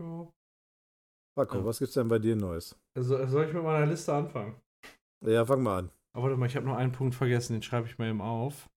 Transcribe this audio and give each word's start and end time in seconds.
Ja. 0.00 0.28
Paco, 1.36 1.58
Ja. 1.58 1.64
was 1.64 1.78
gibt's 1.78 1.94
denn 1.94 2.08
bei 2.08 2.18
dir 2.18 2.36
Neues? 2.36 2.76
Also, 2.96 3.26
soll 3.26 3.46
ich 3.46 3.52
mit 3.54 3.62
meiner 3.62 3.86
Liste 3.86 4.12
anfangen? 4.12 4.54
Ja, 5.24 5.44
fang 5.44 5.62
mal 5.62 5.78
an. 5.78 5.90
Aber 6.14 6.24
warte 6.24 6.36
mal, 6.36 6.46
ich 6.46 6.54
habe 6.56 6.66
noch 6.66 6.76
einen 6.76 6.92
Punkt 6.92 7.14
vergessen, 7.14 7.54
den 7.54 7.62
schreibe 7.62 7.88
ich 7.88 7.98
mal 7.98 8.08
eben 8.08 8.20
auf. 8.20 8.68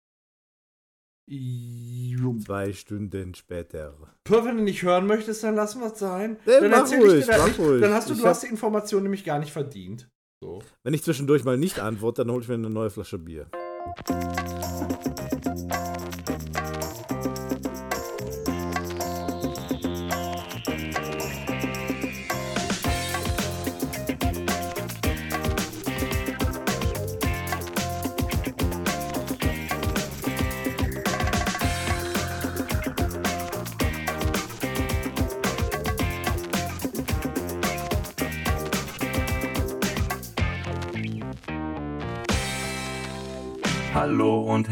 Zwei 1.30 2.72
Stunden 2.72 3.36
später. 3.36 3.94
Pur, 4.24 4.46
wenn 4.46 4.58
du 4.58 4.64
nicht 4.64 4.82
hören 4.82 5.06
möchtest, 5.08 5.44
dann 5.44 5.56
lassen 5.56 5.82
wir 5.82 5.92
es 5.92 6.00
sein. 6.00 6.38
Nee, 6.46 6.62
dann 6.62 6.72
mach 6.72 6.78
erzähl 6.80 7.02
ruhig, 7.02 7.20
ich 7.20 7.26
dir 7.26 7.32
das 7.34 7.38
mach 7.42 7.48
nicht. 7.48 7.60
ruhig. 7.60 7.82
Dann 7.82 7.94
hast 7.94 8.08
du, 8.10 8.14
Ich 8.14 8.20
du 8.20 8.24
hab- 8.26 8.30
hast 8.32 8.44
die 8.44 8.48
Information 8.48 9.04
nämlich 9.04 9.26
gar 9.26 9.38
nicht 9.40 9.52
verdient. 9.52 10.10
So. 10.42 10.62
Wenn 10.84 10.94
ich 10.94 11.04
zwischendurch 11.04 11.44
mal 11.44 11.58
nicht 11.58 11.80
antworte, 11.80 12.24
dann 12.24 12.32
hole 12.32 12.44
ich 12.44 12.48
mir 12.48 12.54
eine 12.56 12.70
neue 12.70 12.90
Flasche 12.90 13.18
Bier. 13.20 13.50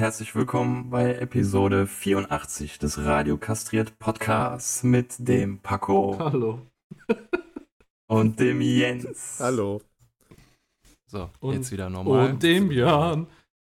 Herzlich 0.05 0.35
willkommen 0.35 0.91
bei 0.91 1.15
Episode 1.15 1.87
84 1.87 2.77
des 2.77 2.99
Radio 2.99 3.39
Kastriert 3.39 3.97
Podcasts 3.97 4.83
mit 4.83 5.15
dem 5.17 5.57
Paco 5.57 6.19
Hallo. 6.19 6.61
und 8.07 8.39
dem 8.39 8.61
Jens. 8.61 9.37
Hallo. 9.39 9.81
So, 11.07 11.31
Und- 11.39 11.55
jetzt 11.55 11.71
wieder 11.71 11.89
normal. 11.89 12.29
Und 12.29 12.43
dem 12.43 12.69
Björn. 12.69 13.25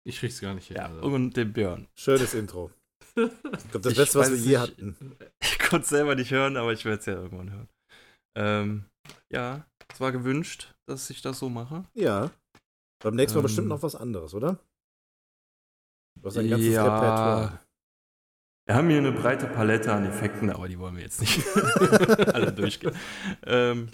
Ich 0.05 0.19
krieg's 0.19 0.39
gar 0.39 0.53
nicht 0.53 0.67
hin. 0.69 0.77
Ja, 0.77 0.85
also. 0.85 1.01
und 1.01 1.35
dem 1.35 1.51
Björn. 1.51 1.89
Schönes 1.99 2.33
Intro. 2.33 2.71
Ich 3.13 3.13
glaube, 3.71 3.81
das 3.81 3.91
Ich 3.91 3.97
Beste, 3.97 4.19
was 4.19 4.31
wir 4.31 4.37
je 4.37 4.57
hatten. 4.57 4.95
Ich 5.43 5.59
konnte 5.59 5.83
es 5.83 5.89
selber 5.89 6.15
nicht 6.15 6.31
hören, 6.31 6.55
aber 6.55 6.71
ich 6.71 6.85
werde 6.85 6.99
es 7.01 7.05
ja 7.07 7.15
irgendwann 7.15 7.51
hören. 7.51 7.67
Ähm, 8.37 8.85
ja, 9.29 9.65
es 9.93 9.99
war 9.99 10.13
gewünscht, 10.13 10.73
dass 10.87 11.09
ich 11.09 11.21
das 11.21 11.39
so 11.39 11.49
mache. 11.49 11.83
Ja. 11.93 12.31
Beim 13.03 13.15
nächsten 13.15 13.35
Mal 13.35 13.41
Ähm, 13.41 13.47
bestimmt 13.47 13.67
noch 13.67 13.83
was 13.83 13.95
anderes, 13.97 14.33
oder? 14.33 14.59
Du 16.21 16.27
hast 16.27 16.37
ein 16.37 16.49
ganzes 16.49 16.67
Ja. 16.73 16.83
Repertoire. 16.83 17.59
Wir 18.67 18.75
haben 18.75 18.89
hier 18.89 18.99
eine 18.99 19.11
breite 19.11 19.47
Palette 19.47 19.91
an 19.91 20.05
Effekten, 20.05 20.49
aber 20.49 20.67
die 20.67 20.77
wollen 20.79 20.95
wir 20.95 21.03
jetzt 21.03 21.19
nicht 21.19 21.43
alle 22.33 22.51
durchgehen. 22.53 22.93
Ähm, 23.45 23.89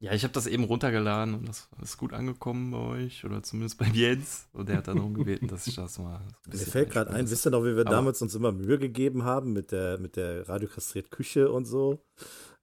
ja, 0.00 0.12
ich 0.12 0.24
habe 0.24 0.32
das 0.34 0.46
eben 0.46 0.64
runtergeladen 0.64 1.34
und 1.34 1.48
das 1.48 1.68
ist 1.82 1.96
gut 1.96 2.12
angekommen 2.12 2.70
bei 2.70 2.78
euch 2.78 3.24
oder 3.24 3.42
zumindest 3.42 3.78
bei 3.78 3.86
Jens. 3.86 4.46
Und 4.52 4.68
der 4.68 4.76
hat 4.78 4.88
dann 4.88 4.96
darum 4.96 5.14
gebeten, 5.14 5.48
dass 5.48 5.66
ich 5.66 5.76
das 5.76 5.98
mal. 5.98 6.20
Mir 6.46 6.58
fällt 6.58 6.90
gerade 6.90 7.10
ein, 7.12 7.30
wisst 7.30 7.46
ihr 7.46 7.50
noch, 7.50 7.62
wie 7.62 7.74
wir 7.76 7.80
Aber- 7.86 7.90
damals 7.90 8.20
uns 8.20 8.34
immer 8.34 8.52
Mühe 8.52 8.78
gegeben 8.78 9.24
haben 9.24 9.52
mit 9.52 9.72
der, 9.72 9.98
mit 9.98 10.16
der 10.16 10.48
radiokastriert 10.48 11.10
Küche 11.10 11.50
und 11.50 11.64
so? 11.64 12.04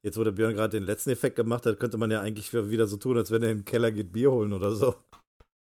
Jetzt, 0.03 0.17
wo 0.17 0.23
der 0.23 0.31
Björn 0.31 0.53
gerade 0.53 0.77
den 0.79 0.83
letzten 0.85 1.09
Effekt 1.09 1.35
gemacht 1.37 1.65
hat, 1.65 1.79
könnte 1.79 1.97
man 1.97 2.11
ja 2.11 2.21
eigentlich 2.21 2.53
wieder 2.53 2.87
so 2.87 2.97
tun, 2.97 3.17
als 3.17 3.31
wenn 3.31 3.43
er 3.43 3.51
in 3.51 3.59
den 3.59 3.65
Keller 3.65 3.91
geht 3.91 4.11
Bier 4.13 4.31
holen 4.31 4.53
oder 4.53 4.71
so. 4.75 4.95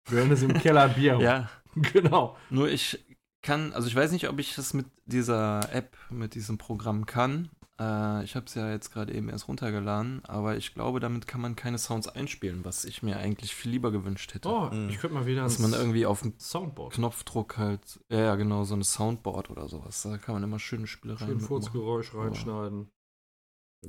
Björn 0.08 0.30
ist 0.32 0.42
im 0.42 0.54
Keller 0.54 0.88
Bier. 0.88 1.18
Ja, 1.20 1.50
Genau. 1.92 2.36
nur 2.50 2.68
ich 2.68 3.04
kann, 3.42 3.72
also 3.72 3.88
ich 3.88 3.94
weiß 3.94 4.12
nicht, 4.12 4.28
ob 4.28 4.38
ich 4.38 4.54
das 4.54 4.72
mit 4.74 4.86
dieser 5.06 5.72
App, 5.72 5.96
mit 6.10 6.34
diesem 6.34 6.56
Programm 6.58 7.04
kann. 7.06 7.50
Äh, 7.78 8.22
ich 8.24 8.36
habe 8.36 8.46
es 8.46 8.54
ja 8.54 8.70
jetzt 8.70 8.92
gerade 8.92 9.12
eben 9.12 9.28
erst 9.28 9.48
runtergeladen, 9.48 10.24
aber 10.24 10.56
ich 10.56 10.72
glaube, 10.74 11.00
damit 11.00 11.26
kann 11.26 11.40
man 11.40 11.56
keine 11.56 11.76
Sounds 11.78 12.08
einspielen, 12.08 12.64
was 12.64 12.84
ich 12.84 13.02
mir 13.02 13.16
eigentlich 13.18 13.54
viel 13.54 13.72
lieber 13.72 13.90
gewünscht 13.90 14.32
hätte. 14.32 14.48
Oh, 14.48 14.70
Mhm. 14.72 14.88
ich 14.88 14.98
könnte 14.98 15.14
mal 15.14 15.26
wieder 15.26 15.42
Dass 15.42 15.58
man 15.58 15.72
irgendwie 15.72 16.06
auf 16.06 16.22
dem 16.22 16.34
Soundboard. 16.38 16.94
Knopfdruck 16.94 17.58
halt, 17.58 18.00
ja, 18.08 18.20
ja, 18.20 18.34
genau, 18.36 18.64
so 18.64 18.74
eine 18.74 18.84
Soundboard 18.84 19.50
oder 19.50 19.68
sowas. 19.68 20.02
Da 20.02 20.16
kann 20.18 20.36
man 20.36 20.42
immer 20.44 20.58
schöne 20.60 20.86
Spielereien 20.86 21.28
Schön. 21.28 21.40
Furzgeräusch 21.40 22.14
reinschneiden. 22.14 22.88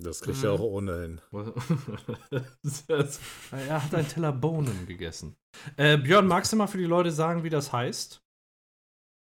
Das 0.03 0.21
kriegt 0.21 0.43
er 0.43 0.53
Mhm. 0.53 0.59
auch 0.59 0.63
ohne 0.63 1.01
hin. 1.01 1.21
Das- 2.87 3.19
er 3.51 3.83
hat 3.83 3.93
einen 3.95 4.07
Teller 4.07 4.31
Bohnen 4.31 4.85
gegessen. 4.87 5.35
Äh, 5.77 5.97
Björn, 5.97 6.27
magst 6.27 6.51
du 6.51 6.57
mal 6.57 6.67
für 6.67 6.77
die 6.77 6.83
Leute 6.85 7.11
sagen, 7.11 7.43
wie 7.43 7.49
das 7.49 7.71
heißt? 7.71 8.21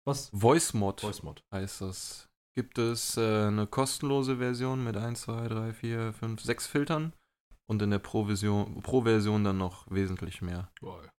Was? 0.06 0.30
VoiceMod 0.32 1.02
VoiceMod. 1.02 1.42
heißt 1.52 1.80
das. 1.82 2.28
Gibt 2.56 2.78
es 2.78 3.16
äh, 3.16 3.46
eine 3.46 3.66
kostenlose 3.66 4.38
Version 4.38 4.82
mit 4.82 4.96
1, 4.96 5.22
2, 5.22 5.48
3, 5.48 5.72
4, 5.74 6.12
5, 6.12 6.40
6 6.42 6.66
Filtern 6.66 7.12
und 7.70 7.80
in 7.82 7.90
der 7.90 7.98
Pro-Version 7.98 8.82
Pro 8.82 9.02
-Version 9.02 9.44
dann 9.44 9.58
noch 9.58 9.88
wesentlich 9.90 10.42
mehr. 10.42 10.70
Geil. 10.80 11.10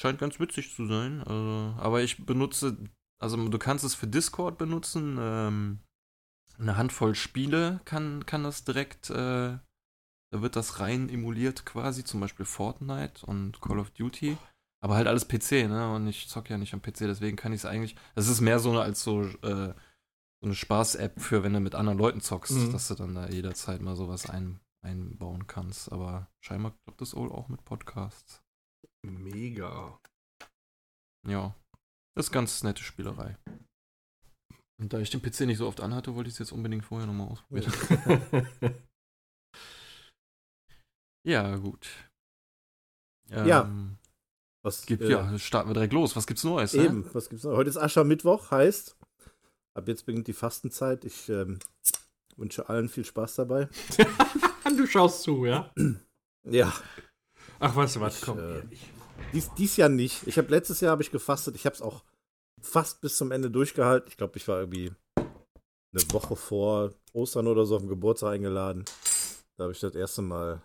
Scheint 0.00 0.18
ganz 0.18 0.38
witzig 0.40 0.74
zu 0.74 0.86
sein. 0.86 1.20
Also, 1.22 1.74
aber 1.78 2.02
ich 2.02 2.24
benutze, 2.24 2.76
also 3.20 3.48
du 3.48 3.58
kannst 3.58 3.84
es 3.84 3.94
für 3.94 4.06
Discord 4.06 4.58
benutzen. 4.58 5.16
Ähm, 5.20 5.80
eine 6.62 6.76
Handvoll 6.76 7.14
Spiele 7.14 7.80
kann, 7.84 8.24
kann 8.26 8.44
das 8.44 8.64
direkt, 8.64 9.10
äh, 9.10 9.58
da 10.32 10.40
wird 10.40 10.56
das 10.56 10.80
rein 10.80 11.08
emuliert 11.08 11.66
quasi, 11.66 12.04
zum 12.04 12.20
Beispiel 12.20 12.46
Fortnite 12.46 13.26
und 13.26 13.60
Call 13.60 13.78
of 13.78 13.90
Duty. 13.90 14.36
Aber 14.82 14.96
halt 14.96 15.06
alles 15.06 15.28
PC, 15.28 15.68
ne? 15.68 15.92
Und 15.94 16.08
ich 16.08 16.28
zocke 16.28 16.50
ja 16.50 16.58
nicht 16.58 16.74
am 16.74 16.82
PC, 16.82 17.00
deswegen 17.06 17.36
kann 17.36 17.52
ich 17.52 17.60
es 17.60 17.66
eigentlich. 17.66 17.94
Es 18.14 18.28
ist 18.28 18.40
mehr 18.40 18.58
so 18.58 18.70
eine, 18.70 18.80
als 18.82 19.02
so, 19.04 19.22
äh, 19.22 19.74
so 20.40 20.46
eine 20.46 20.54
Spaß-App 20.54 21.20
für, 21.20 21.44
wenn 21.44 21.52
du 21.52 21.60
mit 21.60 21.74
anderen 21.76 21.98
Leuten 21.98 22.20
zockst, 22.20 22.52
Mhm. 22.52 22.72
dass 22.72 22.88
du 22.88 22.94
dann 22.94 23.14
da 23.14 23.28
jederzeit 23.28 23.80
mal 23.80 23.94
sowas 23.94 24.28
ein, 24.28 24.58
einbauen 24.84 25.46
kannst. 25.46 25.92
Aber 25.92 26.28
scheinbar 26.40 26.72
klappt 26.84 27.00
das 27.00 27.14
wohl 27.14 27.30
auch 27.30 27.48
mit 27.48 27.64
Podcasts. 27.64 28.42
Mega. 29.04 30.00
Ja. 31.28 31.54
Das 32.16 32.26
ist 32.26 32.32
ganz 32.32 32.62
nette 32.64 32.82
Spielerei. 32.82 33.36
Und 34.82 34.92
da 34.92 34.98
ich 34.98 35.10
den 35.10 35.22
PC 35.22 35.42
nicht 35.42 35.58
so 35.58 35.68
oft 35.68 35.80
anhatte, 35.80 36.16
wollte 36.16 36.26
ich 36.28 36.34
es 36.34 36.40
jetzt 36.40 36.50
unbedingt 36.50 36.84
vorher 36.84 37.06
nochmal 37.06 37.28
ausprobieren. 37.28 37.72
Ja, 41.24 41.54
gut. 41.54 41.86
Ja. 43.30 43.62
Ähm, 43.62 43.96
Was 44.64 44.84
Gibt, 44.86 45.04
äh, 45.04 45.10
ja, 45.10 45.38
starten 45.38 45.70
wir 45.70 45.74
direkt 45.74 45.92
los. 45.92 46.16
Was 46.16 46.26
gibt's 46.26 46.42
Neues? 46.42 46.74
ne? 46.74 46.84
Eben, 46.84 47.08
was 47.14 47.28
gibt's 47.28 47.44
noch? 47.44 47.52
Heute 47.52 47.70
ist 47.70 47.76
Aschermittwoch, 47.76 48.50
heißt, 48.50 48.96
ab 49.74 49.86
jetzt 49.86 50.04
beginnt 50.04 50.26
die 50.26 50.32
Fastenzeit. 50.32 51.04
Ich 51.04 51.28
ähm, 51.28 51.60
wünsche 52.34 52.68
allen 52.68 52.88
viel 52.88 53.04
Spaß 53.04 53.36
dabei. 53.36 53.68
du 54.76 54.84
schaust 54.88 55.22
zu, 55.22 55.46
ja? 55.46 55.72
Ja, 56.44 56.72
Ach, 57.60 57.76
weißt 57.76 57.94
du 57.94 58.00
was? 58.00 58.16
Ich, 58.16 58.22
Komm. 58.22 58.40
äh, 58.40 58.62
dies, 59.32 59.54
dies 59.54 59.76
Jahr 59.76 59.88
nicht. 59.88 60.26
Ich 60.26 60.38
habe 60.38 60.48
letztes 60.48 60.80
Jahr 60.80 60.90
habe 60.90 61.04
ich 61.04 61.12
gefastet. 61.12 61.54
Ich 61.54 61.66
habe 61.66 61.76
es 61.76 61.82
auch 61.82 62.02
fast 62.62 63.00
bis 63.00 63.16
zum 63.16 63.32
Ende 63.32 63.50
durchgehalten. 63.50 64.08
Ich 64.08 64.16
glaube, 64.16 64.36
ich 64.38 64.48
war 64.48 64.60
irgendwie 64.60 64.92
eine 65.18 66.12
Woche 66.12 66.36
vor 66.36 66.94
Ostern 67.12 67.46
oder 67.46 67.66
so 67.66 67.76
auf 67.76 67.82
den 67.82 67.88
Geburtstag 67.88 68.34
eingeladen. 68.34 68.84
Da 69.56 69.64
habe 69.64 69.72
ich 69.72 69.80
das 69.80 69.94
erste 69.94 70.22
Mal, 70.22 70.62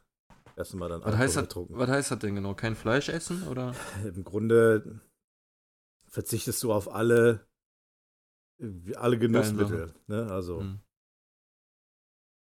erste 0.56 0.78
Mal 0.78 0.90
dann 0.90 1.04
Was 1.04 1.18
heißt, 1.18 1.36
das, 1.36 1.48
was 1.56 1.90
heißt 1.90 2.12
das 2.12 2.20
denn 2.20 2.36
genau? 2.36 2.54
Kein 2.54 2.76
Fleisch 2.76 3.10
essen? 3.10 3.48
Oder? 3.48 3.76
Im 4.04 4.24
Grunde 4.24 5.02
verzichtest 6.10 6.64
du 6.64 6.72
auf 6.72 6.90
alle, 6.90 7.46
alle 8.96 9.20
Genussmittel. 9.20 9.94
Ne? 10.08 10.32
Also 10.32 10.62
Hm. 10.62 10.80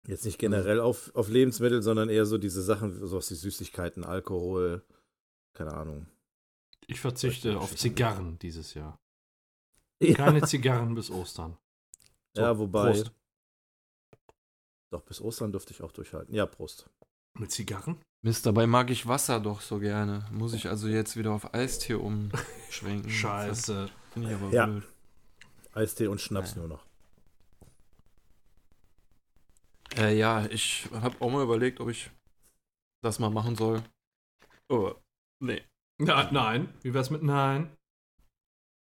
jetzt 0.06 0.24
nicht 0.26 0.38
generell 0.38 0.80
auf, 0.80 1.14
auf 1.14 1.28
Lebensmittel, 1.28 1.82
sondern 1.82 2.10
eher 2.10 2.26
so 2.26 2.36
diese 2.38 2.62
Sachen, 2.62 3.06
sowas 3.06 3.30
wie 3.30 3.34
Süßigkeiten, 3.34 4.04
Alkohol, 4.04 4.84
keine 5.54 5.72
Ahnung. 5.72 6.06
Ich 6.86 7.00
verzichte 7.00 7.58
auf. 7.58 7.74
Zigarren 7.74 8.38
dieses 8.38 8.74
Jahr. 8.74 9.00
Ja, 10.00 10.14
Keine 10.14 10.42
Zigarren 10.42 10.94
bis 10.94 11.10
Ostern. 11.10 11.56
So, 12.34 12.42
ja 12.42 12.58
wobei. 12.58 12.90
Prost. 12.92 13.12
Doch, 14.90 15.02
bis 15.02 15.20
Ostern 15.20 15.52
dürfte 15.52 15.72
ich 15.72 15.82
auch 15.82 15.92
durchhalten. 15.92 16.34
Ja, 16.34 16.46
Prost. 16.46 16.88
Mit 17.38 17.50
Zigarren? 17.50 18.00
Mist, 18.22 18.46
dabei 18.46 18.66
mag 18.66 18.90
ich 18.90 19.06
Wasser 19.06 19.40
doch 19.40 19.60
so 19.60 19.78
gerne. 19.78 20.26
Muss 20.30 20.52
ich 20.54 20.68
also 20.68 20.88
jetzt 20.88 21.16
wieder 21.16 21.32
auf 21.32 21.52
Eistee 21.54 21.94
umschwenken? 21.94 23.10
Scheiße. 23.10 23.88
Finde 24.12 24.28
ich 24.30 24.34
aber 24.34 24.50
Ja. 24.50 24.66
blöd. 24.66 24.84
Eistee 25.72 26.06
und 26.06 26.20
Schnaps 26.20 26.54
Naja. 26.54 26.68
nur 26.68 26.76
noch. 26.76 26.86
Äh, 29.96 30.16
ja, 30.16 30.46
ich 30.46 30.88
habe 30.92 31.16
auch 31.20 31.30
mal 31.30 31.42
überlegt, 31.42 31.80
ob 31.80 31.88
ich 31.88 32.10
das 33.02 33.18
mal 33.18 33.30
machen 33.30 33.56
soll. 33.56 33.82
Oh, 34.68 34.94
nee. 35.40 35.62
Ja, 36.00 36.30
nein. 36.32 36.72
Wie 36.82 36.94
wär's 36.94 37.10
mit 37.10 37.22
Nein? 37.22 37.76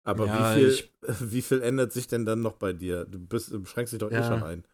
Aber 0.04 0.26
Ja, 0.26 0.54
wie, 0.56 0.60
viel, 0.60 0.70
ich- 0.70 0.92
wie 1.20 1.42
viel 1.42 1.62
ändert 1.62 1.92
sich 1.92 2.06
denn 2.06 2.24
dann 2.24 2.40
noch 2.40 2.56
bei 2.56 2.72
dir? 2.72 3.04
Du, 3.04 3.18
bist, 3.18 3.52
du 3.52 3.60
beschränkst 3.60 3.92
dich 3.92 4.00
doch 4.00 4.10
eh 4.10 4.14
Ja. 4.14 4.22
schon 4.24 4.42
ein. 4.42 4.64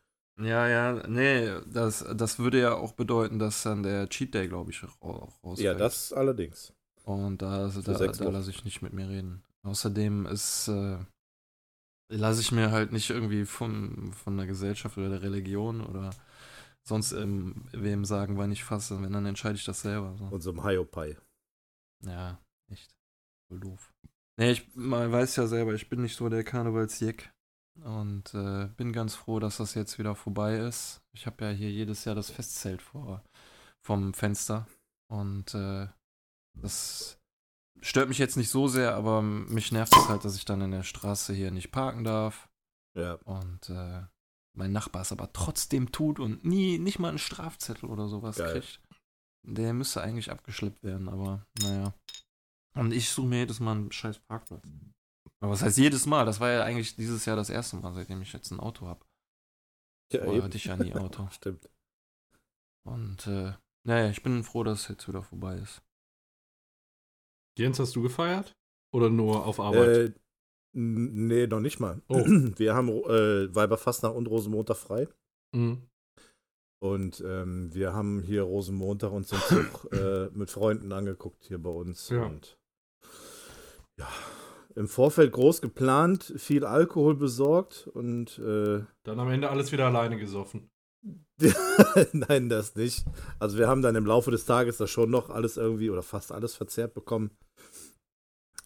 Ja, 0.40 0.66
ja, 0.66 1.06
nee, 1.06 1.60
das, 1.66 2.04
das 2.16 2.38
würde 2.38 2.58
ja 2.58 2.74
auch 2.74 2.92
bedeuten, 2.92 3.38
dass 3.38 3.62
dann 3.62 3.82
der 3.82 4.08
Cheat 4.08 4.32
Day, 4.32 4.48
glaube 4.48 4.70
ich, 4.70 4.82
auch 5.00 5.30
rausfällt. 5.44 5.58
Ja, 5.58 5.74
das 5.74 6.12
allerdings. 6.12 6.72
Und 7.04 7.42
da, 7.42 7.68
da, 7.68 7.92
da 7.92 8.28
lasse 8.30 8.50
ich 8.50 8.64
nicht 8.64 8.80
mit 8.80 8.94
mir 8.94 9.08
reden. 9.08 9.42
Außerdem 9.62 10.26
ist, 10.26 10.68
äh, 10.68 10.98
lasse 12.08 12.40
ich 12.40 12.50
mir 12.50 12.70
halt 12.70 12.92
nicht 12.92 13.10
irgendwie 13.10 13.44
von, 13.44 14.12
von 14.14 14.36
der 14.36 14.46
Gesellschaft 14.46 14.96
oder 14.96 15.10
der 15.10 15.22
Religion 15.22 15.84
oder 15.84 16.10
sonst 16.82 17.12
ähm, 17.12 17.66
wem 17.72 18.04
sagen, 18.04 18.38
wann 18.38 18.52
ich 18.52 18.64
fasse. 18.64 19.02
Wenn, 19.02 19.12
dann 19.12 19.26
entscheide 19.26 19.56
ich 19.56 19.64
das 19.64 19.82
selber. 19.82 20.16
So. 20.18 20.24
Und 20.26 20.40
so 20.40 20.50
einem 20.50 20.64
Hiopai. 20.64 21.16
Ja, 22.04 22.40
echt. 22.70 22.94
Voll 23.48 23.60
doof. 23.60 23.92
Nee, 24.38 24.52
ich 24.52 24.74
man 24.74 25.12
weiß 25.12 25.36
ja 25.36 25.46
selber, 25.46 25.74
ich 25.74 25.88
bin 25.88 26.02
nicht 26.02 26.16
so 26.16 26.28
der 26.28 26.44
Karnevalsjeck. 26.44 27.32
Und 27.80 28.34
äh, 28.34 28.68
bin 28.76 28.92
ganz 28.92 29.14
froh, 29.14 29.40
dass 29.40 29.56
das 29.56 29.74
jetzt 29.74 29.98
wieder 29.98 30.14
vorbei 30.14 30.58
ist. 30.58 31.00
Ich 31.14 31.26
habe 31.26 31.44
ja 31.44 31.50
hier 31.50 31.70
jedes 31.70 32.04
Jahr 32.04 32.14
das 32.14 32.30
Festzelt 32.30 32.82
vor 32.82 33.24
vom 33.82 34.14
Fenster. 34.14 34.66
Und 35.10 35.54
äh, 35.54 35.88
das 36.54 37.18
stört 37.80 38.08
mich 38.08 38.18
jetzt 38.18 38.36
nicht 38.36 38.50
so 38.50 38.68
sehr, 38.68 38.94
aber 38.94 39.22
mich 39.22 39.72
nervt 39.72 39.96
es 39.96 40.08
halt, 40.08 40.24
dass 40.24 40.36
ich 40.36 40.44
dann 40.44 40.60
in 40.60 40.70
der 40.70 40.82
Straße 40.82 41.32
hier 41.32 41.50
nicht 41.50 41.72
parken 41.72 42.04
darf. 42.04 42.48
Ja. 42.94 43.14
Und 43.24 43.70
äh, 43.70 44.02
mein 44.54 44.72
Nachbar 44.72 45.02
es 45.02 45.12
aber 45.12 45.32
trotzdem 45.32 45.92
tut 45.92 46.20
und 46.20 46.44
nie, 46.44 46.78
nicht 46.78 46.98
mal 46.98 47.08
einen 47.08 47.18
Strafzettel 47.18 47.88
oder 47.88 48.06
sowas 48.08 48.36
Geil. 48.36 48.60
kriegt. 48.60 48.80
Der 49.44 49.72
müsste 49.72 50.02
eigentlich 50.02 50.30
abgeschleppt 50.30 50.84
werden, 50.84 51.08
aber 51.08 51.46
naja. 51.62 51.94
Und 52.74 52.92
ich 52.92 53.10
suche 53.10 53.26
mir 53.26 53.38
jedes 53.40 53.60
Mal 53.60 53.72
einen 53.72 53.92
scheiß 53.92 54.18
Parkplatz. 54.20 54.62
Aber 55.40 55.52
was 55.52 55.62
heißt 55.62 55.78
jedes 55.78 56.06
Mal? 56.06 56.24
Das 56.24 56.40
war 56.40 56.50
ja 56.50 56.64
eigentlich 56.64 56.96
dieses 56.96 57.24
Jahr 57.24 57.36
das 57.36 57.50
erste 57.50 57.76
Mal, 57.76 57.92
seitdem 57.94 58.22
ich 58.22 58.32
jetzt 58.32 58.50
ein 58.50 58.60
Auto 58.60 58.86
habe. 58.86 59.04
Ja, 60.12 60.20
Vorher 60.20 60.36
eben. 60.36 60.44
hatte 60.44 60.56
ich 60.56 60.64
ja 60.64 60.76
nie 60.76 60.94
Auto. 60.94 61.28
Stimmt. 61.32 61.68
Und 62.84 63.26
äh, 63.26 63.52
naja, 63.84 64.10
ich 64.10 64.22
bin 64.22 64.44
froh, 64.44 64.64
dass 64.64 64.82
es 64.82 64.88
jetzt 64.88 65.08
wieder 65.08 65.22
vorbei 65.22 65.56
ist. 65.56 65.82
Jens, 67.58 67.78
hast 67.78 67.94
du 67.96 68.02
gefeiert? 68.02 68.56
Oder 68.94 69.10
nur 69.10 69.44
auf 69.46 69.60
Arbeit? 69.60 69.88
Äh, 69.88 70.12
nee, 70.74 71.46
noch 71.46 71.60
nicht 71.60 71.80
mal. 71.80 72.00
Oh. 72.08 72.16
Wir 72.56 72.74
haben 72.74 72.88
äh, 72.88 73.54
Weiberfastnacht 73.54 74.14
und 74.14 74.26
Rosenmontag 74.26 74.76
frei. 74.76 75.08
Mhm. 75.54 75.82
Und 76.82 77.22
ähm, 77.24 77.72
wir 77.72 77.92
haben 77.92 78.20
hier 78.22 78.42
Rosenmontag 78.42 79.12
uns 79.12 79.28
den 79.28 79.38
Zug 79.38 79.88
äh, 79.92 80.30
mit 80.32 80.50
Freunden 80.50 80.90
angeguckt 80.90 81.44
hier 81.44 81.62
bei 81.62 81.70
uns. 81.70 82.08
Ja. 82.08 82.24
Und 82.24 82.58
ja, 83.98 84.08
im 84.74 84.88
Vorfeld 84.88 85.32
groß 85.32 85.60
geplant, 85.60 86.32
viel 86.36 86.64
Alkohol 86.64 87.14
besorgt 87.14 87.88
und 87.88 88.38
äh, 88.38 88.84
Dann 89.02 89.20
am 89.20 89.30
Ende 89.30 89.50
alles 89.50 89.72
wieder 89.72 89.86
alleine 89.86 90.18
gesoffen. 90.18 90.70
nein, 92.12 92.48
das 92.48 92.74
nicht. 92.76 93.04
Also 93.38 93.58
wir 93.58 93.68
haben 93.68 93.82
dann 93.82 93.96
im 93.96 94.06
Laufe 94.06 94.30
des 94.30 94.44
Tages 94.44 94.76
das 94.76 94.90
schon 94.90 95.10
noch 95.10 95.30
alles 95.30 95.56
irgendwie 95.56 95.90
oder 95.90 96.02
fast 96.02 96.30
alles 96.30 96.54
verzehrt 96.54 96.94
bekommen. 96.94 97.36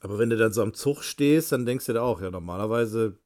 Aber 0.01 0.19
wenn 0.19 0.31
du 0.31 0.37
dann 0.37 0.53
so 0.53 0.63
am 0.63 0.75
Zug 0.75 1.03
stehst, 1.03 1.53
dann 1.53 1.65
denkst 1.65 1.87
du 1.87 1.95
dir 1.95 2.03
auch, 2.03 2.21
ja, 2.21 2.31
normalerweise 2.31 3.19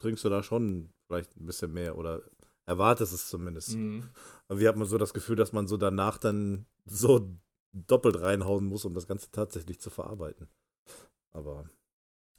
trinkst 0.00 0.24
du 0.24 0.28
da 0.28 0.42
schon 0.42 0.92
vielleicht 1.06 1.36
ein 1.36 1.46
bisschen 1.46 1.72
mehr 1.72 1.96
oder 1.96 2.22
erwartest 2.66 3.12
es 3.12 3.28
zumindest. 3.28 3.76
Mhm. 3.76 4.08
Aber 4.48 4.58
wir 4.58 4.68
hatten 4.68 4.84
so 4.84 4.98
das 4.98 5.14
Gefühl, 5.14 5.36
dass 5.36 5.52
man 5.52 5.66
so 5.66 5.76
danach 5.76 6.18
dann 6.18 6.66
so 6.84 7.36
doppelt 7.72 8.20
reinhauen 8.20 8.64
muss, 8.64 8.84
um 8.84 8.94
das 8.94 9.06
Ganze 9.06 9.30
tatsächlich 9.30 9.80
zu 9.80 9.90
verarbeiten. 9.90 10.48
Aber 11.32 11.64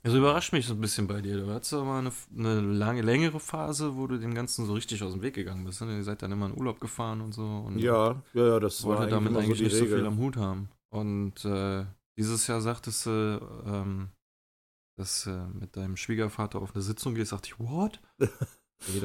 Also 0.04 0.18
überrascht 0.18 0.52
mich 0.54 0.66
so 0.66 0.74
ein 0.74 0.82
bisschen 0.82 1.08
bei 1.08 1.22
dir. 1.22 1.38
Du 1.38 1.52
hattest 1.52 1.74
aber 1.74 1.94
eine, 1.96 2.12
eine 2.36 2.60
lange, 2.62 3.02
längere 3.02 3.40
Phase, 3.40 3.96
wo 3.96 4.08
du 4.08 4.18
dem 4.18 4.34
Ganzen 4.34 4.66
so 4.66 4.74
richtig 4.74 5.04
aus 5.04 5.14
dem 5.14 5.22
Weg 5.22 5.36
gegangen 5.36 5.64
bist. 5.64 5.82
Ne? 5.82 5.96
Ihr 5.98 6.04
seid 6.04 6.22
dann 6.22 6.32
immer 6.32 6.48
in 6.48 6.58
Urlaub 6.58 6.80
gefahren 6.80 7.22
und 7.22 7.34
so. 7.34 7.44
Und 7.46 7.78
ja, 7.80 8.22
ja, 8.34 8.48
ja, 8.48 8.60
das 8.60 8.84
war 8.84 8.90
wollte 8.98 9.04
eigentlich 9.04 9.14
damit 9.14 9.30
immer 9.32 9.40
eigentlich 9.40 9.58
so 9.60 9.64
die 9.64 9.70
nicht 9.70 9.78
so 9.78 9.84
Regel. 9.84 9.98
viel 10.00 10.08
am 10.08 10.18
Hut 10.18 10.38
haben. 10.38 10.70
Und 10.90 11.46
äh, 11.46 11.86
dieses 12.18 12.48
Jahr 12.48 12.62
sagtest 12.62 13.06
du, 13.06 13.42
ähm, 13.66 14.10
dass 14.98 15.26
äh, 15.28 15.48
mit 15.54 15.76
deinem 15.78 15.96
Schwiegervater 15.98 16.62
auf 16.62 16.74
eine 16.76 16.82
Sitzung 16.82 17.16
gehst, 17.16 17.32
dachte 17.32 17.50
ich, 17.54 17.60
what? 17.60 18.00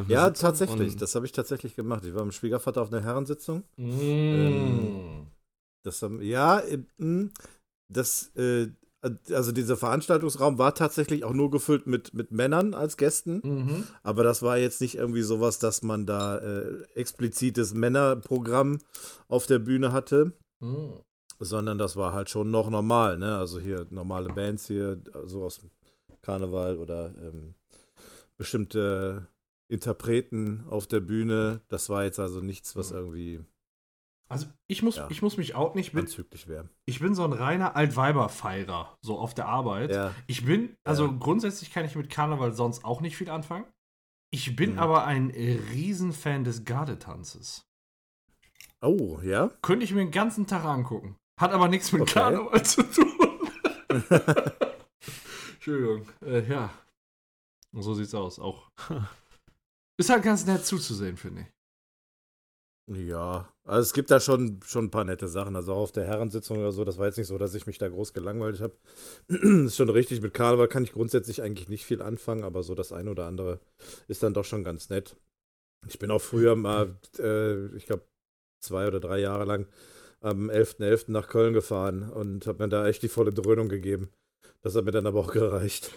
Ja, 0.08 0.28
Sitzung? 0.28 0.34
tatsächlich. 0.48 0.96
Das 0.96 1.14
habe 1.14 1.26
ich 1.26 1.32
tatsächlich 1.32 1.76
gemacht. 1.76 2.02
Ich 2.06 2.14
war 2.14 2.24
mit 2.24 2.32
dem 2.32 2.36
Schwiegervater 2.38 2.80
auf 2.80 2.90
einer 2.90 3.02
Herrensitzung. 3.02 3.62
Mhm. 3.76 5.26
Das 5.82 6.00
haben, 6.00 6.22
ja, 6.22 6.60
äh, 6.60 6.78
das, 7.88 8.34
äh, 8.36 8.68
also 9.30 9.52
dieser 9.52 9.76
Veranstaltungsraum 9.76 10.58
war 10.58 10.74
tatsächlich 10.74 11.24
auch 11.24 11.32
nur 11.32 11.50
gefüllt 11.50 11.86
mit, 11.86 12.14
mit 12.14 12.30
Männern 12.32 12.74
als 12.74 12.96
Gästen. 12.96 13.40
Mhm. 13.44 13.84
Aber 14.02 14.22
das 14.24 14.42
war 14.42 14.58
jetzt 14.58 14.80
nicht 14.80 14.96
irgendwie 14.96 15.22
sowas, 15.22 15.58
dass 15.58 15.82
man 15.82 16.06
da 16.06 16.38
äh, 16.38 16.82
explizites 16.94 17.74
Männerprogramm 17.74 18.78
auf 19.28 19.46
der 19.46 19.58
Bühne 19.58 19.92
hatte, 19.92 20.32
Mhm. 20.60 21.00
sondern 21.38 21.76
das 21.78 21.96
war 21.96 22.12
halt 22.12 22.30
schon 22.30 22.50
noch 22.50 22.70
normal, 22.70 23.18
ne? 23.18 23.36
Also 23.36 23.58
hier 23.60 23.86
normale 23.90 24.28
Bands 24.32 24.66
hier, 24.66 25.00
so 25.24 25.42
aus 25.44 25.58
dem 25.58 25.70
Karneval 26.22 26.78
oder 26.78 27.12
ähm, 27.22 27.54
bestimmte 28.36 29.26
Interpreten 29.68 30.64
auf 30.68 30.86
der 30.86 31.00
Bühne. 31.00 31.60
Das 31.68 31.88
war 31.88 32.04
jetzt 32.04 32.20
also 32.20 32.40
nichts, 32.40 32.76
was 32.76 32.90
Mhm. 32.90 32.96
irgendwie 32.96 33.40
Also 34.28 34.46
ich 34.66 34.82
muss, 34.82 34.96
Ja. 34.96 35.06
ich 35.10 35.22
muss 35.22 35.36
mich 35.36 35.54
outen, 35.54 35.78
ich 35.78 35.92
bin, 35.92 36.08
ich 36.86 36.98
bin 37.00 37.14
so 37.14 37.22
ein 37.24 37.32
reiner 37.32 37.76
Altweiberfeierer, 37.76 38.96
so 39.00 39.18
auf 39.18 39.34
der 39.34 39.46
Arbeit. 39.46 39.92
Ja, 39.92 40.14
Ich 40.26 40.44
bin, 40.44 40.76
also 40.84 41.06
Ja. 41.06 41.14
grundsätzlich 41.18 41.70
kann 41.72 41.84
ich 41.84 41.94
mit 41.94 42.10
Karneval 42.10 42.52
sonst 42.52 42.84
auch 42.84 43.00
nicht 43.00 43.16
viel 43.16 43.30
anfangen. 43.30 43.64
Ich 44.32 44.56
bin 44.56 44.72
Mhm. 44.72 44.78
aber 44.80 45.04
ein 45.04 45.30
Riesenfan 45.30 46.42
des 46.44 46.64
Gardetanzes. 46.64 47.62
Oh, 48.82 49.20
ja? 49.22 49.50
Könnte 49.62 49.84
ich 49.84 49.92
mir 49.92 50.00
den 50.00 50.10
ganzen 50.10 50.46
Tag 50.46 50.64
angucken. 50.64 51.16
Hat 51.40 51.52
aber 51.52 51.68
nichts 51.68 51.92
mit 51.92 52.02
Okay. 52.02 52.14
Karneval 52.14 52.64
zu 52.64 52.82
tun. 52.82 53.12
Entschuldigung. 55.54 56.08
Äh, 56.24 56.48
ja. 56.50 56.70
Und 57.72 57.82
so 57.82 57.94
sieht's 57.94 58.14
aus. 58.14 58.38
Auch. 58.38 58.70
Ist 59.98 60.10
halt 60.10 60.22
ganz 60.24 60.46
nett 60.46 60.64
zuzusehen, 60.66 61.16
finde 61.16 61.42
ich. 61.42 61.46
Ja, 62.88 63.52
also 63.64 63.80
es 63.82 63.92
gibt 63.92 64.12
da 64.12 64.20
schon, 64.20 64.60
schon 64.64 64.84
ein 64.86 64.90
paar 64.92 65.04
nette 65.04 65.26
Sachen. 65.26 65.56
Also 65.56 65.72
auch 65.72 65.82
auf 65.82 65.92
der 65.92 66.06
Herrensitzung 66.06 66.58
oder 66.58 66.70
so, 66.70 66.84
das 66.84 66.98
war 66.98 67.06
jetzt 67.06 67.18
nicht 67.18 67.26
so, 67.26 67.36
dass 67.36 67.54
ich 67.54 67.66
mich 67.66 67.78
da 67.78 67.88
groß 67.88 68.12
gelangweilt 68.12 68.60
habe. 68.60 68.76
ist 69.28 69.76
schon 69.76 69.90
richtig, 69.90 70.20
mit 70.22 70.34
Karneval 70.34 70.68
kann 70.68 70.84
ich 70.84 70.92
grundsätzlich 70.92 71.42
eigentlich 71.42 71.68
nicht 71.68 71.84
viel 71.84 72.00
anfangen, 72.00 72.44
aber 72.44 72.62
so 72.62 72.76
das 72.76 72.92
eine 72.92 73.10
oder 73.10 73.26
andere 73.26 73.60
ist 74.06 74.22
dann 74.22 74.34
doch 74.34 74.44
schon 74.44 74.62
ganz 74.62 74.88
nett. 74.88 75.16
Ich 75.88 75.98
bin 75.98 76.12
auch 76.12 76.20
früher 76.20 76.54
mal, 76.54 76.96
äh, 77.18 77.66
ich 77.76 77.86
glaube, 77.86 78.06
zwei 78.60 78.86
oder 78.86 79.00
drei 79.00 79.18
Jahre 79.18 79.44
lang 79.44 79.66
am 80.20 80.48
11.11. 80.48 81.10
nach 81.10 81.28
Köln 81.28 81.54
gefahren 81.54 82.10
und 82.10 82.46
habe 82.46 82.62
mir 82.62 82.68
da 82.68 82.86
echt 82.86 83.02
die 83.02 83.08
volle 83.08 83.32
Dröhnung 83.32 83.68
gegeben. 83.68 84.10
Das 84.62 84.76
hat 84.76 84.84
mir 84.84 84.92
dann 84.92 85.06
aber 85.06 85.20
auch 85.20 85.32
gereicht. 85.32 85.92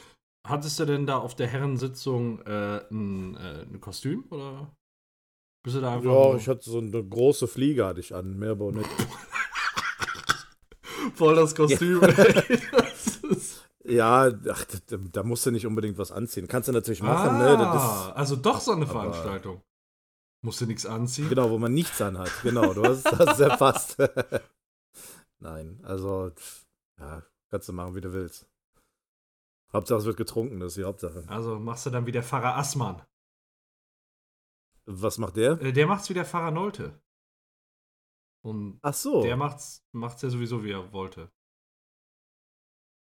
Hattest 0.47 0.79
du 0.79 0.85
denn 0.85 1.05
da 1.05 1.17
auf 1.17 1.35
der 1.35 1.47
Herrensitzung 1.47 2.41
äh, 2.41 2.81
ein, 2.89 3.35
äh, 3.37 3.61
ein 3.61 3.79
Kostüm 3.79 4.25
oder 4.31 4.71
bist 5.63 5.75
du 5.75 5.81
da 5.81 5.95
einfach 5.95 6.09
Ja, 6.09 6.35
ich 6.35 6.47
hatte 6.47 6.69
so 6.69 6.79
eine 6.79 7.03
große 7.03 7.47
Fliege 7.47 7.85
hatte 7.85 7.99
ich 7.99 8.13
an, 8.13 8.37
mehr 8.37 8.51
aber 8.51 8.71
nicht. 8.71 8.89
voll 11.15 11.35
das 11.35 11.55
Kostüm? 11.55 12.01
ey. 12.03 12.59
das 12.71 13.17
ist 13.17 13.69
Ja, 13.83 14.31
ach, 14.49 14.65
da, 14.87 14.97
da 14.97 15.23
musst 15.23 15.45
du 15.45 15.51
nicht 15.51 15.65
unbedingt 15.65 15.97
was 15.97 16.11
anziehen. 16.11 16.47
Kannst 16.47 16.69
du 16.69 16.73
natürlich 16.73 17.03
machen, 17.03 17.37
ne? 17.37 17.57
Ah, 17.59 18.11
also 18.11 18.35
doch 18.35 18.59
so 18.59 18.71
eine 18.71 18.87
Veranstaltung. 18.87 19.61
Musst 20.41 20.61
du 20.61 20.65
nichts 20.65 20.85
anziehen? 20.85 21.25
ist, 21.25 21.29
genau, 21.29 21.49
wo 21.49 21.57
man 21.57 21.73
nichts 21.73 22.01
anhat. 22.01 22.31
Genau, 22.43 22.73
du 22.73 22.83
hast 22.83 23.03
das 23.05 23.37
sehr 23.37 23.57
passt. 23.57 23.97
Nein, 25.39 25.79
also, 25.83 26.31
ja, 26.97 27.23
kannst 27.49 27.67
du 27.67 27.73
machen, 27.73 27.95
wie 27.95 28.01
du 28.01 28.13
willst. 28.13 28.47
Hauptsache 29.73 29.99
es 29.99 30.05
wird 30.05 30.17
getrunken, 30.17 30.59
das 30.59 30.69
ist 30.69 30.77
die 30.77 30.83
Hauptsache. 30.83 31.23
Also 31.27 31.59
machst 31.59 31.85
du 31.85 31.89
dann 31.89 32.05
wie 32.05 32.11
der 32.11 32.23
Pfarrer 32.23 32.57
Assmann. 32.57 33.01
Was 34.91 35.19
macht 35.19 35.35
der? 35.35 35.61
Äh, 35.61 35.71
der 35.71 35.85
macht's 35.85 36.09
wie 36.09 36.15
der 36.15 36.25
Pfarrer 36.25 36.49
Nolte. 36.49 36.99
Und 38.43 38.79
Ach 38.81 38.93
so. 38.93 39.21
der 39.21 39.37
macht's, 39.37 39.85
macht's 39.91 40.23
ja 40.23 40.29
sowieso, 40.29 40.63
wie 40.63 40.71
er 40.71 40.91
wollte. 40.91 41.31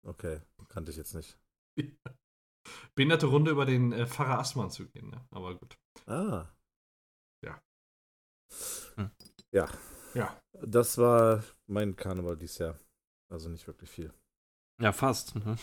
Okay, 0.07 0.41
kannte 0.69 0.93
ich 0.93 0.97
jetzt 0.97 1.15
nicht. 1.15 1.37
Behinderte 2.95 3.27
Runde 3.27 3.51
über 3.51 3.67
den 3.67 3.93
äh, 3.93 4.07
Pfarrer 4.07 4.39
Assmann 4.39 4.71
zu 4.71 4.87
gehen, 4.87 5.11
ne? 5.11 5.27
Aber 5.31 5.59
gut. 5.59 5.77
Ah. 6.07 6.47
Ja. 7.43 7.61
Hm. 8.95 9.11
Ja. 9.53 9.69
Ja. 10.15 10.41
Das 10.53 10.97
war 10.99 11.43
mein 11.67 11.97
Karneval 11.97 12.37
dieses 12.37 12.59
Jahr. 12.59 12.79
Also 13.29 13.49
nicht 13.49 13.67
wirklich 13.67 13.91
viel. 13.91 14.15
Ja, 14.81 14.93
fast. 14.93 15.35
Ne? 15.35 15.57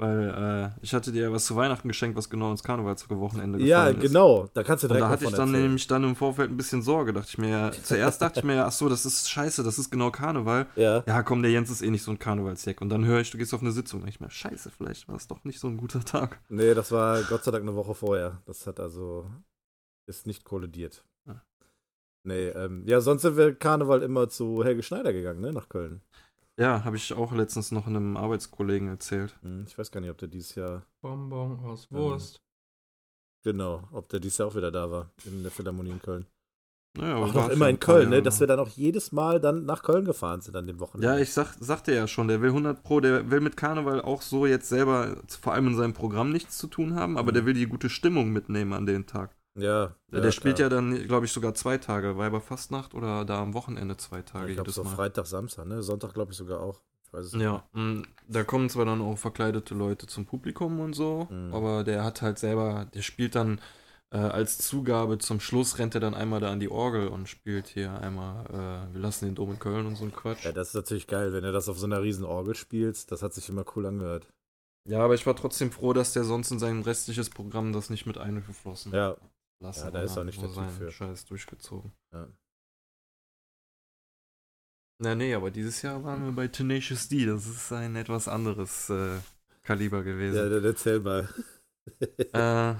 Weil 0.00 0.72
äh, 0.74 0.78
ich 0.82 0.94
hatte 0.94 1.12
dir 1.12 1.24
ja 1.24 1.32
was 1.32 1.44
zu 1.44 1.56
Weihnachten 1.56 1.86
geschenkt, 1.86 2.16
was 2.16 2.30
genau 2.30 2.50
ins 2.50 2.62
Karnevalswochenende 2.62 3.58
gefallen 3.58 3.68
Ja, 3.68 3.88
ist. 3.88 4.00
genau. 4.00 4.48
Da 4.54 4.62
kannst 4.62 4.82
du 4.82 4.86
Und 4.86 4.92
direkt 4.94 5.02
da 5.02 5.06
mal 5.08 5.12
hatte 5.12 5.24
ich 5.26 5.30
dann 5.32 5.48
erzählen. 5.48 5.62
nämlich 5.62 5.86
dann 5.88 6.04
im 6.04 6.16
Vorfeld 6.16 6.50
ein 6.50 6.56
bisschen 6.56 6.80
Sorge, 6.80 7.12
dachte 7.12 7.28
ich 7.28 7.36
mir, 7.36 7.50
ja, 7.50 7.70
zuerst 7.70 8.22
dachte 8.22 8.40
ich 8.40 8.44
mir, 8.46 8.64
ach 8.64 8.72
so, 8.72 8.88
das 8.88 9.04
ist 9.04 9.28
scheiße, 9.28 9.62
das 9.62 9.78
ist 9.78 9.90
genau 9.90 10.10
Karneval. 10.10 10.66
Ja. 10.74 11.04
Ja, 11.06 11.22
komm, 11.22 11.42
der 11.42 11.50
Jens 11.50 11.70
ist 11.70 11.82
eh 11.82 11.90
nicht 11.90 12.02
so 12.02 12.10
ein 12.12 12.18
Karnevalsjack. 12.18 12.80
Und 12.80 12.88
dann 12.88 13.04
höre 13.04 13.20
ich, 13.20 13.30
du 13.30 13.36
gehst 13.36 13.52
auf 13.52 13.60
eine 13.60 13.72
Sitzung. 13.72 14.00
Und 14.02 14.08
ich 14.08 14.20
mir, 14.20 14.30
scheiße, 14.30 14.70
vielleicht 14.70 15.06
war 15.06 15.16
es 15.16 15.28
doch 15.28 15.44
nicht 15.44 15.60
so 15.60 15.68
ein 15.68 15.76
guter 15.76 16.00
Tag. 16.02 16.40
Nee, 16.48 16.72
das 16.72 16.90
war 16.92 17.22
Gott 17.24 17.44
sei 17.44 17.50
Dank 17.50 17.62
eine 17.64 17.76
Woche 17.76 17.94
vorher. 17.94 18.40
Das 18.46 18.66
hat 18.66 18.80
also, 18.80 19.26
ist 20.06 20.26
nicht 20.26 20.44
kollidiert. 20.44 21.04
Ah. 21.28 21.42
Nee, 22.24 22.48
ähm, 22.48 22.84
ja, 22.86 23.00
sonst 23.02 23.22
sind 23.22 23.36
wir 23.36 23.54
Karneval 23.54 24.02
immer 24.02 24.28
zu 24.30 24.64
Helge 24.64 24.82
Schneider 24.82 25.12
gegangen, 25.12 25.40
ne, 25.40 25.52
nach 25.52 25.68
Köln. 25.68 26.00
Ja, 26.60 26.84
habe 26.84 26.96
ich 26.96 27.12
auch 27.14 27.32
letztens 27.32 27.72
noch 27.72 27.86
einem 27.86 28.16
Arbeitskollegen 28.18 28.88
erzählt. 28.88 29.34
Hm, 29.42 29.64
ich 29.66 29.78
weiß 29.78 29.90
gar 29.90 30.00
nicht, 30.00 30.10
ob 30.10 30.18
der 30.18 30.28
dieses 30.28 30.54
Jahr, 30.56 30.84
Bonbon 31.00 31.58
aus 31.64 31.88
Ähm, 31.90 31.96
Wurst. 31.96 32.42
Genau, 33.42 33.88
ob 33.92 34.10
der 34.10 34.20
dieses 34.20 34.36
Jahr 34.38 34.48
auch 34.48 34.54
wieder 34.54 34.70
da 34.70 34.90
war, 34.90 35.10
in 35.24 35.42
der 35.42 35.50
Philharmonie 35.50 35.90
in 35.92 36.02
Köln. 36.02 36.26
Naja, 36.98 37.16
Auch 37.16 37.32
noch 37.32 37.48
immer 37.48 37.68
in 37.70 37.78
Köln, 37.78 38.10
ne? 38.10 38.20
Dass 38.20 38.40
wir 38.40 38.46
dann 38.48 38.58
auch 38.58 38.68
jedes 38.68 39.12
Mal 39.12 39.40
dann 39.40 39.64
nach 39.64 39.82
Köln 39.82 40.04
gefahren 40.04 40.40
sind 40.40 40.56
an 40.56 40.66
den 40.66 40.80
Wochenenden. 40.80 41.14
Ja, 41.16 41.22
ich 41.22 41.32
sag, 41.32 41.54
sagte 41.60 41.94
ja 41.94 42.08
schon, 42.08 42.26
der 42.28 42.42
will 42.42 42.50
100 42.50 42.82
Pro, 42.82 43.00
der 43.00 43.30
will 43.30 43.40
mit 43.40 43.56
Karneval 43.56 44.02
auch 44.02 44.20
so 44.22 44.44
jetzt 44.44 44.68
selber 44.68 45.16
vor 45.40 45.54
allem 45.54 45.68
in 45.68 45.76
seinem 45.76 45.94
Programm 45.94 46.30
nichts 46.30 46.58
zu 46.58 46.66
tun 46.66 46.96
haben, 46.96 47.16
aber 47.16 47.30
Mhm. 47.30 47.34
der 47.34 47.46
will 47.46 47.54
die 47.54 47.66
gute 47.66 47.88
Stimmung 47.88 48.32
mitnehmen 48.32 48.72
an 48.72 48.86
den 48.86 49.06
Tag. 49.06 49.34
Ja. 49.56 49.94
der 50.10 50.30
spielt 50.32 50.58
ja 50.58 50.68
dann, 50.68 51.06
glaube 51.06 51.26
ich, 51.26 51.32
sogar 51.32 51.54
zwei 51.54 51.76
Tage, 51.78 52.16
Weiberfastnacht 52.16 52.94
oder 52.94 53.24
da 53.24 53.42
am 53.42 53.52
Wochenende 53.54 53.96
zwei 53.96 54.22
Tage 54.22 54.50
Ich 54.50 54.54
glaube, 54.54 54.70
so 54.70 54.84
Mal. 54.84 54.94
Freitag, 54.94 55.26
Samstag, 55.26 55.66
ne? 55.66 55.82
Sonntag, 55.82 56.14
glaube 56.14 56.32
ich, 56.32 56.38
sogar 56.38 56.60
auch. 56.60 56.80
Ich 57.04 57.12
weiß 57.12 57.26
es 57.26 57.32
nicht. 57.32 57.42
Ja, 57.42 57.64
mh, 57.72 58.02
da 58.28 58.44
kommen 58.44 58.70
zwar 58.70 58.84
dann 58.84 59.00
auch 59.00 59.18
verkleidete 59.18 59.74
Leute 59.74 60.06
zum 60.06 60.24
Publikum 60.26 60.78
und 60.80 60.92
so, 60.94 61.26
Mhm. 61.30 61.52
aber 61.52 61.82
der 61.84 62.04
hat 62.04 62.22
halt 62.22 62.38
selber, 62.38 62.86
der 62.94 63.02
spielt 63.02 63.34
dann 63.34 63.60
äh, 64.12 64.18
als 64.18 64.58
Zugabe 64.58 65.18
zum 65.18 65.38
Schluss 65.38 65.78
rennt 65.78 65.94
er 65.94 66.00
dann 66.00 66.14
einmal 66.14 66.40
da 66.40 66.50
an 66.50 66.58
die 66.58 66.68
Orgel 66.70 67.06
und 67.08 67.28
spielt 67.28 67.68
hier 67.68 67.92
einmal, 68.00 68.44
äh, 68.46 68.92
wir 68.94 69.00
lassen 69.00 69.26
den 69.26 69.34
Dom 69.36 69.52
in 69.52 69.58
Köln 69.60 69.86
und 69.86 69.94
so 69.96 70.04
ein 70.04 70.12
Quatsch. 70.12 70.44
Ja, 70.44 70.50
das 70.52 70.68
ist 70.68 70.74
natürlich 70.74 71.06
geil, 71.06 71.32
wenn 71.32 71.44
du 71.44 71.52
das 71.52 71.68
auf 71.68 71.78
so 71.78 71.86
einer 71.86 72.02
riesen 72.02 72.24
Orgel 72.24 72.56
spielst. 72.56 73.12
Das 73.12 73.22
hat 73.22 73.34
sich 73.34 73.48
immer 73.48 73.64
cool 73.76 73.86
angehört. 73.86 74.26
Ja, 74.88 75.00
aber 75.04 75.14
ich 75.14 75.26
war 75.26 75.36
trotzdem 75.36 75.70
froh, 75.70 75.92
dass 75.92 76.12
der 76.12 76.24
sonst 76.24 76.50
in 76.50 76.58
sein 76.58 76.82
restliches 76.82 77.30
Programm 77.30 77.72
das 77.72 77.88
nicht 77.90 78.06
mit 78.06 78.18
eingeflossen 78.18 78.92
Ja, 78.92 79.16
lassen. 79.60 79.84
Ja, 79.84 79.90
da 79.90 80.02
ist 80.02 80.16
auch 80.16 80.24
nicht 80.24 80.40
der 80.40 80.52
Typ 80.52 80.70
für. 80.70 80.90
Scheiß 80.90 81.24
durchgezogen. 81.26 81.92
Ja. 82.12 82.28
Na, 85.02 85.14
nee, 85.14 85.34
aber 85.34 85.50
dieses 85.50 85.80
Jahr 85.80 86.04
waren 86.04 86.24
wir 86.24 86.32
bei 86.32 86.48
Tenacious 86.48 87.08
D. 87.08 87.24
Das 87.24 87.46
ist 87.46 87.72
ein 87.72 87.96
etwas 87.96 88.28
anderes 88.28 88.90
äh, 88.90 89.18
Kaliber 89.62 89.98
ja, 89.98 90.02
gewesen. 90.04 90.50
dann 90.50 90.64
erzähl 90.64 91.00
mal. 91.00 91.28
äh, 92.32 92.74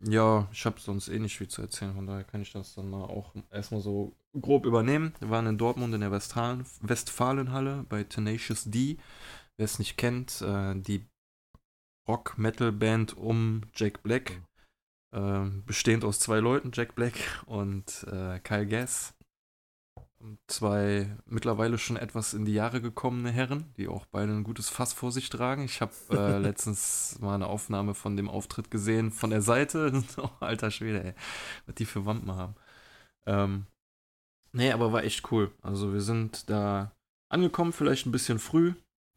ja, 0.00 0.48
ich 0.52 0.64
habe 0.64 0.80
sonst 0.80 1.08
eh 1.08 1.18
nicht 1.18 1.36
viel 1.36 1.48
zu 1.48 1.60
erzählen, 1.60 1.94
von 1.94 2.06
daher 2.06 2.24
kann 2.24 2.40
ich 2.40 2.52
das 2.52 2.74
dann 2.74 2.88
mal 2.88 3.04
auch 3.04 3.34
erstmal 3.50 3.80
so 3.80 4.16
grob 4.40 4.64
übernehmen. 4.64 5.12
Wir 5.18 5.28
waren 5.28 5.46
in 5.46 5.58
Dortmund 5.58 5.92
in 5.92 6.00
der 6.00 6.12
Westfalen 6.12 6.64
Westfalenhalle 6.80 7.84
bei 7.88 8.04
Tenacious 8.04 8.64
D. 8.64 8.96
Wer 9.56 9.64
es 9.64 9.78
nicht 9.78 9.96
kennt, 9.96 10.40
äh, 10.40 10.74
die 10.76 11.04
Rock-Metal-Band 12.08 13.16
um 13.16 13.62
Jack 13.74 14.02
Black. 14.02 14.40
Ähm, 15.12 15.64
bestehend 15.64 16.04
aus 16.04 16.20
zwei 16.20 16.38
Leuten, 16.38 16.70
Jack 16.72 16.94
Black 16.94 17.14
und 17.46 18.06
äh, 18.10 18.38
Kyle 18.40 18.66
Gass. 18.66 19.14
Zwei 20.48 21.16
mittlerweile 21.26 21.78
schon 21.78 21.96
etwas 21.96 22.34
in 22.34 22.44
die 22.44 22.52
Jahre 22.52 22.80
gekommene 22.80 23.30
Herren, 23.30 23.72
die 23.76 23.88
auch 23.88 24.04
beide 24.06 24.32
ein 24.32 24.42
gutes 24.42 24.68
Fass 24.68 24.92
vor 24.92 25.12
sich 25.12 25.30
tragen. 25.30 25.64
Ich 25.64 25.80
habe 25.80 25.92
äh, 26.10 26.38
letztens 26.42 27.18
mal 27.20 27.34
eine 27.34 27.46
Aufnahme 27.46 27.94
von 27.94 28.16
dem 28.16 28.28
Auftritt 28.28 28.70
gesehen 28.70 29.12
von 29.12 29.30
der 29.30 29.42
Seite. 29.42 30.02
oh, 30.18 30.30
alter 30.40 30.70
Schwede, 30.70 31.04
ey. 31.04 31.14
Was 31.66 31.76
die 31.76 31.86
für 31.86 32.04
Wampen 32.04 32.34
haben. 32.34 32.54
Ähm, 33.26 33.66
nee, 34.52 34.72
aber 34.72 34.92
war 34.92 35.04
echt 35.04 35.30
cool. 35.30 35.52
Also 35.62 35.92
wir 35.92 36.02
sind 36.02 36.50
da 36.50 36.92
angekommen, 37.30 37.72
vielleicht 37.72 38.06
ein 38.06 38.12
bisschen 38.12 38.38
früh. 38.38 38.74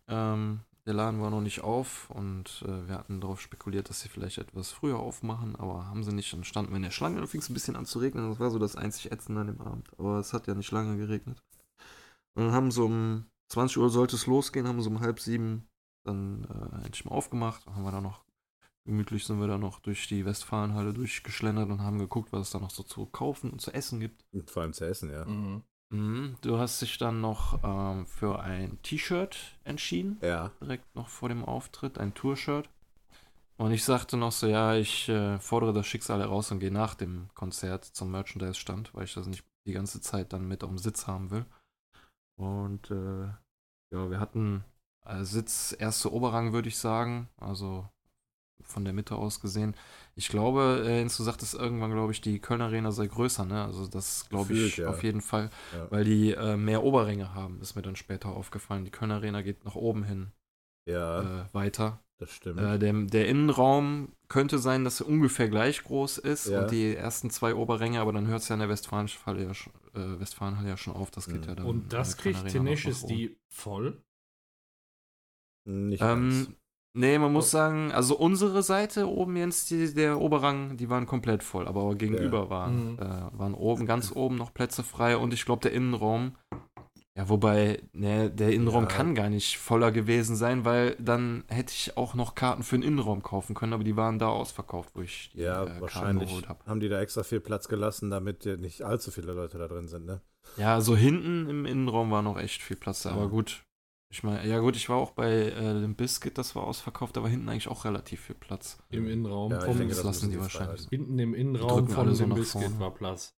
Ähm, 0.07 0.61
der 0.85 0.93
Laden 0.93 1.21
war 1.21 1.29
noch 1.29 1.41
nicht 1.41 1.61
auf 1.61 2.09
und 2.09 2.63
äh, 2.65 2.87
wir 2.87 2.95
hatten 2.95 3.21
darauf 3.21 3.39
spekuliert, 3.39 3.89
dass 3.89 4.01
sie 4.01 4.09
vielleicht 4.09 4.39
etwas 4.39 4.71
früher 4.71 4.97
aufmachen, 4.97 5.55
aber 5.55 5.85
haben 5.85 6.03
sie 6.03 6.13
nicht. 6.13 6.33
Dann 6.33 6.43
standen 6.43 6.71
wir 6.71 6.77
in 6.77 6.83
der 6.83 6.91
Schlange, 6.91 7.17
dann 7.17 7.27
fing 7.27 7.41
es 7.41 7.49
ein 7.49 7.53
bisschen 7.53 7.75
an 7.75 7.85
zu 7.85 7.99
regnen. 7.99 8.29
Das 8.29 8.39
war 8.39 8.49
so 8.49 8.57
das 8.57 8.75
einzig 8.75 9.11
Ätzende 9.11 9.41
an 9.41 9.47
dem 9.47 9.61
Abend. 9.61 9.89
Aber 9.99 10.17
es 10.19 10.33
hat 10.33 10.47
ja 10.47 10.55
nicht 10.55 10.71
lange 10.71 10.97
geregnet. 10.97 11.43
Und 12.33 12.45
dann 12.45 12.51
haben 12.51 12.71
so 12.71 12.85
um 12.85 13.25
20 13.49 13.77
Uhr 13.77 13.89
sollte 13.89 14.15
es 14.15 14.25
losgehen, 14.25 14.67
haben 14.67 14.81
so 14.81 14.89
um 14.89 15.01
halb 15.01 15.19
sieben 15.19 15.67
dann 16.03 16.45
äh, 16.45 16.85
endlich 16.85 17.05
mal 17.05 17.11
aufgemacht. 17.11 17.67
Dann 17.67 17.75
haben 17.75 17.83
wir 17.83 17.91
da 17.91 18.01
noch, 18.01 18.23
gemütlich 18.85 19.25
sind 19.25 19.39
wir 19.39 19.47
da 19.47 19.59
noch 19.59 19.79
durch 19.81 20.07
die 20.07 20.25
Westfalenhalle 20.25 20.93
durchgeschlendert 20.93 21.69
und 21.69 21.81
haben 21.81 21.99
geguckt, 21.99 22.31
was 22.31 22.47
es 22.47 22.51
da 22.51 22.59
noch 22.59 22.71
so 22.71 22.81
zu 22.81 23.05
kaufen 23.05 23.51
und 23.51 23.61
zu 23.61 23.71
essen 23.71 23.99
gibt. 23.99 24.23
Vor 24.47 24.63
allem 24.63 24.73
zu 24.73 24.85
essen, 24.85 25.11
ja. 25.11 25.25
Mhm. 25.25 25.63
Mhm. 25.91 26.37
Du 26.41 26.57
hast 26.57 26.81
dich 26.81 26.97
dann 26.97 27.21
noch 27.21 27.59
ähm, 27.63 28.05
für 28.07 28.39
ein 28.41 28.81
T-Shirt 28.81 29.37
entschieden 29.63 30.17
Ja. 30.21 30.51
direkt 30.61 30.95
noch 30.95 31.09
vor 31.09 31.29
dem 31.29 31.43
Auftritt, 31.45 31.97
ein 31.97 32.13
Tour-Shirt. 32.13 32.69
Und 33.57 33.71
ich 33.73 33.83
sagte 33.83 34.17
noch 34.17 34.31
so, 34.31 34.47
ja, 34.47 34.75
ich 34.75 35.07
äh, 35.09 35.37
fordere 35.37 35.73
das 35.73 35.85
Schicksal 35.85 36.19
heraus 36.19 36.49
und 36.51 36.59
gehe 36.59 36.71
nach 36.71 36.95
dem 36.95 37.29
Konzert 37.35 37.85
zum 37.85 38.09
Merchandise-Stand, 38.09 38.95
weil 38.95 39.03
ich 39.03 39.13
das 39.13 39.27
nicht 39.27 39.43
die 39.67 39.73
ganze 39.73 40.01
Zeit 40.01 40.33
dann 40.33 40.47
mit 40.47 40.63
auf 40.63 40.69
dem 40.69 40.79
Sitz 40.79 41.05
haben 41.05 41.29
will. 41.29 41.45
Und 42.39 42.89
äh, 42.89 43.25
ja, 43.93 44.09
wir 44.09 44.19
hatten 44.19 44.63
äh, 45.05 45.23
Sitz 45.23 45.75
erste 45.77 46.11
Oberrang, 46.11 46.53
würde 46.53 46.69
ich 46.69 46.77
sagen. 46.79 47.29
Also 47.37 47.87
von 48.63 48.83
der 48.85 48.93
Mitte 48.93 49.15
aus 49.15 49.39
gesehen. 49.39 49.75
Ich 50.15 50.27
glaube, 50.29 50.83
äh, 50.85 51.03
du 51.03 51.09
sagtest 51.09 51.53
irgendwann, 51.53 51.91
glaube 51.91 52.11
ich, 52.11 52.21
die 52.21 52.39
Kölner 52.39 52.65
Arena 52.65 52.91
sei 52.91 53.07
größer, 53.07 53.45
ne? 53.45 53.63
Also 53.63 53.87
das 53.87 54.27
glaube 54.29 54.53
ich 54.53 54.77
ja. 54.77 54.87
auf 54.89 55.03
jeden 55.03 55.21
Fall, 55.21 55.49
Ja. 55.73 55.89
weil 55.91 56.03
die 56.03 56.31
äh, 56.31 56.57
mehr 56.57 56.83
Oberränge 56.83 57.33
haben, 57.33 57.59
ist 57.61 57.75
mir 57.75 57.81
dann 57.81 57.95
später 57.95 58.29
aufgefallen. 58.29 58.85
Die 58.85 58.91
Kölner 58.91 59.15
Arena 59.15 59.41
geht 59.41 59.63
nach 59.65 59.75
oben 59.75 60.03
hin 60.03 60.31
Ja, 60.85 61.43
äh, 61.43 61.53
weiter. 61.53 61.99
das 62.17 62.31
stimmt. 62.31 62.59
Äh, 62.59 62.77
der, 62.79 62.93
der 62.93 63.27
Innenraum 63.27 64.09
könnte 64.27 64.59
sein, 64.59 64.83
dass 64.83 65.01
er 65.01 65.07
ungefähr 65.07 65.49
gleich 65.49 65.83
groß 65.83 66.17
ist 66.19 66.47
Ja. 66.47 66.61
und 66.63 66.71
die 66.71 66.95
ersten 66.95 67.29
zwei 67.29 67.55
Oberränge, 67.55 67.99
aber 67.99 68.13
dann 68.13 68.27
hört 68.27 68.41
es 68.41 68.49
ja 68.49 68.55
in 68.55 68.59
der 68.59 68.69
Westfalenhalle 68.69 69.43
ja, 69.43 69.53
schon- 69.53 69.73
äh, 69.93 70.19
Westfalenhalle 70.19 70.69
ja 70.69 70.77
schon 70.77 70.93
auf. 70.95 71.09
Das 71.11 71.25
geht 71.27 71.41
Mhm. 71.41 71.47
ja 71.47 71.55
dann. 71.55 71.65
Und 71.65 71.93
das 71.93 72.17
kriegt 72.17 72.47
Tenacious 72.47 73.01
nach 73.03 73.09
oben. 73.09 73.17
D 73.17 73.35
voll. 73.49 74.01
Nicht 75.65 75.99
ganz. 75.99 76.47
Ähm, 76.47 76.55
nee, 76.93 77.17
man 77.17 77.31
muss 77.33 77.47
Oh. 77.47 77.57
sagen, 77.57 77.91
also 77.91 78.17
unsere 78.17 78.63
Seite 78.63 79.07
oben 79.09 79.35
jetzt, 79.37 79.69
die, 79.71 79.93
der 79.93 80.19
Oberrang, 80.19 80.77
die 80.77 80.89
waren 80.89 81.05
komplett 81.05 81.43
voll, 81.43 81.67
aber 81.67 81.95
gegenüber 81.95 82.49
waren, 82.49 82.93
Mhm. 82.93 82.99
äh, 82.99 83.39
waren 83.39 83.53
oben, 83.53 83.85
ganz 83.85 84.11
oben 84.15 84.35
noch 84.37 84.53
Plätze 84.53 84.83
frei 84.83 85.17
und 85.17 85.33
ich 85.33 85.45
glaube, 85.45 85.61
der 85.61 85.71
Innenraum, 85.73 86.35
ja, 87.17 87.27
wobei, 87.27 87.81
ne, 87.91 88.29
der 88.31 88.53
Innenraum 88.53 88.83
Ja. 88.83 88.89
kann 88.89 89.15
gar 89.15 89.29
nicht 89.29 89.57
voller 89.57 89.91
gewesen 89.91 90.35
sein, 90.37 90.63
weil 90.63 90.95
dann 90.97 91.43
hätte 91.49 91.73
ich 91.73 91.97
auch 91.97 92.13
noch 92.13 92.35
Karten 92.35 92.63
für 92.63 92.77
den 92.77 92.83
Innenraum 92.83 93.21
kaufen 93.21 93.53
können, 93.53 93.73
aber 93.73 93.83
die 93.83 93.97
waren 93.97 94.17
da 94.17 94.29
ausverkauft, 94.29 94.91
wo 94.93 95.01
ich 95.01 95.29
die 95.33 95.39
Ja, 95.41 95.63
äh, 95.63 95.65
Karten 95.65 95.81
wahrscheinlich 95.81 96.29
geholt 96.29 96.47
habe. 96.49 96.65
haben 96.65 96.79
die 96.79 96.87
da 96.89 97.01
extra 97.01 97.23
viel 97.23 97.41
Platz 97.41 97.67
gelassen, 97.67 98.09
damit 98.09 98.45
ja 98.45 98.55
nicht 98.55 98.83
allzu 98.83 99.11
viele 99.11 99.33
Leute 99.33 99.57
da 99.57 99.67
drin 99.67 99.87
sind, 99.89 100.05
ne? 100.05 100.21
Ja, 100.57 100.79
so 100.81 100.95
hinten 100.95 101.49
im 101.49 101.65
Innenraum 101.65 102.11
war 102.11 102.21
noch 102.21 102.37
echt 102.39 102.61
viel 102.61 102.77
Platz, 102.77 103.03
da, 103.03 103.09
Ja. 103.09 103.15
aber 103.15 103.27
gut. 103.29 103.63
Ich 104.13 104.23
meine, 104.23 104.45
ja 104.45 104.59
gut, 104.59 104.75
ich 104.75 104.89
war 104.89 104.97
auch 104.97 105.11
bei 105.11 105.31
äh, 105.31 105.51
dem 105.81 105.95
Biscuit, 105.95 106.37
das 106.37 106.53
war 106.55 106.63
ausverkauft, 106.63 107.17
aber 107.17 107.29
hinten 107.29 107.47
eigentlich 107.47 107.69
auch 107.69 107.85
relativ 107.85 108.19
viel 108.21 108.35
Platz. 108.35 108.77
Im 108.89 109.07
Innenraum. 109.07 109.51
Ja, 109.51 109.61
vom, 109.61 109.77
denke, 109.77 109.87
das 109.93 109.97
das 110.03 110.05
lassen 110.05 110.31
die 110.31 110.39
wahrscheinlich. 110.39 110.87
hinten 110.89 111.17
im 111.17 111.33
Innenraum 111.33 111.69
drücken 111.79 111.93
von 111.93 112.07
alle 112.07 112.15
so 112.15 112.23
dem 112.25 112.29
nach 112.31 112.35
Biscuit 112.35 112.63
vorne. 112.63 112.79
war 112.79 112.93
Platz. 112.93 113.33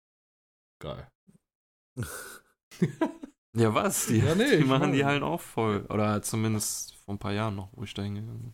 Geil. 0.82 1.08
Ja, 3.56 3.72
was? 3.76 4.08
Die, 4.08 4.18
Ja, 4.26 4.34
nee, 4.34 4.58
die 4.58 4.64
machen 4.64 4.82
meine- 4.82 4.96
die 4.96 5.06
Hallen 5.06 5.22
auch 5.22 5.40
voll. 5.40 5.86
Oder 5.90 6.24
zumindest 6.24 6.96
vor 6.96 7.14
ein 7.14 7.20
paar 7.20 7.34
Jahren 7.34 7.56
noch, 7.56 7.70
wo 7.74 7.84
ich 7.84 7.94
da 7.94 8.02
hingegangen 8.02 8.42
bin. 8.42 8.54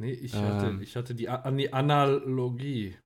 Nee, 0.00 0.12
ich, 0.12 0.34
Ähm. 0.34 0.42
hatte, 0.42 0.78
ich 0.82 0.94
hatte 0.94 1.14
die, 1.16 1.28
an 1.28 1.56
die 1.58 1.72
Analogie. 1.72 2.96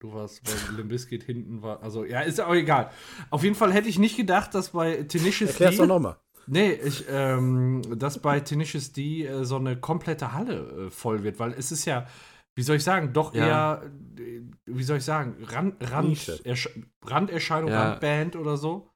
Du 0.00 0.12
warst 0.12 0.44
bei 0.44 0.52
Limp 0.76 0.88
Bizkit 0.90 1.24
hinten 1.24 1.62
war. 1.62 1.82
Also, 1.82 2.04
ja, 2.04 2.20
ist 2.20 2.40
auch 2.40 2.54
egal. 2.54 2.92
Auf 3.30 3.42
jeden 3.42 3.56
Fall 3.56 3.72
hätte 3.72 3.88
ich 3.88 3.98
nicht 3.98 4.16
gedacht, 4.16 4.54
dass 4.54 4.70
bei 4.70 5.02
Tenacious 5.02 5.50
Erklär's 5.50 5.76
doch 5.76 5.82
D. 5.84 5.88
nochmal. 5.88 6.16
Nee, 6.46 6.72
ich, 6.72 7.04
ähm, 7.08 7.82
dass 7.98 8.18
bei 8.18 8.40
Tenacious 8.40 8.92
D 8.92 9.24
äh, 9.26 9.44
so 9.44 9.56
eine 9.56 9.76
komplette 9.78 10.32
Halle 10.32 10.86
äh, 10.86 10.90
voll 10.90 11.22
wird, 11.22 11.38
weil 11.38 11.52
es 11.52 11.70
ist 11.72 11.84
ja, 11.84 12.06
wie 12.54 12.62
soll 12.62 12.76
ich 12.76 12.84
sagen, 12.84 13.12
doch 13.12 13.34
Ja. 13.34 13.46
eher, 13.80 13.90
äh, 14.18 14.40
wie 14.66 14.82
soll 14.82 14.98
ich 14.98 15.04
sagen, 15.04 15.36
Rand, 15.44 15.76
Rand. 15.90 16.40
Ersch 16.44 16.68
Randerscheinung, 17.04 17.70
Ja. 17.70 17.90
Randband 17.90 18.36
oder 18.36 18.56
so. 18.56 18.89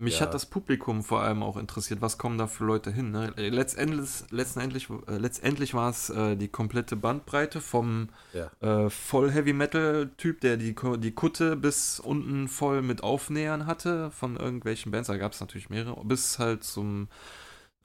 Mich 0.00 0.14
Ja. 0.14 0.26
hat 0.26 0.34
das 0.34 0.46
Publikum 0.46 1.02
vor 1.02 1.22
allem 1.22 1.42
auch 1.42 1.56
interessiert, 1.56 2.00
was 2.00 2.18
kommen 2.18 2.38
da 2.38 2.46
für 2.46 2.64
Leute 2.64 2.92
hin. 2.92 3.10
Ne? 3.10 3.32
Letztendlich, 3.36 4.08
letztendlich, 4.30 4.88
äh, 5.08 5.16
letztendlich 5.18 5.74
war 5.74 5.90
es 5.90 6.08
äh, 6.10 6.36
die 6.36 6.46
komplette 6.46 6.94
Bandbreite 6.94 7.60
vom 7.60 8.08
Ja. 8.32 8.50
äh, 8.60 8.90
voll 8.90 9.32
Heavy 9.32 9.52
Metal 9.52 10.08
Typ, 10.16 10.40
der 10.40 10.56
die, 10.56 10.76
die 10.98 11.12
Kutte 11.12 11.56
bis 11.56 11.98
unten 11.98 12.46
voll 12.46 12.80
mit 12.82 13.02
Aufnähern 13.02 13.66
hatte 13.66 14.12
von 14.12 14.36
irgendwelchen 14.36 14.92
Bands, 14.92 15.08
da 15.08 15.16
gab 15.16 15.32
es 15.32 15.40
natürlich 15.40 15.68
mehrere, 15.68 16.04
bis 16.04 16.38
halt 16.38 16.62
zum 16.62 17.08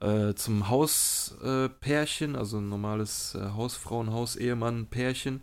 äh, 0.00 0.34
zum 0.34 0.68
Hauspärchen, 0.68 2.34
äh, 2.34 2.38
also 2.38 2.58
ein 2.58 2.68
normales 2.68 3.34
äh, 3.34 3.50
Hausfrauen, 3.56 4.12
Hausehemann-Pärchen, 4.12 5.40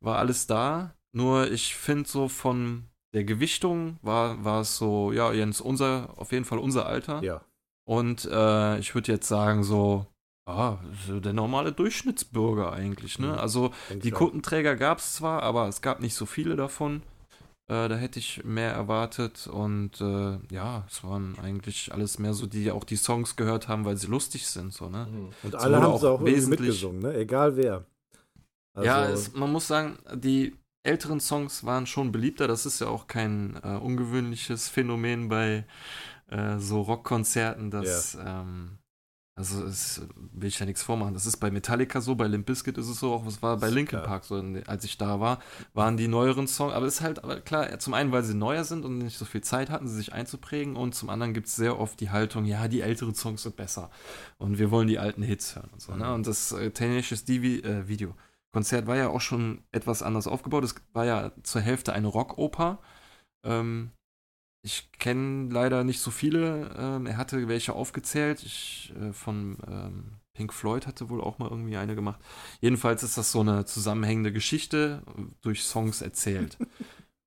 war 0.00 0.18
alles 0.18 0.46
da. 0.46 0.94
Nur 1.12 1.50
ich 1.50 1.74
finde 1.74 2.08
so 2.08 2.28
von 2.28 2.84
der 3.14 3.24
Gewichtung 3.24 3.98
war, 4.02 4.44
war 4.44 4.60
es 4.60 4.76
so, 4.76 5.12
ja, 5.12 5.32
Jens, 5.32 5.60
unser, 5.60 6.10
auf 6.16 6.32
jeden 6.32 6.44
Fall 6.44 6.58
unser 6.58 6.86
Alter. 6.86 7.22
Ja. 7.22 7.40
Und 7.86 8.26
äh, 8.30 8.78
ich 8.78 8.94
würde 8.94 9.12
jetzt 9.12 9.28
sagen, 9.28 9.64
so, 9.64 10.06
ah, 10.46 10.76
so 11.06 11.20
der 11.20 11.32
normale 11.32 11.72
Durchschnittsbürger 11.72 12.72
eigentlich, 12.72 13.18
ne? 13.18 13.28
Mhm. 13.28 13.38
Also 13.38 13.70
die 14.02 14.12
auch. 14.12 14.18
Kuttenträger 14.18 14.76
gab 14.76 14.98
es 14.98 15.14
zwar, 15.14 15.42
aber 15.42 15.68
es 15.68 15.80
gab 15.80 16.00
nicht 16.00 16.14
so 16.14 16.26
viele 16.26 16.54
davon. 16.56 17.02
Äh, 17.70 17.88
da 17.88 17.96
hätte 17.96 18.18
ich 18.18 18.44
mehr 18.44 18.72
erwartet 18.72 19.46
und 19.46 20.00
äh, 20.00 20.38
ja, 20.50 20.84
es 20.88 21.04
waren 21.04 21.38
eigentlich 21.38 21.92
alles 21.92 22.18
mehr 22.18 22.32
so, 22.34 22.46
die 22.46 22.70
auch 22.70 22.84
die 22.84 22.96
Songs 22.96 23.36
gehört 23.36 23.68
haben, 23.68 23.84
weil 23.84 23.96
sie 23.98 24.06
lustig 24.06 24.46
sind, 24.46 24.72
so, 24.72 24.88
ne? 24.88 25.06
Und 25.42 25.54
Es 25.54 25.60
alle 25.60 25.76
haben 25.76 25.84
auch 25.92 26.00
sie 26.00 26.08
auch 26.08 26.20
irgendwie 26.20 26.36
wesentlich- 26.36 26.60
mitgesungen, 26.60 27.00
ne? 27.02 27.14
Egal 27.14 27.56
wer. 27.56 27.84
Also, 28.74 28.86
ja, 28.86 29.04
es, 29.08 29.34
man 29.34 29.50
muss 29.52 29.66
sagen, 29.66 29.98
die 30.14 30.54
älteren 30.82 31.20
Songs 31.20 31.64
waren 31.64 31.86
schon 31.86 32.12
beliebter. 32.12 32.48
Das 32.48 32.66
ist 32.66 32.80
ja 32.80 32.88
auch 32.88 33.06
kein 33.06 33.58
äh, 33.62 33.76
ungewöhnliches 33.76 34.68
Phänomen 34.68 35.28
bei 35.28 35.64
äh, 36.28 36.58
so 36.58 36.80
Rockkonzerten, 36.82 37.70
dass 37.70 38.16
ähm, 38.20 38.78
also 39.38 39.64
es 39.64 40.02
will 40.32 40.48
ich 40.48 40.58
ja 40.58 40.66
nichts 40.66 40.82
vormachen. 40.82 41.14
Das 41.14 41.24
ist 41.24 41.36
bei 41.36 41.52
Metallica 41.52 42.00
so, 42.00 42.16
bei 42.16 42.26
Limp 42.26 42.46
Bizkit 42.46 42.76
ist 42.76 42.88
es 42.88 42.98
so, 42.98 43.12
auch 43.12 43.24
was 43.24 43.40
war 43.40 43.56
bei 43.56 43.70
Linkin. 43.70 44.02
Park 44.02 44.24
so, 44.24 44.42
als 44.66 44.82
ich 44.82 44.98
da 44.98 45.20
war, 45.20 45.38
waren 45.74 45.96
die 45.96 46.08
neueren 46.08 46.48
Songs, 46.48 46.74
aber 46.74 46.86
es 46.86 46.94
ist 46.94 47.00
halt 47.02 47.22
aber 47.22 47.40
klar, 47.40 47.78
zum 47.78 47.94
einen, 47.94 48.10
weil 48.10 48.24
sie 48.24 48.34
neuer 48.34 48.64
sind 48.64 48.84
und 48.84 48.98
nicht 48.98 49.16
so 49.16 49.24
viel 49.24 49.40
Zeit 49.40 49.70
hatten, 49.70 49.86
sie 49.86 49.94
sich 49.94 50.12
einzuprägen 50.12 50.74
und 50.74 50.96
zum 50.96 51.08
anderen 51.08 51.34
gibt 51.34 51.46
es 51.46 51.54
sehr 51.54 51.78
oft 51.78 52.00
die 52.00 52.10
Haltung, 52.10 52.46
ja, 52.46 52.66
die 52.66 52.80
älteren 52.80 53.14
Songs 53.14 53.44
sind 53.44 53.54
besser 53.54 53.90
und 54.38 54.58
wir 54.58 54.72
wollen 54.72 54.88
die 54.88 54.98
alten 54.98 55.22
Hits 55.22 55.54
hören 55.54 55.70
und 55.72 55.80
so. 55.80 55.94
Ne? 55.94 56.06
Mhm. 56.06 56.14
Und 56.14 56.26
das 56.26 56.50
äh, 56.50 56.72
Tenacious 56.72 57.24
D 57.24 57.36
äh, 57.36 57.86
Video 57.86 58.16
Konzert 58.52 58.86
war 58.86 58.96
ja 58.96 59.08
auch 59.08 59.20
schon 59.20 59.62
etwas 59.72 60.02
anders 60.02 60.26
aufgebaut. 60.26 60.64
Es 60.64 60.74
war 60.92 61.04
ja 61.04 61.32
zur 61.42 61.60
Hälfte 61.60 61.92
eine 61.92 62.08
Rockoper. 62.08 62.78
Ähm, 63.44 63.92
ich 64.64 64.90
kenne 64.92 65.52
leider 65.52 65.84
nicht 65.84 66.00
so 66.00 66.10
viele. 66.10 66.74
Ähm, 66.76 67.06
er 67.06 67.16
hatte 67.16 67.48
welche 67.48 67.74
aufgezählt. 67.74 68.42
Ich, 68.42 68.92
äh, 69.00 69.12
von 69.12 69.58
ähm, 69.66 70.20
Pink 70.34 70.52
Floyd 70.52 70.86
hatte 70.86 71.10
wohl 71.10 71.20
auch 71.20 71.38
mal 71.38 71.50
irgendwie 71.50 71.76
eine 71.76 71.94
gemacht. 71.94 72.20
Jedenfalls 72.60 73.02
ist 73.02 73.18
das 73.18 73.32
so 73.32 73.40
eine 73.40 73.64
zusammenhängende 73.64 74.32
Geschichte 74.32 75.02
äh, 75.06 75.22
durch 75.42 75.64
Songs 75.64 76.02
erzählt. 76.02 76.58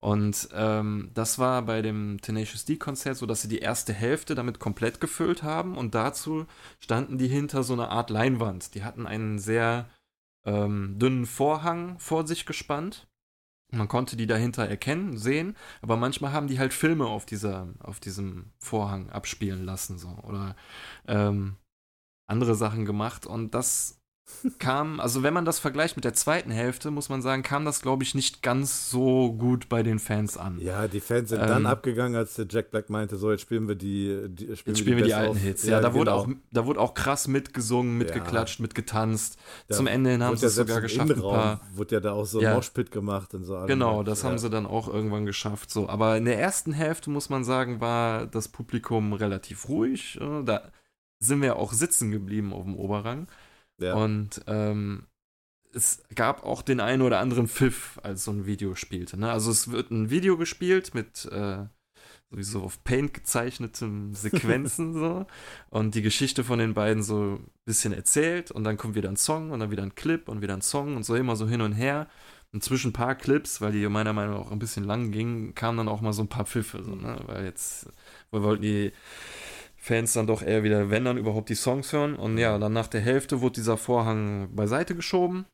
Und 0.04 0.50
ähm, 0.54 1.12
das 1.14 1.38
war 1.38 1.62
bei 1.62 1.84
dem 1.84 2.20
Tenacious 2.22 2.66
D-Konzert 2.66 3.18
so, 3.18 3.28
dass 3.28 3.44
sie 3.44 3.48
die 3.48 3.60
erste 3.60 3.94
Hälfte 3.94 4.34
damit 4.34 4.58
komplett 4.58 5.00
gefüllt 5.00 5.44
haben 5.44 5.78
und 5.78 5.94
dazu 5.94 6.48
standen 6.80 7.20
die 7.20 7.28
hinter 7.28 7.62
so 7.62 7.74
einer 7.74 7.92
Art 7.92 8.10
Leinwand. 8.10 8.74
Die 8.74 8.84
hatten 8.84 9.06
einen 9.06 9.38
sehr 9.38 9.88
ähm, 10.46 10.98
dünnen 11.00 11.26
Vorhang 11.26 12.00
vor 12.00 12.28
sich 12.28 12.46
gespannt. 12.46 13.08
Man 13.74 13.88
konnte 13.88 14.18
die 14.18 14.28
dahinter 14.28 14.68
erkennen, 14.68 15.18
sehen, 15.18 15.56
aber 15.82 15.96
manchmal 15.96 16.34
haben 16.34 16.48
die 16.48 16.60
halt 16.60 16.74
Filme 16.74 17.06
auf, 17.06 17.26
dieser, 17.26 17.70
auf 17.80 18.02
diesem 18.02 18.52
Vorhang 18.60 19.10
abspielen 19.10 19.64
lassen, 19.64 19.98
so, 19.98 20.10
oder 20.24 20.58
ähm, 21.08 21.56
andere 22.28 22.56
Sachen 22.56 22.84
gemacht 22.86 23.26
und 23.26 23.56
das 23.56 24.01
kam, 24.60 25.00
also 25.00 25.24
wenn 25.24 25.34
man 25.34 25.46
das 25.46 25.60
vergleicht 25.60 25.96
mit 25.96 26.04
der 26.06 26.14
zweiten 26.14 26.52
Hälfte, 26.52 26.92
muss 26.92 27.10
man 27.10 27.22
sagen, 27.22 27.44
kam 27.44 27.66
das, 27.66 27.82
glaube 27.82 28.04
ich, 28.04 28.16
nicht 28.16 28.42
ganz 28.42 28.90
so 28.90 29.34
gut 29.34 29.70
bei 29.70 29.84
den 29.84 30.00
Fans 30.00 30.38
an. 30.38 30.60
ja, 30.60 30.88
die 30.88 31.00
Fans 31.00 31.30
sind 31.30 31.42
Ähm, 31.42 31.48
dann 31.48 31.66
abgegangen, 31.66 32.16
als 32.16 32.36
der 32.36 32.46
Jack 32.50 32.72
Black 32.72 32.90
meinte, 32.90 33.18
so, 33.18 33.32
jetzt 33.32 33.42
spielen 33.42 33.68
wir 33.68 33.76
die, 33.76 34.28
die 34.30 34.46
Jetzt 34.46 34.60
spielen 34.80 34.98
wir 34.98 35.04
die 35.04 35.10
Best 35.12 35.14
alten. 35.16 35.38
Hits. 35.38 35.64
Ja, 35.66 35.80
da, 35.80 35.94
wurde 35.94 36.12
genau. 36.12 36.22
auch, 36.24 36.28
da 36.52 36.66
wurde 36.66 36.80
auch 36.80 36.94
krass 36.94 37.28
mitgesungen, 37.28 37.98
mitgeklatscht, 37.98 38.60
mitgetanzt. 38.60 39.38
Zum 39.70 39.88
Ende 39.88 40.12
hin 40.12 40.24
haben 40.24 40.32
wurde 40.32 40.40
sie 40.40 40.46
ja 40.46 40.50
es 40.50 40.56
sogar 40.56 40.82
geschafft, 40.82 41.10
ein 41.10 41.12
Innenraum 41.12 41.34
paar. 41.36 41.62
Wurde 41.76 41.96
ja 41.96 42.02
da 42.02 42.12
auch 42.14 42.26
so 42.26 42.40
ein 42.40 42.44
Ja. 42.44 42.56
Moshpit 42.56 42.92
gemacht 42.92 43.34
und 43.34 43.44
so. 43.44 43.60
Genau, 43.68 44.04
das 44.04 44.24
ja. 44.24 44.30
haben 44.30 44.38
sie 44.38 44.50
dann 44.50 44.66
auch 44.66 44.88
irgendwann 44.88 45.26
geschafft. 45.26 45.70
So, 45.72 45.88
aber 45.90 46.18
in 46.18 46.26
der 46.26 46.40
ersten 46.40 46.74
Hälfte 46.74 47.10
muss 47.10 47.30
man 47.30 47.44
sagen, 47.44 47.80
war 47.80 48.26
das 48.26 48.48
Publikum 48.48 49.14
relativ 49.14 49.70
ruhig. 49.70 50.20
äh, 50.20 50.44
Da 50.44 50.64
sind 51.20 51.42
wir 51.42 51.58
auch 51.58 51.72
sitzen 51.74 52.10
geblieben 52.12 52.52
auf 52.54 52.64
dem 52.64 52.76
Oberrang. 52.76 53.28
Ja. 53.82 53.96
Und 53.96 54.42
ähm, 54.48 55.08
es 55.74 56.04
gab 56.16 56.44
auch 56.44 56.62
den 56.62 56.80
einen 56.80 57.02
oder 57.02 57.20
anderen 57.20 57.48
Pfiff, 57.48 58.00
als 58.04 58.24
so 58.24 58.32
ein 58.32 58.46
Video 58.46 58.76
spielte. 58.76 59.18
Ne? 59.18 59.32
Also 59.32 59.52
es 59.52 59.72
wird 59.72 59.92
ein 59.92 60.10
Video 60.10 60.38
gespielt 60.38 60.94
mit 60.94 61.26
äh, 61.26 61.66
sowieso 62.30 62.64
auf 62.64 62.84
Paint 62.84 63.14
gezeichneten 63.14 64.16
Sequenzen 64.16 64.94
so 65.00 65.26
und 65.70 65.96
die 65.96 66.02
Geschichte 66.02 66.44
von 66.44 66.60
den 66.60 66.74
beiden 66.74 67.04
so 67.04 67.36
ein 67.36 67.52
bisschen 67.66 67.94
erzählt 67.94 68.52
und 68.52 68.64
dann 68.64 68.78
kommt 68.78 68.96
wieder 68.96 69.10
ein 69.10 69.18
Song 69.18 69.52
und 69.52 69.60
dann 69.60 69.72
wieder 69.72 69.84
ein 69.84 69.96
Clip 69.96 70.30
und 70.30 70.42
wieder 70.42 70.54
ein 70.54 70.62
Song 70.62 70.96
und 70.96 71.04
so 71.04 71.16
immer 71.16 71.36
so 71.36 71.48
hin 71.48 71.62
und 71.62 71.74
her. 71.74 72.08
Und 72.54 72.64
zwischen 72.64 72.90
ein 72.90 72.94
paar 72.94 73.16
Clips, 73.16 73.62
weil 73.62 73.72
die 73.72 73.88
meiner 73.88 74.12
Meinung 74.12 74.36
nach 74.36 74.42
auch 74.48 74.52
ein 74.52 74.60
bisschen 74.60 74.84
lang 74.84 75.12
gingen, 75.12 75.56
kamen 75.56 75.78
dann 75.78 75.88
auch 75.88 76.02
mal 76.02 76.12
so 76.12 76.22
ein 76.22 76.28
paar 76.28 76.46
Pfiffe, 76.46 76.84
so, 76.84 76.96
ne? 76.96 77.18
weil 77.26 77.46
jetzt 77.46 77.88
wir 78.30 78.44
wollten 78.44 78.64
die 78.64 78.92
Fans 79.84 80.14
dann 80.14 80.28
doch 80.28 80.44
eher 80.44 80.64
wieder, 80.64 80.92
wenn 80.92 81.06
dann 81.06 81.18
überhaupt 81.18 81.50
die 81.50 81.56
Songs 81.56 81.92
hören. 81.92 82.16
Und 82.16 82.38
ja, 82.38 82.58
dann 82.60 82.72
nach 82.72 82.86
der 82.88 83.02
Hälfte 83.02 83.42
wurde 83.42 83.54
dieser 83.56 83.78
Vorhang 83.78 84.50
beiseite 84.56 84.94
geschoben. 84.96 85.46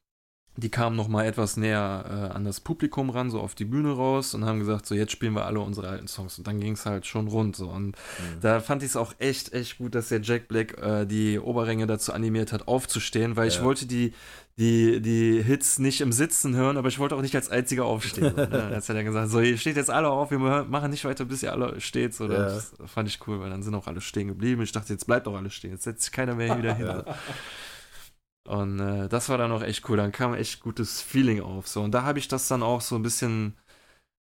Die 0.57 0.69
kamen 0.69 0.95
noch 0.97 1.07
mal 1.07 1.23
etwas 1.25 1.55
näher 1.55 2.03
äh, 2.31 2.35
an 2.35 2.43
das 2.43 2.59
Publikum 2.59 3.09
ran, 3.11 3.29
so 3.29 3.39
auf 3.39 3.53
die 3.55 3.63
Bühne 3.63 3.91
raus 3.91 4.33
und 4.33 4.43
haben 4.43 4.59
gesagt, 4.59 4.85
so 4.87 4.95
jetzt 4.95 5.11
spielen 5.13 5.33
wir 5.33 5.45
alle 5.45 5.59
unsere 5.61 5.87
alten 5.87 6.07
Songs. 6.07 6.37
Und 6.39 6.47
dann 6.47 6.59
ging 6.59 6.73
es 6.73 6.85
halt 6.85 7.05
schon 7.05 7.27
rund. 7.27 7.55
So. 7.55 7.69
Und 7.69 7.89
Mhm. 7.89 8.41
da 8.41 8.59
fand 8.59 8.81
ich 8.83 8.89
es 8.89 8.95
auch 8.97 9.13
echt, 9.19 9.53
echt 9.53 9.77
gut, 9.77 9.95
dass 9.95 10.09
der 10.09 10.19
Jack 10.21 10.47
Black 10.49 10.77
äh, 10.81 11.05
die 11.05 11.39
Oberränge 11.39 11.87
dazu 11.87 12.11
animiert 12.11 12.51
hat, 12.51 12.67
aufzustehen, 12.67 13.35
weil 13.37 13.47
ich 13.47 13.57
Ja. 13.57 13.63
wollte 13.63 13.85
die, 13.85 14.13
die, 14.59 15.01
die 15.01 15.43
Hits 15.43 15.77
nicht 15.77 16.01
im 16.01 16.11
Sitzen 16.11 16.55
hören, 16.55 16.77
aber 16.77 16.87
ich 16.87 16.97
wollte 16.97 17.15
auch 17.15 17.21
nicht 17.21 17.35
als 17.35 17.49
einziger 17.49 17.85
aufstehen. 17.85 18.35
Ne? 18.35 18.47
Da 18.47 18.69
hat 18.75 18.89
er 18.89 18.95
dann 18.95 19.05
gesagt, 19.05 19.29
so, 19.29 19.39
ihr 19.39 19.57
steht 19.57 19.75
jetzt 19.75 19.91
alle 19.91 20.09
auf, 20.09 20.31
wir 20.31 20.39
machen 20.39 20.89
nicht 20.89 21.05
weiter, 21.05 21.25
bis 21.25 21.43
ihr 21.43 21.51
alle 21.51 21.79
steht. 21.79 22.15
So, 22.15 22.25
Ja. 22.25 22.45
Das 22.45 22.73
fand 22.85 23.07
ich 23.07 23.19
cool, 23.27 23.39
weil 23.39 23.51
dann 23.51 23.61
sind 23.61 23.75
auch 23.75 23.87
alle 23.87 24.01
stehen 24.01 24.27
geblieben. 24.27 24.63
Ich 24.63 24.71
dachte, 24.71 24.93
jetzt 24.93 25.05
bleibt 25.05 25.27
auch 25.27 25.35
alle 25.35 25.51
stehen, 25.51 25.71
jetzt 25.71 25.83
setzt 25.83 26.03
sich 26.03 26.11
keiner 26.11 26.33
mehr 26.35 26.57
wieder 26.57 26.73
hin. 26.73 27.03
Und 28.47 28.79
äh, 28.79 29.09
das 29.09 29.27
war 29.29 29.37
dann 29.37 29.51
auch 29.51 29.61
echt 29.61 29.87
cool. 29.89 29.97
Dann 29.97 30.11
kam 30.13 30.33
echt 30.33 30.61
gutes 30.61 31.01
Feeling 31.01 31.41
auf. 31.41 31.67
So. 31.67 31.81
Und 31.83 31.91
da 31.91 32.03
habe 32.03 32.17
ich 32.19 32.27
das 32.27 32.47
dann 32.47 32.63
auch 32.63 32.81
so 32.81 32.95
ein 32.95 33.03
bisschen. 33.03 33.57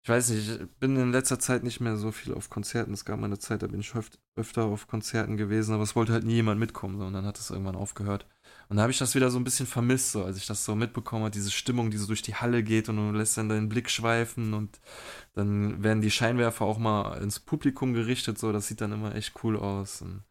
Ich 0.03 0.09
weiß 0.09 0.29
nicht, 0.29 0.61
ich 0.61 0.67
bin 0.79 0.97
in 0.97 1.11
letzter 1.11 1.39
Zeit 1.39 1.63
nicht 1.63 1.79
mehr 1.79 1.95
so 1.97 2.11
viel 2.11 2.33
auf 2.33 2.49
Konzerten. 2.49 2.93
Es 2.93 3.05
gab 3.05 3.19
mal 3.19 3.25
eine 3.25 3.39
Zeit, 3.39 3.63
da 3.63 3.67
bin 3.67 3.79
ich 3.79 3.95
öf 3.95 4.09
öfter 4.35 4.65
auf 4.65 4.87
Konzerten 4.87 5.37
gewesen, 5.37 5.73
aber 5.73 5.83
es 5.83 5.95
wollte 5.95 6.13
halt 6.13 6.25
nie 6.25 6.35
jemand 6.35 6.59
mitkommen. 6.59 6.97
So. 6.97 7.05
Und 7.05 7.13
dann 7.13 7.25
hat 7.25 7.39
es 7.39 7.49
irgendwann 7.51 7.75
aufgehört. 7.75 8.27
Und 8.69 8.77
da 8.77 8.81
habe 8.83 8.91
ich 8.91 8.97
das 8.97 9.13
wieder 9.15 9.29
so 9.31 9.37
ein 9.37 9.43
bisschen 9.43 9.67
vermisst, 9.67 10.11
so, 10.11 10.23
als 10.23 10.37
ich 10.37 10.45
das 10.47 10.65
so 10.65 10.75
mitbekommen 10.75 11.23
habe, 11.23 11.31
diese 11.31 11.51
Stimmung, 11.51 11.91
die 11.91 11.97
so 11.97 12.07
durch 12.07 12.21
die 12.21 12.35
Halle 12.35 12.63
geht 12.63 12.89
und 12.89 12.97
du 12.97 13.11
lässt 13.17 13.37
dann 13.37 13.49
deinen 13.49 13.69
Blick 13.69 13.89
schweifen 13.89 14.53
und 14.53 14.79
dann 15.33 15.83
werden 15.83 16.01
die 16.01 16.11
Scheinwerfer 16.11 16.65
auch 16.65 16.77
mal 16.79 17.21
ins 17.21 17.39
Publikum 17.39 17.93
gerichtet, 17.93 18.37
so, 18.39 18.51
das 18.51 18.67
sieht 18.67 18.81
dann 18.81 18.91
immer 18.91 19.13
echt 19.15 19.33
cool 19.43 19.57
aus. 19.57 20.01
Und 20.01 20.23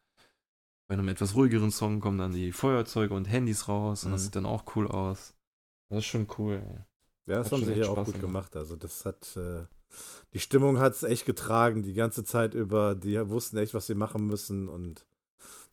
bei 0.87 0.93
einem 0.95 1.07
etwas 1.07 1.35
ruhigeren 1.35 1.71
Song 1.71 1.99
kommen 1.99 2.17
dann 2.17 2.33
die 2.33 2.51
Feuerzeuge 2.51 3.13
und 3.13 3.25
Handys 3.25 3.67
raus 3.67 4.03
und 4.05 4.11
das 4.11 4.21
Mhm. 4.21 4.25
sieht 4.25 4.35
dann 4.35 4.45
auch 4.45 4.75
cool 4.75 4.87
aus. 4.87 5.33
Das 5.89 5.99
ist 5.99 6.05
schon 6.05 6.27
cool. 6.37 6.61
Ja, 7.27 7.37
das 7.37 7.47
Hat 7.47 7.53
haben 7.53 7.65
sie 7.65 7.73
hier 7.73 7.89
auch 7.89 7.95
gut 7.95 8.19
gemacht. 8.19 8.51
gemacht. 8.51 8.55
Also 8.55 8.75
das 8.75 9.05
hat 9.05 9.35
äh, 9.37 9.65
die 10.33 10.39
Stimmung 10.39 10.77
hat 10.79 10.93
es 10.93 11.03
echt 11.03 11.25
getragen, 11.25 11.81
die 11.83 11.93
ganze 11.93 12.23
Zeit 12.23 12.53
über. 12.53 12.95
Die 12.95 13.17
wussten 13.29 13.57
echt, 13.57 13.73
was 13.73 13.87
sie 13.87 13.95
machen 13.95 14.27
müssen 14.27 14.67
und 14.67 15.05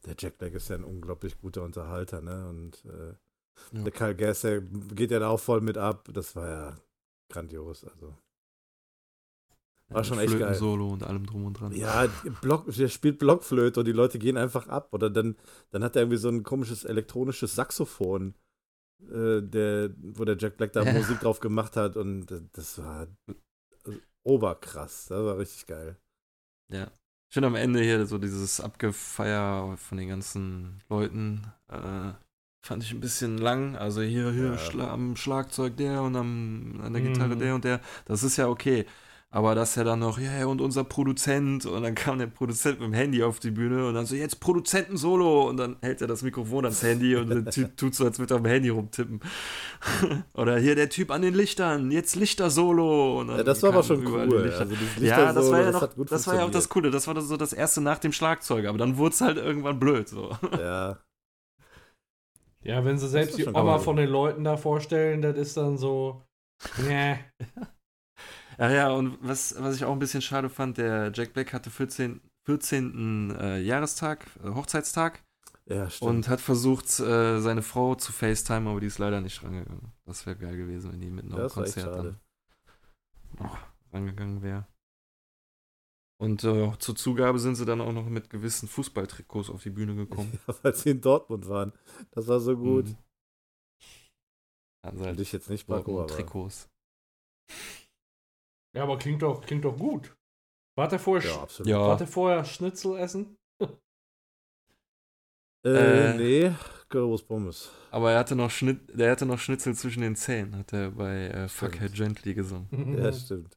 der 0.05 0.15
Jack 0.19 0.39
Black 0.39 0.55
ist 0.55 0.69
ja 0.69 0.77
ein 0.77 0.85
unglaublich 0.85 1.39
guter 1.39 1.63
Unterhalter, 1.63 2.21
ne? 2.21 2.49
Und 2.49 2.85
äh, 2.85 3.15
Ja. 3.73 3.83
der 3.85 3.93
Kyle 3.93 4.17
Gass, 4.17 4.41
der 4.43 4.61
geht 4.61 5.11
ja 5.11 5.19
da 5.19 5.29
auch 5.29 5.41
voll 5.41 5.61
mit 5.61 5.77
ab. 5.79 6.09
Das 6.13 6.35
war 6.37 6.49
ja 6.49 6.77
grandios. 7.31 7.85
Also 7.85 8.17
War 9.89 9.99
Ja, 9.99 10.05
schon 10.05 10.19
echt 10.19 10.39
geil. 10.39 10.55
Solo 10.55 10.89
und 10.89 11.03
allem 11.03 11.27
drum 11.27 11.45
und 11.47 11.55
dran. 11.61 11.73
ja, 11.73 12.07
Block, 12.41 12.67
der 12.73 12.89
spielt 12.89 13.19
Blockflöte 13.19 13.81
und 13.81 13.87
die 13.87 13.93
Leute 13.93 14.19
gehen 14.19 14.37
einfach 14.37 14.69
ab. 14.69 14.89
Oder 14.93 15.11
dann, 15.11 15.37
dann 15.71 15.85
hat 15.85 15.97
er 15.97 16.03
irgendwie 16.03 16.17
so 16.19 16.29
ein 16.29 16.43
komisches 16.43 16.85
elektronisches 16.85 17.55
Saxophon, 17.55 18.35
äh, 19.03 19.43
der, 19.43 19.91
wo 19.99 20.25
der 20.25 20.37
Jack 20.39 20.57
Black 20.57 20.73
da 20.73 20.83
Ja. 20.85 20.93
Musik 20.93 21.21
drauf 21.21 21.41
gemacht 21.41 21.77
hat 21.77 21.97
und 21.97 22.31
äh, 22.31 22.41
das 22.53 22.79
war 22.79 23.07
äh, 23.29 23.93
oberkrass. 24.25 25.07
Das 25.09 25.23
war 25.23 25.39
richtig 25.39 25.67
geil. 25.67 25.97
Ja. 26.71 26.91
Ich 27.33 27.35
finde 27.35 27.47
am 27.47 27.55
Ende 27.55 27.81
hier 27.81 28.05
so 28.05 28.19
dieses 28.19 28.61
Abgefeier 28.61 29.75
von 29.79 29.97
den 29.97 30.11
ganzen 30.11 30.83
Leuten, 30.91 31.41
äh, 31.71 32.13
fand 32.61 32.83
ich 32.83 32.93
ein 32.93 33.01
bisschen 33.01 33.39
lang. 33.39 33.75
Also 33.75 34.03
hier, 34.03 34.31
hier 34.33 34.49
Ja. 34.51 34.59
Schla 34.59 34.93
am 34.93 35.17
Schlagzeug 35.17 35.79
der 35.79 36.03
und 36.03 36.15
am, 36.15 36.79
an 36.85 36.93
der 36.93 37.01
Gitarre 37.01 37.35
Mhm. 37.35 37.39
der 37.39 37.55
und 37.55 37.65
der. 37.65 37.81
Das 38.05 38.23
ist 38.23 38.37
ja 38.37 38.49
okay. 38.49 38.85
Aber 39.35 39.55
dass 39.55 39.79
er 39.79 39.85
dann 39.85 40.01
noch, 40.01 40.19
ja, 40.19 40.41
ja, 40.41 40.45
und 40.45 40.61
unser 40.61 40.85
Produzent, 40.85 41.65
und 41.65 41.83
dann 41.83 41.95
kam 41.95 42.19
der 42.19 42.27
Produzent 42.27 42.81
mit 42.81 42.89
dem 42.89 42.93
Handy 42.93 43.23
auf 43.23 43.41
die 43.41 43.51
Bühne 43.51 43.87
und 43.89 43.95
dann 43.95 44.05
so, 44.05 44.15
jetzt 44.15 44.41
Produzenten-Solo, 44.41 45.49
und 45.49 45.57
dann 45.57 45.77
hält 45.81 46.03
er 46.03 46.07
das 46.07 46.21
Mikrofon 46.21 46.67
ans 46.67 46.83
Handy 46.83 47.17
und 47.17 47.31
der 47.31 47.47
Typ 47.47 47.75
tut 47.79 47.95
so, 47.95 48.05
als 48.05 48.19
würde 48.19 48.35
er 48.35 48.37
am 48.41 48.45
Handy 48.45 48.69
rumtippen. 48.69 49.21
Oder 50.35 50.59
hier 50.59 50.75
der 50.75 50.91
Typ 50.91 51.11
an 51.11 51.23
den 51.23 51.33
Lichtern, 51.33 51.91
jetzt 51.91 52.15
Lichter-Solo. 52.15 53.21
Und 53.21 53.29
dann 53.29 53.39
Ja, 53.39 53.43
das 53.43 53.63
war 53.63 53.71
aber 53.71 53.83
schon 53.83 54.07
cool. 54.07 54.53
Also 54.53 54.75
Ja, 55.01 55.33
das 55.33 55.51
war 55.51 55.63
ja 55.63 55.71
noch, 55.71 55.81
hat 55.81 55.97
gut 55.97 56.13
das 56.13 56.27
war 56.27 56.35
ja 56.35 56.45
auch 56.45 56.51
das. 56.51 56.69
Coole. 56.69 56.91
Das 56.91 57.07
war 57.07 57.19
so 57.23 57.39
das 57.39 57.55
erste 57.55 57.81
nach 57.81 57.99
dem 58.01 58.13
Schlagzeug, 58.13 58.67
aber 58.67 58.77
dann 58.77 58.99
wurde 58.99 59.15
es 59.15 59.21
halt 59.23 59.39
irgendwann 59.39 59.81
blöd. 59.81 60.09
So. 60.11 60.37
Ja, 60.59 60.99
Ja, 62.63 62.85
wenn 62.85 62.99
sie 62.99 63.09
selbst 63.09 63.39
die 63.39 63.47
Oma 63.47 63.79
von 63.79 63.97
den 63.97 64.11
Leuten 64.11 64.45
da 64.45 64.59
vorstellen, 64.59 65.23
das 65.23 65.39
ist 65.39 65.57
dann 65.57 65.79
so. 65.79 66.27
Nee. 66.87 67.19
Ja, 68.59 68.71
ja, 68.71 68.91
und 68.91 69.19
was, 69.21 69.55
was 69.59 69.77
ich 69.77 69.85
auch 69.85 69.93
ein 69.93 69.99
bisschen 69.99 70.23
schade 70.23 70.49
fand, 70.49 70.79
der 70.79 71.11
Jack 71.15 71.33
Black 71.33 71.53
hatte 71.53 71.71
14, 71.71 72.21
14. 72.45 73.37
Äh, 73.39 73.61
Jahrestag, 73.61 74.27
äh, 74.45 74.49
Hochzeitstag 74.51 75.23
ja, 75.67 75.89
stimmt. 75.89 76.11
und 76.11 76.29
hat 76.29 76.41
versucht, 76.41 76.87
äh, 77.01 77.41
seine 77.41 77.63
Frau 77.63 77.95
zu 77.95 78.13
FaceTime, 78.13 78.69
aber 78.69 78.81
die 78.81 78.87
ist 78.87 78.99
leider 78.99 79.21
nicht 79.21 79.43
rangegangen. 79.43 79.93
Das 80.05 80.27
wäre 80.27 80.37
geil 80.37 80.57
gewesen, 80.57 80.93
wenn 80.93 81.01
die 81.01 81.11
mitten 81.11 81.33
am 81.35 81.49
Konzert 81.49 81.95
dann 81.95 82.21
noch 83.39 83.59
rangegangen 83.93 84.43
wäre. 84.43 84.67
Und 86.23 86.45
äh, 86.45 86.73
zur 86.79 86.95
Zugabe 86.95 87.41
sind 87.41 87.57
sie 87.57 87.65
dann 87.65 87.81
auch 87.81 87.93
noch 87.93 88.07
mit 88.07 88.31
gewissen 88.31 88.69
Fußballtrikots 88.69 89.51
auf 89.51 89.63
die 89.63 89.71
Bühne 89.71 89.97
gekommen. 89.97 90.39
Ja, 90.47 90.55
weil 90.63 90.75
sie 90.75 90.91
in 90.91 91.01
Dortmund 91.01 91.49
waren. 91.49 91.73
Das 92.13 92.29
war 92.29 92.39
so 92.39 92.57
gut. 92.57 92.87
Mhm. 92.87 92.97
Für 94.99 95.07
halt 95.07 95.19
dich 95.19 95.33
jetzt 95.33 95.51
nicht, 95.51 95.67
Paco, 95.67 96.01
aber. 96.01 96.07
Trikots. 96.07 96.69
Ja, 98.75 98.85
aber 98.85 98.99
klingt 98.99 99.23
doch, 99.23 99.41
klingt 99.43 99.65
doch 99.65 99.77
gut. 99.77 100.15
Wart 100.77 100.93
ihr 100.93 100.99
vorher, 100.99 101.31
Ja, 101.31 101.43
absolut. 101.43 101.71
Ja. 101.71 102.07
vorher 102.07 102.45
Schnitzel 102.45 102.97
essen? 102.99 103.37
Äh, 105.65 105.69
Äh. 105.69 106.17
nee, 106.17 106.53
Currywurst 106.89 107.29
Pommes. 107.29 107.71
Aber 107.91 108.13
er 108.13 108.19
hatte 108.19 108.35
noch 108.35 108.51
Schnitt, 108.51 108.81
der 108.99 109.13
hatte 109.13 109.27
noch 109.27 109.39
Schnitzel 109.39 109.75
zwischen 109.75 110.03
den 110.03 110.17
Zähnen, 110.17 110.57
hat 110.57 110.73
er 110.73 110.91
bei 110.91 111.29
äh, 111.29 111.49
Fuck 111.49 111.79
Gently 111.93 112.35
gesungen. 112.35 112.99
Ja, 112.99 113.13
stimmt. 113.13 113.57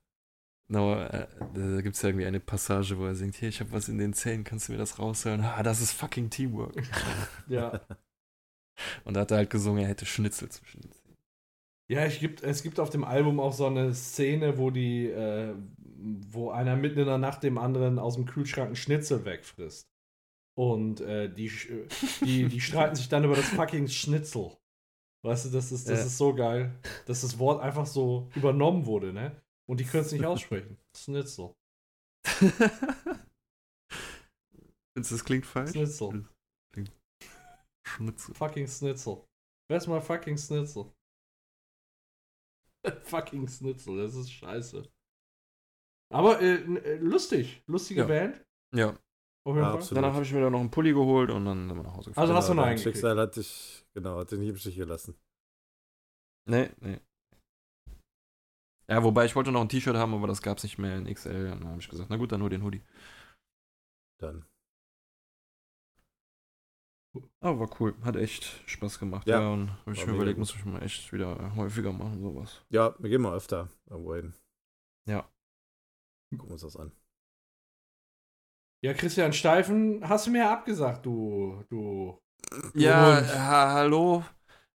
Genau, 0.68 0.96
äh, 0.96 1.28
da 1.54 1.82
gibt 1.82 1.96
es 1.96 2.02
ja 2.02 2.10
irgendwie 2.10 2.26
eine 2.26 2.40
Passage, 2.40 2.98
wo 2.98 3.06
er 3.06 3.16
singt, 3.16 3.36
hier, 3.36 3.50
ich 3.50 3.60
habe 3.60 3.72
was 3.72 3.88
in 3.88 3.98
den 3.98 4.14
Zähnen, 4.14 4.44
kannst 4.44 4.68
du 4.68 4.72
mir 4.74 4.78
das 4.80 4.98
raushören? 5.00 5.42
Ah, 5.42 5.62
das 5.64 5.80
ist 5.82 5.92
fucking 5.94 6.30
Teamwork. 6.30 6.76
ja. 7.48 7.82
Und 9.06 9.14
da 9.14 9.22
hat 9.22 9.32
er 9.32 9.38
halt 9.38 9.50
gesungen, 9.50 9.84
er 9.84 9.90
hätte 9.90 10.06
Schnitzel 10.06 10.50
zwischen 10.50 10.82
den 10.82 10.92
Zähnen. 10.92 11.05
Ja, 11.88 12.02
es 12.02 12.20
gibt, 12.20 12.42
es 12.42 12.64
gibt 12.64 12.80
auf 12.80 12.90
dem 12.90 13.04
Album 13.04 13.40
auch 13.40 13.54
so 13.54 13.68
eine 13.68 13.94
Szene, 13.94 14.58
wo 14.58 14.72
die, 14.72 15.08
äh, 15.08 15.54
wo 16.32 16.50
einer 16.50 16.76
mitten 16.76 17.00
in 17.00 17.06
der 17.06 17.18
Nacht 17.20 17.44
dem 17.44 17.58
anderen 17.58 18.00
aus 18.00 18.16
dem 18.16 18.26
Kühlschrank 18.26 18.68
einen 18.68 18.76
Schnitzel 18.76 19.24
wegfrisst. 19.26 19.88
Und 20.58 21.02
äh, 21.02 21.32
die, 21.34 21.52
die, 22.22 22.48
die 22.48 22.62
streiten 22.62 22.96
sich 22.96 23.10
dann 23.10 23.24
über 23.26 23.36
das 23.36 23.50
fucking 23.50 23.88
Schnitzel. 23.88 24.58
Weißt 25.24 25.46
du, 25.46 25.50
das 25.50 25.72
ist, 25.72 25.90
das 25.90 26.00
Ja. 26.00 26.06
ist 26.06 26.18
so 26.18 26.34
geil, 26.34 26.80
dass 27.06 27.22
das 27.22 27.38
Wort 27.40 27.62
einfach 27.62 27.86
so 27.86 28.30
übernommen 28.36 28.86
wurde, 28.86 29.12
ne? 29.12 29.42
Und 29.68 29.80
die 29.80 29.84
können 29.84 30.06
es 30.06 30.12
nicht 30.12 30.26
aussprechen. 30.26 30.78
Schnitzel. 30.96 31.54
Das 34.98 35.26
klingt 35.26 35.46
falsch? 35.46 35.72
Schnitzel. 35.72 36.26
Schnitzel. 37.86 38.34
Fucking 38.34 38.68
Schnitzel. 38.68 39.24
Wer 39.68 39.78
ist 39.78 39.88
mal 39.88 40.00
fucking 40.02 40.38
Schnitzel? 40.38 40.86
fucking 43.04 43.48
Schnitzel, 43.48 43.98
das 43.98 44.16
ist 44.16 44.32
scheiße. 44.32 44.84
Aber 46.14 46.42
äh, 46.42 46.56
äh, 46.56 46.96
lustig. 46.98 47.64
Lustige 47.68 48.02
Ja. 48.02 48.08
Band. 48.08 48.46
Ja, 48.76 48.90
Auf 49.46 49.56
jeden 49.56 49.60
Ja, 49.60 49.80
danach 49.92 50.14
habe 50.14 50.24
ich 50.24 50.34
mir 50.34 50.42
dann 50.42 50.52
noch 50.52 50.60
einen 50.60 50.72
Pulli 50.72 50.92
geholt 50.94 51.32
und 51.32 51.46
dann 51.46 51.68
sind 51.68 51.78
wir 51.78 51.84
nach 51.84 51.96
Hause 51.96 52.10
gefahren. 52.10 52.22
Also 52.24 52.34
hast 52.36 52.50
du 52.50 52.54
noch 52.54 52.64
einen? 52.64 52.78
Schicksal 52.78 53.18
hat 53.18 53.36
dich, 53.36 53.86
genau, 53.94 54.18
hat 54.20 54.32
dich 54.32 54.40
nicht 54.40 54.50
im 54.50 54.58
Stich 54.58 54.76
gelassen. 54.76 55.16
Nee, 56.48 56.70
nee. 56.80 57.00
Ja, 58.88 59.04
wobei 59.04 59.26
ich 59.26 59.36
wollte 59.36 59.52
noch 59.52 59.62
ein 59.62 59.70
T-Shirt 59.70 59.96
haben, 59.96 60.14
aber 60.14 60.28
das 60.28 60.42
gab 60.44 60.58
es 60.58 60.64
nicht 60.64 60.78
mehr 60.78 60.96
in 60.98 61.12
XL. 61.12 61.52
Und 61.54 61.62
dann 61.62 61.70
habe 61.70 61.82
ich 61.82 61.90
gesagt, 61.90 62.10
na 62.10 62.18
gut, 62.18 62.32
dann 62.32 62.40
nur 62.40 62.50
den 62.52 62.64
Hoodie. 62.64 62.84
Dann. 64.22 64.46
Aber 67.40 67.60
war 67.60 67.70
cool, 67.80 67.96
hat 68.04 68.16
echt 68.16 68.44
Spaß 68.70 69.00
gemacht. 69.00 69.28
Ja, 69.28 69.42
Ja, 69.42 69.50
und 69.50 69.72
habe 69.86 69.94
ich 69.94 70.06
mir 70.06 70.14
überlegt, 70.14 70.36
gut. 70.36 70.40
muss 70.40 70.56
ich 70.56 70.66
mal 70.66 70.82
echt 70.84 71.12
wieder 71.14 71.56
häufiger 71.56 71.92
machen, 71.92 72.22
sowas. 72.22 72.62
Ja, 72.70 72.96
wir 73.00 73.10
gehen 73.10 73.22
mal 73.22 73.36
öfter 73.36 73.70
irgendwo 73.90 74.16
hin. 74.16 74.34
Ja. 75.08 75.30
Gucken 76.38 76.54
uns 76.54 76.62
das 76.62 76.76
an. 76.76 76.92
Ja, 78.84 78.94
Christian 78.94 79.34
Steifen, 79.34 80.08
hast 80.08 80.28
du 80.28 80.32
mir 80.32 80.50
abgesagt, 80.50 81.06
du, 81.06 81.64
du. 81.70 82.20
Ja, 82.74 83.18
Und- 83.20 83.28
ha 83.34 83.74
hallo. 83.74 84.24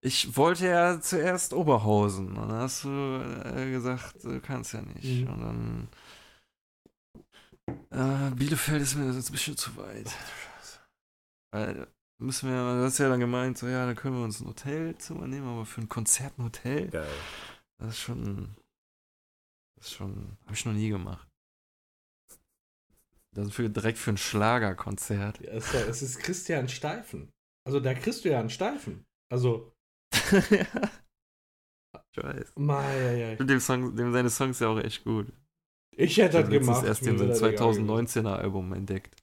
Ich 0.03 0.37
wollte 0.37 0.67
ja 0.67 1.01
zuerst 1.01 1.53
Oberhausen. 1.53 2.29
Und 2.37 2.49
dann 2.49 2.59
hast 2.61 2.85
du 2.85 2.89
äh, 2.89 3.71
gesagt, 3.73 4.23
du 4.23 4.41
kannst 4.41 4.73
ja 4.75 4.83
nicht. 4.83 5.27
Mhm. 5.27 5.29
Und 5.33 5.41
dann. 7.91 8.29
Äh, 8.31 8.31
Bielefeld 8.35 8.83
ist 8.83 8.95
mir 8.95 9.13
jetzt 9.13 9.29
ein 9.29 9.33
bisschen 9.33 9.57
zu 9.57 9.77
weit. 9.77 10.15
Weil, 11.51 11.89
müssen 12.19 12.49
wir, 12.49 12.57
du 12.57 12.85
hast 12.85 12.99
ja 12.99 13.09
dann 13.09 13.21
gemeint, 13.21 13.59
so 13.59 13.67
ja, 13.69 13.87
da 13.87 13.95
können 13.95 14.17
wir 14.17 14.25
uns 14.25 14.41
ein 14.41 14.47
Hotelzimmer 14.49 15.27
nehmen, 15.27 15.47
aber 15.49 15.67
für 15.67 15.81
ein 15.83 15.89
Konzert 15.89 16.39
ein 16.39 16.45
Hotel, 16.45 16.89
Geil. 16.89 17.07
das 17.79 17.91
ist 17.95 18.01
schon. 18.01 18.55
Das 19.77 19.89
ist 19.89 19.95
schon. 19.95 20.37
Habe 20.45 20.55
ich 20.55 20.65
noch 20.65 20.73
nie 20.73 20.89
gemacht. 20.89 21.29
Das 23.35 23.49
ist 23.49 23.55
für, 23.55 23.69
direkt 23.69 23.99
für 23.99 24.11
ein 24.13 24.17
Schlagerkonzert. 24.17 25.41
Ja, 25.43 25.51
es, 25.53 25.67
ist, 25.75 25.89
es 25.89 26.03
ist 26.03 26.19
Christian 26.21 26.69
Steifen. 26.69 27.31
Also 27.67 27.81
da 27.81 27.93
kriegst 27.93 28.25
du 28.25 28.31
ja 28.31 28.41
einen 28.41 28.49
Steifen. 28.51 29.05
Also, 29.31 29.73
ja. 30.51 30.67
Ich 32.13 32.23
weiß. 32.23 32.53
mei, 32.57 33.33
Ich 33.33 33.37
finde 33.37 33.55
dem 33.55 33.61
Song, 33.61 33.95
dem 33.95 34.11
seine 34.13 34.31
Songs 34.31 34.59
ja 34.61 34.69
auch 34.69 34.79
echt 34.79 35.05
gut. 35.05 35.27
ich 35.95 36.17
hätte 36.17 36.39
Ich 36.39 36.45
das 36.45 36.51
gemacht. 36.51 36.87
erst 36.87 37.05
sein 37.05 37.19
das 37.19 37.43
egal 37.43 37.53
2019er 37.73 38.37
Album 38.37 38.73
entdeckt. 38.73 39.23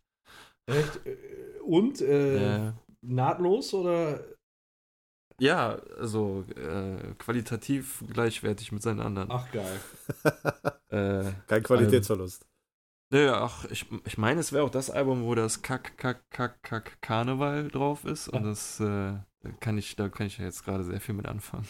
Echt? 0.68 1.04
Äh, 1.08 1.18
Und 1.64 2.02
äh, 2.02 2.66
Ja. 2.68 2.74
Nahtlos 3.04 3.74
oder? 3.74 4.24
ja, 5.40 5.76
also 6.00 6.46
äh, 6.56 7.14
qualitativ 7.18 8.04
gleichwertig 8.12 8.72
mit 8.72 8.82
seinen 8.84 9.00
anderen. 9.02 9.30
Ach 9.32 9.52
geil. 9.52 9.80
Äh, 10.92 11.34
Kein 11.48 11.64
Qualitätsverlust. 11.64 12.46
nö, 13.12 13.32
ach, 13.32 13.66
ich, 13.66 13.86
ich 14.06 14.18
meine, 14.18 14.40
es 14.40 14.52
wäre 14.52 14.64
auch 14.64 14.70
das 14.70 14.90
Album, 14.90 15.24
wo 15.24 15.36
das 15.36 15.62
Kack, 15.62 15.98
Kack, 15.98 16.24
Kack, 16.32 16.62
Kack 16.64 17.02
Karneval 17.02 17.68
drauf 17.70 18.06
ist. 18.06 18.28
Und 18.28 18.44
das 18.44 18.80
äh, 18.80 18.84
da 19.42 19.52
kann 19.60 19.78
ich, 19.78 19.96
da 19.96 20.10
kann 20.10 20.28
ich 20.28 20.38
ja 20.38 20.46
jetzt 20.46 20.64
gerade 20.64 20.84
sehr 20.84 21.02
viel 21.02 21.16
mit 21.16 21.28
anfangen. 21.28 21.68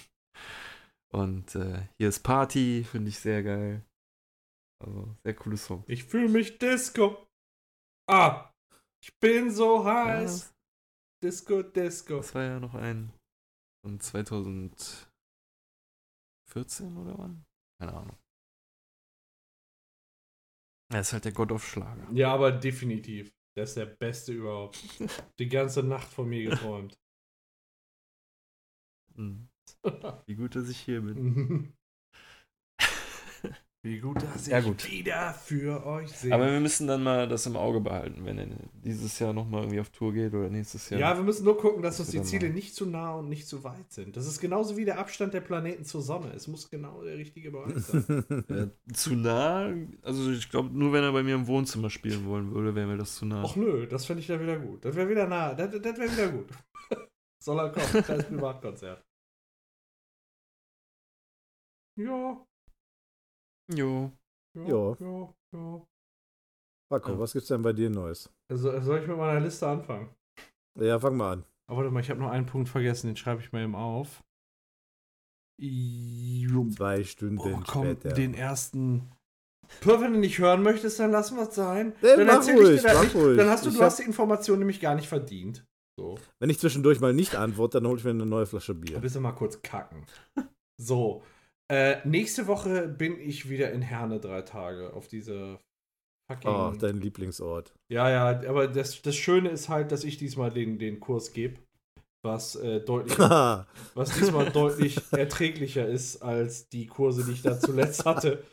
Und 1.12 1.56
äh, 1.56 1.88
hier 1.98 2.10
ist 2.10 2.22
Party, 2.24 2.84
finde 2.90 3.10
ich 3.10 3.20
sehr 3.20 3.44
geil. 3.44 3.86
Also, 4.84 5.16
sehr 5.24 5.36
coole 5.36 5.58
Song. 5.58 5.84
Ich 5.88 6.04
fühle 6.06 6.30
mich 6.30 6.58
Disco. 6.58 7.26
Ah, 8.10 8.52
ich 9.04 9.14
bin 9.20 9.52
so 9.52 9.86
Ja, 10.04 10.20
heiß. 10.20 10.53
Das, 11.24 11.38
Disco, 11.38 11.64
Disco. 11.64 12.18
das 12.18 12.36
war 12.36 12.44
ja 12.44 12.60
noch 12.60 12.76
ein 12.76 13.14
von 13.82 14.00
2014 14.00 15.08
oder 16.98 17.18
wann? 17.18 17.46
Keine 17.80 17.94
Ahnung. 17.94 18.18
Er 20.92 21.02
ist 21.02 21.14
halt 21.14 21.26
der 21.26 21.32
Gott 21.32 21.52
auf 21.52 21.68
Schlager. 21.68 22.08
Ja, 22.12 22.34
aber 22.34 22.52
definitiv. 22.52 23.34
Der 23.56 23.64
ist 23.64 23.78
der 23.78 23.86
Beste 23.86 24.34
überhaupt. 24.34 24.78
Die 25.40 25.48
ganze 25.48 25.84
Nacht 25.84 26.08
von 26.08 26.30
mir 26.30 26.50
geträumt. 26.50 27.00
Hm. 29.16 29.48
Wie 30.26 30.36
gut, 30.36 30.56
dass 30.56 30.70
ich 30.70 30.80
hier 30.80 31.02
bin. 31.02 31.74
Wie 33.86 34.00
gut, 34.00 34.16
dass 34.24 34.48
Ja, 34.48 34.60
ich 34.60 34.66
gut. 34.66 34.90
wieder 34.90 35.34
für 35.34 35.86
euch 35.86 36.10
sehe. 36.10 36.34
Aber 36.34 36.50
wir 36.50 36.62
müssen 36.62 36.88
dann 36.88 37.04
mal 37.04 37.28
das 37.28 37.46
im 37.48 37.58
Auge 37.58 37.82
behalten, 37.82 38.24
wenn 38.24 38.38
er 38.38 38.48
dieses 38.82 39.20
Jahr 39.20 39.34
nochmal 39.34 39.64
irgendwie 39.64 39.82
auf 39.82 39.90
Tour 39.90 40.14
geht 40.14 40.34
oder 40.34 40.50
nächstes 40.50 40.90
Jahr. 40.90 41.02
ja, 41.02 41.18
wir 41.18 41.24
müssen 41.24 41.44
nur 41.44 41.58
gucken, 41.58 41.84
dass 41.84 42.00
uns 42.00 42.10
die 42.12 42.22
Ziele 42.22 42.48
mal. 42.48 42.54
nicht 42.54 42.74
zu 42.76 42.86
nah 42.86 43.16
und 43.16 43.28
nicht 43.28 43.46
zu 43.46 43.62
weit 43.66 43.92
sind. 43.92 44.16
Das 44.16 44.26
ist 44.26 44.40
genauso 44.40 44.78
wie 44.78 44.86
der 44.86 45.00
Abstand 45.00 45.34
der 45.34 45.42
Planeten 45.42 45.84
zur 45.84 46.02
Sonne. 46.02 46.32
Es 46.34 46.48
muss 46.48 46.70
genau 46.70 47.04
der 47.04 47.18
richtige 47.18 47.52
Bereich 47.52 47.78
sein. 47.84 48.06
Äh, 48.50 48.94
zu 48.94 49.16
nah, 49.16 49.74
also 50.02 50.32
ich 50.32 50.50
glaube, 50.50 50.70
nur 50.78 50.94
wenn 50.94 51.04
er 51.04 51.12
bei 51.12 51.24
mir 51.24 51.36
im 51.36 51.48
Wohnzimmer 51.48 51.90
spielen 51.90 52.26
wollen 52.26 52.54
würde, 52.54 52.76
wäre 52.76 52.88
mir 52.88 52.98
das 52.98 53.16
zu 53.16 53.26
nah. 53.26 53.44
Och 53.44 53.56
nö, 53.58 53.86
das 53.88 54.06
fände 54.06 54.22
ich 54.22 54.28
dann 54.28 54.40
wieder 54.40 54.60
gut. 54.60 54.86
Das 54.86 54.96
wäre 54.96 55.10
wieder 55.10 55.28
nah. 55.28 55.54
Das, 55.54 55.72
das 55.72 55.98
wäre 55.98 56.12
wieder 56.12 56.30
gut. 56.30 56.48
Soll 57.44 57.60
er 57.60 57.70
kommen? 57.70 58.04
Kleines 58.04 58.26
Privatkonzert. 58.28 59.04
Ja, 61.96 62.46
Jo. 63.72 64.12
ja, 64.58 64.68
Jo. 64.68 64.98
ja, 65.00 65.60
ja. 65.60 65.82
Paco, 66.92 67.12
Ja. 67.12 67.20
was 67.20 67.34
gibt's 67.34 67.48
denn 67.48 67.62
bei 67.62 67.74
dir 67.74 67.90
Neues? 67.90 68.30
Also, 68.52 68.80
soll 68.82 69.00
ich 69.02 69.08
mit 69.08 69.18
meiner 69.18 69.40
Liste 69.40 69.68
anfangen? 69.68 70.10
Ja, 70.80 71.00
fang 71.00 71.16
mal 71.18 71.34
an. 71.34 71.44
Aber 71.70 71.78
warte 71.80 71.92
mal, 71.92 72.00
ich 72.02 72.10
habe 72.10 72.20
noch 72.20 72.30
einen 72.32 72.46
Punkt 72.46 72.70
vergessen, 72.70 73.08
den 73.08 73.16
schreibe 73.16 73.42
ich 73.42 73.52
mal 73.52 73.64
eben 73.64 73.76
auf. 73.76 74.24
Jo. 75.62 76.68
Zwei 76.70 77.04
Stunden 77.04 77.38
Oh, 77.40 77.62
komm, 77.66 77.84
später. 77.86 78.14
den 78.14 78.34
ersten. 78.34 79.12
Pur, 79.82 80.02
wenn 80.02 80.14
du 80.14 80.20
nicht 80.20 80.38
hören 80.40 80.62
möchtest, 80.62 81.00
dann 81.00 81.12
lassen 81.12 81.38
wir 81.38 81.48
es 81.48 81.56
sein. 81.56 81.94
Nee, 82.02 82.16
dann 82.18 82.28
mach 82.28 82.34
erzähl 82.36 82.58
ruhig, 82.58 82.76
ich 82.76 82.82
dir 82.82 82.88
das 82.90 83.04
nicht. 83.04 83.16
ruhig. 83.16 83.38
Dann 83.38 83.50
hast 83.50 83.66
du, 83.66 83.70
Ich 83.70 83.76
du 83.76 83.80
hab- 83.82 83.88
hast 83.88 84.00
die 84.00 84.04
Information 84.04 84.60
nämlich 84.60 84.80
gar 84.82 84.96
nicht 84.96 85.08
verdient. 85.08 85.66
So. 85.98 86.18
Wenn 86.40 86.50
ich 86.50 86.60
zwischendurch 86.60 87.00
mal 87.00 87.14
nicht 87.14 87.36
antworte, 87.36 87.80
dann 87.80 87.88
hole 87.88 87.98
ich 88.00 88.04
mir 88.04 88.10
eine 88.12 88.26
neue 88.26 88.46
Flasche 88.46 88.74
Bier. 88.74 88.94
Dann 88.94 89.02
bist 89.02 89.16
du 89.16 89.20
mal 89.20 89.32
kurz 89.32 89.62
kacken. 89.62 90.06
So. 90.82 91.24
Äh, 91.72 92.08
nächste 92.08 92.48
Woche 92.48 92.88
bin 92.88 93.20
ich 93.20 93.50
wieder 93.50 93.72
in 93.72 93.82
Herne 93.82 94.20
drei 94.20 94.42
Tage 94.42 94.94
auf 94.94 95.08
diese 95.08 95.60
fucking. 96.30 96.50
Oh, 96.50 96.74
dein 96.78 97.00
Lieblingsort. 97.00 97.74
ja, 97.92 98.10
ja, 98.10 98.50
aber 98.50 98.68
das, 98.68 99.02
das 99.02 99.16
Schöne 99.16 99.50
ist 99.50 99.70
halt, 99.70 99.92
dass 99.92 100.04
ich 100.04 100.18
diesmal 100.18 100.52
den, 100.52 100.78
den 100.78 101.00
Kurs 101.00 101.32
gebe, 101.34 101.60
was 102.24 102.56
äh, 102.56 102.82
deutlich 102.82 103.18
was 103.20 104.14
diesmal 104.18 104.52
deutlich 104.52 105.00
erträglicher 105.12 105.88
ist 105.88 106.22
als 106.22 106.70
die 106.70 106.88
Kurse, 106.88 107.24
die 107.24 107.32
ich 107.32 107.42
da 107.42 107.60
zuletzt 107.60 108.06
hatte. 108.06 108.44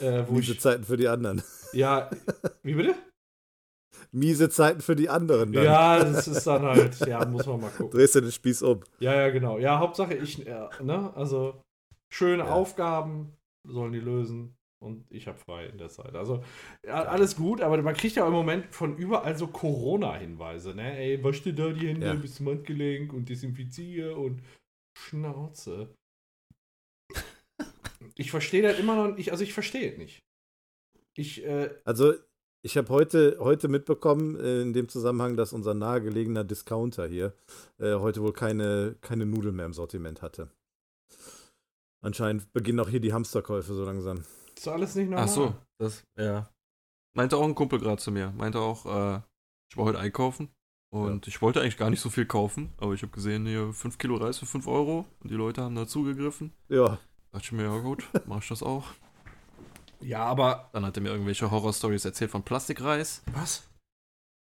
Äh, 0.00 0.22
Miese 0.30 0.52
ich, 0.52 0.60
Zeiten 0.60 0.84
für 0.84 0.96
die 0.96 1.08
anderen. 1.08 1.42
ja, 1.72 2.10
wie 2.62 2.74
bitte? 2.74 2.94
Miese 4.12 4.50
Zeiten 4.50 4.80
für 4.82 4.94
die 4.94 5.08
anderen. 5.08 5.52
Dann. 5.52 5.64
Ja, 5.64 5.98
das 5.98 6.28
ist 6.28 6.46
dann 6.46 6.62
halt, 6.62 6.98
ja, 7.06 7.24
muss 7.24 7.46
man 7.46 7.62
mal 7.62 7.70
gucken. 7.70 7.98
Drehst 7.98 8.14
du 8.14 8.20
den 8.20 8.30
Spieß 8.30 8.62
um. 8.62 8.80
Ja, 9.00 9.14
ja, 9.14 9.30
genau. 9.30 9.58
Ja, 9.58 9.78
Hauptsache 9.78 10.14
ich, 10.14 10.38
ja, 10.38 10.68
ne, 10.82 11.10
also 11.16 11.61
schöne 12.12 12.44
Ja. 12.44 12.52
Aufgaben 12.52 13.32
sollen 13.66 13.92
die 13.92 14.00
lösen 14.00 14.56
und 14.82 15.04
ich 15.10 15.26
habe 15.28 15.38
frei 15.38 15.66
in 15.66 15.78
der 15.78 15.88
Zeit. 15.88 16.14
Also 16.14 16.42
ja, 16.84 17.04
alles 17.04 17.36
gut, 17.36 17.60
aber 17.60 17.80
man 17.82 17.94
kriegt 17.94 18.16
ja 18.16 18.26
im 18.26 18.32
Moment 18.32 18.74
von 18.74 18.96
überall 18.96 19.36
so 19.38 19.46
Corona-Hinweise, 19.46 20.74
ne? 20.74 20.98
Ey, 20.98 21.22
wasch 21.22 21.42
dir 21.42 21.54
da 21.54 21.70
die 21.70 21.88
Hände 21.88 22.06
Ja. 22.06 22.14
bis 22.14 22.34
zum 22.36 22.48
Handgelenk 22.48 23.12
und 23.12 23.28
desinfiziere 23.28 24.16
und 24.16 24.42
Schnauze. 24.98 25.94
ich 28.16 28.30
verstehe 28.30 28.62
das 28.62 28.78
immer 28.78 28.96
noch 28.96 29.16
nicht. 29.16 29.30
Also 29.32 29.44
ich 29.44 29.54
verstehe 29.54 29.92
es 29.92 29.98
nicht. 29.98 30.18
Ich, 31.14 31.44
äh, 31.44 31.70
Also, 31.84 32.14
ich 32.64 32.76
habe 32.76 32.88
heute, 32.90 33.36
heute 33.40 33.68
mitbekommen, 33.68 34.38
äh, 34.38 34.62
in 34.62 34.72
dem 34.72 34.88
Zusammenhang, 34.88 35.36
dass 35.36 35.52
unser 35.52 35.74
nahegelegener 35.74 36.44
Discounter 36.44 37.06
hier 37.06 37.34
äh, 37.78 37.94
heute 37.94 38.22
wohl 38.22 38.32
keine, 38.32 38.96
keine 39.00 39.26
Nudeln 39.26 39.56
mehr 39.56 39.66
im 39.66 39.72
Sortiment 39.72 40.22
hatte. 40.22 40.50
Anscheinend 42.02 42.52
beginnen 42.52 42.80
auch 42.80 42.88
hier 42.88 43.00
die 43.00 43.12
Hamsterkäufe 43.12 43.74
so 43.74 43.84
langsam. 43.84 44.24
ist 44.54 44.66
doch 44.66 44.72
alles 44.72 44.94
nicht 44.94 45.08
normal. 45.08 45.24
Ach 45.24 45.32
so, 45.32 45.54
das, 45.78 46.04
ja. 46.18 46.50
Meinte 47.14 47.36
auch 47.36 47.44
ein 47.44 47.54
Kumpel 47.54 47.78
gerade 47.78 48.02
zu 48.02 48.10
mir. 48.10 48.32
Meinte 48.32 48.58
auch, 48.58 48.86
äh, 48.86 49.20
ich 49.70 49.76
war 49.76 49.84
heute 49.84 49.98
einkaufen 49.98 50.48
und 50.90 51.26
ich 51.28 51.40
wollte 51.40 51.60
eigentlich 51.60 51.76
gar 51.76 51.90
nicht 51.90 52.00
so 52.00 52.10
viel 52.10 52.26
kaufen, 52.26 52.72
aber 52.78 52.92
ich 52.94 53.02
habe 53.02 53.12
gesehen, 53.12 53.46
hier 53.46 53.72
5 53.72 53.98
Kilo 53.98 54.16
Reis 54.16 54.38
für 54.38 54.46
5 54.46 54.66
Euro 54.66 55.06
und 55.20 55.30
die 55.30 55.36
Leute 55.36 55.62
haben 55.62 55.74
dazu 55.74 56.02
gegriffen. 56.02 56.52
Ja, 56.68 56.98
Dachte 57.32 57.46
ich 57.46 57.52
mir, 57.52 57.62
ja 57.62 57.78
gut, 57.78 58.04
mach 58.26 58.42
ich 58.42 58.48
das 58.48 58.62
auch. 58.62 58.88
Ja, 60.00 60.24
aber. 60.24 60.68
Dann 60.72 60.84
hat 60.84 60.96
er 60.96 61.02
mir 61.02 61.10
irgendwelche 61.10 61.50
Horrorstories 61.50 62.04
erzählt 62.04 62.30
von 62.30 62.42
Plastikreis. 62.42 63.22
Was? 63.32 63.70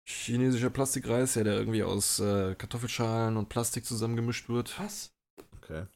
Chinesischer 0.08 0.70
Plastikreis, 0.70 1.34
ja, 1.34 1.44
der 1.44 1.58
irgendwie 1.58 1.82
aus 1.82 2.18
äh, 2.18 2.54
Kartoffelschalen 2.54 3.36
und 3.36 3.50
Plastik 3.50 3.84
zusammengemischt 3.84 4.48
wird. 4.48 4.78
Was? 4.80 5.10
okay. 5.58 5.86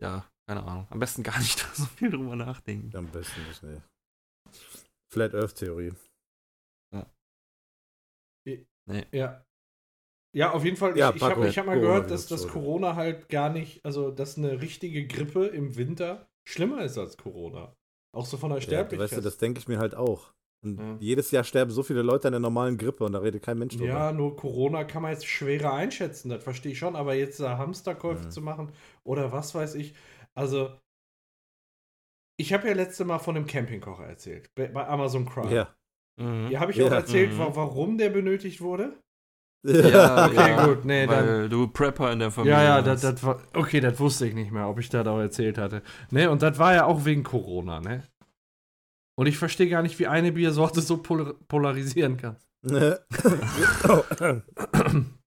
Ja, 0.00 0.24
keine 0.54 0.66
Ahnung. 0.66 0.86
Am 0.90 0.98
besten 0.98 1.22
gar 1.22 1.38
nicht 1.38 1.58
so 1.74 1.84
viel 1.84 2.10
drüber 2.10 2.36
nachdenken. 2.36 2.94
Am 2.96 3.06
besten 3.08 3.40
nicht, 3.48 3.62
nee. 3.62 3.80
Flat 5.12 5.34
Earth 5.34 5.54
Theorie. 5.56 5.92
Ja. 9.14 9.42
Ja, 10.34 10.52
auf 10.52 10.64
jeden 10.64 10.76
Fall. 10.76 10.96
Ja, 10.96 11.10
ich 11.10 11.16
ich 11.16 11.22
habe 11.22 11.48
hab 11.48 11.66
mal 11.66 11.78
gehört, 11.80 12.10
dass 12.10 12.26
das. 12.26 12.48
Corona 12.48 12.96
halt 12.96 13.28
gar 13.28 13.50
nicht, 13.50 13.84
also 13.84 14.10
dass 14.10 14.38
eine 14.38 14.60
richtige 14.62 15.06
Grippe 15.06 15.46
im 15.46 15.76
Winter 15.76 16.26
schlimmer 16.48 16.82
ist 16.82 16.96
als 16.98 17.16
Corona. 17.16 17.74
Auch 18.14 18.26
so 18.26 18.36
von 18.36 18.50
der 18.50 18.58
Ja, 18.58 18.62
Sterblichkeit. 18.62 19.10
weißt 19.10 19.18
du, 19.18 19.20
das 19.22 19.38
denke 19.38 19.60
ich 19.60 19.68
mir 19.68 19.78
halt 19.78 19.94
auch. 19.94 20.32
Und 20.64 20.78
Ja. 20.78 20.96
jedes 21.00 21.30
Jahr 21.32 21.44
sterben 21.44 21.70
so 21.70 21.82
viele 21.82 22.02
Leute 22.02 22.28
an 22.28 22.32
der 22.32 22.40
normalen 22.40 22.78
Grippe 22.78 23.04
und 23.04 23.12
da 23.12 23.18
redet 23.18 23.42
kein 23.42 23.58
Mensch 23.58 23.74
drüber. 23.76 23.86
Ja, 23.88 24.12
nur 24.12 24.36
Corona 24.36 24.84
kann 24.84 25.02
man 25.02 25.12
jetzt 25.12 25.26
schwerer 25.26 25.72
einschätzen, 25.74 26.28
das 26.30 26.42
verstehe 26.42 26.72
ich 26.72 26.78
schon, 26.78 26.96
aber 26.96 27.14
jetzt 27.14 27.40
da 27.40 27.58
Hamsterkäufe 27.58 28.24
Mhm. 28.26 28.30
zu 28.30 28.40
machen 28.42 28.72
oder 29.04 29.32
was 29.32 29.54
weiß 29.54 29.74
ich, 29.74 29.94
also 30.34 30.78
ich 32.38 32.52
habe 32.52 32.68
ja 32.68 32.74
letzte 32.74 33.04
Mal 33.04 33.18
von 33.18 33.34
dem 33.34 33.46
Campingkocher 33.46 34.06
erzählt, 34.06 34.50
bei 34.54 34.86
Amazon 34.86 35.24
Prime. 35.26 35.52
Ja. 35.54 35.74
Mhm. 36.16 36.48
Ja, 36.50 36.60
habe 36.60 36.72
ich 36.72 36.78
Ja. 36.78 36.86
auch 36.86 36.90
erzählt, 36.92 37.32
Mhm. 37.32 37.38
wa- 37.38 37.56
warum 37.56 37.98
der 37.98 38.10
benötigt 38.10 38.60
wurde? 38.60 38.98
Ja, 39.64 39.64
Okay, 40.26 40.34
ja, 40.50 40.66
gut, 40.66 40.84
nee, 40.84 41.06
weil 41.06 41.48
du 41.48 41.68
Prepper 41.68 42.10
in 42.12 42.18
der 42.18 42.32
Familie 42.32 42.56
Ja, 42.58 42.64
ja, 42.64 42.82
das, 42.82 43.02
das 43.02 43.22
war. 43.22 43.40
Okay, 43.54 43.78
das 43.80 44.00
wusste 44.00 44.26
ich 44.26 44.34
nicht 44.34 44.50
mehr, 44.50 44.66
ob 44.68 44.80
ich 44.80 44.88
das 44.88 45.06
auch 45.06 45.20
erzählt 45.20 45.56
hatte. 45.58 45.82
Ne, 46.10 46.28
und 46.30 46.42
das 46.42 46.58
war 46.58 46.74
ja 46.74 46.84
auch 46.86 47.04
wegen 47.04 47.22
Corona, 47.22 47.80
ne? 47.80 48.02
Und 49.14 49.26
ich 49.26 49.38
verstehe 49.38 49.68
gar 49.68 49.82
nicht, 49.82 49.98
wie 50.00 50.08
eine 50.08 50.32
Biersorte 50.32 50.80
so 50.80 50.96
polar 51.00 51.34
polarisieren 51.46 52.16
kann. 52.16 52.36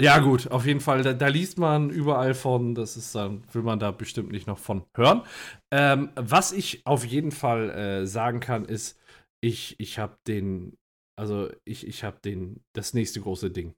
Ja, 0.00 0.18
gut, 0.18 0.50
auf 0.50 0.66
jeden 0.66 0.80
Fall, 0.80 1.02
da, 1.02 1.12
da 1.12 1.28
liest 1.28 1.58
man 1.58 1.90
überall 1.90 2.34
von, 2.34 2.74
das 2.74 2.96
ist 2.96 3.14
dann, 3.14 3.42
will 3.52 3.62
man 3.62 3.78
da 3.78 3.90
bestimmt 3.90 4.32
nicht 4.32 4.46
noch 4.46 4.58
von 4.58 4.84
hören. 4.96 5.22
Ähm, 5.70 6.10
was 6.16 6.52
ich 6.52 6.86
auf 6.86 7.04
jeden 7.04 7.32
Fall 7.32 7.70
äh, 7.70 8.06
sagen 8.06 8.40
kann, 8.40 8.64
ist, 8.64 8.98
ich, 9.42 9.78
ich 9.78 9.98
habe 9.98 10.16
den, 10.26 10.76
also 11.18 11.50
ich, 11.64 11.86
ich 11.86 12.04
habe 12.04 12.18
den, 12.24 12.62
das 12.74 12.94
nächste 12.94 13.20
große 13.20 13.50
Ding. 13.50 13.74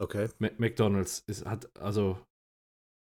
okay. 0.00 0.28
Ma- 0.38 0.50
McDonalds 0.58 1.24
ist, 1.26 1.44
hat, 1.46 1.68
also 1.78 2.18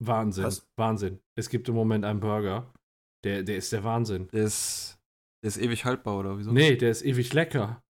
Wahnsinn, 0.03 0.45
Was? 0.45 0.67
Wahnsinn. 0.77 1.21
Es 1.37 1.49
gibt 1.51 1.69
im 1.69 1.75
Moment 1.75 2.05
einen 2.05 2.21
Burger, 2.21 2.73
der, 3.25 3.43
der 3.43 3.57
ist 3.57 3.73
der 3.73 3.85
Wahnsinn. 3.85 4.29
Der 4.33 4.45
ist, 4.45 4.99
der 5.43 5.49
ist 5.49 5.59
ewig 5.59 5.85
haltbar, 5.85 6.19
oder 6.19 6.39
wieso? 6.39 6.53
Nee, 6.53 6.77
der 6.77 6.91
ist 6.91 7.03
ewig 7.03 7.33
lecker. 7.33 7.83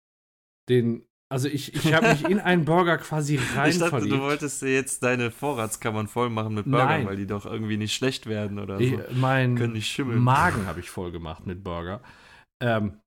Den, 0.69 1.05
also 1.31 1.47
ich, 1.47 1.73
ich 1.73 1.93
habe 1.93 2.09
mich 2.09 2.23
in 2.25 2.39
einen 2.39 2.65
Burger 2.65 2.97
quasi 2.97 3.37
rein 3.55 3.69
Ich 3.71 3.77
dachte, 3.79 3.89
verliebt. 3.91 4.13
du 4.13 4.19
wolltest 4.19 4.61
dir 4.61 4.73
jetzt 4.73 5.01
deine 5.01 5.31
Vorratskammern 5.31 6.07
voll 6.07 6.29
machen 6.29 6.53
mit 6.53 6.65
Burgern, 6.65 6.87
Nein. 6.87 7.05
weil 7.07 7.15
die 7.15 7.25
doch 7.25 7.45
irgendwie 7.45 7.77
nicht 7.77 7.93
schlecht 7.95 8.27
werden 8.27 8.59
oder 8.59 8.79
Ich, 8.79 8.91
so. 8.91 8.99
mein 9.13 9.55
Können 9.55 9.73
nicht 9.73 9.87
schimmeln. 9.87 10.19
Magen 10.19 10.65
habe 10.67 10.79
ich 10.81 10.89
voll 10.89 11.11
gemacht 11.11 11.45
mit 11.47 11.63
Burger. 11.63 12.01
Ähm, 12.61 12.99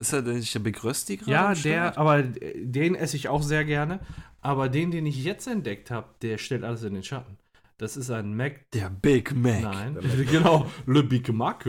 Ist 0.00 0.12
er 0.12 0.22
denn 0.22 0.36
nicht 0.36 0.54
der 0.54 0.60
Big 0.60 0.82
Rösti 0.84 1.16
gerade? 1.16 1.30
ja, 1.32 1.54
der, 1.54 1.98
aber 1.98 2.22
den 2.22 2.94
esse 2.94 3.16
ich 3.16 3.28
auch 3.28 3.42
sehr 3.42 3.64
gerne. 3.64 4.00
Aber 4.40 4.68
den, 4.68 4.90
den 4.90 5.06
ich 5.06 5.22
jetzt 5.24 5.46
entdeckt 5.46 5.90
habe, 5.90 6.08
der 6.22 6.36
stellt 6.38 6.64
alles 6.64 6.82
in 6.82 6.94
den 6.94 7.04
Schatten. 7.04 7.38
Das 7.78 7.96
ist 7.96 8.10
ein 8.10 8.36
Mac 8.36 8.70
Der 8.72 8.90
Big 8.90 9.34
Mac. 9.34 9.62
Nein, 9.62 9.94
Mac- 9.94 10.26
genau, 10.30 10.70
Le 10.86 11.02
Big 11.02 11.32
Mac. 11.32 11.66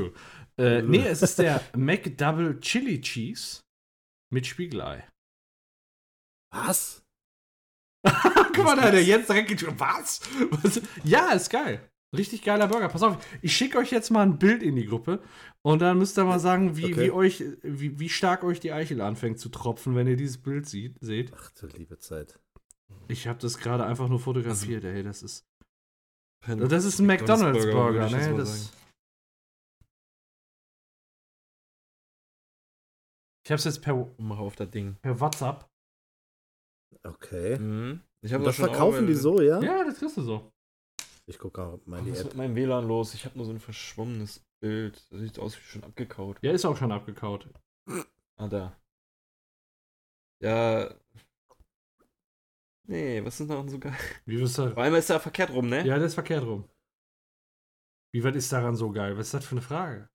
Äh, 0.58 0.82
nee, 0.82 1.06
es 1.08 1.22
ist 1.22 1.40
der 1.40 1.62
Mac 1.76 2.18
Double 2.18 2.60
Chili 2.60 3.00
Cheese 3.02 3.62
mit 4.32 4.46
Spiegelei. 4.48 5.04
Was? 6.54 7.04
Guck 8.56 8.66
mal, 8.66 8.76
da 8.76 8.84
hat 8.84 8.94
er 8.94 9.02
jetzt 9.02 9.30
direkt 9.30 9.50
getan. 9.50 9.80
Was? 9.80 10.22
Was? 10.52 10.82
Ja, 11.04 11.32
ist 11.32 11.50
geil. 11.50 11.90
Richtig 12.16 12.44
geiler 12.44 12.68
Burger. 12.68 12.90
Pass 12.90 13.02
auf, 13.02 13.18
ich 13.42 13.56
schicke 13.58 13.80
euch 13.80 13.90
jetzt 13.90 14.12
mal 14.12 14.22
ein 14.22 14.38
Bild 14.38 14.62
in 14.62 14.76
die 14.76 14.86
Gruppe 14.86 15.20
und 15.64 15.80
dann 15.82 15.98
müsst 15.98 16.18
ihr 16.20 16.26
mal 16.26 16.40
sagen, 16.40 16.78
wie, 16.78 16.94
Okay. 16.94 16.98
wie, 17.06 17.12
euch, 17.12 17.44
wie, 17.64 18.00
wie 18.00 18.10
stark 18.10 18.44
euch 18.44 18.60
die 18.60 18.72
Eichel 18.72 19.02
anfängt 19.02 19.40
zu 19.40 19.50
tropfen, 19.50 19.96
wenn 19.96 20.06
ihr 20.08 20.16
dieses 20.16 20.38
Bild 20.38 20.68
sieht, 20.70 20.96
seht. 21.02 21.34
Ach 21.36 21.50
du 21.52 21.66
liebe 21.68 21.98
Zeit. 21.98 22.40
Ich 23.08 23.28
habe 23.28 23.40
das 23.40 23.58
gerade 23.58 23.86
einfach 23.86 24.10
nur 24.10 24.20
fotografiert, 24.20 24.84
ey. 24.84 25.02
Das 25.02 25.24
ist, 25.24 25.48
das 26.46 26.86
ist 26.86 27.00
ein 27.00 27.08
McDonalds 27.08 27.66
Burger, 27.66 28.10
ne? 28.10 28.36
Das, 28.38 28.72
ich 33.44 33.52
habe 33.52 33.58
es 33.58 33.64
jetzt 33.66 33.82
per, 33.82 34.08
Mach 34.18 34.38
auf 34.38 34.56
das 34.56 34.70
Ding. 34.70 34.98
per 35.02 35.20
WhatsApp. 35.20 35.68
Okay. 37.04 37.58
Mhm. 37.58 38.02
Das 38.22 38.32
schon 38.32 38.54
verkaufen 38.54 39.08
die 39.08 39.16
so, 39.16 39.42
ja? 39.42 39.62
Ja, 39.62 39.84
das 39.84 39.98
kriegst 39.98 40.18
du 40.18 40.22
so. 40.22 40.52
Ich 41.26 41.40
gucke 41.40 41.62
auch 41.62 41.80
mal 41.86 41.98
Was 42.00 42.06
die 42.06 42.12
ist 42.12 42.20
App. 42.20 42.26
mit 42.28 42.36
meinem 42.36 42.56
WLAN 42.56 42.88
los? 42.88 43.14
Ich 43.14 43.26
habe 43.26 43.38
nur 43.38 43.46
so 43.46 43.52
ein 43.52 43.60
verschwommenes 43.60 44.42
Bild. 44.62 45.02
Das 45.10 45.20
sieht 45.22 45.40
aus 45.40 45.58
wie 45.58 45.62
schon 45.64 45.84
abgekaut. 45.84 46.38
Ja, 46.42 46.52
ist 46.52 46.66
auch 46.66 46.78
schon 46.78 46.92
abgekaut. 46.92 47.48
Ah, 48.36 48.48
da. 48.48 48.76
Ja. 50.42 50.94
Nee, 52.86 53.24
was 53.24 53.40
ist 53.40 53.50
daran 53.50 53.70
so 53.70 53.80
geil? 53.80 53.96
Wie 54.26 54.40
wirst 54.40 54.58
du 54.58 54.72
Vor 54.74 54.84
allem 54.84 54.96
ist 54.96 55.10
da 55.10 55.20
verkehrt 55.20 55.52
rum, 55.52 55.70
ne? 55.70 55.86
Ja, 55.86 55.96
das 55.98 56.08
ist 56.08 56.14
verkehrt 56.16 56.44
rum. 56.44 56.66
Wie 58.14 58.24
weit 58.24 58.36
ist 58.36 58.52
daran 58.52 58.76
so 58.76 58.92
geil? 58.92 59.18
Was 59.18 59.28
ist 59.28 59.34
das 59.34 59.46
für 59.46 59.56
eine 59.56 59.62
Frage? 59.62 60.10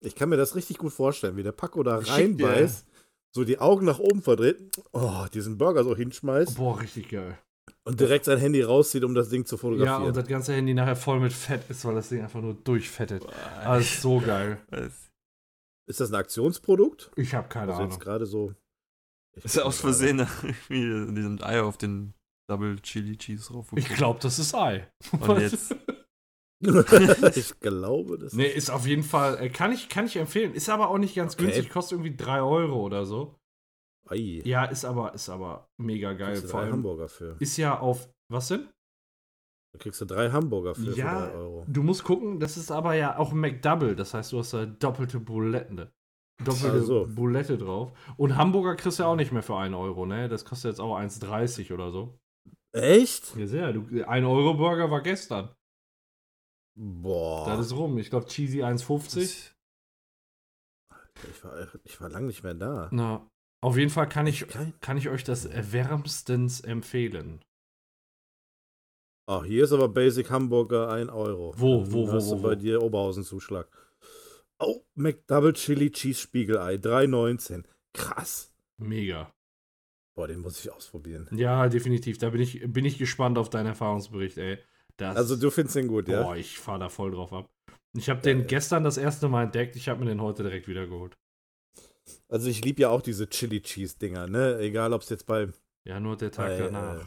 Ich 0.00 0.14
kann 0.14 0.28
mir 0.28 0.36
das 0.36 0.54
richtig 0.56 0.76
gut 0.78 0.92
vorstellen, 0.92 1.36
wie 1.36 1.42
der 1.42 1.52
Paco 1.52 1.82
da 1.82 1.96
reinbeißt, 1.96 2.86
so 3.34 3.44
die 3.44 3.58
Augen 3.58 3.84
nach 3.86 3.98
oben 3.98 4.22
verdreht, 4.22 4.58
oh, 4.92 5.26
diesen 5.32 5.58
Burger 5.58 5.82
so 5.84 5.96
hinschmeißt 5.96 6.56
Boah, 6.56 6.80
richtig 6.80 7.08
geil. 7.10 7.38
und 7.84 7.98
direkt 8.00 8.24
sein 8.26 8.38
Handy 8.38 8.62
rauszieht, 8.62 9.04
um 9.04 9.14
das 9.14 9.28
Ding 9.28 9.44
zu 9.44 9.56
Ja, 9.56 9.60
fotografieren. 9.60 10.02
und 10.04 10.16
das 10.16 10.26
ganze 10.28 10.54
Handy 10.54 10.72
nachher 10.74 10.96
voll 10.96 11.20
mit 11.20 11.32
Fett 11.32 11.68
ist, 11.68 11.84
weil 11.84 11.94
das 11.96 12.08
Ding 12.10 12.22
einfach 12.22 12.40
nur 12.40 12.54
durchfettet. 12.54 13.26
Ah, 13.64 13.76
das 13.78 13.84
ist 13.86 14.02
so 14.02 14.20
geil. 14.20 14.58
Ist 15.86 16.00
das 16.00 16.10
ein 16.10 16.14
Aktionsprodukt? 16.14 17.10
Ich 17.16 17.34
habe 17.34 17.48
keine 17.48 17.72
Also 17.72 17.82
jetzt 17.82 17.92
Ahnung. 17.94 18.00
gerade 18.00 18.26
so. 18.26 18.54
Ich 19.36 19.44
Ist 19.44 19.56
ja 19.56 19.64
aus 19.64 19.80
Versehen 19.80 20.20
irgendwie 20.42 21.12
diesen 21.14 21.42
Ei 21.42 21.60
auf 21.60 21.76
den 21.76 22.14
Double 22.48 22.78
Chili 22.80 23.16
Cheese 23.16 23.52
drauf. 23.52 23.66
Ich 23.74 23.88
glaube, 23.88 24.20
das 24.22 24.38
ist 24.38 24.54
Ei. 24.54 24.88
Und 25.12 25.40
jetzt. 25.40 25.74
ich 27.36 27.60
glaube, 27.60 28.18
das 28.18 28.32
Nee, 28.32 28.46
ist 28.46 28.70
auf 28.70 28.86
jeden 28.86 29.02
Fall, 29.02 29.38
äh, 29.40 29.48
kann 29.50 29.72
ich, 29.72 29.88
kann 29.88 30.06
ich 30.06 30.16
empfehlen. 30.16 30.54
Ist 30.54 30.68
aber 30.68 30.88
auch 30.90 30.98
nicht 30.98 31.14
ganz 31.14 31.34
Okay. 31.34 31.44
günstig, 31.44 31.70
kostet 31.70 31.98
irgendwie 31.98 32.16
3 32.16 32.40
Euro 32.42 32.80
oder 32.82 33.04
so. 33.04 33.36
Ei, 34.08 34.42
Ja, 34.44 34.64
ist 34.64 34.84
aber, 34.84 35.14
ist 35.14 35.28
aber 35.28 35.68
mega 35.78 36.12
geil. 36.12 36.36
Vor 36.36 36.48
drei 36.50 36.58
allem 36.66 36.72
Hamburger 36.74 37.08
für. 37.08 37.36
ist 37.38 37.56
ja 37.56 37.78
auf, 37.78 38.08
was 38.30 38.48
denn? 38.48 38.68
Da 39.72 39.78
kriegst 39.78 40.00
du 40.00 40.04
drei 40.04 40.30
Hamburger 40.30 40.74
für, 40.74 40.92
Ja. 40.94 41.22
für 41.22 41.26
drei 41.30 41.34
Euro. 41.38 41.64
Du 41.66 41.82
musst 41.82 42.04
gucken, 42.04 42.38
das 42.38 42.56
ist 42.56 42.70
aber 42.70 42.94
ja 42.94 43.18
auch 43.18 43.32
McDouble. 43.32 43.96
Das 43.96 44.14
heißt, 44.14 44.32
du 44.32 44.38
hast 44.38 44.52
da 44.54 44.66
doppelte 44.66 45.18
Buletten. 45.20 45.88
Doppelte 46.44 46.80
Ach 46.80 46.84
so. 46.84 47.06
Bulette 47.08 47.56
drauf. 47.58 47.92
Und 48.16 48.36
Hamburger 48.36 48.76
kriegst 48.76 48.98
du 48.98 49.04
ja 49.04 49.08
auch 49.08 49.16
nicht 49.16 49.32
mehr 49.32 49.42
für 49.42 49.56
1 49.56 49.74
Euro, 49.74 50.04
ne? 50.06 50.28
Das 50.28 50.44
kostet 50.44 50.72
jetzt 50.72 50.80
auch 50.80 50.96
1,30 50.96 51.72
oder 51.72 51.90
so. 51.90 52.18
Echt? 52.72 53.36
Ja, 53.36 53.46
sehr. 53.46 53.72
Du, 53.72 54.04
1 54.04 54.26
Euro 54.26 54.54
Burger 54.54 54.90
war 54.90 55.00
gestern. 55.00 55.48
Boah. 56.76 57.46
Das 57.46 57.66
ist 57.66 57.72
rum. 57.72 57.98
Ich 57.98 58.10
glaube, 58.10 58.26
Cheesy 58.26 58.62
1,50. 58.62 59.52
ich, 61.30 61.44
war, 61.44 61.68
ich 61.84 62.00
war 62.00 62.08
lang 62.08 62.26
nicht 62.26 62.42
mehr 62.42 62.54
da. 62.54 62.88
Na, 62.92 63.28
auf 63.62 63.76
jeden 63.76 63.90
Fall 63.90 64.08
kann 64.08 64.26
ich, 64.26 64.46
kann 64.80 64.96
ich 64.96 65.08
euch 65.08 65.24
das 65.24 65.48
wärmstens 65.72 66.60
empfehlen. 66.60 67.44
Ah, 69.26 69.42
hier 69.42 69.64
ist 69.64 69.72
aber 69.72 69.88
Basic 69.88 70.30
Hamburger 70.30 70.90
1 70.90 71.10
Euro. 71.10 71.54
Wo, 71.56 71.90
wo, 71.90 72.08
wo, 72.08 72.12
hast 72.12 72.28
wo, 72.28 72.34
du 72.36 72.42
bei 72.42 72.50
wo? 72.50 72.54
dir 72.56 72.82
Oberhausen-Zuschlag. 72.82 73.66
Oh, 74.58 74.82
McDouble 74.94 75.54
Chili 75.54 75.90
Cheese 75.90 76.20
Spiegelei, 76.20 76.74
3,19. 76.74 77.64
Krass. 77.94 78.52
Mega. 78.76 79.32
Boah, 80.14 80.28
den 80.28 80.40
muss 80.40 80.62
ich 80.62 80.70
ausprobieren. 80.70 81.28
Ja, 81.32 81.68
definitiv. 81.68 82.18
Da 82.18 82.30
bin 82.30 82.40
ich, 82.40 82.60
bin 82.70 82.84
ich 82.84 82.98
gespannt 82.98 83.38
auf 83.38 83.48
deinen 83.48 83.66
Erfahrungsbericht, 83.66 84.36
ey. 84.38 84.58
Das, 84.96 85.16
Also 85.16 85.36
du 85.36 85.50
findest 85.50 85.76
den 85.76 85.88
gut, 85.88 86.08
ja? 86.08 86.22
Boah, 86.22 86.36
ich 86.36 86.58
fahre 86.58 86.80
da 86.80 86.88
voll 86.88 87.10
drauf 87.10 87.32
ab. 87.32 87.50
Ich 87.96 88.08
habe 88.10 88.20
den 88.20 88.40
ja. 88.40 88.44
gestern 88.46 88.84
das 88.84 88.96
erste 88.96 89.28
Mal 89.28 89.44
entdeckt, 89.44 89.76
ich 89.76 89.88
habe 89.88 90.00
mir 90.00 90.06
den 90.06 90.20
heute 90.20 90.42
direkt 90.42 90.68
wieder 90.68 90.86
geholt. 90.86 91.16
Also 92.28 92.48
ich 92.48 92.64
liebe 92.64 92.82
ja 92.82 92.90
auch 92.90 93.02
diese 93.02 93.28
Chili 93.28 93.62
Cheese 93.62 93.98
Dinger, 93.98 94.26
ne? 94.26 94.58
Egal, 94.58 94.92
ob 94.92 95.02
es 95.02 95.08
jetzt 95.08 95.26
bei 95.26 95.48
Ja, 95.86 96.00
nur 96.00 96.16
der 96.16 96.30
Tag 96.30 96.48
Bei, 96.48 96.58
danach. 96.58 97.02
äh, 97.02 97.06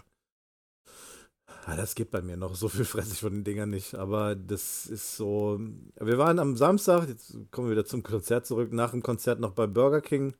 Ah, 1.65 1.75
das 1.75 1.95
geht 1.95 2.11
bei 2.11 2.21
mir 2.21 2.37
noch. 2.37 2.55
So 2.55 2.69
viel 2.69 2.85
fresse 2.85 3.13
ich 3.13 3.19
von 3.19 3.33
den 3.33 3.43
Dingern 3.43 3.69
nicht. 3.69 3.93
Aber 3.95 4.35
das 4.35 4.85
ist 4.85 5.17
so. 5.17 5.59
Wir 5.99 6.17
waren 6.17 6.39
am 6.39 6.55
Samstag, 6.55 7.09
jetzt 7.09 7.37
kommen 7.51 7.67
wir 7.67 7.71
wieder 7.73 7.85
zum 7.85 8.03
Konzert 8.03 8.45
zurück, 8.45 8.71
nach 8.71 8.91
dem 8.91 9.03
Konzert 9.03 9.39
noch 9.41 9.51
bei 9.51 9.67
Burger 9.67 10.01
King. 10.01 10.33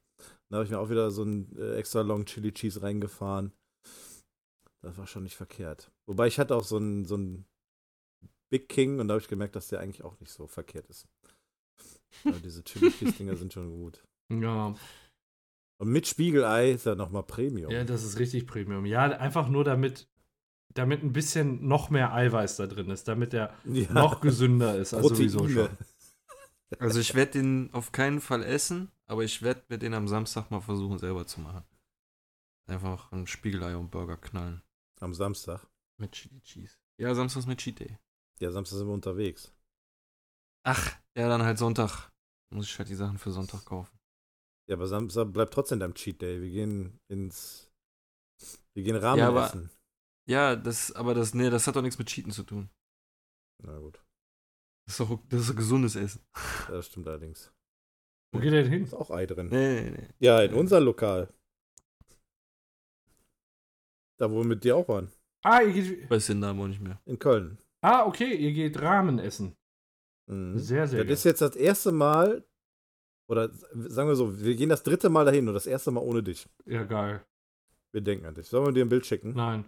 Da 0.50 0.58
habe 0.58 0.66
ich 0.66 0.72
mir 0.72 0.80
auch 0.80 0.90
wieder 0.90 1.12
so 1.12 1.24
ein 1.24 1.54
äh, 1.58 1.76
extra 1.76 2.02
Long 2.02 2.26
Chili 2.26 2.54
Cheese 2.54 2.82
reingefahren. 2.82 3.52
Das 4.88 4.98
war 4.98 5.06
schon 5.08 5.24
nicht 5.24 5.36
verkehrt. 5.36 5.92
Wobei 6.06 6.28
ich 6.28 6.40
hatte 6.40 6.56
auch 6.56 6.64
so 6.64 6.78
ein, 6.78 7.04
so 7.04 7.18
ein 7.18 7.46
Big 8.50 8.70
King 8.70 9.00
und 9.00 9.10
da 9.10 9.16
habe 9.16 9.22
ich 9.22 9.28
gemerkt, 9.28 9.56
dass 9.58 9.68
der 9.68 9.82
eigentlich 9.82 10.04
auch 10.04 10.18
nicht 10.22 10.32
so 10.32 10.48
verkehrt 10.48 10.88
ist. 10.88 11.08
Aber 12.24 12.40
diese 12.40 12.64
Chili 12.64 12.90
Cheese 12.92 13.12
Dinger 13.14 13.36
sind 13.36 13.52
schon 13.52 13.70
gut. 13.70 14.02
Ja, 14.32 14.76
Und 15.80 15.90
mit 15.90 16.08
Spiegelei 16.08 16.72
ist 16.72 16.86
ja 16.86 16.96
nochmal 16.96 17.24
Premium. 17.24 17.70
ja, 17.72 17.84
das 17.84 18.04
ist 18.04 18.18
richtig 18.18 18.48
Premium. 18.48 18.86
Ja, 18.86 19.04
einfach 19.04 19.50
nur 19.50 19.66
damit, 19.66 20.08
damit 20.74 21.04
ein 21.04 21.12
bisschen 21.12 21.68
noch 21.68 21.90
mehr 21.90 22.14
Eiweiß 22.14 22.56
da 22.56 22.68
drin 22.68 22.90
ist, 22.90 23.10
damit 23.10 23.34
der 23.34 23.54
Ja, 23.66 23.92
noch 23.92 24.22
gesünder 24.22 24.78
ist 24.78 24.94
als 24.94 25.06
sowieso 25.08 25.50
schon. 25.50 25.70
Also 26.80 27.00
ich 27.02 27.14
werde 27.14 27.34
den 27.34 27.74
auf 27.74 27.92
keinen 27.92 28.22
Fall 28.22 28.44
essen, 28.44 28.90
aber 29.06 29.24
ich 29.24 29.42
werde 29.42 29.64
mir 29.70 29.78
den 29.78 29.94
am 29.94 30.08
Samstag 30.08 30.50
mal 30.50 30.62
versuchen 30.62 30.98
selber 30.98 31.28
zu 31.28 31.42
machen. 31.42 31.64
Einfach 32.68 33.12
ein 33.14 33.28
Spiegelei 33.28 33.78
und 33.78 33.92
Burger 33.92 34.18
knallen. 34.18 34.62
Am 35.00 35.14
Samstag. 35.14 35.68
Mit 36.00 36.12
Chili 36.12 36.40
Cheese. 36.42 36.78
Ja, 37.00 37.14
Samstag 37.16 37.40
ist 37.42 37.48
mit 37.48 37.60
Cheat 37.60 37.80
Day. 37.80 37.98
Ja, 38.40 38.52
Samstag 38.52 38.78
sind 38.78 38.88
wir 38.88 38.94
unterwegs. 38.94 39.54
Ach, 40.64 40.96
ja, 41.16 41.28
dann 41.28 41.44
halt 41.44 41.58
Sonntag. 41.58 42.12
Muss 42.54 42.66
ich 42.70 42.78
halt 42.78 42.90
die 42.90 42.96
Sachen 42.96 43.18
für 43.18 43.32
Sonntag 43.32 43.66
kaufen. 43.66 43.98
Ja, 44.70 44.76
aber 44.76 44.88
Samstag 44.88 45.32
bleibt 45.34 45.54
trotzdem 45.54 45.80
dein 45.80 45.94
Cheat 45.94 46.22
Day. 46.22 46.42
Wir 46.42 46.50
gehen 46.50 47.00
ins. 47.08 47.72
Wir 48.74 48.84
gehen 48.84 48.96
Rahmen 48.96 49.20
Ja, 49.20 49.30
aber- 49.30 49.46
essen. 49.48 49.70
Ja, 50.30 50.56
das, 50.58 50.92
aber 50.92 51.14
das, 51.14 51.34
nee, 51.34 51.50
das 51.50 51.68
hat 51.68 51.76
doch 51.78 51.82
nichts 51.82 51.98
mit 51.98 52.10
Cheaten 52.10 52.32
zu 52.34 52.44
tun. 52.44 52.70
Na 53.64 53.80
gut. 53.80 54.04
Das 54.86 54.94
ist 54.94 55.00
doch, 55.00 55.20
das 55.30 55.42
ist 55.42 55.50
doch 55.52 55.56
gesundes 55.56 55.96
Essen. 55.96 56.22
Ja, 56.68 56.76
Das 56.76 56.88
stimmt 56.88 57.08
allerdings. 57.08 57.52
Wo 58.34 58.40
geht 58.40 58.52
der 58.52 58.64
denn 58.64 58.72
hin? 58.72 58.84
Ist 58.84 58.94
auch 58.94 59.10
Ei 59.10 59.26
drin. 59.26 59.48
Nee, 59.48 59.82
nee, 59.84 59.90
nee. 59.92 60.10
Ja, 60.20 60.42
in 60.42 60.54
unser 60.54 60.82
Lokal. 60.82 61.34
Da, 64.18 64.30
wo 64.32 64.38
wir 64.38 64.46
mit 64.46 64.64
dir 64.64 64.76
auch 64.76 64.88
waren. 64.88 65.12
Ah, 65.44 65.62
ihr 65.62 65.74
geht, 65.74 66.10
Weiß 66.10 66.28
den 66.28 66.40
Namen 66.40 66.60
auch 66.62 66.68
nicht 66.68 66.82
mehr. 66.82 67.00
In 67.06 67.20
Köln. 67.20 67.58
ah, 67.82 68.06
okay, 68.06 68.34
ihr 68.36 68.52
geht 68.54 68.82
Ramen 68.82 69.20
essen. 69.20 69.56
Mhm. 70.30 70.58
Sehr, 70.58 70.88
sehr 70.88 71.04
Das 71.06 71.20
ist 71.20 71.24
jetzt 71.26 71.42
das 71.42 71.56
erste 71.56 71.92
Mal. 71.92 72.44
Oder 73.30 73.50
sagen 73.54 74.10
wir 74.10 74.16
so, 74.16 74.40
wir 74.42 74.56
gehen 74.56 74.70
das 74.70 74.84
dritte 74.84 75.10
Mal 75.10 75.26
dahin 75.26 75.48
und 75.48 75.54
das 75.54 75.68
erste 75.68 75.92
Mal 75.92 76.02
ohne 76.02 76.24
dich. 76.24 76.48
Ja, 76.66 76.84
geil. 76.84 77.26
Wir 77.92 78.02
denken 78.02 78.26
an 78.26 78.34
dich. 78.36 78.48
Sollen 78.48 78.66
wir 78.66 78.72
dir 78.74 78.86
ein 78.86 78.90
Bild 78.90 79.06
schicken? 79.06 79.34
Nein, 79.34 79.66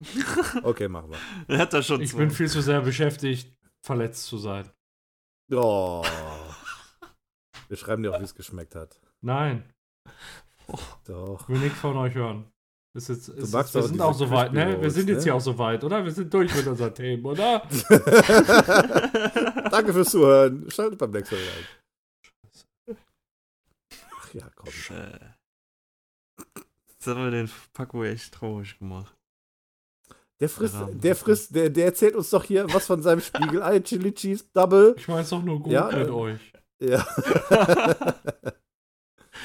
Okay, 0.62 0.88
machen 0.88 1.10
wir. 1.10 1.18
Er 1.48 1.58
hat 1.58 1.72
da 1.72 1.82
schon 1.82 2.00
ich 2.00 2.10
zwei. 2.10 2.18
bin 2.18 2.30
viel 2.30 2.48
zu 2.48 2.60
sehr 2.62 2.80
beschäftigt, 2.82 3.52
verletzt 3.84 4.26
zu 4.26 4.38
sein. 4.38 4.70
Oh. 5.50 6.04
Wir 7.68 7.76
schreiben 7.76 8.02
dir 8.02 8.14
auch, 8.14 8.20
wie 8.20 8.24
es 8.24 8.34
geschmeckt 8.34 8.74
hat. 8.74 9.00
Nein, 9.20 9.72
Doch. 11.04 11.42
ich 11.42 11.48
will 11.48 11.58
nichts 11.60 11.78
von 11.80 11.96
euch 11.96 12.14
hören. 12.14 12.50
Ist 12.94 13.08
jetzt, 13.08 13.28
ist, 13.28 13.52
wir 13.52 13.60
auch 13.60 13.66
sind 13.66 14.00
auch 14.00 14.14
so 14.14 14.30
weit, 14.30 14.52
ne? 14.52 14.80
Wir 14.80 14.90
sind 14.90 15.08
jetzt 15.08 15.18
ne? 15.18 15.24
hier 15.24 15.34
auch 15.34 15.40
so 15.40 15.56
weit, 15.58 15.84
oder? 15.84 16.04
Wir 16.04 16.10
sind 16.10 16.32
durch 16.32 16.54
mit 16.54 16.66
unseren 16.66 16.94
Themen, 16.94 17.24
oder? 17.24 17.62
Danke 19.70 19.92
fürs 19.92 20.10
Zuhören. 20.10 20.70
Schaltet 20.70 20.98
beim 20.98 21.10
nächsten 21.10 21.36
Mal 21.36 21.42
rein. 21.42 22.96
Ach 24.20 24.34
ja, 24.34 24.50
komm. 24.56 24.68
Jetzt 26.88 27.06
haben 27.06 27.24
wir 27.24 27.30
den 27.30 27.50
Paco 27.72 28.02
echt 28.04 28.34
traurig 28.34 28.78
gemacht. 28.78 29.14
Der 30.40 30.48
frisst, 30.48 30.76
der 30.92 31.16
frisst, 31.16 31.54
der, 31.54 31.68
der 31.68 31.86
erzählt 31.86 32.14
uns 32.14 32.30
doch 32.30 32.44
hier 32.44 32.72
was 32.72 32.86
von 32.86 33.02
seinem 33.02 33.20
Spiegelei, 33.20 33.80
Chili 33.84 34.12
Cheese 34.12 34.44
Double. 34.52 34.94
Ich 34.96 35.08
mein's 35.08 35.30
doch 35.30 35.42
nur 35.42 35.60
gut 35.60 35.72
Ja, 35.72 35.86
mit 35.86 36.08
äh, 36.08 36.10
euch. 36.10 36.52
Ja. 36.80 37.04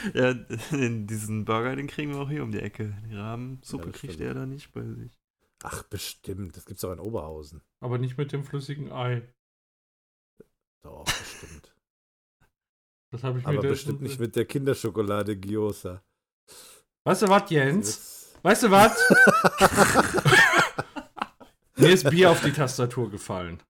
ja, 0.13 0.33
diesen 0.33 1.45
Burger, 1.45 1.75
den 1.75 1.87
kriegen 1.87 2.11
wir 2.13 2.19
auch 2.21 2.29
hier 2.29 2.43
um 2.43 2.51
die 2.51 2.59
Ecke. 2.59 2.95
Die 3.09 3.15
Rahmensuppe 3.15 3.85
Ja, 3.87 3.91
kriegt 3.91 4.19
er 4.19 4.33
da 4.33 4.45
nicht 4.45 4.71
bei 4.73 4.83
sich. 4.83 5.11
Ach, 5.63 5.83
bestimmt. 5.83 6.57
Das 6.57 6.65
gibt's 6.65 6.83
auch 6.83 6.91
in 6.91 6.99
Oberhausen. 6.99 7.61
Aber 7.81 7.97
nicht 7.97 8.17
mit 8.17 8.31
dem 8.31 8.43
flüssigen 8.43 8.91
Ei. 8.91 9.21
Doch, 10.83 11.05
bestimmt. 11.05 11.69
Das 13.11 13.23
habe 13.23 13.37
ich 13.37 13.45
mir 13.45 13.51
Aber 13.59 13.61
bestimmt 13.69 14.01
nicht 14.01 14.19
mit 14.19 14.35
der 14.35 14.45
Kinderschokolade 14.45 15.37
Gyoza. 15.37 16.03
Weißt 17.05 17.21
du 17.21 17.27
was, 17.27 17.47
Jens? 17.51 17.87
Jetzt- 17.87 18.43
Weißt 18.43 18.63
du 18.63 18.71
was? 18.71 18.97
Mir 21.75 21.89
ist 21.91 22.09
Bier 22.09 22.31
auf 22.31 22.41
die 22.41 22.51
Tastatur 22.51 23.09
gefallen. 23.11 23.61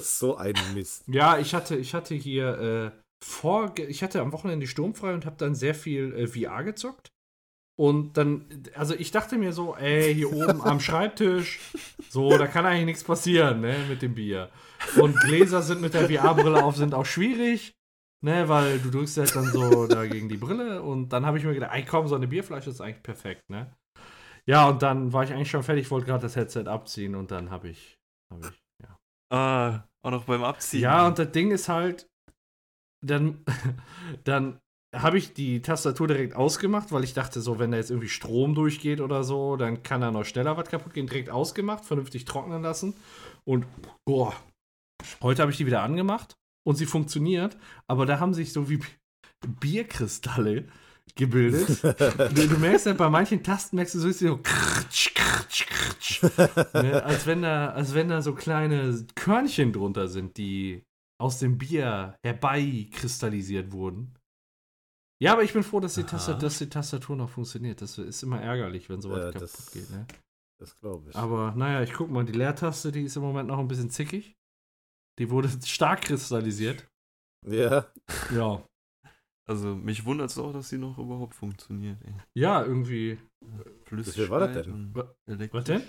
so 0.00 0.36
ein 0.36 0.54
Mist. 0.74 1.04
Ja, 1.06 1.38
ich 1.38 1.54
hatte, 1.54 1.76
ich 1.76 1.94
hatte 1.94 2.14
hier 2.16 2.58
äh, 2.58 2.90
vor, 3.24 3.74
ich 3.78 4.02
hatte 4.02 4.20
am 4.20 4.32
Wochenende 4.32 4.66
sturmfrei 4.66 5.14
und 5.14 5.24
habe 5.24 5.36
dann 5.38 5.54
sehr 5.54 5.74
viel 5.74 6.12
äh, 6.14 6.26
VR 6.26 6.62
gezockt. 6.62 7.10
Und 7.76 8.16
dann, 8.16 8.44
also 8.76 8.94
ich 8.94 9.10
dachte 9.10 9.36
mir 9.36 9.52
so, 9.52 9.74
ey, 9.74 10.14
hier 10.14 10.32
oben 10.32 10.62
am 10.62 10.78
Schreibtisch, 10.78 11.58
so, 12.08 12.36
da 12.38 12.46
kann 12.46 12.66
eigentlich 12.66 12.84
nichts 12.84 13.04
passieren, 13.04 13.62
ne, 13.62 13.76
mit 13.88 14.02
dem 14.02 14.14
Bier. 14.14 14.50
Und 15.00 15.18
Gläser 15.20 15.62
sind 15.62 15.80
mit 15.80 15.94
der 15.94 16.08
VR-Brille 16.08 16.62
auf, 16.62 16.76
sind 16.76 16.94
auch 16.94 17.06
schwierig, 17.06 17.74
ne, 18.20 18.48
weil 18.48 18.78
du 18.78 18.90
drückst 18.90 19.16
halt 19.16 19.34
dann 19.34 19.50
so 19.50 19.88
da 19.88 20.06
gegen 20.06 20.28
die 20.28 20.36
Brille 20.36 20.82
und 20.82 21.08
dann 21.08 21.26
habe 21.26 21.38
ich 21.38 21.44
mir 21.44 21.54
gedacht, 21.54 21.72
ey, 21.74 21.84
komm, 21.84 22.06
so 22.06 22.14
eine 22.14 22.28
Bierflasche 22.28 22.70
ist 22.70 22.80
eigentlich 22.80 23.02
perfekt, 23.02 23.50
ne. 23.50 23.74
Ja, 24.46 24.68
und 24.68 24.82
dann 24.82 25.12
war 25.12 25.24
ich 25.24 25.32
eigentlich 25.32 25.50
schon 25.50 25.62
fertig, 25.64 25.90
wollte 25.90 26.06
gerade 26.06 26.22
das 26.22 26.36
Headset 26.36 26.66
abziehen 26.66 27.16
und 27.16 27.30
dann 27.30 27.50
habe 27.50 27.70
ich, 27.70 27.98
hab 28.30 28.44
ich, 28.44 28.62
ja. 28.82 28.98
Ah, 29.36 29.88
auch 30.02 30.10
noch 30.12 30.26
beim 30.26 30.44
Abziehen. 30.44 30.82
Ja, 30.82 31.06
und 31.06 31.18
das 31.18 31.32
Ding 31.32 31.50
ist 31.50 31.68
halt, 31.68 32.06
dann, 33.04 33.44
dann 34.24 34.58
habe 34.94 35.18
ich 35.18 35.34
die 35.34 35.60
Tastatur 35.60 36.06
direkt 36.06 36.36
ausgemacht, 36.36 36.92
weil 36.92 37.04
ich 37.04 37.14
dachte, 37.14 37.40
so, 37.40 37.58
wenn 37.58 37.70
da 37.70 37.76
jetzt 37.76 37.90
irgendwie 37.90 38.08
Strom 38.08 38.54
durchgeht 38.54 39.00
oder 39.00 39.24
so, 39.24 39.56
dann 39.56 39.82
kann 39.82 40.00
da 40.00 40.10
noch 40.10 40.24
schneller 40.24 40.56
was 40.56 40.68
kaputt 40.68 40.94
gehen. 40.94 41.06
Direkt 41.06 41.30
ausgemacht, 41.30 41.84
vernünftig 41.84 42.24
trocknen 42.24 42.62
lassen. 42.62 42.94
Und, 43.44 43.66
boah, 44.06 44.34
heute 45.22 45.42
habe 45.42 45.50
ich 45.50 45.58
die 45.58 45.66
wieder 45.66 45.82
angemacht 45.82 46.36
und 46.66 46.76
sie 46.76 46.86
funktioniert, 46.86 47.56
aber 47.88 48.06
da 48.06 48.20
haben 48.20 48.34
sich 48.34 48.52
so 48.52 48.70
wie 48.70 48.80
Bierkristalle 49.60 50.66
gebildet. 51.16 51.82
du, 52.34 52.48
du 52.48 52.58
merkst 52.58 52.86
ja, 52.86 52.92
bei 52.94 53.10
manchen 53.10 53.42
Tasten 53.42 53.76
merkst 53.76 53.94
du 53.94 53.98
so, 53.98 54.10
so 54.12 54.38
kratsch, 54.38 55.14
kratsch, 55.14 55.66
kratsch. 55.66 56.22
ne, 56.72 57.02
als, 57.04 57.26
wenn 57.26 57.42
da, 57.42 57.70
als 57.70 57.94
wenn 57.94 58.08
da 58.08 58.22
so 58.22 58.34
kleine 58.34 59.04
Körnchen 59.14 59.72
drunter 59.72 60.08
sind, 60.08 60.36
die 60.38 60.82
aus 61.20 61.38
dem 61.38 61.58
Bier 61.58 62.16
herbeikristallisiert 62.24 63.72
wurden. 63.72 64.14
Ja, 65.22 65.32
aber 65.32 65.42
ich 65.44 65.52
bin 65.52 65.62
froh, 65.62 65.80
dass 65.80 65.94
die. 65.94 66.02
Tastatur, 66.04 66.40
dass 66.40 66.58
die 66.58 66.68
Tastatur 66.68 67.16
noch 67.16 67.30
funktioniert. 67.30 67.80
Das 67.80 67.98
ist 67.98 68.22
immer 68.22 68.40
ärgerlich, 68.40 68.88
wenn 68.88 69.00
sowas 69.00 69.18
Ja, 69.18 69.30
kaputt 69.32 69.42
das- 69.42 69.70
geht. 69.70 69.90
Ne? 69.90 70.06
Das 70.60 70.76
glaube 70.78 71.10
ich. 71.10 71.16
Aber 71.16 71.52
naja, 71.54 71.82
ich 71.82 71.92
guck 71.92 72.10
mal, 72.10 72.24
die 72.24 72.32
Leertaste, 72.32 72.92
die 72.92 73.02
ist 73.02 73.16
im 73.16 73.22
Moment 73.22 73.48
noch 73.48 73.58
ein 73.58 73.68
bisschen 73.68 73.90
zickig. 73.90 74.36
Die 75.18 75.30
wurde 75.30 75.48
stark 75.66 76.02
kristallisiert. 76.02 76.86
ja. 77.46 77.86
Ja. 78.34 78.66
Also, 79.46 79.74
mich 79.76 80.06
wundert 80.06 80.30
es 80.30 80.38
auch, 80.38 80.54
dass 80.54 80.70
sie 80.70 80.78
noch 80.78 80.96
überhaupt 80.96 81.34
funktioniert, 81.34 82.00
ey. 82.02 82.14
Ja, 82.34 82.64
irgendwie. 82.64 83.18
Flüssigkeit 83.84 84.30
war 84.30 84.40
das 84.40 84.64
denn? 84.64 84.94
Was 84.94 85.64
denn? 85.64 85.82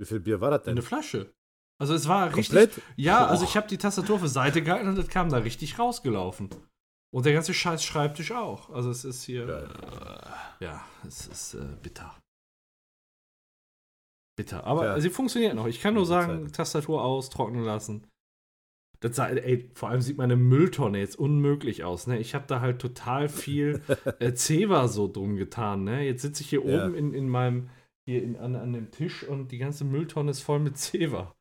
Wie 0.00 0.04
viel 0.04 0.18
Bier 0.18 0.40
war 0.40 0.50
das 0.50 0.62
denn? 0.64 0.72
Eine 0.72 0.82
Flasche. 0.82 1.32
Also 1.80 1.94
es 1.94 2.08
war 2.08 2.34
richtig. 2.34 2.48
Komplett? 2.58 2.82
Ja, 2.96 3.20
Boah. 3.24 3.30
also 3.30 3.44
ich 3.44 3.56
habe 3.56 3.68
die 3.68 3.78
Tastatur 3.78 4.18
für 4.18 4.28
Seite 4.28 4.62
gehalten 4.62 4.88
und 4.88 4.96
das 4.98 5.08
kam 5.08 5.28
da 5.30 5.38
richtig 5.38 5.78
rausgelaufen. 5.78 6.50
Und 7.14 7.24
der 7.24 7.32
ganze 7.32 7.54
scheiß 7.54 7.84
Schreibtisch 7.84 8.32
auch. 8.32 8.68
Also 8.70 8.90
es 8.90 9.04
ist 9.04 9.22
hier. 9.22 9.48
Äh, 9.48 10.64
ja, 10.64 10.84
es 11.06 11.26
ist 11.26 11.54
äh, 11.54 11.64
bitter. 11.82 12.14
Bitter. 14.36 14.64
Aber 14.64 14.84
Ja. 14.86 15.00
sie 15.00 15.10
funktioniert 15.10 15.54
noch. 15.54 15.66
Ich 15.66 15.80
kann 15.80 15.94
nur 15.94 16.06
sagen, 16.06 16.40
Zeiten. 16.42 16.52
Tastatur 16.52 17.02
aus, 17.02 17.30
trocknen 17.30 17.64
lassen. 17.64 18.06
Das 19.00 19.14
sah, 19.16 19.28
ey, 19.28 19.70
vor 19.74 19.88
allem 19.90 20.00
sieht 20.00 20.16
meine 20.18 20.34
Mülltonne 20.36 20.98
jetzt 20.98 21.16
unmöglich 21.18 21.84
aus. 21.84 22.08
Ne? 22.08 22.18
Ich 22.18 22.34
habe 22.34 22.46
da 22.48 22.60
halt 22.60 22.80
total 22.80 23.28
viel 23.28 23.80
äh, 24.18 24.34
Zewa 24.34 24.88
so 24.88 25.06
drum 25.10 25.36
getan. 25.36 25.84
Ne? 25.84 26.02
Jetzt 26.04 26.22
sitze 26.22 26.42
ich 26.42 26.50
hier 26.50 26.64
Ja. 26.64 26.84
oben 26.84 26.94
in, 26.94 27.14
in 27.14 27.28
meinem, 27.28 27.70
hier 28.08 28.22
in, 28.22 28.36
an, 28.36 28.56
an 28.56 28.72
dem 28.72 28.90
Tisch 28.90 29.22
und 29.22 29.52
die 29.52 29.58
ganze 29.58 29.84
Mülltonne 29.84 30.32
ist 30.32 30.40
voll 30.42 30.58
mit 30.58 30.76
Zewa. 30.76 31.34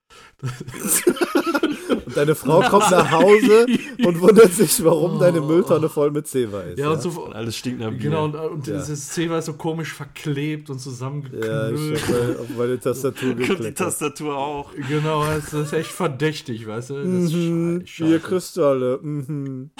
Und 2.05 2.15
deine 2.15 2.35
Frau 2.35 2.61
kommt 2.61 2.89
nach 2.91 3.11
Hause 3.11 3.65
und 4.05 4.21
wundert 4.21 4.53
sich, 4.53 4.83
warum 4.83 5.19
deine 5.19 5.41
Mülltonne 5.41 5.89
voll 5.89 6.11
mit 6.11 6.27
Zewa 6.27 6.61
ist. 6.61 6.77
Ja, 6.79 6.91
und 6.91 7.01
so. 7.01 7.09
Und 7.09 7.33
alles 7.33 7.57
stinkt 7.57 7.79
nach 7.79 7.89
Bier. 7.89 7.97
Genau, 7.99 8.25
und, 8.25 8.35
und 8.35 8.67
Ja. 8.67 8.77
dieses 8.79 9.09
Zebra 9.09 9.39
ist 9.39 9.45
so 9.45 9.53
komisch 9.53 9.93
verklebt 9.93 10.69
und 10.69 10.77
Ja, 10.77 10.81
zusammengeknüllt. 10.83 11.97
ich 11.97 12.03
hab 12.07 12.39
auf 12.39 12.49
meine 12.57 12.79
Tastatur 12.79 13.31
Und 13.31 13.39
die. 13.65 13.73
Tastatur 13.73 14.37
auch. 14.37 14.71
genau, 14.87 15.25
das 15.25 15.53
ist 15.53 15.73
echt 15.73 15.91
verdächtig, 15.91 16.67
weißt 16.67 16.91
du? 16.91 16.93
Das 17.03 17.23
ist 17.23 17.33
Mhm. 17.33 17.83
Bierkristalle. 17.97 18.99
Mhm. 19.01 19.71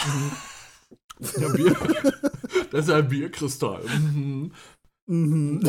Ja, 1.39 1.47
Bier. 1.49 1.75
Das 2.71 2.85
ist 2.85 2.91
ein 2.91 3.07
Bierkristall. 3.07 3.81
Mhm. 4.13 4.51
Mhm. 5.09 5.61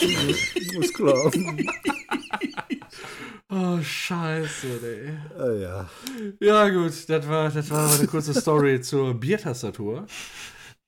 Ist 0.80 0.94
klar. 0.94 1.30
Oh, 3.54 3.82
scheiße, 3.82 4.66
ey. 4.82 5.18
Ah, 5.38 5.52
ja. 5.52 5.90
Ja, 6.40 6.68
gut, 6.70 6.92
das 7.08 7.28
war, 7.28 7.50
das 7.50 7.70
war 7.70 7.92
eine 7.98 8.06
kurze 8.06 8.32
Story 8.32 8.80
zur 8.80 9.12
Biertastatur. 9.14 10.06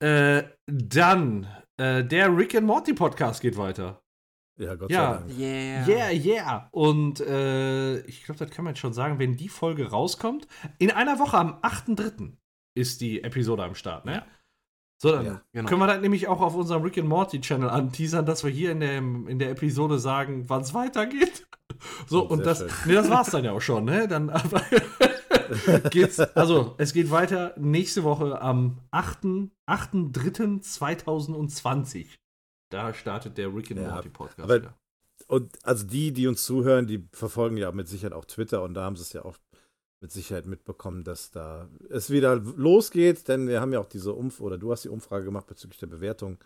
Äh, 0.02 0.44
dann, 0.66 1.46
äh, 1.76 2.02
der 2.02 2.34
Rick 2.34 2.54
and 2.54 2.66
Morty 2.66 2.94
Podcast 2.94 3.42
geht 3.42 3.58
weiter. 3.58 4.00
ja, 4.58 4.74
Gott 4.76 4.90
Ja. 4.90 5.14
sei 5.14 5.18
Dank. 5.26 5.38
Yeah. 5.38 5.86
Yeah, 5.88 6.10
yeah. 6.12 6.68
Und 6.70 7.20
äh, 7.20 7.98
ich 8.06 8.24
glaube, 8.24 8.38
das 8.38 8.50
kann 8.50 8.64
man 8.64 8.72
jetzt 8.72 8.80
schon 8.80 8.94
sagen, 8.94 9.18
wenn 9.18 9.36
die 9.36 9.48
Folge 9.50 9.90
rauskommt. 9.90 10.46
In 10.78 10.90
einer 10.90 11.18
Woche 11.18 11.36
am 11.36 11.60
8.3. 11.60 12.32
ist 12.74 13.02
die 13.02 13.22
Episode 13.24 13.64
am 13.64 13.74
Start, 13.74 14.06
ne? 14.06 14.24
So, 15.04 15.12
dann 15.12 15.26
Ja, 15.26 15.40
genau. 15.52 15.68
können 15.68 15.80
wir 15.82 15.86
das 15.86 16.00
nämlich 16.00 16.28
auch 16.28 16.40
auf 16.40 16.54
unserem 16.54 16.82
Rick 16.82 16.96
and 16.98 17.08
Morty 17.08 17.38
Channel 17.40 17.68
anteasern, 17.68 18.24
dass 18.24 18.42
wir 18.42 18.50
hier 18.50 18.72
in 18.72 18.80
der, 18.80 18.96
in 18.98 19.38
der 19.38 19.50
Episode 19.50 19.98
sagen, 19.98 20.48
wann 20.48 20.62
es 20.62 20.72
weitergeht. 20.74 21.46
So, 22.06 22.22
Oh, 22.24 22.28
und 22.32 22.38
sehr 22.38 22.46
das, 22.46 22.58
schön. 22.60 22.68
nee, 22.86 22.94
das 22.94 23.10
war's 23.10 23.30
dann 23.30 23.44
ja 23.44 23.52
auch 23.52 23.60
schon, 23.60 23.84
ne? 23.84 24.06
Dann 24.08 24.30
aber 24.30 24.62
geht's, 25.90 26.18
also 26.20 26.74
es 26.78 26.92
geht 26.92 27.10
weiter 27.10 27.52
nächste 27.58 28.04
Woche 28.04 28.40
am 28.40 28.78
8. 28.90 29.24
8.3.2020. 29.68 32.06
Da 32.70 32.92
startet 32.94 33.36
der 33.38 33.54
Rick 33.54 33.70
and 33.70 33.80
Ja, 33.80 33.90
Morty 33.92 34.08
Podcast 34.08 34.40
aber- 34.40 34.54
wieder. 34.56 34.74
Und 35.26 35.56
also 35.64 35.86
die, 35.86 36.12
die 36.12 36.26
uns 36.26 36.44
zuhören, 36.44 36.86
die 36.86 37.08
verfolgen 37.12 37.56
ja 37.56 37.72
mit 37.72 37.88
Sicherheit 37.88 38.12
auch 38.12 38.26
Twitter 38.26 38.62
und 38.62 38.74
da 38.74 38.84
haben 38.84 38.94
sie 38.96 39.02
es 39.02 39.12
ja 39.14 39.24
auch 39.24 39.38
mit 40.04 40.12
Sicherheit 40.12 40.44
mitbekommen, 40.44 41.02
dass 41.02 41.30
da 41.30 41.66
es 41.88 42.10
wieder 42.10 42.36
losgeht, 42.36 43.26
denn 43.26 43.48
wir 43.48 43.62
haben 43.62 43.72
ja 43.72 43.80
auch 43.80 43.86
diese 43.88 44.12
Umf 44.12 44.38
oder 44.42 44.58
du 44.58 44.70
hast 44.70 44.84
die 44.84 44.90
Umfrage 44.90 45.24
gemacht 45.24 45.46
bezüglich 45.46 45.80
der 45.80 45.86
Bewertung 45.86 46.36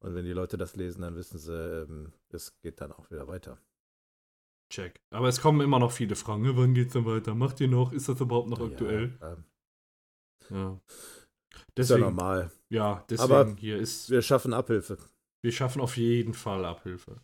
und 0.00 0.14
wenn 0.14 0.26
die 0.26 0.32
Leute 0.34 0.58
das 0.58 0.76
lesen, 0.76 1.00
dann 1.00 1.16
wissen 1.16 1.38
sie, 1.38 1.54
ähm, 1.54 2.12
es 2.28 2.60
geht 2.60 2.78
dann 2.82 2.92
auch 2.92 3.10
wieder 3.10 3.26
weiter. 3.26 3.56
Check. 4.68 5.00
Aber 5.08 5.28
es 5.28 5.40
kommen 5.40 5.62
immer 5.62 5.78
noch 5.78 5.92
viele 5.92 6.14
Fragen. 6.14 6.42
ne? 6.42 6.54
Wann 6.58 6.74
geht's 6.74 6.92
denn 6.92 7.06
weiter? 7.06 7.34
Macht 7.34 7.58
ihr 7.60 7.68
noch? 7.68 7.90
Ist 7.94 8.06
das 8.10 8.20
überhaupt 8.20 8.50
noch 8.50 8.60
aktuell? 8.60 9.16
Ja, 9.18 9.32
ähm, 9.32 9.44
Ja. 10.50 10.80
ist 10.84 11.56
ja 11.56 11.64
Deswegen, 11.74 12.00
normal. 12.02 12.50
ja, 12.68 13.02
deswegen 13.08 13.32
Aber 13.32 13.54
hier 13.56 13.78
ist, 13.78 14.10
Wir 14.10 14.20
schaffen 14.20 14.52
Abhilfe. 14.52 14.98
wir 15.42 15.52
schaffen 15.52 15.80
auf 15.80 15.96
jeden 15.96 16.34
Fall 16.34 16.66
Abhilfe. 16.66 17.16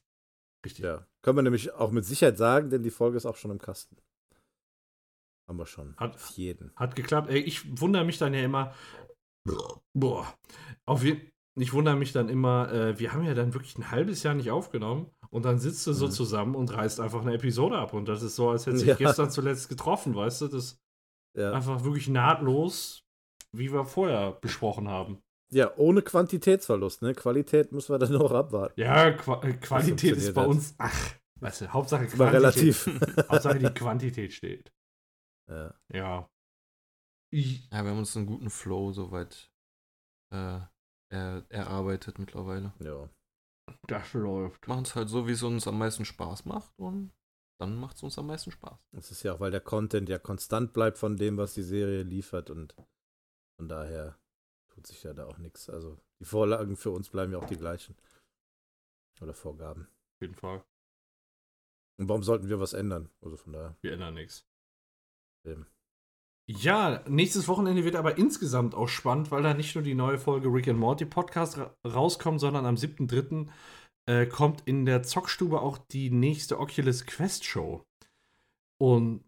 Richtig. 0.65 0.87
Ja. 0.87 1.07
Können 1.23 1.37
wir 1.37 1.43
nämlich 1.43 1.71
auch 1.75 1.91
mit 1.91 2.07
Sicherheit 2.07 2.39
sagen, 2.39 2.71
denn 2.71 2.83
die 2.83 2.91
Folge 2.91 3.19
ist 3.19 3.27
auch 3.27 3.37
schon 3.37 3.51
im 3.51 3.59
Kasten. 3.61 3.99
Haben 5.49 5.59
wir 5.59 5.67
schon. 5.67 5.95
Hat- 5.97 6.15
Auf 6.17 6.31
jeden. 6.31 6.73
Hat 6.77 6.97
geklappt. 6.97 7.31
Ey, 7.31 7.39
ich 7.39 7.81
wundere 7.81 8.05
mich 8.05 8.19
dann 8.19 8.35
ja 8.35 8.43
immer. 8.43 8.75
Boah. 9.95 10.27
Auf 10.87 11.05
jeden 11.05 11.31
ich 11.59 11.73
wundere 11.73 11.97
mich 11.97 12.13
dann 12.13 12.29
immer, 12.29 12.71
äh, 12.71 12.99
wir 12.99 13.15
haben 13.15 13.25
ja 13.25 13.33
dann 13.33 13.55
wirklich 13.55 13.79
ein 13.79 13.91
halbes 13.91 14.23
Jahr 14.23 14.35
nicht 14.35 14.51
aufgenommen 14.51 15.11
und 15.31 15.47
dann 15.47 15.59
sitzt 15.59 15.87
du 15.87 15.95
so 15.95 16.07
Mhm. 16.09 16.11
zusammen 16.11 16.55
und 16.55 16.71
reißt 16.75 17.01
einfach 17.01 17.23
eine 17.23 17.33
Episode 17.33 17.79
ab. 17.79 17.95
Und 17.95 18.09
das 18.11 18.23
ist 18.23 18.37
so, 18.37 18.51
als 18.51 18.67
hätte 18.67 18.77
sich 18.77 18.89
Ja. 18.89 18.95
gestern 18.97 19.31
zuletzt 19.31 19.71
getroffen, 19.71 20.15
weißt 20.15 20.43
du? 20.43 20.49
Das 20.49 20.65
ist 20.65 20.79
Ja. 21.35 21.53
einfach 21.53 21.83
wirklich 21.83 22.09
nahtlos, 22.09 23.01
wie 23.53 23.73
wir 23.73 23.87
vorher 23.87 24.33
besprochen 24.33 24.89
haben. 24.89 25.23
ja, 25.51 25.71
ohne 25.77 26.03
Quantitätsverlust. 26.03 27.01
Ne? 27.03 27.15
Qualität 27.15 27.73
müssen 27.73 27.95
wir 27.95 27.99
dann 28.01 28.13
noch 28.13 28.33
abwarten. 28.33 28.79
Ja, 28.79 29.13
Qua 29.13 29.41
äh, 29.43 29.53
Qualität 29.55 30.17
ist 30.17 30.35
bei 30.35 30.45
uns, 30.45 30.75
ach, 30.77 30.93
weißt 31.41 31.61
du, 31.63 31.69
Hauptsache 31.73 32.05
Quantität. 32.07 32.35
relativ. 32.35 32.87
Hauptsache 33.31 33.59
die 33.61 33.71
Quantität 33.71 34.33
steht. 34.35 34.71
Ja. 35.49 35.75
Ja. 35.93 36.31
Ja, 37.33 37.83
wir 37.85 37.91
haben 37.91 37.99
uns 37.99 38.17
einen 38.17 38.27
guten 38.27 38.51
Flow 38.51 38.93
soweit 38.93 39.51
äh, 40.33 40.61
er, 41.11 41.45
erarbeitet 41.49 42.19
mittlerweile. 42.19 42.73
ja. 42.81 43.09
das 43.89 44.13
läuft. 44.15 44.67
Machen 44.69 44.85
es 44.85 44.95
halt 44.95 45.09
so, 45.09 45.27
wie 45.27 45.33
es 45.33 45.43
uns 45.43 45.67
am 45.67 45.79
meisten 45.79 46.05
Spaß 46.05 46.45
macht 46.45 46.73
und 46.79 47.13
dann 47.59 47.77
macht 47.77 47.97
es 47.97 48.03
uns 48.03 48.19
am 48.19 48.27
meisten 48.27 48.51
Spaß. 48.51 48.79
Das 48.93 49.11
ist 49.11 49.23
ja 49.23 49.35
auch, 49.35 49.41
weil 49.41 49.51
der 49.51 49.61
Content 49.61 50.09
ja 50.09 50.19
konstant 50.19 50.73
bleibt 50.73 50.99
von 50.99 51.17
dem, 51.17 51.37
was 51.37 51.55
die 51.55 51.63
Serie 51.63 52.03
liefert 52.03 52.51
und 52.51 52.75
von 53.59 53.69
daher 53.69 54.19
tut 54.69 54.87
sich 54.87 55.03
ja 55.03 55.15
da 55.15 55.27
auch 55.27 55.39
nichts. 55.39 55.69
Also 55.69 55.99
die 56.21 56.25
Vorlagen 56.27 56.77
für 56.77 56.91
uns 56.91 57.09
bleiben 57.09 57.33
ja 57.33 57.39
auch 57.39 57.47
die 57.47 57.57
gleichen. 57.57 57.97
Oder 59.21 59.33
Vorgaben. 59.33 59.87
Auf 59.87 60.21
jeden 60.21 60.35
Fall. 60.35 60.65
Und 61.99 62.09
warum 62.09 62.23
sollten 62.23 62.49
wir 62.49 62.61
was 62.61 62.75
ändern? 62.75 63.11
Also 63.23 63.39
von 63.39 63.55
daher. 63.55 63.77
Wir 63.81 63.93
ändern 63.95 64.15
nichts. 64.15 64.46
Eben. 65.47 65.67
Ja, 66.49 67.03
nächstes 67.09 67.49
Wochenende 67.49 67.85
wird 67.85 67.97
aber 67.97 68.19
insgesamt 68.19 68.75
auch 68.75 68.89
spannend, 68.89 69.31
weil 69.33 69.43
da 69.43 69.53
nicht 69.53 69.75
nur 69.75 69.83
die 69.83 69.95
neue 69.95 70.19
Folge 70.19 70.49
Rick 70.49 70.69
and 70.69 70.79
Morty 70.79 71.05
Podcast 71.05 71.59
ra 71.59 71.75
rauskommt, 71.85 72.41
sondern 72.41 72.67
am 72.67 72.77
7.3. 72.77 73.49
Äh, 74.09 74.27
kommt 74.27 74.63
in 74.67 74.87
der 74.87 75.03
Zockstube 75.03 75.61
auch 75.61 75.79
die 75.79 76.11
nächste 76.11 76.61
Oculus 76.61 77.05
Quest 77.05 77.45
Show. 77.45 77.85
Und 78.81 79.25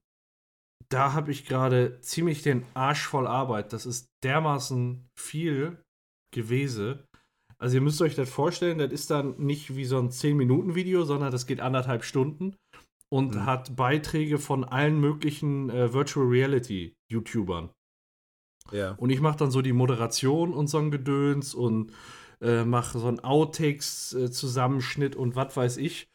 da 0.88 1.12
habe 1.12 1.32
ich 1.32 1.44
gerade 1.44 2.00
ziemlich 2.00 2.42
den 2.42 2.64
Arsch 2.74 3.04
voll 3.04 3.26
Arbeit. 3.26 3.72
Das 3.72 3.84
ist 3.84 4.06
dermaßen 4.22 5.08
viel 5.18 5.82
gewesen. 6.32 7.02
Also 7.58 7.76
ihr 7.76 7.80
müsst 7.80 8.00
euch 8.00 8.14
das 8.14 8.30
vorstellen, 8.30 8.78
das 8.78 8.92
ist 8.92 9.10
dann 9.10 9.36
nicht 9.38 9.74
wie 9.74 9.84
so 9.84 9.98
ein 9.98 10.10
10-Minuten-Video, 10.10 11.04
sondern 11.04 11.32
das 11.32 11.46
geht 11.46 11.58
anderthalb 11.58 12.04
Stunden 12.04 12.54
und 13.10 13.34
Mhm. 13.34 13.46
hat 13.46 13.76
Beiträge 13.76 14.38
von 14.38 14.64
allen 14.64 15.00
möglichen 15.00 15.70
äh, 15.70 15.92
Virtual 15.92 16.26
Reality 16.26 16.96
YouTubern. 17.10 17.70
Ja. 18.72 18.92
Und 18.92 19.10
ich 19.10 19.20
mache 19.20 19.38
dann 19.38 19.50
so 19.50 19.62
die 19.62 19.72
Moderation 19.72 20.52
und 20.52 20.66
so 20.68 20.78
ein 20.78 20.90
Gedöns 20.90 21.54
und 21.54 21.92
äh, 22.42 22.64
mache 22.64 22.98
so 22.98 23.08
einen 23.08 23.20
Outtakes-Zusammenschnitt 23.20 25.16
und 25.16 25.36
was 25.36 25.56
weiß 25.56 25.76
ich. 25.78 26.08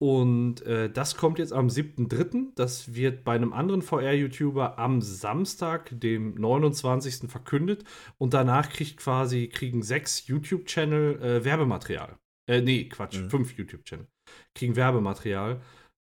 Und 0.00 0.62
äh, 0.62 0.90
das 0.90 1.16
kommt 1.16 1.38
jetzt 1.38 1.52
am 1.52 1.68
7.3. 1.68 2.52
Das 2.56 2.94
wird 2.94 3.22
bei 3.22 3.36
einem 3.36 3.52
anderen 3.52 3.82
VR-YouTuber 3.82 4.76
am 4.78 5.00
Samstag, 5.00 5.90
dem 6.00 6.34
29. 6.34 7.30
verkündet. 7.30 7.84
Und 8.18 8.34
danach 8.34 8.68
kriegt 8.68 8.96
quasi, 8.96 9.46
kriegen 9.46 9.82
sechs 9.82 10.26
YouTube-Channel 10.26 11.22
äh, 11.22 11.44
Werbematerial. 11.44 12.16
Äh, 12.50 12.62
nee, 12.62 12.88
Quatsch, 12.88 13.20
Mhm. 13.20 13.30
fünf 13.30 13.56
YouTube-Channel. 13.56 14.08
Kriegen 14.56 14.74
Werbematerial. 14.74 15.60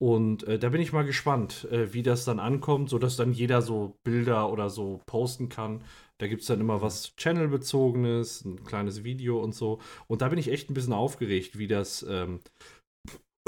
Und 0.04 0.44
äh, 0.44 0.60
da 0.60 0.68
bin 0.68 0.82
ich 0.82 0.92
mal 0.92 1.06
gespannt, 1.06 1.66
äh, 1.72 1.94
wie 1.94 2.04
das 2.04 2.26
dann 2.26 2.38
ankommt, 2.42 2.90
sodass 2.90 3.16
dann 3.16 3.32
jeder 3.32 3.62
so 3.62 3.96
Bilder 4.04 4.52
oder 4.52 4.70
so 4.70 5.00
posten 5.06 5.48
kann. 5.48 5.82
Da 6.18 6.28
gibt 6.28 6.42
es 6.42 6.48
dann 6.48 6.60
immer 6.60 6.82
was 6.82 7.16
Channel-bezogenes, 7.16 8.44
ein 8.44 8.66
kleines 8.66 9.06
Video 9.06 9.42
und 9.42 9.56
so. 9.56 9.80
Und 10.08 10.22
da 10.22 10.28
bin 10.28 10.40
ich 10.40 10.52
echt 10.52 10.70
ein 10.70 10.74
bisschen 10.74 10.92
aufgeregt, 10.92 11.58
wie 11.58 11.68
das, 11.68 12.06
ähm, 12.10 12.42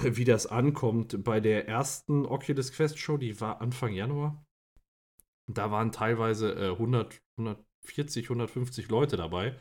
wie 0.02 0.24
das 0.24 0.48
ankommt. 0.48 1.26
Bei 1.26 1.42
der 1.42 1.68
ersten 1.68 2.26
Oculus 2.26 2.72
Quest 2.72 3.00
Show, 3.00 3.18
die 3.18 3.42
war 3.42 3.60
Anfang 3.60 3.94
Januar, 3.94 4.42
da 5.48 5.72
waren 5.72 5.92
teilweise 5.92 6.54
äh, 6.54 6.70
100, 6.72 7.22
140, 7.38 8.30
150 8.30 8.88
Leute 8.88 9.18
dabei 9.18 9.56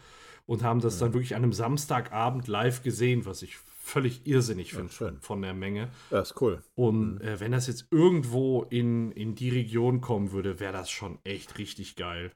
und 0.46 0.62
haben 0.62 0.80
das 0.80 1.00
Ja. 1.00 1.06
dann 1.06 1.14
wirklich 1.14 1.34
an 1.34 1.42
einem 1.42 1.52
Samstagabend 1.52 2.46
live 2.46 2.84
gesehen, 2.84 3.26
was 3.26 3.42
ich 3.42 3.58
völlig 3.84 4.26
irrsinnig 4.26 4.72
Ja, 4.72 4.78
finde 4.78 4.92
schön. 4.92 5.20
von 5.20 5.42
der 5.42 5.54
Menge. 5.54 5.90
Ja, 6.10 6.20
ist 6.20 6.40
cool. 6.40 6.62
Und 6.74 7.16
Mhm. 7.16 7.20
äh, 7.20 7.40
wenn 7.40 7.52
das 7.52 7.66
jetzt 7.66 7.86
irgendwo 7.90 8.62
in, 8.70 9.12
in 9.12 9.34
die 9.34 9.50
Region 9.50 10.00
kommen 10.00 10.32
würde, 10.32 10.58
wäre 10.60 10.72
das 10.72 10.90
schon 10.90 11.18
echt 11.24 11.58
richtig 11.58 11.94
geil. 11.96 12.32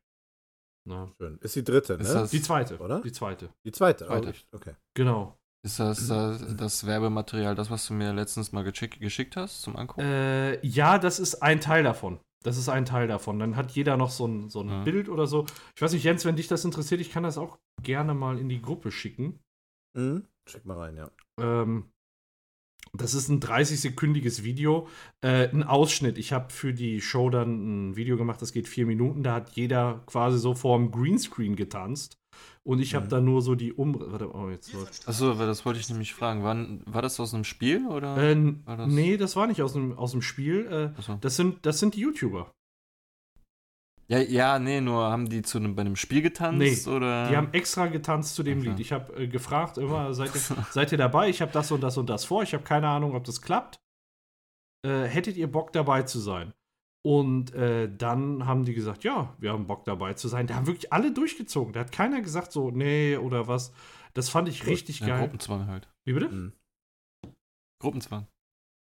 Na. 0.87 1.11
Schön. 1.21 1.39
Ist 1.41 1.57
die 1.57 1.65
dritte, 1.65 1.97
ne? 1.97 2.03
Ist 2.03 2.13
das- 2.15 2.31
Die 2.31 2.41
zweite, 2.43 2.79
Oder? 2.79 3.01
Die 3.01 3.13
zweite. 3.13 3.51
die 3.67 3.73
zweite. 3.73 4.07
Zweite. 4.07 4.35
Oh, 4.53 4.57
okay. 4.57 4.75
Genau. 4.95 5.37
Ist 5.65 5.81
das 5.81 6.09
äh, 6.09 6.55
das 6.55 6.87
Werbematerial, 6.87 7.55
das, 7.55 7.71
was 7.71 7.87
du 7.87 7.93
mir 7.95 8.13
letztens 8.13 8.53
mal 8.53 8.63
geschick, 8.63 9.01
geschickt 9.01 9.37
hast 9.37 9.63
zum 9.63 9.77
Angucken? 9.77 10.03
Äh, 10.03 10.65
ja, 10.67 10.99
das 10.99 11.19
ist 11.19 11.43
ein 11.43 11.61
Teil 11.61 11.83
davon. 11.83 12.21
Das 12.45 12.57
ist 12.57 12.69
ein 12.69 12.85
Teil 12.85 13.09
davon. 13.09 13.39
Dann 13.41 13.57
hat 13.57 13.73
jeder 13.73 13.97
noch 13.97 14.11
so 14.11 14.27
ein, 14.27 14.49
so 14.49 14.61
ein 14.61 14.69
Ja. 14.69 14.85
Bild 14.85 15.09
oder 15.09 15.27
so. 15.27 15.45
Ich 15.75 15.83
weiß 15.83 15.93
nicht, 15.93 16.05
Jens, 16.05 16.25
wenn 16.25 16.37
dich 16.37 16.47
das 16.47 16.65
interessiert, 16.65 17.01
ich 17.01 17.11
kann 17.11 17.25
das 17.25 17.37
auch 17.37 17.59
gerne 17.83 18.15
mal 18.15 18.39
in 18.39 18.49
die 18.49 18.63
Gruppe 18.63 18.93
schicken. 18.93 19.41
Mhm. 19.97 20.25
Schick 20.49 20.65
mal 20.65 20.79
rein, 20.79 20.97
ja. 20.97 21.11
Ähm, 21.41 21.91
das 22.95 23.13
ist 23.15 23.29
ein 23.29 23.41
30-sekündiges 23.41 24.45
Video, 24.45 24.89
äh, 25.21 25.49
ein 25.51 25.63
Ausschnitt. 25.63 26.17
Ich 26.17 26.33
habe 26.33 26.51
für 26.51 26.73
die 26.73 27.01
Show 27.03 27.29
dann 27.29 27.91
ein 27.91 27.97
Video 27.97 28.17
gemacht, 28.17 28.41
das 28.41 28.53
geht 28.53 28.67
vier 28.67 28.87
Minuten. 28.87 29.23
Da 29.23 29.35
hat 29.35 29.51
jeder 29.51 30.03
quasi 30.07 30.39
so 30.39 30.55
vorm 30.55 30.91
Greenscreen 30.91 31.55
getanzt. 31.55 32.17
Und 32.65 32.81
ich 32.81 32.95
habe 32.95 33.07
Mhm. 33.07 33.11
da 33.11 33.21
nur 33.21 33.43
so 33.43 33.55
die 33.55 33.73
Um. 33.73 33.99
Warte, 33.99 34.33
oh, 34.35 34.49
jetzt 34.49 34.73
läuft. 34.73 35.07
Achso, 35.09 35.35
das 35.35 35.65
wollte 35.67 35.81
ich 35.81 35.89
nämlich 35.91 36.15
fragen. 36.15 36.43
Wann, 36.45 36.83
war 36.87 37.03
das 37.03 37.19
aus 37.21 37.35
einem 37.35 37.45
Spiel 37.45 37.87
oder? 37.89 38.17
Äh, 38.17 38.55
War 38.65 38.77
das- 38.77 38.93
nee, 38.93 39.17
das 39.17 39.37
war 39.37 39.47
nicht 39.49 39.61
aus 39.63 39.73
dem, 39.73 39.93
aus 39.99 40.13
dem 40.13 40.23
Spiel. 40.23 40.67
Äh, 40.95 40.99
Achso. 40.99 41.17
das, 41.21 41.37
sind, 41.37 41.65
das 41.67 41.79
sind 41.81 41.95
die 41.95 42.01
YouTuber. 42.01 42.51
Ja, 44.11 44.21
ja, 44.21 44.59
nee, 44.59 44.81
nur 44.81 45.05
haben 45.11 45.29
die 45.29 45.43
zu 45.43 45.59
einem, 45.59 45.75
bei 45.75 45.83
einem 45.83 45.97
Spiel 45.97 46.23
getanzt 46.23 46.59
Nee, 46.59 46.91
oder? 46.91 47.29
Die 47.29 47.37
haben 47.37 47.53
extra 47.53 47.89
getanzt 47.89 48.35
zu 48.35 48.43
dem 48.43 48.61
Okay. 48.61 48.71
Lied. 48.71 48.81
Ich 48.81 48.93
habe 48.93 49.15
äh, 49.15 49.29
gefragt 49.29 49.77
immer, 49.77 50.15
seid 50.15 50.35
ihr, 50.35 50.41
seid 50.71 50.93
ihr 50.93 50.99
dabei? 50.99 51.29
Ich 51.29 51.43
habe 51.43 51.53
das 51.53 51.71
und 51.71 51.83
das 51.83 51.99
und 51.99 52.09
das 52.09 52.25
vor. 52.25 52.43
Ich 52.43 52.55
habe 52.55 52.65
keine 52.65 52.89
Ahnung, 52.89 53.15
ob 53.15 53.25
das 53.25 53.43
klappt. 53.43 53.81
Äh, 54.83 55.05
hättet 55.05 55.37
ihr 55.37 55.51
Bock 55.51 55.73
dabei 55.75 56.03
zu 56.03 56.21
sein? 56.21 56.55
Und 57.05 57.55
äh, 57.55 57.95
dann 57.95 58.47
haben 58.47 58.65
die 58.65 58.75
gesagt, 58.75 59.05
ja, 59.05 59.37
wir 59.39 59.53
haben 59.53 59.67
Bock 59.67 59.85
dabei 59.85 60.15
zu 60.15 60.29
sein. 60.29 60.47
Da 60.47 60.55
haben 60.55 60.67
wirklich 60.67 60.93
alle 60.93 61.13
durchgezogen. 61.13 61.75
Da 61.75 61.81
hat 61.81 61.93
keiner 61.93 62.23
gesagt 62.23 62.51
so, 62.51 62.71
nee 62.71 63.17
oder 63.17 63.47
was. 63.47 63.73
Das 64.15 64.31
fand 64.31 64.49
ich 64.49 64.67
richtig 64.67 65.01
ja, 65.01 65.09
geil. 65.09 65.21
Gruppenzwang 65.21 65.67
halt. 65.67 65.89
Wie 66.07 66.15
bitte? 66.15 66.29
Mhm. 66.29 66.53
Gruppenzwang. 67.79 68.27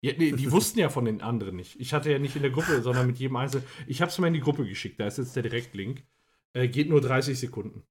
Ja, 0.02 0.14
nee, 0.18 0.32
die 0.32 0.52
wussten 0.52 0.80
ja 0.80 0.90
von 0.90 1.06
den 1.06 1.22
anderen 1.22 1.56
nicht. 1.56 1.80
Ich 1.80 1.94
hatte 1.94 2.12
ja 2.12 2.20
nicht 2.20 2.36
in 2.36 2.44
der 2.44 2.52
Gruppe, 2.52 2.82
sondern 2.82 3.08
mit 3.08 3.18
jedem 3.18 3.36
Einzelnen. 3.36 3.66
Ich 3.88 4.02
habe 4.02 4.12
es 4.12 4.18
mal 4.20 4.28
in 4.28 4.34
die 4.34 4.42
Gruppe 4.42 4.66
geschickt. 4.66 5.00
Da 5.00 5.08
ist 5.08 5.18
jetzt 5.18 5.36
der 5.36 5.44
Direktlink. 5.44 6.04
Äh, 6.54 6.68
geht 6.68 6.90
nur 6.90 7.02
30 7.02 7.40
Sekunden. 7.40 7.84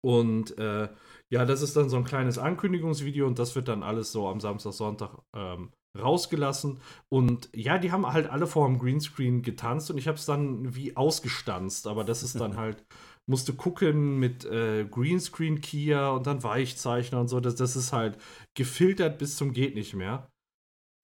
Und 0.00 0.58
äh, 0.58 0.88
ja, 1.30 1.44
das 1.46 1.62
ist 1.62 1.76
dann 1.76 1.88
so 1.88 1.96
ein 1.96 2.04
kleines 2.04 2.38
Ankündigungsvideo 2.38 3.26
und 3.26 3.38
das 3.38 3.54
wird 3.56 3.68
dann 3.68 3.82
alles 3.82 4.12
so 4.12 4.28
am 4.28 4.38
Samstag, 4.40 4.72
Sonntag 4.72 5.18
ähm, 5.34 5.72
rausgelassen. 5.98 6.80
Und 7.08 7.48
ja, 7.54 7.78
die 7.78 7.90
haben 7.92 8.06
halt 8.06 8.28
alle 8.28 8.46
vor 8.46 8.66
dem 8.66 8.78
Greenscreen 8.78 9.42
getanzt 9.42 9.90
und 9.90 9.98
ich 9.98 10.06
habe 10.08 10.18
es 10.18 10.26
dann 10.26 10.74
wie 10.74 10.96
ausgestanzt. 10.96 11.86
Aber 11.86 12.04
das 12.04 12.22
ist 12.22 12.38
dann 12.38 12.56
halt, 12.58 12.84
musste 13.26 13.54
gucken 13.54 14.18
mit 14.18 14.44
äh, 14.44 14.84
Greenscreen 14.84 15.60
Kia 15.60 16.10
und 16.10 16.26
dann 16.26 16.42
Weichzeichner 16.42 17.20
und 17.20 17.28
so. 17.28 17.40
Das, 17.40 17.54
das 17.56 17.76
ist 17.76 17.92
halt 17.92 18.18
gefiltert 18.54 19.18
bis 19.18 19.36
zum 19.36 19.52
geht 19.52 19.74
nicht 19.74 19.94
mehr. 19.94 20.30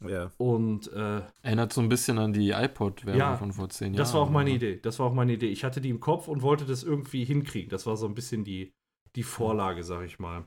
Ja. 0.06 0.30
Und 0.38 0.90
äh, 0.92 1.22
Erinnert 1.42 1.72
so 1.72 1.80
ein 1.80 1.88
bisschen 1.88 2.18
an 2.18 2.32
die 2.32 2.50
iPod-Werbung 2.50 3.18
Ja, 3.18 3.36
von 3.36 3.52
vor 3.52 3.68
zehn 3.68 3.88
Jahren. 3.94 3.98
das 3.98 4.14
war 4.14 4.22
auch 4.22 4.30
meine 4.30 4.50
oder? 4.50 4.56
Idee. 4.56 4.80
Das 4.80 4.98
war 4.98 5.06
auch 5.06 5.14
meine 5.14 5.32
Idee. 5.34 5.48
Ich 5.48 5.64
hatte 5.64 5.80
die 5.80 5.90
im 5.90 6.00
Kopf 6.00 6.28
und 6.28 6.42
wollte 6.42 6.64
das 6.64 6.82
irgendwie 6.82 7.24
hinkriegen. 7.24 7.70
Das 7.70 7.86
war 7.86 7.96
so 7.96 8.06
ein 8.06 8.14
bisschen 8.14 8.44
die, 8.44 8.72
die 9.16 9.22
Vorlage, 9.22 9.82
sag 9.84 10.04
ich 10.04 10.18
mal. 10.18 10.46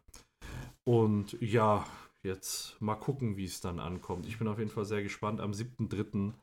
Und 0.85 1.37
ja, 1.39 1.85
jetzt 2.23 2.77
mal 2.81 2.95
gucken, 2.95 3.37
wie 3.37 3.45
es 3.45 3.61
dann 3.61 3.79
ankommt. 3.79 4.25
Ich 4.25 4.39
bin 4.39 4.47
auf 4.47 4.59
jeden 4.59 4.71
Fall 4.71 4.85
sehr 4.85 5.03
gespannt. 5.03 5.39
Am 5.39 5.51
7.3. 5.51 6.33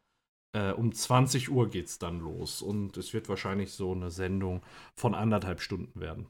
Äh, 0.53 0.73
um 0.73 0.93
20 0.93 1.51
Uhr 1.51 1.69
geht's 1.69 1.99
dann 1.99 2.21
los. 2.21 2.63
Und 2.63 2.97
es 2.97 3.13
wird 3.13 3.29
wahrscheinlich 3.29 3.73
so 3.73 3.93
eine 3.93 4.11
Sendung 4.11 4.63
von 4.97 5.15
anderthalb 5.15 5.61
Stunden 5.61 6.01
werden. 6.01 6.29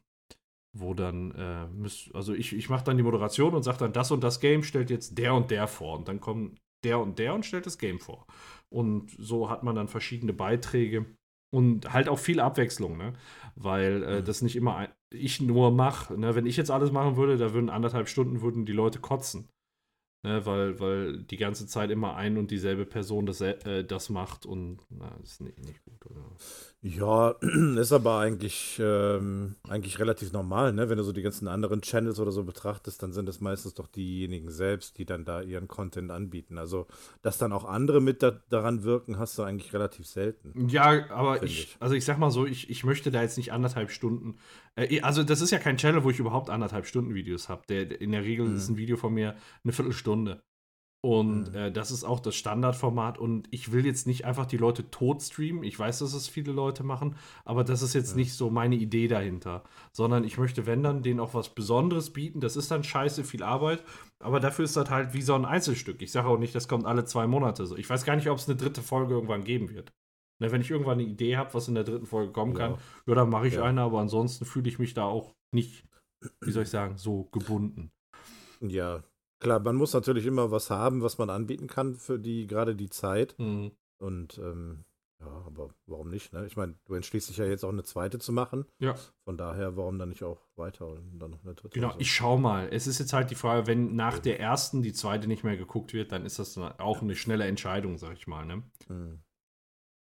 Wo 0.72 0.94
dann, 0.94 1.32
äh, 1.32 1.66
müsst, 1.68 2.14
also 2.14 2.32
ich, 2.32 2.52
ich 2.54 2.68
mache 2.68 2.84
dann 2.84 2.96
die 2.96 3.02
Moderation 3.02 3.54
und 3.54 3.64
sage 3.64 3.78
dann, 3.78 3.92
das 3.92 4.10
und 4.12 4.22
das 4.22 4.40
Game 4.40 4.62
stellt 4.62 4.88
jetzt 4.88 5.18
der 5.18 5.34
und 5.34 5.50
der 5.50 5.66
vor. 5.66 5.98
Und 5.98 6.06
dann 6.08 6.20
kommen 6.20 6.58
der 6.84 6.98
und 7.00 7.18
der 7.18 7.34
und 7.34 7.44
stellt 7.46 7.66
das 7.66 7.78
Game 7.78 8.00
vor. 8.00 8.26
Und 8.68 9.10
so 9.18 9.50
hat 9.50 9.62
man 9.62 9.74
dann 9.74 9.88
verschiedene 9.88 10.32
Beiträge 10.32 11.06
und 11.52 11.92
halt 11.92 12.08
auch 12.08 12.18
viel 12.18 12.40
Abwechslung, 12.40 12.96
ne? 12.96 13.14
Weil 13.56 14.02
äh, 14.04 14.22
Mhm. 14.22 14.24
das 14.24 14.42
nicht 14.42 14.56
immer 14.56 14.76
ein, 14.76 14.88
ich 15.12 15.40
nur 15.40 15.70
mache. 15.72 16.18
Ne? 16.18 16.34
Wenn 16.34 16.46
ich 16.46 16.56
jetzt 16.56 16.70
alles 16.70 16.92
machen 16.92 17.16
würde, 17.16 17.36
da 17.36 17.52
würden 17.52 17.70
anderthalb 17.70 18.08
Stunden 18.08 18.40
würden 18.42 18.64
die 18.66 18.72
Leute 18.72 19.00
kotzen. 19.00 19.48
Ne? 20.22 20.44
Weil, 20.44 20.78
weil 20.78 21.22
die 21.22 21.38
ganze 21.38 21.66
Zeit 21.66 21.90
immer 21.90 22.14
ein 22.14 22.36
und 22.36 22.50
dieselbe 22.50 22.84
Person 22.84 23.24
das, 23.24 23.40
äh, 23.40 23.84
das 23.84 24.10
macht 24.10 24.44
und 24.44 24.80
na, 24.90 25.10
das 25.20 25.32
ist 25.32 25.40
nicht, 25.40 25.58
nicht 25.64 25.82
gut. 25.84 26.10
Oder? 26.10 26.20
Ja, 26.82 27.30
ist 27.78 27.92
aber 27.92 28.18
eigentlich, 28.18 28.78
ähm, 28.82 29.56
eigentlich 29.68 29.98
relativ 29.98 30.32
normal, 30.32 30.74
ne? 30.74 30.90
Wenn 30.90 30.98
du 30.98 31.04
so 31.04 31.12
die 31.12 31.22
ganzen 31.22 31.48
anderen 31.48 31.80
Channels 31.80 32.20
oder 32.20 32.32
so 32.32 32.44
betrachtest, 32.44 33.02
dann 33.02 33.12
sind 33.12 33.28
es 33.30 33.40
meistens 33.40 33.72
doch 33.72 33.86
diejenigen 33.86 34.50
selbst, 34.50 34.98
die 34.98 35.06
dann 35.06 35.24
da 35.24 35.40
ihren 35.40 35.68
Content 35.68 36.10
anbieten. 36.10 36.58
Also, 36.58 36.86
dass 37.22 37.38
dann 37.38 37.52
auch 37.52 37.64
andere 37.64 38.02
mit 38.02 38.22
da, 38.22 38.30
daran 38.50 38.82
wirken, 38.82 39.18
hast 39.18 39.38
du 39.38 39.42
eigentlich 39.42 39.72
relativ 39.72 40.06
selten. 40.06 40.68
Ja, 40.68 41.10
aber 41.10 41.42
ich, 41.42 41.62
ich. 41.62 41.76
also 41.80 41.94
ich 41.94 42.04
sag 42.04 42.18
mal 42.18 42.30
so, 42.30 42.44
ich, 42.44 42.68
ich 42.68 42.84
möchte 42.84 43.10
da 43.10 43.22
jetzt 43.22 43.38
nicht 43.38 43.52
anderthalb 43.52 43.90
Stunden. 43.90 44.36
Äh, 44.76 45.00
also, 45.00 45.22
das 45.22 45.40
ist 45.40 45.50
ja 45.50 45.58
kein 45.58 45.76
Channel, 45.76 46.04
wo 46.04 46.10
ich 46.10 46.18
überhaupt 46.18 46.50
anderthalb 46.50 46.86
Stunden 46.86 47.14
Videos 47.14 47.48
habe. 47.48 47.72
In 47.74 48.12
der 48.12 48.24
Regel 48.24 48.48
Mhm. 48.48 48.56
ist 48.56 48.68
ein 48.68 48.76
Video 48.76 48.96
von 48.96 49.12
mir 49.14 49.36
eine 49.64 49.72
Viertelstunde. 49.72 50.42
Und 51.02 51.48
Mhm. 51.48 51.54
äh, 51.54 51.72
das 51.72 51.90
ist 51.90 52.04
auch 52.04 52.20
das 52.20 52.36
Standardformat. 52.36 53.16
Und 53.16 53.48
ich 53.50 53.72
will 53.72 53.86
jetzt 53.86 54.06
nicht 54.06 54.26
einfach 54.26 54.44
die 54.44 54.58
Leute 54.58 54.90
tot 54.90 55.22
streamen. 55.22 55.64
Ich 55.64 55.78
weiß, 55.78 56.00
dass 56.00 56.12
es 56.12 56.28
viele 56.28 56.52
Leute 56.52 56.82
machen, 56.84 57.16
aber 57.46 57.64
das 57.64 57.80
ist 57.80 57.94
jetzt 57.94 58.10
Ja. 58.10 58.16
nicht 58.16 58.34
so 58.34 58.50
meine 58.50 58.74
Idee 58.76 59.08
dahinter. 59.08 59.64
Sondern 59.92 60.24
ich 60.24 60.36
möchte, 60.36 60.66
wenn 60.66 60.82
dann, 60.82 61.02
denen 61.02 61.18
auch 61.20 61.32
was 61.32 61.54
Besonderes 61.54 62.10
bieten. 62.12 62.40
Das 62.40 62.54
ist 62.54 62.70
dann 62.70 62.84
scheiße 62.84 63.24
viel 63.24 63.42
Arbeit. 63.42 63.82
Aber 64.22 64.40
dafür 64.40 64.66
ist 64.66 64.76
das 64.76 64.90
halt 64.90 65.14
wie 65.14 65.22
so 65.22 65.32
ein 65.34 65.46
Einzelstück. 65.46 66.02
Ich 66.02 66.12
sage 66.12 66.28
auch 66.28 66.38
nicht, 66.38 66.54
das 66.54 66.68
kommt 66.68 66.84
alle 66.84 67.06
zwei 67.06 67.26
Monate 67.26 67.64
so. 67.64 67.78
Ich 67.78 67.88
weiß 67.88 68.04
gar 68.04 68.16
nicht, 68.16 68.28
ob 68.28 68.36
es 68.36 68.46
eine 68.46 68.58
dritte 68.58 68.82
Folge 68.82 69.14
irgendwann 69.14 69.44
geben 69.44 69.70
wird. 69.70 69.94
Ne, 70.40 70.50
wenn 70.50 70.60
ich 70.62 70.70
irgendwann 70.70 70.98
eine 70.98 71.08
Idee 71.08 71.36
habe, 71.36 71.52
was 71.54 71.68
in 71.68 71.74
der 71.74 71.84
dritten 71.84 72.06
Folge 72.06 72.32
kommen 72.32 72.54
kann, 72.54 72.72
Ja. 72.72 72.78
ja, 73.06 73.14
dann 73.14 73.28
mache 73.30 73.46
ich 73.46 73.54
Ja. 73.54 73.62
eine, 73.64 73.82
aber 73.82 74.00
ansonsten 74.00 74.44
fühle 74.44 74.68
ich 74.68 74.78
mich 74.78 74.94
da 74.94 75.04
auch 75.04 75.34
nicht, 75.52 75.84
wie 76.40 76.50
soll 76.50 76.62
ich 76.64 76.70
sagen, 76.70 76.96
so 76.96 77.24
gebunden. 77.24 77.92
Ja, 78.60 79.02
klar, 79.38 79.60
man 79.60 79.76
muss 79.76 79.92
natürlich 79.92 80.26
immer 80.26 80.50
was 80.50 80.70
haben, 80.70 81.02
was 81.02 81.18
man 81.18 81.30
anbieten 81.30 81.66
kann 81.66 81.94
für 81.94 82.18
die, 82.18 82.46
gerade 82.46 82.74
die 82.74 82.90
Zeit. 82.90 83.34
Mhm. 83.38 83.72
Und 84.02 84.38
ähm, 84.38 84.84
ja, 85.22 85.26
aber 85.46 85.68
warum 85.86 86.08
nicht, 86.08 86.32
ne? 86.32 86.46
Ich 86.46 86.56
meine, 86.56 86.74
du 86.86 86.94
entschließt 86.94 87.28
dich 87.28 87.36
ja 87.36 87.44
jetzt 87.44 87.62
auch 87.64 87.68
eine 87.72 87.82
zweite 87.82 88.18
zu 88.18 88.32
machen. 88.32 88.64
Ja. 88.78 88.94
Von 89.26 89.36
daher, 89.36 89.76
warum 89.76 89.98
dann 89.98 90.08
nicht 90.08 90.22
auch 90.24 90.40
weiter 90.56 90.86
und 90.86 91.18
dann 91.18 91.32
noch 91.32 91.44
eine 91.44 91.54
dritte? 91.54 91.74
Genau, 91.78 91.92
ich 91.98 92.10
schau 92.10 92.38
mal. 92.38 92.68
Es 92.72 92.86
ist 92.86 92.98
jetzt 92.98 93.12
halt 93.12 93.30
die 93.30 93.34
Frage, 93.34 93.66
wenn 93.66 93.94
nach 93.94 94.18
der 94.18 94.40
ersten 94.40 94.80
die 94.82 94.94
zweite 94.94 95.28
nicht 95.28 95.44
mehr 95.44 95.58
geguckt 95.58 95.92
wird, 95.92 96.12
dann 96.12 96.24
ist 96.24 96.38
das 96.38 96.54
dann 96.54 96.72
auch 96.78 97.02
eine 97.02 97.14
schnelle 97.14 97.44
Entscheidung, 97.44 97.98
sag 97.98 98.14
ich 98.14 98.26
mal. 98.26 98.46
Ne? 98.46 98.62
Hm. 98.86 99.20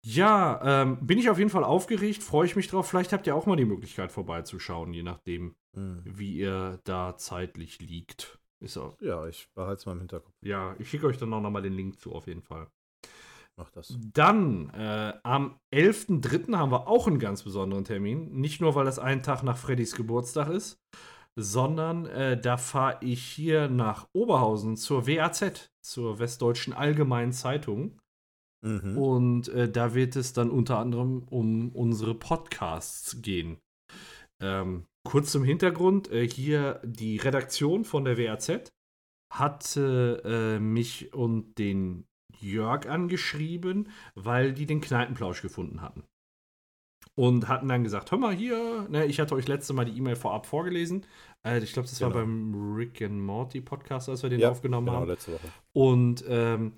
Ja, 0.06 0.82
ähm, 0.82 0.98
bin 1.06 1.18
ich 1.18 1.30
auf 1.30 1.38
jeden 1.38 1.48
Fall 1.50 1.64
aufgeregt, 1.64 2.22
freue 2.22 2.44
ich 2.46 2.56
mich 2.56 2.68
drauf. 2.68 2.86
Vielleicht 2.88 3.12
habt 3.14 3.26
ihr 3.26 3.34
auch 3.34 3.46
mal 3.46 3.56
die 3.56 3.64
Möglichkeit 3.64 4.12
vorbeizuschauen, 4.12 4.92
je 4.92 5.02
nachdem, 5.02 5.54
Hm. 5.74 6.02
wie 6.04 6.36
ihr 6.36 6.78
da 6.84 7.16
zeitlich 7.16 7.80
liegt. 7.80 8.38
Ist 8.60 8.76
auch, 8.76 8.96
Ja, 9.00 9.26
ich 9.26 9.48
behalte 9.54 9.78
es 9.80 9.86
mal 9.86 9.92
im 9.92 10.00
Hinterkopf. 10.00 10.34
ja, 10.42 10.74
ich 10.78 10.88
schicke 10.90 11.06
euch 11.06 11.16
dann 11.18 11.32
auch 11.32 11.40
nochmal 11.40 11.62
den 11.62 11.72
Link 11.72 11.98
zu, 12.00 12.12
auf 12.12 12.26
jeden 12.26 12.42
Fall. 12.42 12.66
Mach 13.56 13.70
das. 13.70 13.96
Dann, 14.12 14.70
äh, 14.70 15.14
am 15.22 15.58
11.03. 15.72 16.56
haben 16.56 16.72
wir 16.72 16.86
auch 16.88 17.06
einen 17.06 17.18
ganz 17.18 17.42
besonderen 17.42 17.84
Termin. 17.84 18.32
Nicht 18.40 18.60
nur, 18.60 18.74
weil 18.74 18.84
das 18.84 18.98
ein 18.98 19.22
Tag 19.22 19.42
nach 19.42 19.56
Freddys 19.56 19.94
Geburtstag 19.94 20.48
ist, 20.48 20.78
sondern 21.36 22.06
äh, 22.06 22.38
da 22.40 22.56
fahre 22.56 22.98
ich 23.00 23.22
hier 23.24 23.68
nach 23.68 24.06
Oberhausen 24.12 24.76
zur 24.76 25.06
WAZ, 25.06 25.70
zur 25.82 26.18
Westdeutschen 26.18 26.72
Allgemeinen 26.72 27.32
Zeitung. 27.32 27.98
Mhm. 28.64 28.96
Und 28.98 29.48
äh, 29.48 29.70
da 29.70 29.94
wird 29.94 30.16
es 30.16 30.32
dann 30.32 30.50
unter 30.50 30.78
anderem 30.78 31.24
um 31.28 31.68
unsere 31.70 32.14
Podcasts 32.14 33.20
gehen. 33.22 33.58
Ähm, 34.42 34.84
kurz 35.06 35.30
zum 35.32 35.44
Hintergrund: 35.44 36.10
äh, 36.10 36.26
Hier 36.26 36.80
die 36.84 37.18
Redaktion 37.18 37.84
von 37.84 38.04
der 38.04 38.16
WAZ 38.18 38.70
hatte 39.32 40.22
äh, 40.24 40.58
mich 40.60 41.12
und 41.12 41.58
den 41.58 42.04
Jörg 42.40 42.88
angeschrieben, 42.88 43.88
weil 44.14 44.52
die 44.52 44.66
den 44.66 44.80
Kneipenplausch 44.80 45.42
gefunden 45.42 45.82
hatten. 45.82 46.04
Und 47.16 47.46
hatten 47.48 47.68
dann 47.68 47.84
gesagt: 47.84 48.10
Hör 48.10 48.18
mal 48.18 48.34
hier, 48.34 48.86
ne, 48.88 49.04
ich 49.06 49.20
hatte 49.20 49.34
euch 49.34 49.46
letzte 49.46 49.72
Mal 49.72 49.84
die 49.84 49.96
E-Mail 49.96 50.16
vorab 50.16 50.46
vorgelesen. 50.46 51.04
Äh, 51.46 51.58
ich 51.62 51.72
glaube, 51.72 51.88
das 51.88 52.00
war 52.00 52.08
Genau. 52.10 52.20
beim 52.20 52.74
Rick 52.76 53.02
and 53.02 53.20
Morty 53.20 53.60
Podcast, 53.60 54.08
als 54.08 54.22
wir 54.22 54.30
den 54.30 54.40
Ja, 54.40 54.50
aufgenommen 54.50 54.86
genau, 54.86 55.00
haben. 55.00 55.08
letzte 55.08 55.32
Woche. 55.34 55.48
Und 55.74 56.24
ähm, 56.28 56.72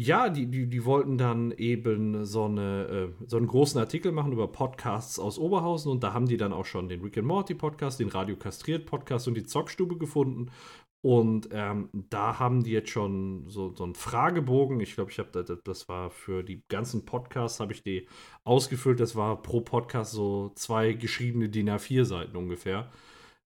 ja, 0.00 0.28
die, 0.28 0.46
die, 0.46 0.68
die 0.68 0.84
wollten 0.84 1.18
dann 1.18 1.50
eben 1.50 2.24
so, 2.24 2.44
eine, 2.44 3.12
äh, 3.18 3.24
so 3.26 3.36
einen 3.36 3.48
großen 3.48 3.80
Artikel 3.80 4.12
machen 4.12 4.32
über 4.32 4.46
Podcasts 4.46 5.18
aus 5.18 5.40
Oberhausen 5.40 5.90
und 5.90 6.04
da 6.04 6.12
haben 6.12 6.28
die 6.28 6.36
dann 6.36 6.52
auch 6.52 6.66
schon 6.66 6.88
den 6.88 7.00
Rick 7.00 7.18
and 7.18 7.26
Morty 7.26 7.54
Podcast, 7.54 7.98
den 7.98 8.08
Radio 8.08 8.36
Kastriert 8.36 8.86
Podcast 8.86 9.26
und 9.26 9.34
die 9.34 9.42
Zockstube 9.42 9.98
gefunden. 9.98 10.52
Und 11.00 11.48
ähm, 11.50 11.88
da 11.92 12.38
haben 12.38 12.62
die 12.62 12.70
jetzt 12.70 12.90
schon 12.90 13.48
so, 13.48 13.74
so 13.74 13.82
einen 13.82 13.96
Fragebogen. 13.96 14.78
Ich 14.78 14.94
glaube, 14.94 15.10
ich 15.10 15.18
habe 15.18 15.30
das, 15.32 15.58
das 15.64 15.88
war 15.88 16.10
für 16.10 16.44
die 16.44 16.62
ganzen 16.68 17.04
Podcasts, 17.04 17.58
habe 17.58 17.72
ich 17.72 17.82
die 17.82 18.06
ausgefüllt. 18.44 19.00
Das 19.00 19.16
war 19.16 19.42
pro 19.42 19.60
Podcast 19.62 20.12
so 20.12 20.52
zwei 20.54 20.92
geschriebene 20.92 21.48
DIN 21.48 21.70
A4-Seiten 21.70 22.36
ungefähr 22.36 22.88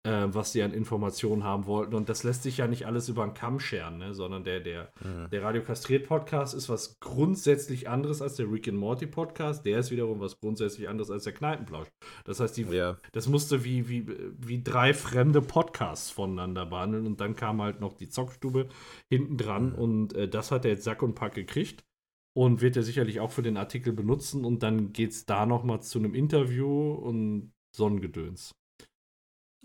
äh, 0.06 0.34
was 0.34 0.51
sie 0.51 0.62
an 0.62 0.72
Informationen 0.72 1.43
haben 1.43 1.66
wollten. 1.66 1.95
Und 1.95 2.08
das 2.10 2.24
lässt 2.24 2.43
sich 2.43 2.58
ja 2.58 2.68
nicht 2.68 2.86
alles 2.86 3.10
über 3.10 3.26
den 3.26 3.34
Kamm 3.34 3.60
scheren, 3.60 3.97
ne? 3.97 4.14
sondern 4.14 4.43
der, 4.43 4.60
der, 4.60 4.91
Mhm. 5.03 5.30
der 5.32 5.43
Radio 5.43 5.62
Kastriert 5.64 6.08
Podcast 6.08 6.53
ist 6.53 6.70
was 6.70 6.99
grundsätzlich 6.99 7.89
anderes 7.89 8.22
als 8.22 8.36
der 8.36 8.51
Rick 8.51 8.68
and 8.68 8.78
Morty 8.78 9.08
Podcast. 9.08 9.66
Der 9.66 9.80
ist 9.80 9.91
wiederum 9.91 10.20
was 10.20 10.39
grundsätzlich 10.39 10.88
anderes 10.88 11.10
als 11.12 11.24
der 11.24 11.34
Kneipenplausch. 11.34 11.88
Das 12.24 12.39
heißt, 12.39 12.56
die, 12.58 12.64
Ja, 12.64 12.97
das 13.12 13.28
musste 13.28 13.64
wie, 13.66 13.89
wie, 13.89 14.08
wie 14.38 14.62
drei 14.64 14.93
fremde 14.93 15.41
Podcasts 15.41 16.12
voneinander 16.12 16.66
behandeln. 16.66 17.06
Und 17.08 17.20
dann 17.20 17.36
kam 17.36 17.62
halt 17.62 17.82
noch 17.82 17.93
die 17.93 18.10
Zockstube 18.10 18.68
hinten 19.10 19.38
dran. 19.38 19.70
Mhm. 19.72 19.76
Und 19.76 20.14
äh, 20.14 20.28
das 20.30 20.51
hat 20.51 20.66
er 20.66 20.72
jetzt 20.72 20.84
Sack 20.84 21.01
und 21.01 21.16
Pack 21.16 21.34
gekriegt. 21.34 21.84
Und 22.38 22.62
wird 22.62 22.76
er 22.76 22.84
sicherlich 22.84 23.22
auch 23.22 23.32
für 23.32 23.43
den 23.43 23.56
Artikel 23.56 23.93
benutzen. 23.93 24.43
Und 24.43 24.62
dann 24.62 24.91
geht 24.91 25.12
es 25.12 25.26
da 25.26 25.45
nochmal 25.45 25.82
zu 25.82 25.99
einem 25.99 26.14
Interview 26.14 26.91
und 26.91 27.53
Sonnengedöns. 27.76 28.53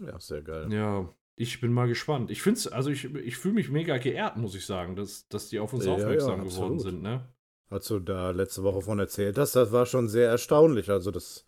Ja, 0.04 0.18
sehr 0.18 0.42
geil. 0.42 0.72
Ja, 0.72 1.08
ich 1.36 1.60
bin 1.60 1.72
mal 1.72 1.88
gespannt. 1.88 2.30
Ich 2.30 2.42
finde 2.42 2.60
also 2.72 2.90
ich, 2.90 3.04
ich 3.14 3.36
fühle 3.36 3.54
mich 3.54 3.70
mega 3.70 3.98
geehrt, 3.98 4.36
muss 4.36 4.54
ich 4.54 4.66
sagen, 4.66 4.96
dass, 4.96 5.26
dass 5.28 5.48
die 5.48 5.58
auf 5.58 5.72
uns 5.72 5.86
Ja, 5.86 5.92
aufmerksam 5.92 6.38
ja, 6.38 6.44
geworden 6.44 6.78
sind, 6.78 7.02
ne? 7.02 7.26
als 7.70 7.86
du 7.86 8.00
da 8.00 8.30
letzte 8.32 8.62
Woche 8.64 8.82
von 8.82 8.98
erzählt 8.98 9.38
hast, 9.38 9.54
das 9.54 9.70
war 9.70 9.86
schon 9.86 10.08
sehr 10.08 10.28
erstaunlich. 10.28 10.90
Also 10.90 11.12
das, 11.12 11.44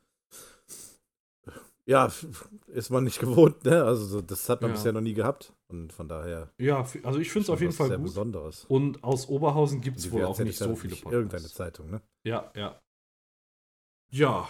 ja, 1.85 2.13
ist 2.69 2.91
man 2.91 3.05
nicht 3.05 3.19
gewohnt, 3.21 3.65
ne? 3.65 3.83
Also 3.83 4.21
das 4.21 4.49
hat 4.49 4.63
man 4.63 4.71
Ja. 4.71 4.77
bisher 4.77 4.93
noch 4.93 5.01
nie 5.01 5.15
gehabt. 5.15 5.53
Und 5.69 5.93
von 5.93 6.09
daher 6.09 6.51
Ja, 6.59 6.87
also 7.03 7.19
ich 7.19 7.31
finde 7.33 7.45
es 7.45 7.51
auf 7.51 7.61
jeden 7.61 7.73
Fall 7.73 7.89
sehr 7.89 7.97
gut. 7.97 8.07
Besonderes. 8.07 8.65
Und 8.69 9.03
aus 9.03 9.29
Oberhausen 9.29 9.81
gibt 9.81 9.99
es 9.99 10.11
wohl 10.13 10.25
auch 10.25 10.39
nicht 10.39 10.59
so 10.59 10.77
viele 10.77 10.93
nicht 10.93 11.05
Irgendeine 11.05 11.27
Podcasts. 11.43 11.55
Zeitung, 11.55 11.91
ne? 11.91 12.01
Ja, 12.25 12.53
ja. 12.55 12.81
Ja. 14.11 14.49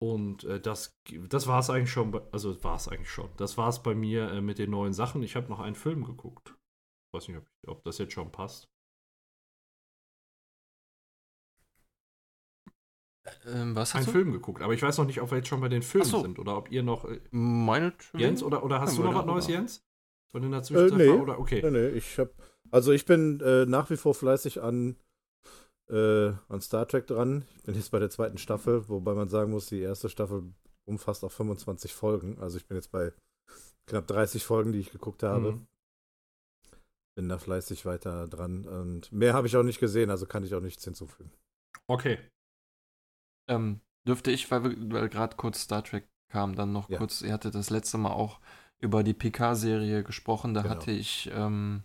Und 0.00 0.44
äh, 0.44 0.60
das, 0.60 0.96
das 1.28 1.46
war 1.46 1.58
es 1.58 1.70
eigentlich 1.70 1.90
schon. 1.90 2.14
Also 2.30 2.62
war 2.62 2.76
es 2.76 2.88
eigentlich 2.88 3.10
schon. 3.10 3.30
Das 3.36 3.58
war 3.58 3.68
es 3.68 3.82
bei 3.82 3.94
mir 3.94 4.30
äh, 4.30 4.40
mit 4.40 4.58
den 4.58 4.70
neuen 4.70 4.92
Sachen. 4.92 5.22
Ich 5.22 5.34
habe 5.34 5.48
noch 5.48 5.60
einen 5.60 5.74
Film 5.74 6.04
geguckt. 6.04 6.54
Weiß 7.12 7.28
nicht, 7.28 7.38
ob, 7.38 7.46
ob 7.66 7.84
das 7.84 7.98
jetzt 7.98 8.12
schon 8.12 8.30
passt. 8.30 8.68
Ähm, 13.46 13.74
was 13.74 13.94
Einen 13.94 14.00
hast 14.00 14.08
du? 14.08 14.12
Film 14.12 14.32
geguckt. 14.32 14.62
Aber 14.62 14.72
ich 14.72 14.82
weiß 14.82 14.98
noch 14.98 15.04
nicht, 15.04 15.20
ob 15.20 15.30
wir 15.30 15.38
jetzt 15.38 15.48
schon 15.48 15.60
bei 15.60 15.68
den 15.68 15.82
Filmen 15.82 16.06
so. 16.06 16.22
sind 16.22 16.38
oder 16.38 16.56
ob 16.56 16.70
ihr 16.70 16.82
noch. 16.82 17.04
Äh, 17.04 17.20
Meinetwegen. 17.30 18.20
Jens, 18.20 18.42
oder, 18.42 18.62
oder 18.62 18.80
hast 18.80 18.96
Können 18.96 19.08
du 19.08 19.12
noch 19.12 19.20
was. 19.20 19.26
Neues, 19.26 19.48
Jens? 19.48 19.84
Von 20.30 20.42
in 20.42 20.50
der 20.50 20.62
Zwischenzeit? 20.62 20.98
nee. 20.98 21.08
war, 21.08 21.22
Oder? 21.22 21.38
Okay. 21.38 21.60
Nee, 21.62 21.70
nee, 21.70 21.88
ich 21.88 22.18
hab. 22.18 22.30
Also 22.70 22.92
ich 22.92 23.06
bin 23.06 23.40
äh, 23.40 23.64
nach 23.64 23.88
wie 23.90 23.96
vor 23.96 24.14
fleißig 24.14 24.62
an, 24.62 24.96
äh, 25.90 26.32
an 26.48 26.60
Star 26.60 26.86
Trek 26.86 27.06
dran. 27.06 27.44
Ich 27.56 27.62
bin 27.64 27.74
jetzt 27.74 27.90
bei 27.90 27.98
der 27.98 28.10
zweiten 28.10 28.38
Staffel, 28.38 28.88
wobei 28.88 29.14
man 29.14 29.28
sagen 29.28 29.50
muss, 29.50 29.66
die 29.66 29.80
erste 29.80 30.08
Staffel 30.08 30.52
umfasst 30.86 31.24
auch 31.24 31.32
25 31.32 31.94
Folgen. 31.94 32.38
Also 32.38 32.56
ich 32.58 32.66
bin 32.66 32.76
jetzt 32.76 32.90
bei 32.90 33.12
knapp 33.86 34.06
30 34.06 34.44
Folgen, 34.44 34.72
die 34.72 34.80
ich 34.80 34.90
geguckt 34.90 35.22
habe. 35.22 35.52
Mhm. 35.52 35.66
Bin 37.16 37.28
da 37.28 37.38
fleißig 37.38 37.84
weiter 37.84 38.28
dran. 38.28 38.66
Und 38.66 39.10
mehr 39.12 39.34
habe 39.34 39.46
ich 39.46 39.56
auch 39.56 39.62
nicht 39.62 39.80
gesehen, 39.80 40.10
also 40.10 40.26
kann 40.26 40.44
ich 40.44 40.54
auch 40.54 40.60
nichts 40.60 40.84
hinzufügen. 40.84 41.32
Okay. 41.88 42.18
Ähm, 43.48 43.80
dürfte 44.06 44.30
ich, 44.30 44.50
weil, 44.50 44.62
weil 44.92 45.08
gerade 45.08 45.36
kurz 45.36 45.60
Star 45.62 45.82
Trek 45.82 46.06
kam, 46.30 46.54
dann 46.54 46.72
noch 46.72 46.88
Ja. 46.90 46.98
kurz, 46.98 47.22
ihr 47.22 47.32
hattet 47.32 47.54
das 47.54 47.70
letzte 47.70 47.98
Mal 47.98 48.12
auch 48.12 48.40
über 48.80 49.02
die 49.02 49.14
PK-Serie 49.14 50.04
gesprochen, 50.04 50.54
da 50.54 50.62
Genau. 50.62 50.74
hatte 50.74 50.92
ich, 50.92 51.28
ähm, 51.32 51.82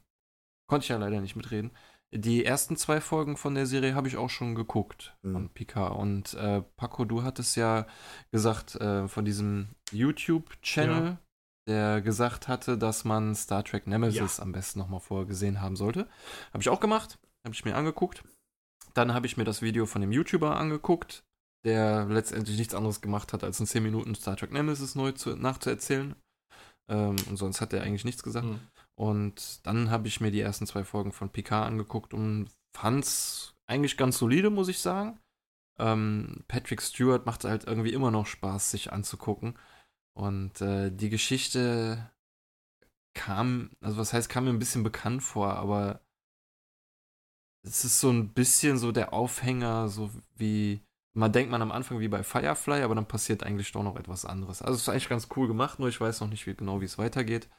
konnte 0.70 0.84
ich 0.84 0.90
ja 0.90 0.98
leider 0.98 1.22
nicht 1.22 1.36
mitreden. 1.36 1.72
Die 2.16 2.46
ersten 2.46 2.78
zwei 2.78 3.02
Folgen 3.02 3.38
von 3.38 3.56
der 3.56 3.66
Serie 3.66 3.96
habe 3.96 4.08
ich 4.08 4.18
auch 4.18 4.30
schon 4.30 4.54
geguckt 4.56 5.16
Mhm. 5.24 5.32
von 5.32 5.50
PK. 5.50 5.88
Und 5.88 6.34
äh, 6.36 6.62
Paco, 6.78 7.06
du 7.06 7.24
hattest 7.24 7.56
ja 7.56 7.88
gesagt, 8.32 8.76
äh, 8.76 9.08
von 9.08 9.26
diesem 9.26 9.70
YouTube-Channel, 9.92 11.04
Ja. 11.06 11.18
der 11.68 12.02
gesagt 12.02 12.48
hatte, 12.48 12.78
dass 12.78 13.04
man 13.04 13.34
Star 13.36 13.64
Trek 13.64 13.88
Nemesis 13.88 14.40
am 14.40 14.52
besten 14.52 14.80
nochmal 14.80 15.00
vorher 15.00 15.26
gesehen 15.26 15.60
haben 15.62 15.76
sollte. 15.76 16.08
Habe 16.54 16.62
ich 16.62 16.70
auch 16.70 16.80
gemacht, 16.80 17.18
habe 17.46 17.56
ich 17.56 17.66
mir 17.66 17.76
angeguckt. 17.76 18.24
Dann 18.94 19.14
habe 19.14 19.26
ich 19.26 19.38
mir 19.38 19.44
das 19.46 19.62
Video 19.64 19.88
von 19.88 20.02
dem 20.02 20.12
YouTuber 20.12 20.56
angeguckt, 20.56 21.24
der 21.66 22.06
letztendlich 22.06 22.58
nichts 22.60 22.76
anderes 22.76 23.02
gemacht 23.02 23.34
hat, 23.34 23.44
als 23.44 23.60
in 23.60 23.66
10 23.66 23.82
Minuten 23.82 24.14
Star 24.14 24.36
Trek 24.38 24.52
Nemesis 24.52 24.94
neu 24.94 25.14
zu, 25.14 25.36
nachzuerzählen. 25.36 26.16
Ähm, 26.92 27.16
und 27.28 27.38
sonst 27.38 27.60
hat 27.60 27.74
er 27.74 27.82
eigentlich 27.82 28.06
nichts 28.06 28.22
gesagt. 28.22 28.46
Mhm. 28.46 28.60
Und 28.96 29.66
dann 29.66 29.90
habe 29.90 30.08
ich 30.08 30.22
mir 30.22 30.32
die 30.32 30.42
ersten 30.42 30.68
zwei 30.68 30.84
Folgen 30.84 31.12
von 31.12 31.30
Picard 31.30 31.68
angeguckt 31.68 32.14
und 32.14 32.50
fand's 32.76 33.56
eigentlich 33.68 33.98
ganz 33.98 34.18
solide, 34.18 34.50
muss 34.50 34.68
ich 34.68 34.80
sagen. 34.80 35.20
Ähm, 35.80 36.44
Patrick 36.48 36.82
Stewart 36.82 37.26
macht 37.26 37.44
halt 37.44 37.66
irgendwie 37.66 37.94
immer 37.94 38.12
noch 38.12 38.28
Spaß, 38.28 38.72
sich 38.72 38.92
anzugucken. 38.92 39.58
Und 40.14 40.62
äh, 40.62 40.92
die 40.92 41.10
Geschichte 41.10 42.12
kam, 43.16 43.72
also 43.82 43.98
was 43.98 44.14
heißt, 44.14 44.30
kam 44.30 44.46
mir 44.46 44.52
ein 44.52 44.60
bisschen 44.60 44.84
bekannt 44.84 45.24
vor, 45.24 45.54
aber 45.56 46.02
es 47.64 47.86
ist 47.86 48.00
so 48.00 48.10
ein 48.10 48.34
bisschen 48.34 48.78
so 48.78 48.92
der 48.92 49.14
Aufhänger, 49.14 49.88
so 49.88 50.12
wie, 50.36 50.84
man 51.14 51.32
denkt 51.32 51.52
man 51.52 51.62
am 51.62 51.72
Anfang 51.72 52.00
wie 52.00 52.08
bei 52.08 52.24
Firefly, 52.24 52.82
aber 52.82 52.96
dann 52.96 53.08
passiert 53.08 53.44
eigentlich 53.44 53.72
doch 53.72 53.84
noch 53.84 53.96
etwas 53.96 54.26
anderes. 54.26 54.62
Also 54.62 54.76
es 54.76 54.82
ist 54.82 54.90
eigentlich 54.90 55.10
ganz 55.10 55.30
cool 55.36 55.48
gemacht, 55.48 55.80
nur 55.80 55.90
ich 55.90 56.02
weiß 56.02 56.22
noch 56.22 56.30
nicht 56.30 56.46
wie, 56.46 56.56
genau, 56.56 56.82
wie 56.82 56.86
es 56.86 56.98
weitergeht. 56.98 57.50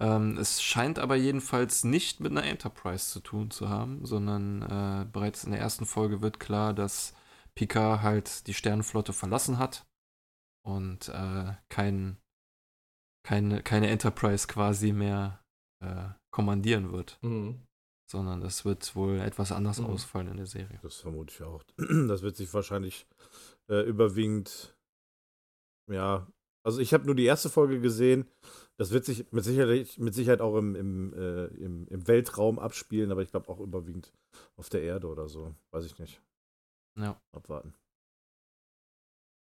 Ähm, 0.00 0.36
es 0.38 0.60
scheint 0.62 0.98
aber 0.98 1.14
jedenfalls 1.16 1.84
nicht 1.84 2.20
mit 2.20 2.32
einer 2.32 2.44
Enterprise 2.44 3.10
zu 3.10 3.20
tun 3.20 3.50
zu 3.50 3.68
haben, 3.68 4.04
sondern 4.04 4.62
äh, 4.62 5.06
bereits 5.10 5.44
in 5.44 5.52
der 5.52 5.60
ersten 5.60 5.86
Folge 5.86 6.20
wird 6.20 6.40
klar, 6.40 6.74
dass 6.74 7.14
Picard 7.54 8.02
halt 8.02 8.46
die 8.48 8.54
Sternenflotte 8.54 9.12
verlassen 9.12 9.58
hat 9.58 9.86
und 10.66 11.08
äh, 11.10 11.54
kein, 11.68 12.18
keine, 13.24 13.62
keine 13.62 13.88
Enterprise 13.88 14.48
quasi 14.48 14.92
mehr 14.92 15.40
äh, 15.80 16.08
kommandieren 16.32 16.90
wird, 16.90 17.18
Mhm. 17.22 17.64
sondern 18.10 18.40
das 18.40 18.64
wird 18.64 18.96
wohl 18.96 19.20
etwas 19.20 19.52
anders 19.52 19.78
Mhm. 19.78 19.86
ausfallen 19.86 20.28
in 20.28 20.38
der 20.38 20.46
Serie. 20.46 20.80
Das 20.82 20.96
vermute 20.96 21.32
ich 21.32 21.42
auch. 21.42 21.62
Das 22.08 22.22
wird 22.22 22.36
sich 22.36 22.52
wahrscheinlich 22.52 23.06
äh, 23.70 23.82
überwiegend, 23.82 24.76
ja, 25.88 26.26
also 26.64 26.80
ich 26.80 26.92
habe 26.92 27.06
nur 27.06 27.14
die 27.14 27.24
erste 27.26 27.48
Folge 27.50 27.80
gesehen. 27.80 28.26
Das 28.76 28.90
wird 28.90 29.04
sich 29.04 29.30
mit 29.30 29.44
Sicherheit, 29.44 29.96
mit 29.98 30.14
Sicherheit 30.14 30.40
auch 30.40 30.56
im, 30.56 30.74
im, 30.74 31.12
äh, 31.14 31.44
im, 31.46 31.86
im 31.86 32.08
Weltraum 32.08 32.58
abspielen, 32.58 33.12
aber 33.12 33.22
ich 33.22 33.30
glaube 33.30 33.48
auch 33.48 33.60
überwiegend 33.60 34.12
auf 34.56 34.68
der 34.68 34.82
Erde 34.82 35.06
oder 35.06 35.28
so. 35.28 35.54
Weiß 35.70 35.84
ich 35.86 35.96
nicht. 35.98 36.20
Ja, 36.96 37.20
Abwarten. 37.32 37.74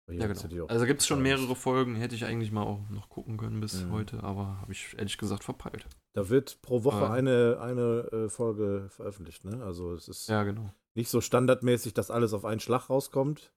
Ja 0.09 0.27
genau. 0.27 0.65
Also 0.65 0.85
gibt 0.85 0.99
es 0.99 1.07
schon 1.07 1.21
mehrere 1.21 1.55
Folgen, 1.55 1.95
hätte 1.95 2.15
ich 2.15 2.25
eigentlich 2.25 2.51
mal 2.51 2.63
auch 2.63 2.89
noch 2.89 3.07
gucken 3.07 3.37
können 3.37 3.61
bis 3.61 3.85
Mhm. 3.85 3.91
heute, 3.91 4.23
aber 4.23 4.59
habe 4.59 4.73
ich 4.73 4.93
ehrlich 4.97 5.17
gesagt 5.17 5.45
verpeilt. 5.45 5.85
Da 6.13 6.27
wird 6.27 6.61
pro 6.61 6.83
Woche 6.83 7.05
Äh. 7.05 7.09
eine, 7.09 7.59
eine 7.61 8.09
äh, 8.11 8.29
Folge 8.29 8.87
veröffentlicht, 8.89 9.45
ne? 9.45 9.63
Also 9.63 9.93
es 9.93 10.09
ist 10.09 10.27
Ja, 10.27 10.43
genau. 10.43 10.73
nicht 10.95 11.09
so 11.09 11.21
standardmäßig, 11.21 11.93
dass 11.93 12.11
alles 12.11 12.33
auf 12.33 12.43
einen 12.43 12.59
Schlag 12.59 12.89
rauskommt, 12.89 13.53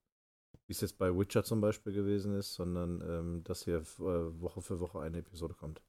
wie 0.66 0.72
es 0.72 0.80
jetzt 0.80 0.98
bei 0.98 1.14
Witcher 1.16 1.44
zum 1.44 1.60
Beispiel 1.60 1.92
gewesen 1.92 2.34
ist, 2.34 2.54
sondern 2.54 3.00
ähm, 3.02 3.44
dass 3.44 3.64
hier 3.64 3.78
äh, 3.78 4.40
Woche 4.40 4.62
für 4.62 4.80
Woche 4.80 5.00
eine 5.00 5.18
Episode 5.18 5.54
kommt. 5.54 5.82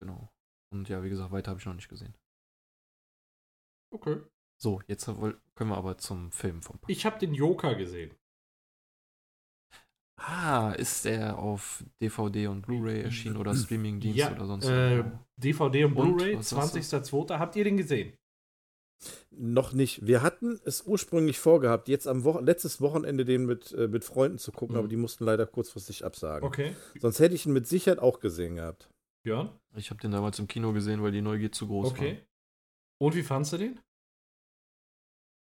Genau. 0.00 0.30
Und 0.72 0.88
ja, 0.88 1.02
wie 1.02 1.08
gesagt, 1.08 1.32
weiter 1.32 1.50
habe 1.50 1.60
ich 1.60 1.66
noch 1.66 1.74
nicht 1.74 1.88
gesehen. 1.88 2.14
Okay. 3.92 4.20
So, 4.58 4.80
jetzt 4.86 5.06
können 5.06 5.70
wir 5.70 5.76
aber 5.76 5.98
zum 5.98 6.32
Film 6.32 6.62
vom 6.62 6.78
Paco. 6.78 6.90
Ich 6.90 7.06
habe 7.06 7.18
den 7.18 7.34
Joker 7.34 7.74
gesehen. 7.74 8.14
Ah, 10.18 10.72
ist 10.72 11.04
der 11.04 11.38
auf 11.38 11.84
DVD 12.00 12.46
und 12.46 12.62
Blu-ray 12.62 13.02
erschienen 13.02 13.36
oder 13.36 13.54
Streamingdienst 13.54 14.18
Ja, 14.18 14.32
oder 14.32 14.46
sonst 14.46 14.66
äh, 14.66 15.04
wo? 15.04 15.18
DVD 15.36 15.84
und 15.84 15.94
Blu-ray, 15.94 16.38
was 16.38 16.48
sagst 16.48 16.74
du? 16.74 16.78
20.02. 16.78 17.38
Habt 17.38 17.54
ihr 17.56 17.64
den 17.64 17.76
gesehen? 17.76 18.16
Noch 19.30 19.72
nicht. 19.72 20.06
Wir 20.06 20.22
hatten 20.22 20.58
es 20.64 20.82
ursprünglich 20.86 21.38
vorgehabt, 21.38 21.88
jetzt 21.88 22.08
am 22.08 22.24
Wochen 22.24 22.44
letztes 22.44 22.80
Wochenende 22.80 23.24
den 23.24 23.44
mit, 23.44 23.72
äh, 23.72 23.88
mit 23.88 24.04
Freunden 24.04 24.38
zu 24.38 24.52
gucken, 24.52 24.74
Mhm. 24.74 24.78
aber 24.78 24.88
die 24.88 24.96
mussten 24.96 25.24
leider 25.24 25.46
kurzfristig 25.46 26.04
absagen. 26.04 26.46
Okay. 26.46 26.74
Sonst 27.00 27.18
hätte 27.20 27.34
ich 27.34 27.44
ihn 27.46 27.52
mit 27.52 27.66
Sicherheit 27.66 27.98
auch 27.98 28.20
gesehen 28.20 28.56
gehabt. 28.56 28.88
Björn? 29.24 29.50
Ich 29.76 29.90
habe 29.90 30.00
den 30.00 30.12
damals 30.12 30.38
im 30.38 30.46
Kino 30.48 30.72
gesehen, 30.72 31.02
weil 31.02 31.12
die 31.12 31.20
Neugier 31.22 31.52
zu 31.52 31.66
groß 31.66 31.88
Okay. 31.90 32.22
Und 32.98 33.14
wie 33.14 33.22
fandst 33.22 33.52
du 33.52 33.58
den? 33.58 33.74
war. 33.76 33.82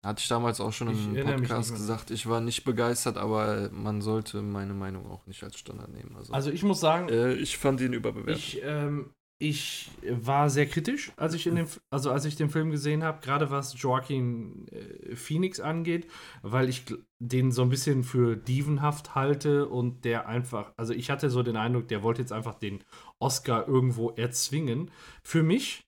Hatte 0.03 0.21
ich 0.21 0.27
damals 0.29 0.59
auch 0.59 0.73
schon 0.73 0.89
Ich 0.91 1.05
im 1.05 1.23
Podcast 1.25 1.73
gesagt, 1.73 2.09
ich 2.09 2.27
war 2.27 2.41
nicht 2.41 2.63
begeistert, 2.63 3.17
aber 3.17 3.69
man 3.71 4.01
sollte 4.01 4.41
meine 4.41 4.73
Meinung 4.73 5.05
auch 5.11 5.27
nicht 5.27 5.43
als 5.43 5.57
Standard 5.59 5.89
nehmen. 5.89 6.15
Also, 6.15 6.33
Also 6.33 6.49
ich 6.49 6.63
muss 6.63 6.79
sagen, 6.79 7.09
äh, 7.09 7.33
ich 7.33 7.57
fand 7.59 7.81
ihn 7.81 7.93
überbewertet. 7.93 8.35
ich, 8.37 8.61
ähm, 8.63 9.11
ich 9.41 9.89
war 10.07 10.51
sehr 10.51 10.67
kritisch, 10.67 11.11
als 11.17 11.33
ich, 11.33 11.47
in 11.47 11.55
dem, 11.55 11.65
also 11.89 12.11
als 12.11 12.25
ich 12.25 12.35
den 12.35 12.51
Film 12.51 12.69
gesehen 12.69 13.03
habe, 13.03 13.21
gerade 13.21 13.49
was 13.49 13.81
Joaquin 13.81 14.67
äh, 14.67 15.15
Phoenix 15.15 15.59
angeht, 15.59 16.07
weil 16.43 16.69
ich 16.69 16.85
den 17.19 17.51
so 17.51 17.63
ein 17.63 17.69
bisschen 17.69 18.03
für 18.03 18.35
dievenhaft 18.35 19.15
halte 19.15 19.67
und 19.67 20.05
der 20.05 20.27
einfach, 20.27 20.73
also 20.77 20.93
ich 20.93 21.09
hatte 21.09 21.31
so 21.31 21.41
den 21.41 21.57
Eindruck, 21.57 21.87
der 21.87 22.03
wollte 22.03 22.21
jetzt 22.21 22.31
einfach 22.31 22.53
den 22.53 22.83
Oscar 23.19 23.67
irgendwo 23.67 24.11
erzwingen. 24.11 24.91
Für 25.23 25.41
mich 25.41 25.81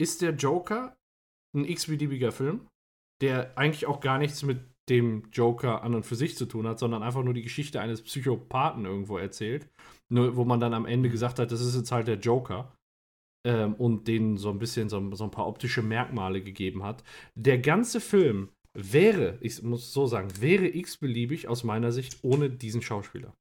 ist 0.00 0.20
der 0.20 0.32
Joker 0.32 0.96
ein 1.56 1.64
x-beliebiger 1.64 2.32
Film, 2.32 2.66
der 3.20 3.56
eigentlich 3.56 3.86
auch 3.86 4.00
gar 4.00 4.18
nichts 4.18 4.42
mit 4.42 4.58
dem 4.88 5.28
Joker 5.32 5.82
an 5.82 5.94
und 5.94 6.04
für 6.04 6.16
sich 6.16 6.36
zu 6.36 6.46
tun 6.46 6.66
hat, 6.66 6.80
sondern 6.80 7.04
einfach 7.04 7.22
nur 7.22 7.34
die 7.34 7.42
Geschichte 7.42 7.80
eines 7.80 8.02
Psychopathen 8.02 8.86
irgendwo 8.86 9.18
erzählt. 9.18 9.68
Nur, 10.08 10.36
wo 10.36 10.44
man 10.44 10.60
dann 10.60 10.74
am 10.74 10.86
Ende 10.86 11.10
gesagt 11.10 11.38
hat, 11.38 11.52
das 11.52 11.60
ist 11.60 11.76
jetzt 11.76 11.92
halt 11.92 12.08
der 12.08 12.18
Joker. 12.18 12.72
Ähm, 13.46 13.74
und 13.74 14.08
denen 14.08 14.36
so 14.36 14.50
ein 14.50 14.58
bisschen 14.58 14.88
so, 14.88 15.14
so 15.14 15.24
ein 15.24 15.30
paar 15.30 15.46
optische 15.46 15.82
Merkmale 15.82 16.42
gegeben 16.42 16.82
hat. 16.82 17.04
Der 17.34 17.58
ganze 17.58 18.00
Film 18.00 18.50
wäre, 18.74 19.38
ich 19.40 19.62
muss 19.62 19.92
so 19.92 20.06
sagen, 20.06 20.40
wäre 20.40 20.66
x-beliebig 20.68 21.48
aus 21.48 21.64
meiner 21.64 21.92
Sicht 21.92 22.22
ohne 22.22 22.50
diesen 22.50 22.82
Schauspieler. 22.82 23.36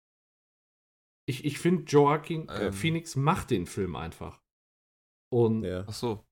Ich, 1.29 1.45
ich 1.45 1.59
finde, 1.59 1.83
Joaquin 1.83 2.47
äh, 2.47 2.67
Ähm. 2.67 2.73
Phoenix 2.73 3.15
macht 3.15 3.51
den 3.51 3.65
Film 3.65 3.95
einfach. 3.95 4.41
Und 5.33 5.63
Ja. 5.63 5.83
Ach 5.87 5.93
so. 5.93 6.23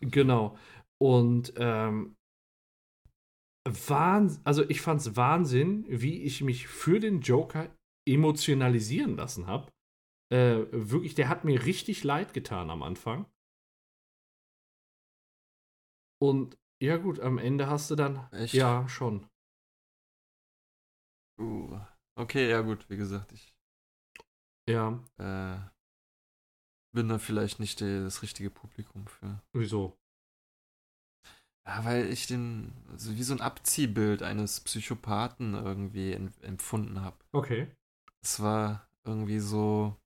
Genau. 0.00 0.56
Und 1.00 1.52
ähm, 1.56 2.16
Wahnsinn, 3.66 4.40
also 4.44 4.68
ich 4.68 4.80
fand's 4.80 5.14
Wahnsinn, 5.16 5.84
wie 5.88 6.22
ich 6.22 6.42
mich 6.42 6.68
für 6.68 7.00
den 7.00 7.20
Joker 7.20 7.74
emotionalisieren 8.08 9.16
lassen 9.16 9.46
habe. 9.46 9.70
Äh, 10.30 10.66
wirklich, 10.72 11.14
der 11.14 11.28
hat 11.28 11.44
mir 11.44 11.64
richtig 11.64 12.04
leid 12.04 12.32
getan 12.34 12.70
am 12.70 12.82
Anfang. 12.82 13.26
Und 16.20 16.56
ja, 16.80 16.96
gut, 16.96 17.18
am 17.20 17.38
Ende 17.38 17.66
hast 17.68 17.90
du 17.90 17.96
dann. 17.96 18.28
Echt? 18.32 18.54
Ja, 18.54 18.88
schon. 18.88 19.26
Uh, 21.38 21.78
okay, 22.16 22.48
ja 22.50 22.60
gut, 22.60 22.88
wie 22.90 22.96
gesagt, 22.96 23.32
ich 23.32 23.54
Ja, 24.66 25.00
äh, 25.18 25.58
bin 26.92 27.08
da 27.08 27.18
vielleicht 27.18 27.60
nicht 27.60 27.80
der, 27.80 28.02
das 28.04 28.22
richtige 28.22 28.50
Publikum 28.50 29.06
für. 29.06 29.40
wieso? 29.54 29.98
Ja, 31.66 31.84
weil 31.84 32.10
ich 32.10 32.26
den 32.26 32.72
also 32.90 33.14
wie 33.16 33.22
so 33.22 33.34
ein 33.34 33.40
Abziehbild 33.40 34.22
eines 34.22 34.60
Psychopathen 34.60 35.54
irgendwie 35.54 36.12
en- 36.12 36.32
empfunden 36.42 37.02
habe. 37.02 37.16
Okay. 37.34 37.68
Es 38.22 38.40
war 38.40 38.88
irgendwie 39.04 39.40
so 39.40 39.96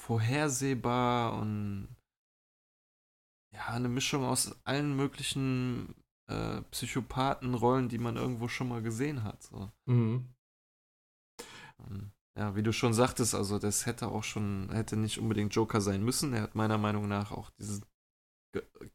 vorhersehbar 0.00 1.38
und 1.38 1.88
ja, 3.54 3.66
eine 3.68 3.88
Mischung 3.88 4.24
aus 4.24 4.56
allen 4.64 4.96
möglichen 4.96 5.94
äh, 6.28 6.62
Psychopathenrollen, 6.70 7.88
die 7.88 7.98
man 7.98 8.16
irgendwo 8.16 8.48
schon 8.48 8.68
mal 8.68 8.82
gesehen 8.82 9.24
hat. 9.24 9.42
So. 9.42 9.70
Mhm. 9.86 10.32
Und, 11.78 12.12
ja, 12.38 12.54
wie 12.56 12.62
du 12.62 12.72
schon 12.72 12.94
sagtest, 12.94 13.34
also 13.34 13.58
das 13.58 13.86
hätte 13.86 14.08
auch 14.08 14.24
schon, 14.24 14.70
hätte 14.72 14.96
nicht 14.96 15.18
unbedingt 15.18 15.54
Joker 15.54 15.80
sein 15.80 16.02
müssen. 16.04 16.32
Er 16.32 16.42
hat 16.42 16.54
meiner 16.54 16.78
Meinung 16.78 17.08
nach 17.08 17.32
auch 17.32 17.50
diesen 17.50 17.84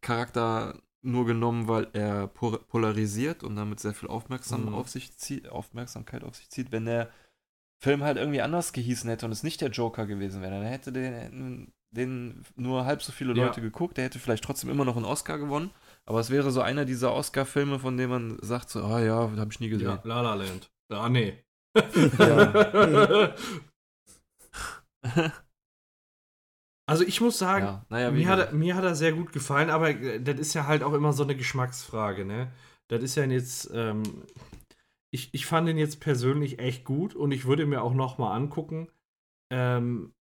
Charakter 0.02 0.82
nur 1.02 1.26
genommen, 1.26 1.68
weil 1.68 1.90
er 1.94 2.28
po- 2.28 2.58
polarisiert 2.58 3.44
und 3.44 3.56
damit 3.56 3.80
sehr 3.80 3.94
viel 3.94 4.10
Aufmerksam 4.10 4.66
Mhm. 4.68 4.74
auf 4.74 4.90
sich 4.90 5.16
zieht, 5.18 5.50
Aufmerksamkeit 5.50 6.24
auf 6.24 6.36
sich 6.36 6.50
zieht. 6.50 6.72
Wenn 6.72 6.86
der 6.86 7.12
Film 7.86 8.04
halt 8.04 8.18
irgendwie 8.18 8.42
anders 8.42 8.74
gehießen 8.74 9.08
hätte 9.12 9.28
und 9.28 9.32
es 9.32 9.44
nicht 9.44 9.62
der 9.62 9.70
Joker 9.70 10.08
gewesen 10.08 10.42
wäre, 10.42 10.54
dann 10.54 10.64
hätte 10.64 10.92
den, 10.92 11.72
den 11.92 12.44
nur 12.56 12.86
halb 12.86 13.04
so 13.04 13.12
viele 13.12 13.36
Ja. 13.36 13.46
Leute 13.46 13.62
geguckt. 13.62 13.98
Der 13.98 14.06
hätte 14.06 14.18
vielleicht 14.18 14.44
trotzdem 14.44 14.72
immer 14.72 14.86
noch 14.86 14.96
einen 14.96 15.06
Oscar 15.06 15.38
gewonnen. 15.38 15.70
Aber 16.08 16.20
es 16.20 16.32
wäre 16.32 16.50
so 16.50 16.62
einer 16.62 16.86
dieser 16.86 17.14
Oscar-Filme, 17.14 17.78
von 17.78 17.96
denen 17.96 18.10
man 18.10 18.38
sagt 18.42 18.72
so, 18.72 18.84
ah 18.84 19.00
ja, 19.02 19.30
habe 19.38 19.50
ich 19.52 19.60
nie 19.60 19.70
gesehen. 19.70 19.88
Ja, 19.88 20.02
La 20.04 20.22
La 20.22 20.34
Land. 20.34 20.72
Ah, 20.90 21.10
nee. 21.10 21.44
also 26.88 27.04
ich 27.04 27.22
muss 27.22 27.38
sagen, 27.38 27.66
Ja, 27.66 27.86
naja, 27.90 28.10
mir, 28.12 28.28
hat 28.28 28.40
er, 28.40 28.52
mir 28.52 28.76
hat 28.76 28.84
er 28.84 28.96
sehr 28.96 29.14
gut 29.14 29.32
gefallen, 29.32 29.70
aber 29.70 29.92
äh, 29.92 30.20
das 30.22 30.40
ist 30.40 30.56
ja 30.56 30.66
halt 30.66 30.82
auch 30.82 30.94
immer 30.94 31.14
so 31.14 31.22
eine 31.24 31.36
Geschmacksfrage, 31.36 32.26
ne? 32.26 32.52
Das 32.88 33.04
ist 33.04 33.16
ja 33.16 33.26
jetzt, 33.26 33.70
ähm, 33.74 34.04
ich, 35.16 35.34
ich 35.34 35.46
fand 35.46 35.70
ihn 35.70 35.78
jetzt 35.78 36.02
persönlich 36.02 36.60
echt 36.60 36.84
gut 36.84 37.16
und 37.16 37.32
ich 37.32 37.46
würde 37.46 37.66
mir 37.66 37.82
auch 37.82 37.94
noch 37.94 38.18
mal 38.18 38.36
angucken. 38.36 38.90
Ähm, 39.50 40.14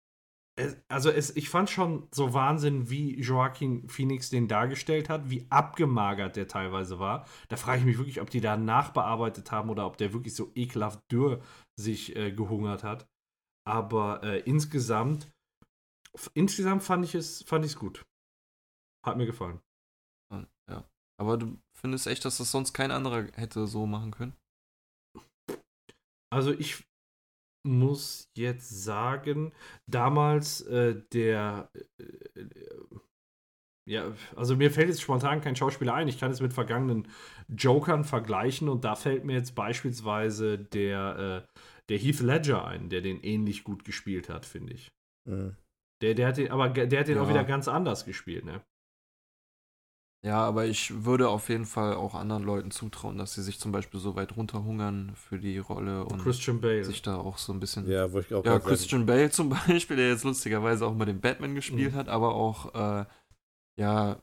es, 0.56 0.76
also 0.86 1.10
es, 1.10 1.34
ich 1.34 1.48
fand 1.48 1.68
schon 1.68 2.06
so 2.12 2.32
Wahnsinn, 2.32 2.88
wie 2.90 3.20
Joaquin 3.20 3.88
Phoenix 3.88 4.30
den 4.30 4.46
dargestellt 4.46 5.08
hat, 5.08 5.28
wie 5.30 5.46
abgemagert 5.50 6.36
der 6.36 6.46
teilweise 6.46 7.00
war. 7.00 7.26
Da 7.48 7.56
frage 7.56 7.80
ich 7.80 7.86
mich 7.86 7.98
wirklich, 7.98 8.20
ob 8.20 8.30
die 8.30 8.40
da 8.40 8.56
nachbearbeitet 8.56 9.50
haben 9.50 9.68
oder 9.68 9.84
ob 9.84 9.96
der 9.96 10.12
wirklich 10.12 10.36
so 10.36 10.52
ekelhaft 10.54 11.00
dürr 11.10 11.42
sich 11.76 12.14
äh, 12.14 12.30
gehungert 12.30 12.84
hat. 12.84 13.08
Aber 13.66 14.22
äh, 14.22 14.38
insgesamt, 14.40 15.28
insgesamt 16.34 16.84
fand 16.84 17.04
ich 17.04 17.16
es, 17.16 17.42
fand 17.42 17.64
ich 17.64 17.72
es 17.72 17.78
gut. 17.78 18.06
Hat 19.04 19.16
mir 19.16 19.26
gefallen. 19.26 19.60
Ja. 20.70 20.84
Aber 21.20 21.36
du 21.36 21.58
findest 21.76 22.06
echt, 22.06 22.24
dass 22.24 22.38
das 22.38 22.52
sonst 22.52 22.72
kein 22.72 22.92
anderer 22.92 23.24
hätte 23.34 23.66
so 23.66 23.86
machen 23.86 24.12
können? 24.12 24.36
Also 26.32 26.52
ich 26.52 26.84
muss 27.66 28.30
jetzt 28.36 28.68
sagen, 28.84 29.52
damals 29.90 30.60
äh, 30.62 31.02
der 31.12 31.70
äh, 31.98 32.40
äh, 32.40 32.48
ja, 33.86 34.14
also 34.34 34.56
mir 34.56 34.70
fällt 34.70 34.88
jetzt 34.88 35.02
spontan 35.02 35.42
kein 35.42 35.56
Schauspieler 35.56 35.92
ein. 35.94 36.08
Ich 36.08 36.18
kann 36.18 36.30
es 36.30 36.40
mit 36.40 36.54
vergangenen 36.54 37.06
Jokern 37.48 38.04
vergleichen 38.04 38.70
und 38.70 38.84
da 38.84 38.94
fällt 38.94 39.24
mir 39.24 39.34
jetzt 39.34 39.54
beispielsweise 39.54 40.58
der, 40.58 41.46
äh, 41.52 41.58
der 41.90 41.98
Heath 41.98 42.20
Ledger 42.20 42.64
ein, 42.66 42.88
der 42.88 43.02
den 43.02 43.22
ähnlich 43.22 43.62
gut 43.62 43.84
gespielt 43.84 44.30
hat, 44.30 44.46
finde 44.46 44.72
ich. 44.72 44.88
Mhm. 45.28 45.56
Der, 46.02 46.14
der 46.14 46.28
hat 46.28 46.38
den, 46.38 46.50
aber 46.50 46.70
der 46.70 47.00
hat 47.00 47.08
den 47.08 47.18
auch 47.18 47.24
Ja. 47.24 47.30
wieder 47.30 47.44
ganz 47.44 47.68
anders 47.68 48.04
gespielt, 48.06 48.44
ne? 48.46 48.62
Ja, 50.24 50.42
aber 50.42 50.64
ich 50.64 51.04
würde 51.04 51.28
auf 51.28 51.50
jeden 51.50 51.66
Fall 51.66 51.94
auch 51.94 52.14
anderen 52.14 52.44
Leuten 52.44 52.70
zutrauen, 52.70 53.18
dass 53.18 53.34
sie 53.34 53.42
sich 53.42 53.60
zum 53.60 53.72
Beispiel 53.72 54.00
so 54.00 54.16
weit 54.16 54.36
runterhungern 54.36 55.12
für 55.16 55.38
die 55.38 55.58
Rolle 55.58 56.04
und 56.06 56.22
Christian 56.22 56.62
Bale. 56.62 56.82
sich 56.84 57.02
da 57.02 57.16
auch 57.16 57.36
so 57.36 57.52
ein 57.52 57.60
bisschen. 57.60 57.86
Ja, 57.90 58.10
wo 58.10 58.20
ich 58.20 58.32
auch 58.32 58.42
Ja, 58.44 58.52
grad 58.52 58.62
sagen- 58.62 58.76
Christian 58.76 59.06
Bale 59.06 59.30
zum 59.30 59.50
Beispiel, 59.68 59.96
der 59.98 60.08
jetzt 60.08 60.24
lustigerweise 60.24 60.86
auch 60.86 60.94
mal 60.94 61.04
den 61.04 61.20
Batman 61.20 61.54
gespielt 61.54 61.92
Mhm. 61.92 61.96
hat, 61.96 62.08
aber 62.08 62.34
auch, 62.34 62.74
äh, 62.74 63.04
ja, 63.78 64.22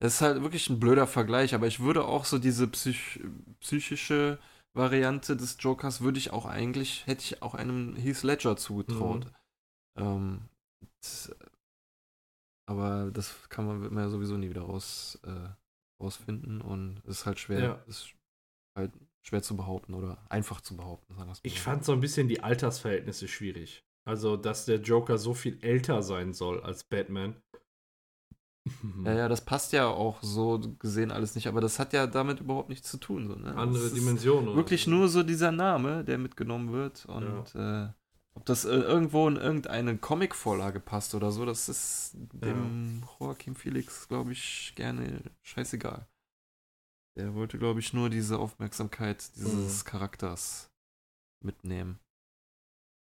das 0.00 0.14
ist 0.14 0.20
halt 0.20 0.42
wirklich 0.42 0.68
ein 0.68 0.80
blöder 0.80 1.06
Vergleich, 1.06 1.54
aber 1.54 1.66
ich 1.68 1.80
würde 1.80 2.04
auch 2.04 2.24
so 2.24 2.38
diese 2.38 2.66
psych 2.68 3.20
psychische 3.60 4.38
Variante 4.74 5.36
des 5.36 5.56
Jokers 5.60 6.00
würde 6.02 6.18
ich 6.18 6.32
auch 6.32 6.44
eigentlich, 6.44 7.06
hätte 7.06 7.22
ich 7.22 7.40
auch 7.42 7.54
einem 7.54 7.96
Heath 7.96 8.22
Ledger 8.24 8.56
zugetraut. 8.56 9.32
Ähm, 9.96 10.48
das, 11.00 11.34
aber 12.66 13.10
das 13.12 13.48
kann 13.48 13.66
man, 13.66 13.82
wird 13.82 13.92
man 13.92 14.04
ja 14.04 14.10
sowieso 14.10 14.36
nie 14.36 14.50
wieder 14.50 14.62
raus, 14.62 15.18
äh, 15.24 15.48
rausfinden 16.02 16.60
und 16.60 17.00
es 17.04 17.20
ist 17.20 17.26
halt 17.26 17.38
schwer, 17.38 17.60
Ja. 17.60 17.72
ist 17.86 18.14
halt 18.76 18.92
schwer 19.22 19.42
zu 19.42 19.56
behaupten 19.56 19.94
oder 19.94 20.18
einfach 20.28 20.60
zu 20.60 20.76
behaupten, 20.76 21.16
Ich 21.42 21.60
fand 21.60 21.84
so 21.84 21.92
ein 21.92 22.00
bisschen 22.00 22.28
die 22.28 22.42
Altersverhältnisse 22.42 23.28
schwierig. 23.28 23.84
Also, 24.04 24.36
dass 24.36 24.66
der 24.66 24.80
Joker 24.80 25.18
so 25.18 25.34
viel 25.34 25.58
älter 25.62 26.02
sein 26.02 26.32
soll 26.32 26.62
als 26.62 26.84
Batman. 26.84 27.36
Ja, 29.04 29.12
ja, 29.14 29.28
das 29.28 29.44
passt 29.44 29.72
ja 29.72 29.86
auch 29.86 30.20
so 30.22 30.58
gesehen 30.80 31.12
alles 31.12 31.36
nicht, 31.36 31.46
aber 31.46 31.60
das 31.60 31.78
hat 31.78 31.92
ja 31.92 32.08
damit 32.08 32.40
überhaupt 32.40 32.68
nichts 32.68 32.90
zu 32.90 32.98
tun. 32.98 33.28
So, 33.28 33.36
ne? 33.36 33.54
Andere 33.54 33.90
Dimensionen. 33.90 34.56
Wirklich 34.56 34.84
so. 34.84 34.90
nur 34.90 35.08
so 35.08 35.22
dieser 35.22 35.52
Name, 35.52 36.02
der 36.02 36.18
mitgenommen 36.18 36.72
wird 36.72 37.06
und 37.06 37.54
äh, 37.54 37.88
ob 38.36 38.44
das 38.44 38.64
äh, 38.64 38.68
irgendwo 38.70 39.26
in 39.26 39.36
irgendeine 39.36 39.96
Comic-Vorlage 39.96 40.78
passt 40.78 41.14
oder 41.14 41.32
so, 41.32 41.44
das 41.46 41.68
ist 41.68 42.12
dem 42.14 43.02
Joaquin 43.18 43.54
Felix, 43.54 44.06
glaube 44.08 44.32
ich, 44.32 44.72
gerne 44.76 45.22
scheißegal. 45.42 46.06
Der 47.16 47.34
wollte, 47.34 47.58
glaube 47.58 47.80
ich, 47.80 47.94
nur 47.94 48.10
diese 48.10 48.38
Aufmerksamkeit 48.38 49.34
dieses 49.36 49.82
Mhm. 49.84 49.88
Charakters 49.88 50.70
mitnehmen. 51.42 51.98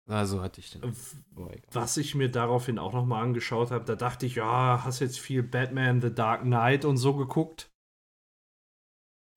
Also 0.07 0.43
hatte 0.43 0.61
ich 0.61 0.71
den. 0.71 0.83
Egal. 0.85 1.63
Was 1.73 1.97
ich 1.97 2.15
mir 2.15 2.31
daraufhin 2.31 2.79
auch 2.79 2.93
nochmal 2.93 3.23
angeschaut 3.23 3.71
habe, 3.71 3.87
da 3.87 3.97
dachte 3.97 4.27
ich, 4.27 4.35
ja, 4.35 4.85
hast 4.85 5.01
jetzt 5.01 5.19
viel 5.19 5.43
Batman, 5.43 6.03
The 6.03 6.15
Dark 6.15 6.43
Knight 6.43 6.85
und 6.85 6.99
so 6.99 7.17
geguckt. 7.17 7.71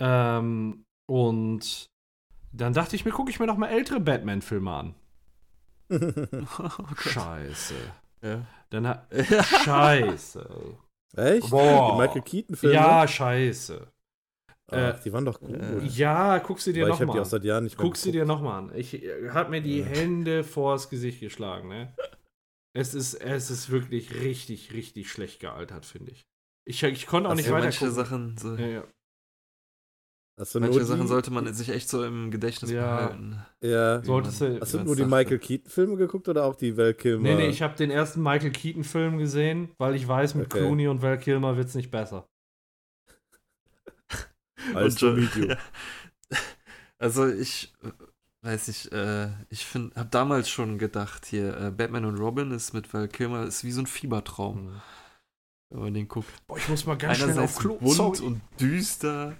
Ähm, 0.02 0.84
und 1.10 1.88
dann 2.52 2.74
dachte 2.74 2.98
ich 2.98 3.06
mir, 3.06 3.12
gucke 3.12 3.30
ich 3.30 3.40
mir 3.40 3.48
nochmal 3.48 3.70
ältere 3.70 4.02
Batman-Filme 4.02 4.72
an. 4.72 4.96
Oh. 6.60 6.70
Scheiße. 6.98 7.76
Ja. 8.22 8.46
Dann 8.70 9.00
Scheiße. 9.66 10.50
Echt? 11.16 11.50
Boah. 11.50 11.92
Die 11.94 12.02
Michael 12.02 12.22
Keaton-Filme? 12.22 12.76
Ja, 12.76 13.08
scheiße. 13.08 13.88
Ach, 14.70 15.00
die 15.00 15.14
waren 15.14 15.24
doch 15.24 15.40
gut. 15.40 15.56
äh, 15.56 15.86
Ja, 15.86 16.40
guck 16.40 16.60
sie 16.60 16.74
dir 16.74 16.84
Aber 16.86 16.94
ich 16.94 17.00
habe 17.00 17.06
die 17.06 17.08
nochmal 17.08 17.22
auch 17.22 17.26
an. 17.26 17.30
seit 17.30 17.44
Jahren 17.46 17.64
nicht 17.64 17.78
mehr 17.78 17.86
Guck 17.86 17.96
sie 17.96 18.12
dir 18.12 18.26
nochmal 18.26 18.60
an. 18.60 18.72
Ich 18.76 19.02
äh, 19.02 19.30
hab 19.30 19.50
mir 19.50 19.62
die 19.62 19.80
Ja. 19.80 19.86
Hände 19.86 20.44
vors 20.44 20.90
Gesicht 20.90 21.22
geschlagen, 21.22 21.70
ne? 21.70 21.94
Es 22.74 22.94
ist, 22.94 23.14
es 23.16 23.50
ist 23.50 23.70
wirklich 23.70 24.14
richtig, 24.14 24.74
richtig 24.74 25.10
schlecht 25.10 25.40
gealtert, 25.40 25.86
finde 25.86 26.12
ich. 26.12 26.26
Ich, 26.66 26.84
ich 26.84 27.08
konnte 27.08 27.30
auch 27.30 27.32
Das 27.32 27.38
nicht 27.38 27.48
Ja, 27.48 27.54
weiter 27.54 27.64
manche 27.66 27.80
gucken. 27.88 27.96
Sachen, 27.96 28.38
so, 28.38 28.56
Ja, 28.56 28.68
ja. 28.68 28.84
Manche 30.38 30.60
nur 30.60 30.86
Sachen 30.86 31.02
die, 31.02 31.08
sollte 31.08 31.32
man 31.32 31.52
sich 31.54 31.70
echt 31.70 31.90
so 31.90 32.04
im 32.04 32.30
Gedächtnis 32.30 32.70
Ja. 32.70 32.82
behalten. 32.96 33.44
Ja. 33.62 34.04
Solltest 34.04 34.40
man- 34.42 34.56
du- 34.56 34.62
Hast 34.62 34.74
du 34.76 34.80
nur 34.84 34.96
die. 34.96 35.06
Michael 35.06 35.40
Keaton-Filme 35.40 35.96
geguckt 35.98 36.28
oder 36.30 36.46
auch 36.46 36.56
die 36.56 36.78
Val 36.78 36.94
Kilmer? 36.94 37.24
Nee, 37.24 37.36
nee, 37.36 37.48
ich 37.48 37.62
habe 37.64 37.76
den 37.76 37.90
ersten 37.90 38.22
Michael 38.22 38.52
Keaton-Film 38.52 39.18
gesehen, 39.18 39.70
weil 39.80 39.96
ich 39.96 40.08
weiß, 40.08 40.36
mit 40.36 40.46
Okay. 40.46 40.60
Clooney 40.60 40.88
und 40.88 41.02
Val 41.02 41.18
Kilmer 41.18 41.58
wird 41.58 41.68
es 41.70 41.76
nicht 41.76 41.90
besser. 41.90 42.28
Schon- 44.98 45.16
meet 45.20 45.36
you. 45.36 45.46
Ja. 45.46 45.58
Also 47.00 47.28
ich 47.28 47.74
äh, 47.84 47.92
weiß 48.48 48.68
nicht, 48.68 48.92
äh, 48.92 49.30
ich 49.50 49.66
finde, 49.66 49.96
habe 49.96 50.10
damals 50.10 50.50
schon 50.50 50.78
gedacht, 50.78 51.26
hier 51.26 51.56
äh, 51.60 51.72
Batman 51.72 52.06
und 52.06 52.18
Robin 52.18 52.52
ist 52.52 52.74
mit 52.74 52.92
Val 52.94 53.08
Kilmer 53.08 53.44
ist 53.46 53.64
wie 53.64 53.72
so 53.72 53.82
ein 53.82 53.88
Fiebertraum, 53.88 54.82
wenn 55.70 55.80
man 55.80 55.94
den 55.94 56.08
guckt. 56.08 56.28
Boah, 56.48 56.58
ich 56.58 56.68
muss 56.70 56.86
mal 56.86 56.98
ganz 56.98 57.18
schnell 57.18 57.30
auf 57.32 57.38
Einerseits 57.38 57.60
Klo. 57.60 57.76
bunt 57.78 57.94
Sorry. 57.96 58.20
und 58.22 58.42
düster 58.60 59.36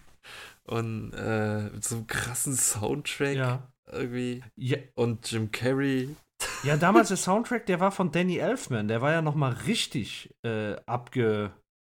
und 0.68 1.14
äh, 1.14 1.70
mit 1.72 1.84
so 1.84 1.96
einem 1.96 2.08
krassen 2.08 2.56
Soundtrack 2.56 3.36
Ja. 3.36 3.72
irgendwie 3.92 4.44
ja. 4.56 4.78
und 4.96 5.30
Jim 5.32 5.52
Carrey. 5.52 6.16
Ja, 6.64 6.78
damals 6.78 7.08
der 7.08 7.18
Soundtrack, 7.28 7.66
der 7.66 7.80
war 7.80 7.92
von 7.92 8.12
Danny 8.12 8.38
Elfman. 8.38 8.88
Der 8.88 9.02
war 9.02 9.12
ja 9.12 9.22
noch 9.22 9.36
mal 9.36 9.54
richtig 9.54 10.34
äh, 10.44 10.76
abge... 10.86 11.52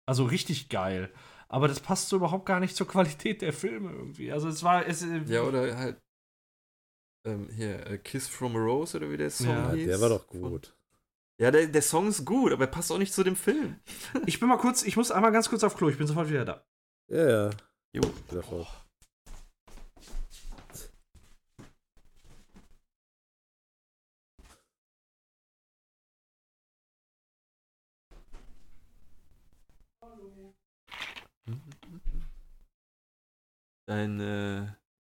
Also 0.06 0.24
richtig 0.24 0.68
geil. 0.70 1.12
Aber 1.48 1.68
das 1.68 1.80
passt 1.80 2.08
so 2.08 2.16
überhaupt 2.16 2.46
gar 2.46 2.60
nicht 2.60 2.76
zur 2.76 2.86
Qualität 2.88 3.42
der 3.42 3.52
Filme 3.52 3.90
irgendwie. 3.90 4.32
Also 4.32 4.48
es 4.48 4.62
war... 4.62 4.86
Es, 4.86 5.02
äh, 5.02 5.22
Ja, 5.26 5.42
oder 5.42 5.76
halt 5.76 5.98
ähm, 7.26 7.48
hier 7.54 7.86
äh, 7.86 7.98
Kiss 7.98 8.28
from 8.28 8.54
a 8.56 8.58
Rose 8.58 8.96
oder 8.96 9.10
wie 9.10 9.16
der 9.16 9.30
Song 9.30 9.48
Ja, 9.48 9.68
Ja, 9.68 9.72
hieß. 9.72 9.86
der 9.86 10.00
war 10.00 10.08
doch 10.10 10.26
gut. 10.28 10.74
Ja, 11.40 11.50
der, 11.50 11.66
der 11.66 11.82
Song 11.82 12.08
ist 12.08 12.24
gut, 12.24 12.52
aber 12.52 12.64
er 12.64 12.70
passt 12.70 12.90
auch 12.90 12.98
nicht 12.98 13.12
zu 13.12 13.22
dem 13.22 13.36
Film. 13.36 13.76
Ich 14.26 14.40
bin 14.40 14.48
mal 14.48 14.58
kurz, 14.58 14.82
ich 14.82 14.96
muss 14.96 15.10
einmal 15.10 15.30
ganz 15.32 15.48
kurz 15.48 15.62
auf 15.64 15.76
Klo, 15.76 15.88
ich 15.88 15.98
bin 15.98 16.06
sofort 16.06 16.28
wieder 16.30 16.44
da. 16.44 16.64
Ja, 17.10 17.28
ja. 17.28 17.50
Jo. 17.98 18.04
Wieder 18.30 18.42
fort. 18.44 18.68
Dein, 33.86 34.20
äh, 34.20 34.66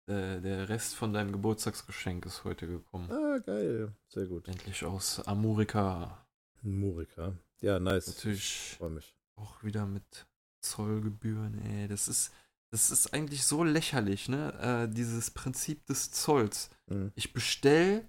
der 0.06 0.68
Rest 0.68 0.94
von 0.94 1.12
deinem 1.12 1.32
Geburtstagsgeschenk 1.32 2.24
ist 2.26 2.44
heute 2.44 2.68
gekommen. 2.68 3.10
Ah, 3.10 3.38
geil. 3.38 3.96
Sehr 4.06 4.26
gut. 4.26 4.46
Endlich 4.46 4.84
aus 4.84 5.26
Amurika. 5.26 6.24
Murika. 6.62 7.36
Ja, 7.60 7.80
nice. 7.80 8.06
Natürlich 8.06 8.76
Freue 8.78 8.90
mich. 8.90 9.16
auch 9.34 9.64
wieder 9.64 9.86
mit 9.86 10.28
Zollgebühren, 10.60 11.58
ey. 11.58 11.88
Das 11.88 12.06
ist, 12.06 12.32
das 12.72 12.90
ist 12.90 13.14
eigentlich 13.14 13.44
so 13.44 13.62
lächerlich, 13.64 14.28
ne? 14.28 14.88
Äh, 14.88 14.92
dieses 14.92 15.30
Prinzip 15.30 15.86
des 15.86 16.10
Zolls. 16.10 16.68
Mhm. 16.88 17.12
Ich 17.14 17.32
bestell 17.32 18.06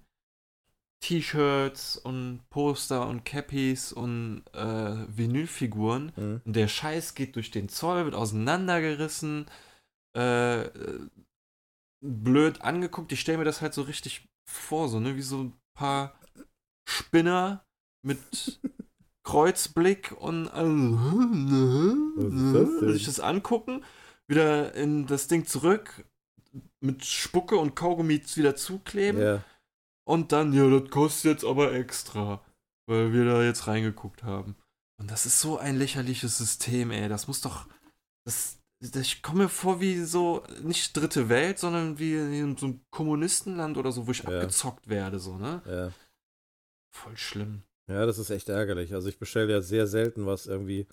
T-Shirts 1.00 1.96
und 1.96 2.40
Poster 2.50 3.06
und 3.06 3.24
Cappies 3.24 3.92
und 3.92 4.42
äh, 4.52 5.06
Vinylfiguren 5.16 6.12
Mhm. 6.16 6.40
und 6.44 6.56
der 6.56 6.66
Scheiß 6.68 7.14
geht 7.14 7.36
durch 7.36 7.50
den 7.52 7.68
Zoll, 7.68 8.04
wird 8.04 8.16
auseinandergerissen, 8.16 9.46
äh, 10.16 10.68
blöd 12.04 12.60
angeguckt. 12.62 13.12
Ich 13.12 13.20
stelle 13.20 13.38
mir 13.38 13.44
das 13.44 13.62
halt 13.62 13.74
so 13.74 13.82
richtig 13.82 14.28
vor, 14.48 14.88
so, 14.88 14.98
ne, 14.98 15.14
wie 15.16 15.22
so 15.22 15.44
ein 15.44 15.52
paar 15.76 16.18
Spinner 16.88 17.64
mit 18.04 18.18
Kreuzblick 19.24 20.12
und 20.12 20.46
ist 20.46 20.52
das 22.54 22.80
denn? 22.80 22.92
sich 22.92 23.04
das 23.04 23.20
angucken, 23.20 23.84
wieder 24.28 24.74
in 24.74 25.06
das 25.06 25.26
Ding 25.28 25.46
zurück, 25.46 26.04
mit 26.80 27.04
Spucke 27.04 27.56
und 27.56 27.74
Kaugummi 27.74 28.22
wieder 28.34 28.54
zukleben 28.56 29.20
Ja. 29.20 29.44
und 30.04 30.32
dann, 30.32 30.52
ja, 30.52 30.68
das 30.68 30.90
kostet 30.90 31.32
jetzt 31.32 31.44
aber 31.44 31.72
extra, 31.72 32.40
weil 32.86 33.12
wir 33.12 33.24
da 33.24 33.42
jetzt 33.42 33.66
reingeguckt 33.66 34.22
haben. 34.22 34.54
Und 35.00 35.10
das 35.10 35.26
ist 35.26 35.40
so 35.40 35.58
ein 35.58 35.76
lächerliches 35.76 36.38
System, 36.38 36.90
ey. 36.90 37.08
Das 37.08 37.28
muss 37.28 37.40
doch. 37.40 37.66
Das, 38.24 38.58
das, 38.80 38.96
ich 39.02 39.22
komme 39.22 39.44
mir 39.44 39.48
vor 39.48 39.80
wie 39.80 40.02
so, 40.04 40.42
nicht 40.62 40.96
dritte 40.96 41.28
Welt, 41.28 41.58
sondern 41.58 41.98
wie 41.98 42.14
in 42.14 42.56
so 42.56 42.66
einem 42.66 42.80
Kommunistenland 42.90 43.76
oder 43.76 43.92
so, 43.92 44.06
wo 44.06 44.10
ich 44.10 44.22
Ja. 44.24 44.30
abgezockt 44.30 44.88
werde, 44.88 45.18
so, 45.20 45.36
ne? 45.38 45.62
Ja. 45.66 45.92
Voll 46.90 47.16
schlimm. 47.16 47.62
Ja, 47.88 48.04
das 48.04 48.18
ist 48.18 48.30
echt 48.30 48.48
ärgerlich. 48.48 48.92
Also 48.94 49.08
ich 49.08 49.18
bestelle 49.18 49.50
ja 49.52 49.62
sehr 49.62 49.86
selten, 49.86 50.26
was 50.26 50.46
irgendwie 50.46 50.86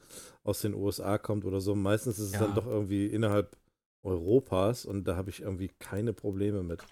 aus 0.43 0.61
den 0.61 0.73
USA 0.73 1.17
kommt 1.17 1.43
oder 1.45 1.59
so. 1.59 1.75
Meistens 1.75 2.19
ist 2.19 2.27
es 2.27 2.33
Ja. 2.33 2.39
dann 2.39 2.55
doch 2.55 2.65
irgendwie 2.65 3.05
innerhalb 3.07 3.57
Europas 4.03 4.85
und 4.85 5.03
da 5.05 5.15
habe 5.15 5.29
ich 5.29 5.41
irgendwie 5.41 5.69
keine 5.79 6.13
Probleme 6.13 6.63
mit. 6.63 6.85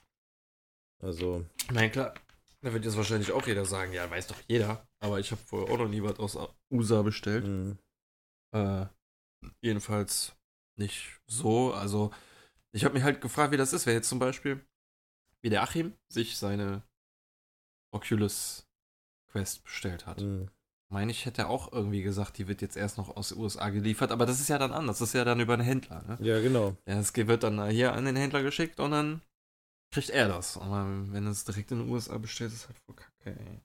Also, 1.01 1.45
meine, 1.72 1.91
klar, 1.91 2.14
da 2.62 2.74
wird 2.74 2.86
jetzt 2.86 2.97
wahrscheinlich 2.97 3.32
auch 3.32 3.45
jeder 3.45 3.66
sagen, 3.66 3.93
ja, 3.93 4.10
weiß 4.10 4.28
doch 4.28 4.41
jeder. 4.47 4.88
Aber 4.99 5.20
ich 5.20 5.32
habe 5.32 5.41
vorher 5.41 5.74
auch 5.74 5.78
noch 5.78 5.89
nie 5.89 6.01
was 6.01 6.18
aus 6.20 6.38
USA 6.72 7.01
bestellt. 7.01 7.45
mh, 7.45 7.78
Äh, 8.51 8.88
jedenfalls 9.62 10.34
nicht 10.78 11.20
so. 11.28 11.74
Also, 11.74 12.12
ich 12.72 12.86
habe 12.86 12.93
mich 12.93 13.04
halt 13.04 13.22
gefragt, 13.22 13.51
wie 13.51 13.58
das 13.58 13.74
ist, 13.74 13.86
wenn 13.86 13.95
jetzt 13.95 14.10
zum 14.10 14.20
Beispiel, 14.20 14.66
wie 15.41 15.49
der 15.49 15.62
Achim 15.64 15.93
sich 16.10 16.38
seine 16.38 16.84
Oculus 17.91 18.66
Quest 19.34 19.64
bestellt 19.64 20.06
hat. 20.06 20.22
mh. 20.22 20.48
Meine 20.90 21.12
ich, 21.12 21.26
hätte 21.26 21.48
auch 21.48 21.74
irgendwie 21.74 22.04
gesagt, 22.04 22.38
die 22.38 22.48
wird 22.48 22.62
jetzt 22.62 22.78
erst 22.78 23.00
noch 23.00 23.18
aus 23.18 23.30
den 23.30 23.40
USA 23.40 23.70
geliefert, 23.72 24.12
aber 24.12 24.28
das 24.28 24.40
ist 24.40 24.48
ja 24.50 24.60
dann 24.60 24.72
anders. 24.72 25.00
Das 25.00 25.10
ist 25.10 25.14
ja 25.14 25.26
dann 25.26 25.40
über 25.40 25.54
einen 25.54 25.64
Händler. 25.64 26.04
Ne? 26.04 26.18
ja, 26.22 26.40
genau. 26.40 26.78
Ja, 26.86 27.00
es 27.00 27.16
wird 27.16 27.42
dann 27.42 27.68
hier 27.70 27.94
an 27.94 28.06
den 28.06 28.16
Händler 28.16 28.44
geschickt 28.44 28.80
und 28.80 28.92
dann 28.92 29.22
kriegt 29.92 30.12
er 30.12 30.28
das. 30.28 30.56
Aber 30.56 30.86
wenn 31.12 31.26
es 31.26 31.46
direkt 31.46 31.72
in 31.72 31.80
den 31.80 31.90
USA 31.90 32.20
bestellt, 32.20 32.54
ist 32.54 32.68
halt 32.68 32.78
voll 32.86 32.96
kacke, 32.96 33.40
ey. 33.40 33.62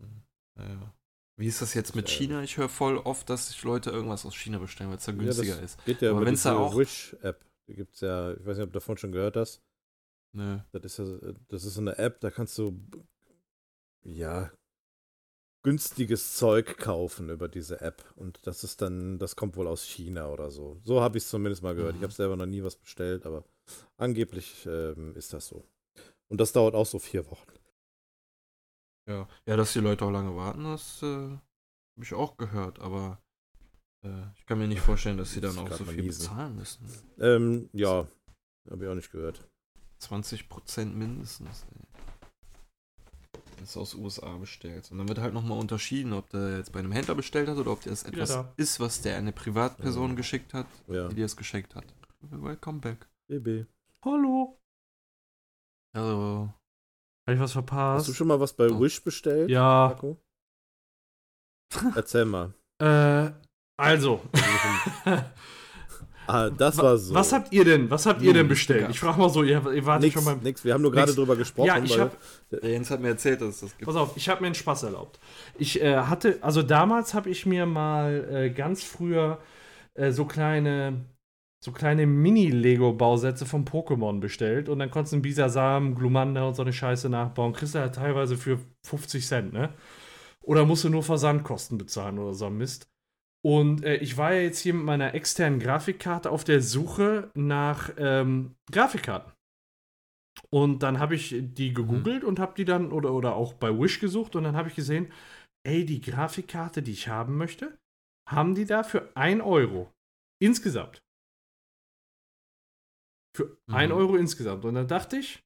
Hm, 0.00 0.22
Naja. 0.54 0.94
Wie 1.36 1.46
ist 1.48 1.62
das 1.62 1.74
jetzt 1.74 1.96
mit 1.96 2.08
Ja. 2.08 2.14
China? 2.16 2.42
Ich 2.42 2.58
höre 2.58 2.68
voll 2.68 2.98
oft, 2.98 3.28
dass 3.28 3.48
sich 3.48 3.62
Leute 3.64 3.90
irgendwas 3.90 4.24
aus 4.24 4.36
China 4.36 4.58
bestellen, 4.58 4.90
weil 4.90 4.98
es 4.98 5.04
da 5.06 5.12
günstiger 5.12 5.56
das 5.56 5.64
ist. 5.74 5.84
Geht 5.84 6.00
ja 6.02 6.10
Aber 6.10 6.20
über 6.20 6.26
wenn's 6.28 6.42
da 6.44 6.56
auch- 6.56 6.76
Wish-App. 6.76 7.44
Die 7.66 7.74
gibt 7.74 7.94
es 7.94 8.02
ja, 8.02 8.34
ich 8.34 8.44
weiß 8.46 8.56
nicht, 8.58 8.64
ob 8.66 8.72
du 8.72 8.78
davon 8.78 8.96
schon 8.98 9.10
gehört 9.10 9.36
hast. 9.36 9.62
Nö. 10.32 10.60
Das 10.70 10.84
ist 10.84 10.98
ja, 10.98 11.32
das 11.48 11.64
ist 11.64 11.76
eine 11.78 11.98
App, 11.98 12.20
da 12.20 12.30
kannst 12.30 12.56
du 12.58 12.78
ja 14.04 14.50
günstiges 15.62 16.36
Zeug 16.36 16.78
kaufen 16.78 17.28
über 17.28 17.48
diese 17.48 17.80
App. 17.80 18.04
Und 18.16 18.38
das 18.46 18.64
ist 18.64 18.80
dann, 18.82 19.18
das 19.18 19.36
kommt 19.36 19.56
wohl 19.56 19.66
aus 19.66 19.82
China 19.84 20.28
oder 20.28 20.50
so. 20.50 20.80
So 20.84 21.00
habe 21.00 21.18
ich 21.18 21.24
es 21.24 21.30
zumindest 21.30 21.62
mal 21.62 21.74
gehört. 21.74 21.94
Ich 21.94 22.00
Mhm. 22.00 22.04
habe 22.04 22.12
selber 22.14 22.36
noch 22.36 22.46
nie 22.46 22.62
was 22.62 22.76
bestellt, 22.76 23.26
aber 23.26 23.44
angeblich 23.98 24.66
ähm, 24.66 25.14
ist 25.16 25.32
das 25.32 25.46
so. 25.48 25.64
Und 26.28 26.40
das 26.40 26.52
dauert 26.52 26.74
auch 26.74 26.86
so 26.86 26.98
vier 26.98 27.26
Wochen. 27.30 27.50
Ja. 29.08 29.28
ja, 29.46 29.56
dass 29.56 29.72
die 29.72 29.80
Leute 29.80 30.04
auch 30.04 30.10
lange 30.10 30.36
warten, 30.36 30.64
das 30.64 31.02
äh, 31.02 31.06
habe 31.06 31.40
ich 32.02 32.14
auch 32.14 32.36
gehört, 32.36 32.78
aber 32.78 33.20
äh, 34.04 34.22
ich 34.36 34.46
kann 34.46 34.58
mir 34.58 34.68
nicht 34.68 34.80
vorstellen, 34.82 35.18
dass 35.18 35.32
sie 35.32 35.40
dann 35.40 35.58
auch 35.58 35.72
so 35.72 35.84
viel 35.84 36.02
niesen. 36.04 36.20
bezahlen 36.28 36.54
müssen. 36.56 36.86
Ähm, 37.18 37.68
ja, 37.72 38.06
habe 38.70 38.84
ich 38.84 38.90
auch 38.90 38.94
nicht 38.94 39.10
gehört. 39.10 39.48
20% 40.00 40.84
mindestens. 40.94 41.66
Ey. 41.74 41.86
Du 43.60 43.80
aus 43.80 43.94
USA 43.94 44.36
bestellst. 44.38 44.90
Und 44.90 44.98
dann 44.98 45.08
wird 45.08 45.18
halt 45.18 45.34
nochmal 45.34 45.58
unterschieden, 45.58 46.12
ob 46.14 46.28
der 46.30 46.56
jetzt 46.58 46.72
bei 46.72 46.78
einem 46.80 46.92
Händler 46.92 47.14
bestellt 47.14 47.48
hat 47.48 47.56
oder 47.58 47.72
ob 47.72 47.82
das 47.82 48.04
Wieder 48.06 48.14
etwas 48.22 48.30
da. 48.30 48.52
ist, 48.56 48.80
was 48.80 49.02
der 49.02 49.16
eine 49.18 49.32
Privatperson 49.32 50.10
Ja. 50.10 50.16
geschickt 50.16 50.54
hat, 50.54 50.66
Ja, 50.86 51.08
die 51.08 51.16
dir 51.16 51.26
es 51.26 51.36
geschickt 51.36 51.74
hat. 51.74 51.84
Welcome 52.20 52.80
back. 52.80 53.08
BB. 53.28 53.66
Hallo. 54.04 54.58
Also, 55.94 56.52
Habe 57.26 57.34
ich 57.34 57.40
was 57.40 57.40
Hast 57.40 57.54
du 57.54 57.62
verpasst? 57.66 58.16
schon 58.16 58.28
mal 58.28 58.40
was 58.40 58.52
bei 58.54 58.68
Oh. 58.68 58.80
Wish 58.80 59.02
bestellt? 59.04 59.50
Ja, 59.50 59.88
Marco? 59.88 60.20
Erzähl 61.96 62.24
mal. 62.24 62.54
äh, 62.80 63.30
also. 63.76 64.22
Ah, 66.32 66.50
das 66.50 66.78
war 66.78 66.96
so. 66.96 67.14
Was 67.14 67.32
habt 67.32 67.52
ihr 67.52 67.64
denn, 67.64 67.90
was 67.90 68.06
habt 68.06 68.22
ihr 68.22 68.32
denn 68.32 68.46
bestellt? 68.46 68.82
ja. 68.82 68.90
Ich 68.90 69.00
frage 69.00 69.18
mal 69.18 69.28
so, 69.28 69.42
ihr, 69.42 69.62
ihr 69.72 69.84
wartet 69.86 70.04
nix, 70.04 70.14
schon 70.14 70.24
beim. 70.24 70.38
nix. 70.42 70.64
Wir 70.64 70.74
haben 70.74 70.82
nur 70.82 70.92
gerade 70.92 71.12
drüber 71.12 71.34
gesprochen. 71.34 71.66
Ja, 71.66 71.78
ich 71.78 71.96
der 72.50 72.70
Jens 72.70 72.90
hat 72.90 73.00
mir 73.00 73.08
erzählt, 73.08 73.40
dass 73.40 73.56
es 73.56 73.60
das 73.60 73.76
gibt. 73.76 73.86
Pass 73.86 73.96
auf, 73.96 74.16
ich 74.16 74.28
habe 74.28 74.40
mir 74.42 74.46
einen 74.46 74.54
Spaß 74.54 74.84
erlaubt. 74.84 75.18
Ich 75.58 75.82
äh, 75.82 75.96
hatte, 75.96 76.38
also 76.40 76.62
damals 76.62 77.14
habe 77.14 77.30
ich 77.30 77.46
mir 77.46 77.66
mal 77.66 78.28
äh, 78.32 78.50
ganz 78.50 78.84
früher 78.84 79.38
äh, 79.94 80.12
so 80.12 80.24
kleine, 80.24 81.04
so 81.64 81.72
kleine 81.72 82.06
Mini-Lego-Bausätze 82.06 83.44
von 83.44 83.64
Pokémon 83.64 84.20
bestellt 84.20 84.68
und 84.68 84.78
dann 84.78 84.90
konntest 84.90 85.12
du 85.12 85.16
einen 85.16 85.22
Bisasam, 85.22 85.94
Glumanda 85.96 86.44
und 86.44 86.54
so 86.54 86.62
eine 86.62 86.72
Scheiße 86.72 87.08
nachbauen. 87.08 87.52
Kriegst 87.52 87.74
du 87.74 87.80
halt 87.80 87.94
teilweise 87.94 88.36
für 88.36 88.58
50 88.86 89.26
Cent, 89.26 89.52
ne? 89.52 89.70
Oder 90.42 90.64
musst 90.64 90.84
du 90.84 90.88
nur 90.88 91.02
Versandkosten 91.02 91.76
bezahlen 91.76 92.18
oder 92.18 92.34
so 92.34 92.46
ein 92.46 92.56
Mist. 92.56 92.88
Und 93.42 93.84
äh, 93.84 93.96
ich 93.96 94.16
war 94.16 94.34
ja 94.34 94.42
jetzt 94.42 94.58
hier 94.58 94.74
mit 94.74 94.84
meiner 94.84 95.14
externen 95.14 95.60
Grafikkarte 95.60 96.30
auf 96.30 96.44
der 96.44 96.60
Suche 96.60 97.30
nach 97.34 97.90
ähm, 97.96 98.54
Grafikkarten. 98.70 99.32
Und 100.50 100.82
dann 100.82 100.98
habe 100.98 101.14
ich 101.14 101.34
die 101.38 101.72
gegoogelt 101.72 102.24
und 102.24 102.38
habe 102.38 102.54
die 102.54 102.64
dann, 102.64 102.92
oder, 102.92 103.12
oder 103.12 103.34
auch 103.34 103.54
bei 103.54 103.70
Wish 103.70 104.00
gesucht 104.00 104.36
und 104.36 104.44
dann 104.44 104.56
habe 104.56 104.68
ich 104.68 104.74
gesehen, 104.74 105.12
ey, 105.66 105.84
die 105.84 106.00
Grafikkarte, 106.00 106.82
die 106.82 106.92
ich 106.92 107.08
haben 107.08 107.36
möchte, 107.36 107.78
haben 108.28 108.54
die 108.54 108.64
da 108.64 108.82
für 108.82 109.14
1 109.16 109.42
Euro. 109.42 109.92
Insgesamt. 110.42 111.02
Für 113.36 113.58
Mhm. 113.68 113.74
1 113.74 113.92
Euro 113.92 114.16
insgesamt. 114.16 114.64
Und 114.64 114.74
dann 114.74 114.88
dachte 114.88 115.16
ich, 115.18 115.42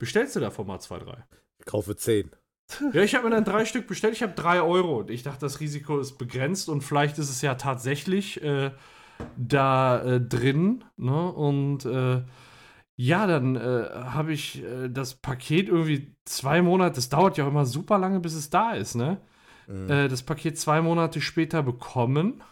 bestellst 0.00 0.36
du 0.36 0.40
davon 0.40 0.66
mal 0.66 0.80
zwei, 0.80 0.98
drei? 0.98 1.26
Ich 1.58 1.66
kaufe 1.66 1.96
10. 1.96 2.30
Ja, 2.92 3.02
ich 3.02 3.14
habe 3.14 3.28
mir 3.28 3.34
dann 3.34 3.44
drei 3.44 3.64
Stück 3.64 3.86
bestellt. 3.86 4.14
Ich 4.14 4.22
habe 4.22 4.34
drei 4.34 4.60
Euro. 4.62 4.98
Und 4.98 5.10
ich 5.10 5.22
dachte, 5.22 5.40
das 5.40 5.60
Risiko 5.60 5.98
ist 5.98 6.18
begrenzt 6.18 6.68
und 6.68 6.82
vielleicht 6.82 7.18
ist 7.18 7.30
es 7.30 7.42
ja 7.42 7.54
tatsächlich 7.54 8.42
äh, 8.42 8.72
da 9.36 10.02
äh, 10.02 10.20
drin. 10.20 10.84
Ne? 10.96 11.32
Und 11.32 11.84
äh, 11.84 12.22
ja, 12.96 13.26
dann 13.26 13.56
äh, 13.56 13.88
habe 13.92 14.32
ich 14.32 14.62
äh, 14.64 14.88
das 14.88 15.14
Paket 15.14 15.68
irgendwie 15.68 16.14
zwei 16.24 16.62
Monate, 16.62 16.96
das 16.96 17.08
dauert 17.08 17.38
ja 17.38 17.44
auch 17.44 17.48
immer 17.48 17.66
super 17.66 17.98
lange, 17.98 18.20
bis 18.20 18.34
es 18.34 18.50
da 18.50 18.72
ist, 18.72 18.96
ne? 18.96 19.20
Mhm. 19.68 19.90
Äh, 19.90 20.08
das 20.08 20.22
Paket 20.24 20.58
zwei 20.58 20.82
Monate 20.82 21.20
später 21.20 21.62
bekommen. 21.62 22.42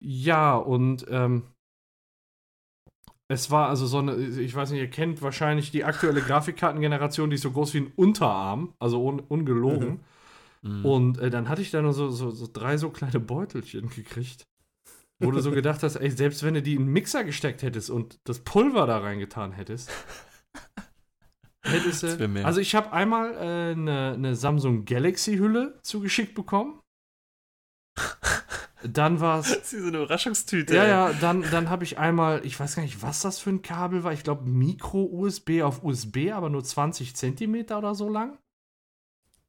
Ja, 0.00 0.56
und 0.56 1.06
ähm, 1.08 1.53
es 3.28 3.50
war 3.50 3.68
also 3.68 3.86
so 3.86 3.98
eine, 3.98 4.16
ich 4.16 4.54
weiß 4.54 4.70
nicht, 4.70 4.80
ihr 4.80 4.90
kennt 4.90 5.22
wahrscheinlich 5.22 5.70
die 5.70 5.84
aktuelle 5.84 6.20
Grafikkartengeneration, 6.20 7.30
die 7.30 7.36
ist 7.36 7.42
so 7.42 7.52
groß 7.52 7.74
wie 7.74 7.78
ein 7.78 7.92
Unterarm, 7.96 8.74
also 8.78 9.02
un, 9.02 9.20
ungelogen. 9.20 10.00
Mhm. 10.62 10.84
Und 10.84 11.18
äh, 11.18 11.30
dann 11.30 11.48
hatte 11.48 11.62
ich 11.62 11.70
da 11.70 11.80
nur 11.80 11.92
so, 11.92 12.10
so, 12.10 12.30
so 12.30 12.48
drei 12.52 12.76
so 12.76 12.90
kleine 12.90 13.20
Beutelchen 13.20 13.88
gekriegt, 13.88 14.44
wo 15.18 15.30
du 15.30 15.40
so 15.40 15.50
gedacht 15.52 15.82
hast, 15.82 15.96
ey, 15.96 16.10
selbst 16.10 16.42
wenn 16.42 16.54
du 16.54 16.62
die 16.62 16.74
in 16.74 16.86
den 16.86 16.92
Mixer 16.92 17.24
gesteckt 17.24 17.62
hättest 17.62 17.90
und 17.90 18.18
das 18.24 18.40
Pulver 18.40 18.86
da 18.86 18.98
reingetan 18.98 19.52
hättest, 19.52 19.90
hättest 21.64 22.02
du. 22.02 22.44
Also 22.44 22.60
ich 22.60 22.74
habe 22.74 22.92
einmal 22.92 23.36
eine 23.36 23.70
äh, 23.70 23.74
ne- 23.74 24.18
ne 24.18 24.36
Samsung 24.36 24.84
Galaxy 24.84 25.36
Hülle 25.36 25.78
zugeschickt 25.82 26.34
bekommen. 26.34 26.80
Dann 28.86 29.20
war 29.20 29.40
es 29.40 29.48
Das 29.58 29.72
ist 29.72 29.80
so 29.82 29.88
eine 29.88 29.98
Überraschungstüte. 29.98 30.74
Ja, 30.74 30.86
ja, 30.86 31.12
dann, 31.14 31.42
dann 31.50 31.70
habe 31.70 31.84
ich 31.84 31.98
einmal, 31.98 32.44
ich 32.44 32.58
weiß 32.58 32.76
gar 32.76 32.82
nicht, 32.82 33.02
was 33.02 33.20
das 33.20 33.38
für 33.38 33.50
ein 33.50 33.62
Kabel 33.62 34.04
war. 34.04 34.12
Ich 34.12 34.22
glaube, 34.24 34.44
Micro-USB 34.48 35.62
auf 35.62 35.82
USB, 35.82 36.32
aber 36.32 36.50
nur 36.50 36.62
20 36.62 37.16
Zentimeter 37.16 37.78
oder 37.78 37.94
so 37.94 38.08
lang. 38.08 38.38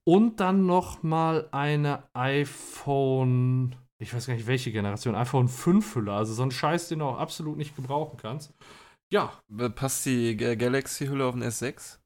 Und 0.07 0.39
dann 0.39 0.65
noch 0.65 1.01
mal 1.03 1.49
eine 1.51 2.03
iPhone, 2.13 3.75
ich 3.97 4.13
weiß 4.13 4.27
gar 4.27 4.35
nicht, 4.35 4.45
welche 4.47 4.71
Generation, 4.71 5.15
iPhone 5.15 5.47
5 5.47 5.95
Hülle. 5.95 6.13
Also 6.13 6.33
so 6.33 6.43
ein 6.43 6.51
Scheiß, 6.51 6.89
den 6.89 6.99
du 6.99 7.05
auch 7.05 7.17
absolut 7.17 7.57
nicht 7.57 7.75
gebrauchen 7.75 8.17
kannst. 8.17 8.53
Ja, 9.11 9.33
Passt 9.75 10.05
die 10.05 10.37
Ga- 10.37 10.55
Galaxy-Hülle 10.55 11.25
auf 11.25 11.33
den 11.35 11.43
S6? 11.43 11.99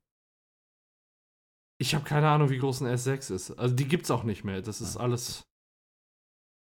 ich 1.82 1.96
habe 1.96 2.04
keine 2.04 2.28
Ahnung, 2.30 2.50
wie 2.50 2.58
groß 2.58 2.82
ein 2.82 2.88
S6 2.88 3.32
ist. 3.34 3.52
Also 3.52 3.74
die 3.76 3.88
gibt's 3.88 4.12
auch 4.12 4.24
nicht 4.24 4.44
mehr. 4.44 4.62
Das 4.62 4.82
ist 4.82 4.98
alles, 4.98 5.44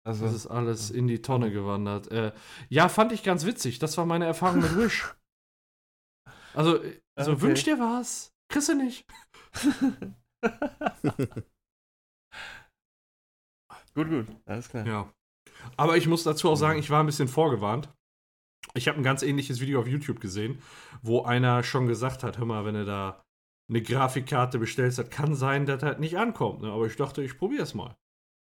Also, 0.09 0.25
das 0.25 0.33
ist 0.33 0.47
alles 0.47 0.91
in 0.91 1.07
die 1.07 1.21
Tonne 1.21 1.51
gewandert. 1.53 2.11
Äh, 2.11 2.33
ja, 2.71 2.89
fand 2.89 3.13
ich 3.13 3.23
ganz 3.23 3.45
witzig. 3.45 3.79
Das 3.79 3.99
war 3.99 4.07
meine 4.07 4.25
Erfahrung 4.25 4.63
mit 4.63 4.75
Wish. 4.75 5.15
Also, 6.55 6.83
äh, 6.83 6.99
so 7.19 7.33
Okay. 7.33 7.43
wünsch 7.43 7.65
dir 7.65 7.79
was. 7.79 8.33
Kriegst 8.51 8.71
du 8.71 8.75
nicht. 8.75 9.05
gut, 13.95 14.09
gut. 14.09 14.27
Alles 14.47 14.71
klar. 14.71 14.87
Ja. 14.87 15.13
Aber 15.77 15.99
ich 15.99 16.07
muss 16.07 16.23
dazu 16.25 16.49
auch 16.49 16.57
sagen, 16.57 16.79
ich 16.79 16.89
war 16.89 17.01
ein 17.03 17.07
bisschen 17.07 17.29
vorgewarnt. 17.29 17.93
Ich 18.73 18.89
habe 18.89 18.97
ein 18.97 19.05
ganz 19.05 19.23
ähnliches 19.23 19.61
Video 19.61 19.79
auf 19.79 19.87
YouTube 19.89 20.21
gesehen, 20.21 20.63
wo 21.03 21.21
einer 21.25 21.63
schon 21.63 21.87
gesagt 21.87 22.23
hat, 22.23 22.39
hör 22.39 22.47
mal, 22.47 22.65
wenn 22.65 22.75
du 22.75 22.87
da 22.87 23.23
eine 23.69 23.83
Grafikkarte 23.83 24.59
bestellst, 24.59 24.99
das 24.99 25.11
kann 25.11 25.35
sein, 25.35 25.67
dass 25.67 25.81
das 25.83 25.99
nicht 25.99 26.17
ankommt. 26.17 26.63
Ne? 26.63 26.73
Aber 26.73 26.87
ich 26.87 26.97
dachte, 26.97 27.23
ich 27.23 27.37
probiere 27.37 27.65
es 27.65 27.75
mal. 27.75 27.95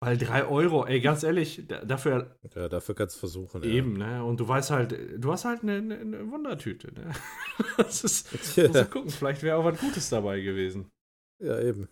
Weil 0.05 0.17
3 0.17 0.45
Euro, 0.45 0.85
ey, 0.85 0.99
ganz 1.01 1.23
ehrlich, 1.23 1.63
da- 1.67 1.83
dafür 1.85 2.35
ja, 2.55 2.69
dafür 2.69 2.95
kannst 2.95 3.15
du 3.15 3.19
versuchen. 3.19 3.63
eben, 3.63 3.97
ne? 3.97 4.23
Und 4.23 4.39
du 4.39 4.47
weißt 4.47 4.71
halt, 4.71 4.97
du 5.23 5.31
hast 5.31 5.45
halt 5.45 5.63
eine, 5.63 5.73
eine, 5.77 6.31
Wundertüte, 6.31 6.93
ne? 6.93 7.11
Das 7.77 8.03
ist, 8.03 8.27
Ja, 8.57 8.83
gucken, 8.85 9.09
vielleicht 9.09 9.43
wäre 9.43 9.57
auch 9.57 9.63
was 9.65 9.79
Gutes 9.79 10.09
dabei 10.09 10.41
gewesen. 10.41 10.91
ja 11.39 11.59
eben. 11.59 11.89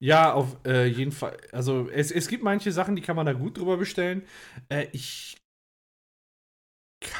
Ja, 0.00 0.32
auf 0.32 0.56
äh, 0.66 0.86
jeden 0.86 1.12
Fall. 1.12 1.36
Also 1.52 1.88
es, 1.90 2.10
es 2.10 2.28
gibt 2.28 2.42
manche 2.42 2.72
Sachen, 2.72 2.96
die 2.96 3.02
kann 3.02 3.16
man 3.16 3.26
da 3.26 3.32
gut 3.32 3.58
drüber 3.58 3.76
bestellen. 3.76 4.22
Äh, 4.68 4.86
ich 4.92 5.36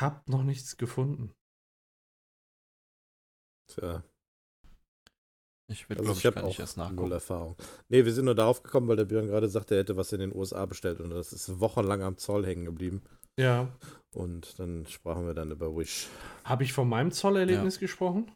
hab 0.01 0.29
noch 0.29 0.43
nichts 0.43 0.77
gefunden. 0.77 1.33
Tja. 3.67 4.03
Ich 5.73 5.89
will, 5.89 5.97
Also 5.97 6.13
glaube 6.13 6.19
ich 6.19 6.25
ich, 6.25 6.27
habe 6.27 6.45
auch 6.47 6.59
erst 6.59 6.77
null 6.77 6.87
nachgucken. 6.91 7.13
Erfahrung. 7.13 7.57
Nee, 7.89 8.05
wir 8.05 8.13
sind 8.13 8.27
nur 8.27 8.35
darauf 8.35 8.63
gekommen, 8.63 8.87
weil 8.89 8.97
der 8.97 9.07
Björn 9.07 9.27
gerade 9.29 9.49
sagte, 9.49 9.75
er 9.75 9.81
hätte 9.81 9.97
was 9.97 10.13
in 10.13 10.21
den 10.21 10.35
USA 10.35 10.67
bestellt 10.67 11.01
und 11.01 11.11
das 11.11 11.33
ist 11.33 11.59
wochenlang 11.61 12.03
am 12.03 12.19
Zoll 12.19 12.45
hängen 12.47 12.65
geblieben. 12.67 13.03
Ja. 13.39 13.69
Und 14.15 14.59
dann 14.59 14.87
sprachen 14.87 15.27
wir 15.27 15.35
dann 15.35 15.51
über 15.51 15.75
Wish. 15.77 16.07
Habe 16.45 16.65
ich 16.65 16.73
von 16.73 16.89
meinem 16.89 17.11
Zollerlebnis 17.13 17.79
gesprochen? 17.81 18.31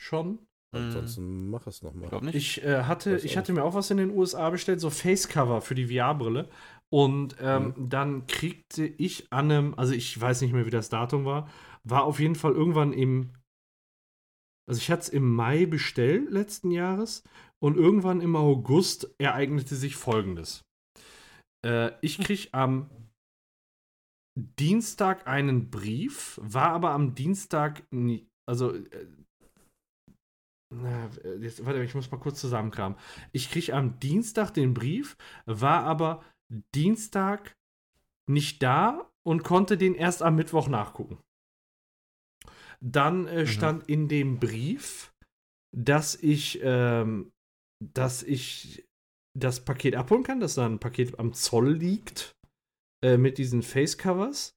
Schon? 0.00 0.30
Mhm. 0.32 0.38
Ansonsten 0.72 1.50
mach 1.50 1.66
es 1.66 1.76
Ich 1.78 1.82
nochmal. 1.82 2.08
glaube 2.08 2.26
nicht. 2.26 2.34
Ich, 2.36 2.62
äh, 2.64 2.84
hatte, 2.84 3.16
ich 3.16 3.32
auch 3.32 3.36
hatte 3.36 3.52
mir 3.52 3.64
auch 3.64 3.74
was 3.74 3.90
in 3.90 3.96
den 3.96 4.10
USA 4.10 4.50
bestellt, 4.50 4.80
so 4.80 4.90
Facecover 4.90 5.60
für 5.60 5.74
die 5.74 5.86
VR-Brille. 5.88 6.48
Und 6.90 7.36
ähm, 7.40 7.74
dann 7.76 8.26
kriegte 8.26 8.86
ich 8.86 9.26
an 9.32 9.50
einem, 9.50 9.74
also 9.74 9.92
ich 9.92 10.18
weiß 10.20 10.40
nicht 10.42 10.52
mehr, 10.52 10.66
wie 10.66 10.70
das 10.70 10.88
Datum 10.88 11.24
war, 11.24 11.48
war 11.82 12.04
auf 12.04 12.20
jeden 12.20 12.34
Fall 12.36 12.52
irgendwann 12.52 12.92
im, 12.92 13.34
also 14.68 14.78
ich 14.78 14.90
hatte 14.90 15.02
es 15.02 15.08
im 15.08 15.34
Mai 15.34 15.66
bestellt 15.66 16.30
letzten 16.30 16.70
Jahres 16.70 17.22
und 17.62 17.76
irgendwann 17.76 18.20
im 18.20 18.36
August 18.36 19.14
ereignete 19.18 19.76
sich 19.76 19.96
Folgendes. 19.96 20.64
Äh, 21.64 21.92
ich 22.00 22.18
krieg 22.18 22.48
am 22.52 22.90
Dienstag 24.36 25.26
einen 25.28 25.70
Brief, 25.70 26.40
war 26.42 26.70
aber 26.70 26.90
am 26.90 27.14
Dienstag 27.14 27.86
nie, 27.92 28.28
also 28.46 28.74
äh, 28.74 29.06
na, 30.74 31.08
jetzt, 31.38 31.64
warte, 31.64 31.82
ich 31.84 31.94
muss 31.94 32.10
mal 32.10 32.18
kurz 32.18 32.40
zusammenkramen. 32.40 32.98
Ich 33.32 33.50
krieg 33.50 33.72
am 33.72 34.00
Dienstag 34.00 34.50
den 34.50 34.74
Brief, 34.74 35.16
war 35.46 35.84
aber 35.84 36.24
Dienstag 36.74 37.56
nicht 38.28 38.62
da 38.62 39.10
und 39.22 39.44
konnte 39.44 39.76
den 39.76 39.94
erst 39.94 40.22
am 40.22 40.34
Mittwoch 40.34 40.68
nachgucken. 40.68 41.18
Dann 42.84 43.26
äh, 43.26 43.42
Mhm. 43.42 43.46
stand 43.46 43.88
in 43.88 44.08
dem 44.08 44.38
Brief, 44.38 45.12
dass 45.74 46.14
ich, 46.14 46.60
ähm, 46.62 47.32
dass 47.82 48.22
ich 48.22 48.84
das 49.36 49.64
Paket 49.64 49.96
abholen 49.96 50.22
kann, 50.22 50.40
dass 50.40 50.54
da 50.54 50.66
ein 50.66 50.78
Paket 50.78 51.18
am 51.18 51.32
Zoll 51.32 51.72
liegt 51.72 52.36
äh, 53.04 53.16
mit 53.16 53.38
diesen 53.38 53.62
Facecovers 53.62 54.56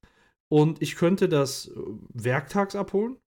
und 0.52 0.82
ich 0.82 0.96
könnte 0.96 1.30
das 1.30 1.68
äh, 1.70 1.80
werktags 2.14 2.76
abholen 2.76 3.18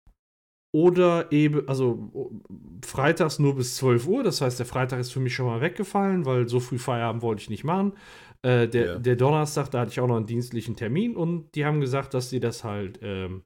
oder 0.73 1.33
eben, 1.33 1.69
also 1.69 2.41
freitags 2.85 3.41
nur 3.41 3.57
bis 3.57 3.75
12 3.77 4.07
Uhr. 4.07 4.23
Das 4.23 4.41
heißt, 4.41 4.59
der 4.61 4.67
Freitag 4.67 5.01
ist 5.01 5.11
für 5.13 5.19
mich 5.19 5.35
schon 5.35 5.47
mal 5.47 5.61
weggefallen, 5.61 6.25
weil 6.27 6.49
so 6.49 6.61
früh 6.61 6.79
Feierabend 6.79 7.23
wollte 7.23 7.43
ich 7.43 7.51
nicht 7.51 7.65
machen. 7.65 7.95
Äh, 8.43 8.69
der, 8.69 8.87
Ja. 8.87 8.99
der 8.99 9.17
Donnerstag, 9.17 9.71
da 9.71 9.81
hatte 9.81 9.91
ich 9.91 9.99
auch 10.01 10.07
noch 10.07 10.17
einen 10.17 10.27
dienstlichen 10.27 10.77
Termin 10.77 11.17
und 11.17 11.55
die 11.57 11.65
haben 11.65 11.81
gesagt, 11.81 12.15
dass 12.15 12.31
sie 12.31 12.39
das 12.39 12.63
halt 12.63 13.01
ähm, 13.03 13.43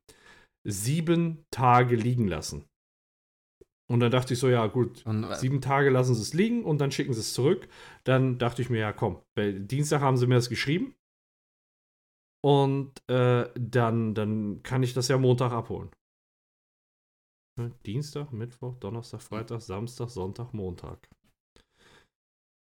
sieben 0.67 1.45
Tage 1.51 1.97
liegen 1.97 2.27
lassen. 2.29 2.65
Und 3.87 4.01
dann 4.01 4.11
dachte 4.11 4.33
ich 4.33 4.41
so, 4.41 4.49
ja 4.49 4.67
gut, 4.67 5.05
Und, 5.05 5.25
äh, 5.25 5.37
sieben 5.37 5.61
Tage 5.61 5.91
lassen 5.91 6.15
sie 6.15 6.23
es 6.23 6.33
liegen 6.33 6.65
und 6.65 6.79
dann 6.81 6.91
schicken 6.91 7.13
sie 7.13 7.21
es 7.21 7.35
zurück. 7.35 7.69
Dann 8.05 8.39
dachte 8.39 8.63
ich 8.63 8.71
mir, 8.71 8.79
ja 8.79 8.93
komm, 8.93 9.21
weil 9.37 9.61
Dienstag 9.61 10.01
haben 10.01 10.17
sie 10.17 10.27
mir 10.27 10.37
das 10.37 10.49
geschrieben. 10.49 10.95
Und 12.43 12.93
äh, 13.09 13.51
dann, 13.59 14.15
dann 14.15 14.63
kann 14.63 14.83
ich 14.83 14.95
das 14.95 15.09
ja 15.09 15.19
Montag 15.19 15.53
abholen. 15.53 15.91
Ne, 17.59 17.73
Dienstag, 17.87 18.33
Mittwoch, 18.33 18.77
Donnerstag, 18.77 19.21
Freitag, 19.23 19.61
Samstag, 19.61 20.11
Sonntag, 20.11 20.53
Montag. 20.53 21.09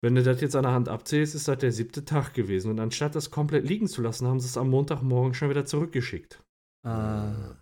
Wenn 0.03 0.15
du 0.15 0.21
das 0.23 0.39
jetzt 0.41 0.55
an 0.55 0.63
der 0.63 0.73
Hand 0.73 0.87
abzählst, 0.87 1.33
ist 1.33 1.47
das 1.47 1.57
der 1.57 1.71
siebte 1.71 2.05
Tag 2.05 2.33
gewesen. 2.33 2.69
Und 2.71 2.79
anstatt 2.79 3.15
das 3.15 3.31
komplett 3.31 3.65
liegen 3.65 3.87
zu 3.87 4.01
lassen, 4.01 4.27
haben 4.27 4.39
sie 4.39 4.47
es 4.47 4.57
am 4.57 4.69
Montagmorgen 4.69 5.33
schon 5.33 5.49
wieder 5.49 5.65
zurückgeschickt. 5.65 6.43
äh, 6.85 7.55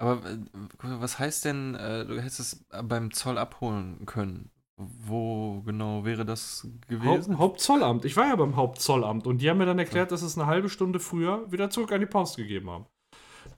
aber 0.00 0.30
äh, 0.30 0.38
was 0.80 1.18
heißt 1.18 1.44
denn, 1.44 1.74
äh, 1.74 2.06
du 2.06 2.20
hättest 2.20 2.40
es 2.40 2.66
beim 2.82 3.12
Zoll 3.12 3.38
abholen 3.38 4.06
können? 4.06 4.50
Wo 4.76 5.60
genau 5.60 6.06
wäre 6.06 6.24
das 6.24 6.66
gewesen? 6.88 7.34
Haupt, 7.34 7.38
Hauptzollamt. 7.38 8.06
Ich 8.06 8.16
war 8.16 8.28
ja 8.28 8.36
beim 8.36 8.56
Hauptzollamt 8.56 9.26
und 9.26 9.42
die 9.42 9.50
haben 9.50 9.58
mir 9.58 9.66
dann 9.66 9.78
erklärt, 9.78 10.10
dass 10.10 10.22
es 10.22 10.38
eine 10.38 10.46
halbe 10.46 10.70
Stunde 10.70 11.00
früher 11.00 11.52
wieder 11.52 11.68
zurück 11.68 11.92
an 11.92 12.00
die 12.00 12.06
Post 12.06 12.38
gegeben 12.38 12.70
haben. 12.70 12.86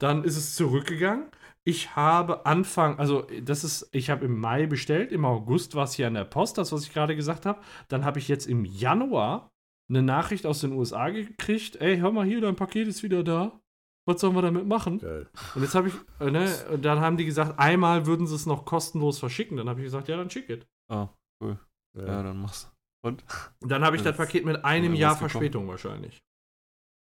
Dann 0.01 0.25
ist 0.25 0.37
es 0.37 0.57
zurückgegangen. 0.57 1.27
Ich 1.65 1.95
habe 1.95 2.45
Anfang, 2.45 2.99
also 2.99 3.25
das 3.41 3.63
ist, 3.63 3.89
ich 3.93 4.11
habe 4.11 4.25
im 4.25 4.41
Mai 4.41 4.67
bestellt, 4.67 5.13
im 5.13 5.25
August 5.25 5.77
war 5.77 5.85
es 5.85 5.95
hier 5.95 6.09
an 6.09 6.15
der 6.15 6.25
Post, 6.25 6.59
das, 6.59 6.73
was 6.73 6.83
ich 6.83 6.93
gerade 6.93 7.15
gesagt 7.15 7.47
habe. 7.47 7.61
Dann 7.87 8.05
habe 8.05 8.19
ich 8.19 8.27
jetzt 8.27 8.49
im 8.49 8.65
Januar 8.65 9.53
eine 9.89 10.03
Nachricht 10.03 10.45
aus 10.45 10.61
den 10.61 10.73
USA 10.73 11.11
gekriegt, 11.11 11.77
ey, 11.77 11.99
hör 11.99 12.11
mal 12.11 12.27
hier, 12.27 12.41
dein 12.41 12.57
Paket 12.57 12.89
ist 12.89 13.05
wieder 13.05 13.23
da. 13.23 13.62
Was 14.07 14.21
sollen 14.21 14.35
wir 14.35 14.43
damit 14.43 14.67
machen? 14.67 14.99
Geil. 14.99 15.29
Und 15.55 15.63
jetzt 15.63 15.75
habe 15.75 15.89
ich, 15.89 15.95
äh, 16.21 16.31
ne, 16.31 16.53
und 16.71 16.85
dann 16.85 17.01
haben 17.01 17.17
die 17.17 17.25
gesagt, 17.25 17.59
einmal 17.59 18.05
würden 18.07 18.27
sie 18.27 18.35
es 18.35 18.47
noch 18.47 18.65
kostenlos 18.65 19.19
verschicken. 19.21 19.57
Dann 19.57 19.69
habe 19.69 19.81
ich 19.81 19.85
gesagt, 19.85 20.09
ja, 20.09 20.17
dann 20.17 20.29
schick 20.31 20.51
es. 20.51 20.67
Ah, 20.91 21.09
cool. 21.41 21.59
Ja. 21.97 22.07
Ja, 22.07 22.23
dann 22.25 22.41
mach's. 22.43 22.71
Und? 23.05 23.25
Und 23.61 23.69
dann 23.71 23.85
habe 23.85 23.97
ich 23.97 24.03
das 24.03 24.17
Das- 24.17 24.27
Paket 24.27 24.45
mit 24.45 24.65
einem 24.65 24.95
Ja, 24.95 25.01
Jahr. 25.11 25.17
Verspätung 25.17 25.69
wahrscheinlich. 25.69 26.21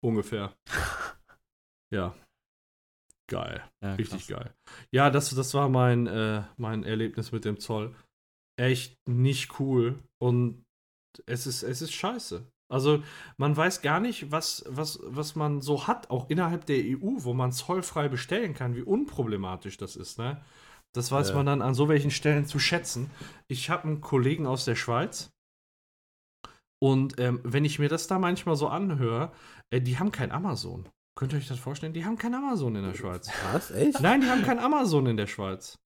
Ungefähr. 0.04 0.54
Ja. 1.92 2.14
Geil. 3.28 3.64
Ja, 3.84 3.96
Richtig 3.96 4.28
krass. 4.28 4.40
geil. 4.44 4.54
Ja, 4.92 5.10
das, 5.10 5.34
das 5.34 5.54
war 5.56 5.70
mein, 5.70 6.06
äh, 6.06 6.44
mein 6.58 6.84
Erlebnis 6.84 7.32
mit 7.32 7.46
dem 7.46 7.60
Zoll. 7.60 7.96
Echt 8.60 8.96
nicht 9.08 9.60
cool. 9.60 9.98
Und 10.22 10.64
es 11.26 11.48
ist, 11.48 11.64
es 11.64 11.82
ist 11.82 11.94
scheiße. 11.94 12.46
Also, 12.72 13.04
man 13.38 13.58
weiß 13.58 13.82
gar 13.82 14.00
nicht, 14.00 14.32
was, 14.32 14.64
was, 14.68 15.00
was 15.04 15.36
man 15.36 15.60
so 15.62 15.88
hat, 15.88 16.10
auch 16.12 16.30
innerhalb 16.30 16.66
der 16.68 16.78
EU, 16.78 17.24
wo 17.24 17.34
man 17.34 17.52
zollfrei 17.52 18.08
bestellen 18.10 18.54
kann, 18.54 18.76
wie 18.76 18.84
unproblematisch 18.84 19.78
das 19.78 19.96
ist, 19.96 20.20
ne? 20.20 20.42
Das 20.94 21.12
weiß 21.12 21.30
Ja. 21.30 21.36
man 21.36 21.46
dann 21.46 21.62
an 21.62 21.74
so 21.74 21.88
welchen 21.90 22.12
Stellen 22.12 22.46
zu 22.46 22.58
schätzen. 22.60 23.12
Ich 23.48 23.70
habe 23.70 23.84
einen 23.86 24.02
Kollegen 24.02 24.48
aus 24.48 24.66
der 24.66 24.76
Schweiz. 24.76 25.32
Und 26.82 27.20
ähm, 27.20 27.42
wenn 27.44 27.66
ich 27.66 27.78
mir 27.80 27.90
das 27.90 28.08
da 28.08 28.18
manchmal 28.20 28.56
so 28.56 28.68
anhöre, 28.70 29.32
äh, 29.70 29.82
die 29.82 30.00
haben 30.00 30.12
kein 30.12 30.32
Amazon. 30.32 30.88
Könnt 31.16 31.34
ihr 31.34 31.38
euch 31.40 31.48
das 31.48 31.60
vorstellen? 31.60 31.94
Die 31.94 32.06
haben 32.06 32.18
kein 32.18 32.34
Amazon 32.34 32.76
in 32.76 32.84
der 32.84 32.94
Schweiz. 32.94 33.30
Was? 33.52 33.72
Echt? 33.72 34.00
Nein, 34.00 34.22
die 34.22 34.28
haben 34.30 34.44
kein 34.44 34.58
Amazon 34.60 35.06
in 35.08 35.18
der 35.18 35.28
Schweiz. 35.28 35.78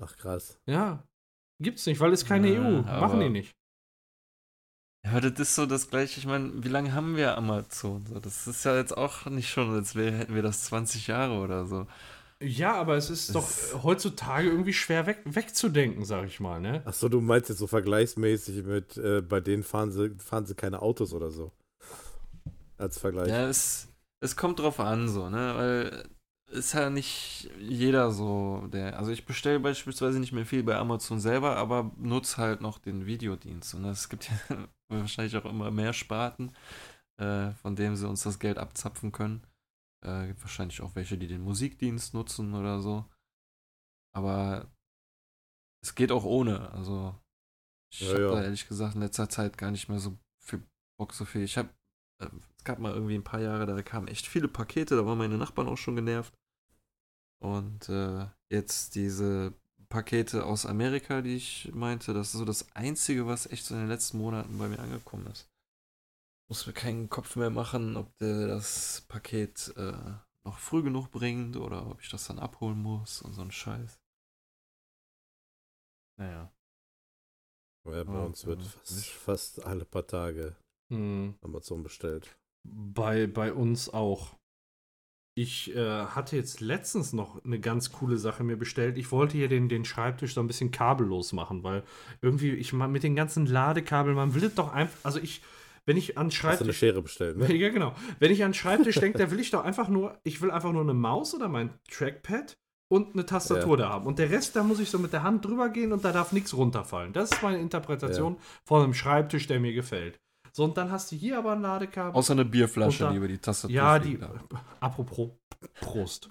Ach 0.00 0.14
krass. 0.16 0.58
Ja. 0.66 1.04
Gibt's 1.62 1.86
nicht, 1.86 2.00
weil 2.00 2.12
es 2.12 2.24
keine 2.26 2.52
Ja, 2.52 2.60
EU. 2.60 2.82
Machen 2.82 3.20
die 3.20 3.28
nicht. 3.30 3.52
Ja, 5.06 5.12
aber 5.12 5.30
das 5.30 5.38
ist 5.38 5.54
so 5.54 5.66
das 5.66 5.88
gleiche. 5.88 6.18
Ich 6.18 6.26
meine, 6.26 6.64
wie 6.64 6.68
lange 6.68 6.92
haben 6.92 7.16
wir 7.16 7.36
Amazon? 7.36 8.04
So, 8.06 8.18
das 8.18 8.46
ist 8.48 8.64
ja 8.64 8.76
jetzt 8.76 8.96
auch 8.96 9.26
nicht 9.26 9.48
schon, 9.48 9.72
als 9.72 9.94
wär, 9.94 10.10
hätten 10.10 10.34
wir 10.34 10.42
das 10.42 10.64
20 10.64 11.06
Jahre 11.06 11.38
oder 11.38 11.64
so. 11.64 11.86
Ja, 12.42 12.74
aber 12.74 12.96
es 12.96 13.08
ist 13.08 13.34
doch 13.34 13.48
heutzutage 13.82 14.48
irgendwie 14.48 14.72
schwer 14.72 15.06
weg, 15.06 15.20
wegzudenken, 15.24 16.04
sag 16.04 16.26
ich 16.26 16.40
mal, 16.40 16.60
ne? 16.60 16.82
Achso, 16.84 17.08
du 17.08 17.20
meinst 17.20 17.48
jetzt 17.48 17.58
so 17.58 17.66
vergleichsmäßig 17.66 18.64
mit, 18.64 18.96
äh, 18.98 19.22
bei 19.22 19.40
denen 19.40 19.62
fahren 19.62 19.90
sie, 19.92 20.10
fahren 20.18 20.44
sie 20.44 20.54
keine 20.54 20.82
Autos 20.82 21.14
oder 21.14 21.30
so. 21.30 21.52
Als 22.76 22.98
Vergleich. 22.98 23.28
Ja, 23.28 23.48
es, 23.48 23.88
es 24.20 24.36
kommt 24.36 24.58
drauf 24.58 24.80
an, 24.80 25.08
so, 25.08 25.30
ne? 25.30 25.54
Weil 25.56 26.08
ist 26.50 26.74
ja 26.74 26.90
nicht 26.90 27.48
jeder 27.58 28.10
so, 28.10 28.68
der. 28.72 28.98
Also 28.98 29.12
ich 29.12 29.24
bestelle 29.24 29.60
beispielsweise 29.60 30.18
nicht 30.20 30.32
mehr 30.32 30.46
viel 30.46 30.62
bei 30.62 30.76
Amazon 30.76 31.20
selber, 31.20 31.56
aber 31.56 31.92
nutze 31.96 32.36
halt 32.38 32.60
noch 32.60 32.78
den 32.78 33.06
Videodienst. 33.06 33.74
Und 33.74 33.84
es 33.86 34.08
gibt 34.08 34.28
ja 34.28 34.68
wahrscheinlich 34.88 35.36
auch 35.36 35.44
immer 35.44 35.70
mehr 35.70 35.92
Sparten, 35.92 36.54
äh, 37.20 37.52
von 37.52 37.76
denen 37.76 37.96
sie 37.96 38.08
uns 38.08 38.22
das 38.22 38.38
Geld 38.38 38.58
abzapfen 38.58 39.12
können. 39.12 39.46
Äh, 40.04 40.28
gibt 40.28 40.42
wahrscheinlich 40.42 40.80
auch 40.82 40.94
welche, 40.94 41.18
die 41.18 41.26
den 41.26 41.42
Musikdienst 41.42 42.14
nutzen 42.14 42.54
oder 42.54 42.80
so. 42.80 43.04
Aber 44.14 44.70
es 45.82 45.94
geht 45.94 46.12
auch 46.12 46.24
ohne. 46.24 46.70
Also 46.70 47.14
ich 47.92 48.00
Ja, 48.00 48.08
habe 48.14 48.22
ja. 48.22 48.30
da 48.32 48.42
ehrlich 48.44 48.68
gesagt 48.68 48.94
in 48.94 49.00
letzter 49.00 49.28
Zeit 49.28 49.58
gar 49.58 49.70
nicht 49.70 49.88
mehr 49.88 49.98
so 49.98 50.18
viel 50.42 50.62
Bock, 50.98 51.12
so 51.12 51.24
viel. 51.24 51.42
Ich 51.42 51.56
habe, 51.56 51.68
äh, 52.22 52.28
es 52.58 52.64
gab 52.64 52.78
mal 52.78 52.92
irgendwie 52.94 53.14
ein 53.14 53.24
paar 53.24 53.40
Jahre, 53.40 53.66
da 53.66 53.80
kamen 53.82 54.08
echt 54.08 54.26
viele 54.26 54.48
Pakete, 54.48 54.96
da 54.96 55.06
waren 55.06 55.18
meine 55.18 55.38
Nachbarn 55.38 55.68
auch 55.68 55.78
schon 55.78 55.96
genervt. 55.96 56.34
Und 57.42 57.88
äh, 57.88 58.26
jetzt 58.50 58.94
diese 58.94 59.54
Pakete 59.88 60.44
aus 60.44 60.66
Amerika, 60.66 61.22
die 61.22 61.36
ich 61.36 61.70
meinte, 61.72 62.12
das 62.14 62.28
ist 62.28 62.38
so 62.38 62.44
das 62.44 62.74
Einzige, 62.74 63.26
was 63.26 63.46
echt 63.46 63.64
so 63.64 63.74
in 63.74 63.80
den 63.80 63.88
letzten 63.88 64.18
Monaten 64.18 64.58
bei 64.58 64.68
mir 64.68 64.78
angekommen 64.78 65.26
ist. 65.26 65.48
Muss 66.48 66.66
mir 66.66 66.72
keinen 66.72 67.08
Kopf 67.08 67.36
mehr 67.36 67.50
machen, 67.50 67.96
ob 67.96 68.16
der 68.18 68.46
das 68.46 69.04
Paket 69.08 69.74
äh, 69.76 69.92
noch 70.44 70.58
früh 70.58 70.82
genug 70.82 71.10
bringt 71.10 71.56
oder 71.56 71.90
ob 71.90 72.00
ich 72.00 72.08
das 72.08 72.26
dann 72.26 72.38
abholen 72.38 72.80
muss 72.80 73.22
und 73.22 73.34
so 73.34 73.42
ein 73.42 73.50
Scheiß. 73.50 73.98
Naja. 76.18 76.52
Ja, 77.84 78.02
bei 78.04 78.24
uns 78.24 78.46
wird 78.46 78.62
fast, 78.62 79.06
fast 79.06 79.64
alle 79.64 79.84
paar 79.84 80.06
Tage 80.06 80.56
Hm. 80.88 81.36
Amazon 81.42 81.82
bestellt. 81.82 82.38
Bei, 82.64 83.26
bei 83.26 83.52
uns 83.52 83.88
auch. 83.88 84.36
Ich 85.38 85.76
äh, 85.76 86.06
hatte 86.06 86.34
jetzt 86.34 86.62
letztens 86.62 87.12
noch 87.12 87.44
eine 87.44 87.60
ganz 87.60 87.92
coole 87.92 88.16
Sache 88.16 88.42
mir 88.42 88.56
bestellt. 88.56 88.96
Ich 88.96 89.12
wollte 89.12 89.36
hier 89.36 89.48
den, 89.48 89.68
den 89.68 89.84
Schreibtisch 89.84 90.32
so 90.32 90.40
ein 90.40 90.46
bisschen 90.46 90.70
kabellos 90.70 91.34
machen, 91.34 91.62
weil 91.62 91.82
irgendwie, 92.22 92.52
ich 92.52 92.72
mal 92.72 92.88
mit 92.88 93.02
den 93.02 93.14
ganzen 93.14 93.44
Ladekabeln, 93.44 94.16
man 94.16 94.34
will 94.34 94.44
es 94.44 94.54
doch 94.54 94.72
einfach, 94.72 94.96
also 95.02 95.20
ich, 95.20 95.42
wenn 95.84 95.98
ich 95.98 96.16
an 96.16 96.28
Hast 96.28 96.40
du 96.40 96.46
eine 96.46 96.56
Schreibtisch. 96.56 96.78
Schere 96.78 97.02
bestellt, 97.02 97.36
ne? 97.36 97.52
Ja, 97.54 97.68
genau. 97.68 97.94
Wenn 98.18 98.32
ich 98.32 98.44
an 98.44 98.54
Schreibtisch 98.54 98.98
denke, 98.98 99.18
da 99.18 99.30
will 99.30 99.38
ich 99.38 99.50
doch 99.50 99.62
einfach 99.62 99.88
nur, 99.88 100.18
ich 100.24 100.40
will 100.40 100.50
einfach 100.50 100.72
nur 100.72 100.80
eine 100.80 100.94
Maus 100.94 101.34
oder 101.34 101.48
mein 101.48 101.68
Trackpad 101.90 102.56
und 102.88 103.12
eine 103.12 103.26
Tastatur 103.26 103.76
da 103.76 103.90
haben. 103.90 104.06
Und 104.06 104.18
der 104.18 104.30
Rest, 104.30 104.56
da 104.56 104.62
muss 104.62 104.80
ich 104.80 104.88
so 104.88 104.98
mit 104.98 105.12
der 105.12 105.22
Hand 105.22 105.44
drüber 105.44 105.68
gehen 105.68 105.92
und 105.92 106.02
da 106.02 106.12
darf 106.12 106.32
nichts 106.32 106.56
runterfallen. 106.56 107.12
Das 107.12 107.30
ist 107.30 107.42
meine 107.42 107.58
Interpretation 107.58 108.38
von 108.64 108.82
einem 108.82 108.94
Schreibtisch, 108.94 109.46
der 109.46 109.60
mir 109.60 109.74
gefällt. 109.74 110.18
So, 110.56 110.64
und 110.64 110.74
dann 110.78 110.90
hast 110.90 111.12
du 111.12 111.16
hier 111.16 111.36
aber 111.36 111.52
ein 111.52 111.60
Ladekabel. 111.60 112.14
Außer 112.14 112.32
eine 112.32 112.46
Bierflasche, 112.46 113.04
Und 113.04 113.08
da- 113.08 113.10
die 113.10 113.16
über 113.18 113.28
die 113.28 113.36
Tastatur 113.36 113.76
ja, 113.76 113.98
die. 113.98 114.18
aber- 114.22 114.40
Apropos 114.80 115.30
Prost. 115.74 116.30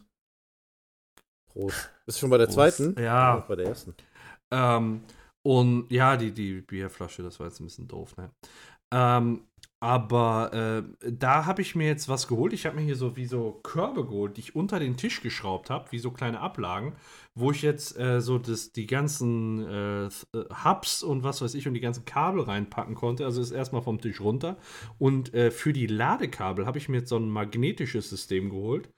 Prost. 1.48 1.92
Bist 2.08 2.18
du 2.18 2.22
schon 2.22 2.30
bei 2.32 2.40
der 2.40 2.46
Prost. 2.48 2.56
zweiten? 2.78 3.00
Ja. 3.00 3.38
Bei 3.48 3.56
der 3.56 3.68
ersten. 3.68 3.94
Ähm, 4.50 5.04
und 5.44 5.92
ja, 5.92 6.18
die, 6.18 6.32
die 6.32 6.62
Bierflasche, 6.62 7.22
das 7.22 7.40
war 7.40 7.46
jetzt 7.46 7.60
ein 7.60 7.66
bisschen 7.66 7.88
doof, 7.88 8.18
ne? 8.18 8.32
Ähm, 8.92 9.48
aber 9.86 10.52
äh, 10.52 11.12
da 11.12 11.46
habe 11.46 11.62
ich 11.62 11.76
mir 11.76 11.86
jetzt 11.86 12.10
was 12.10 12.28
geholt. 12.28 12.54
Ich 12.54 12.66
habe 12.66 12.76
mir 12.76 12.82
hier 12.82 12.96
so 12.96 13.16
wie 13.16 13.28
so 13.28 13.60
Körbe 13.62 14.04
geholt, 14.04 14.36
die 14.36 14.42
ich 14.42 14.56
unter 14.56 14.80
den 14.80 14.98
Tisch 14.98 15.22
geschraubt 15.22 15.70
habe, 15.70 15.92
wie 15.92 16.00
so 16.00 16.10
kleine 16.10 16.40
Ablagen, 16.40 16.94
wo 17.36 17.52
ich 17.52 17.62
jetzt 17.62 17.96
äh, 18.00 18.20
so 18.20 18.40
das, 18.40 18.72
die 18.72 18.88
ganzen 18.88 19.64
äh, 19.64 20.06
äh, 20.06 20.10
Hubs 20.64 21.04
und 21.04 21.22
was 21.22 21.44
weiß 21.44 21.54
ich 21.54 21.68
und 21.68 21.76
die 21.76 21.82
ganzen 21.82 22.04
Kabel 22.04 22.42
reinpacken 22.42 22.96
konnte. 22.96 23.26
Also 23.26 23.40
ist 23.40 23.52
erstmal 23.52 23.84
vom 23.84 24.02
Tisch 24.02 24.22
runter. 24.22 24.58
Und 24.98 25.36
äh, 25.36 25.52
für 25.52 25.72
die 25.72 25.86
Ladekabel 25.86 26.66
habe 26.66 26.80
ich 26.80 26.90
mir 26.90 26.98
jetzt 26.98 27.10
so 27.10 27.18
ein 27.18 27.30
magnetisches 27.30 28.10
System 28.10 28.50
geholt. 28.50 28.90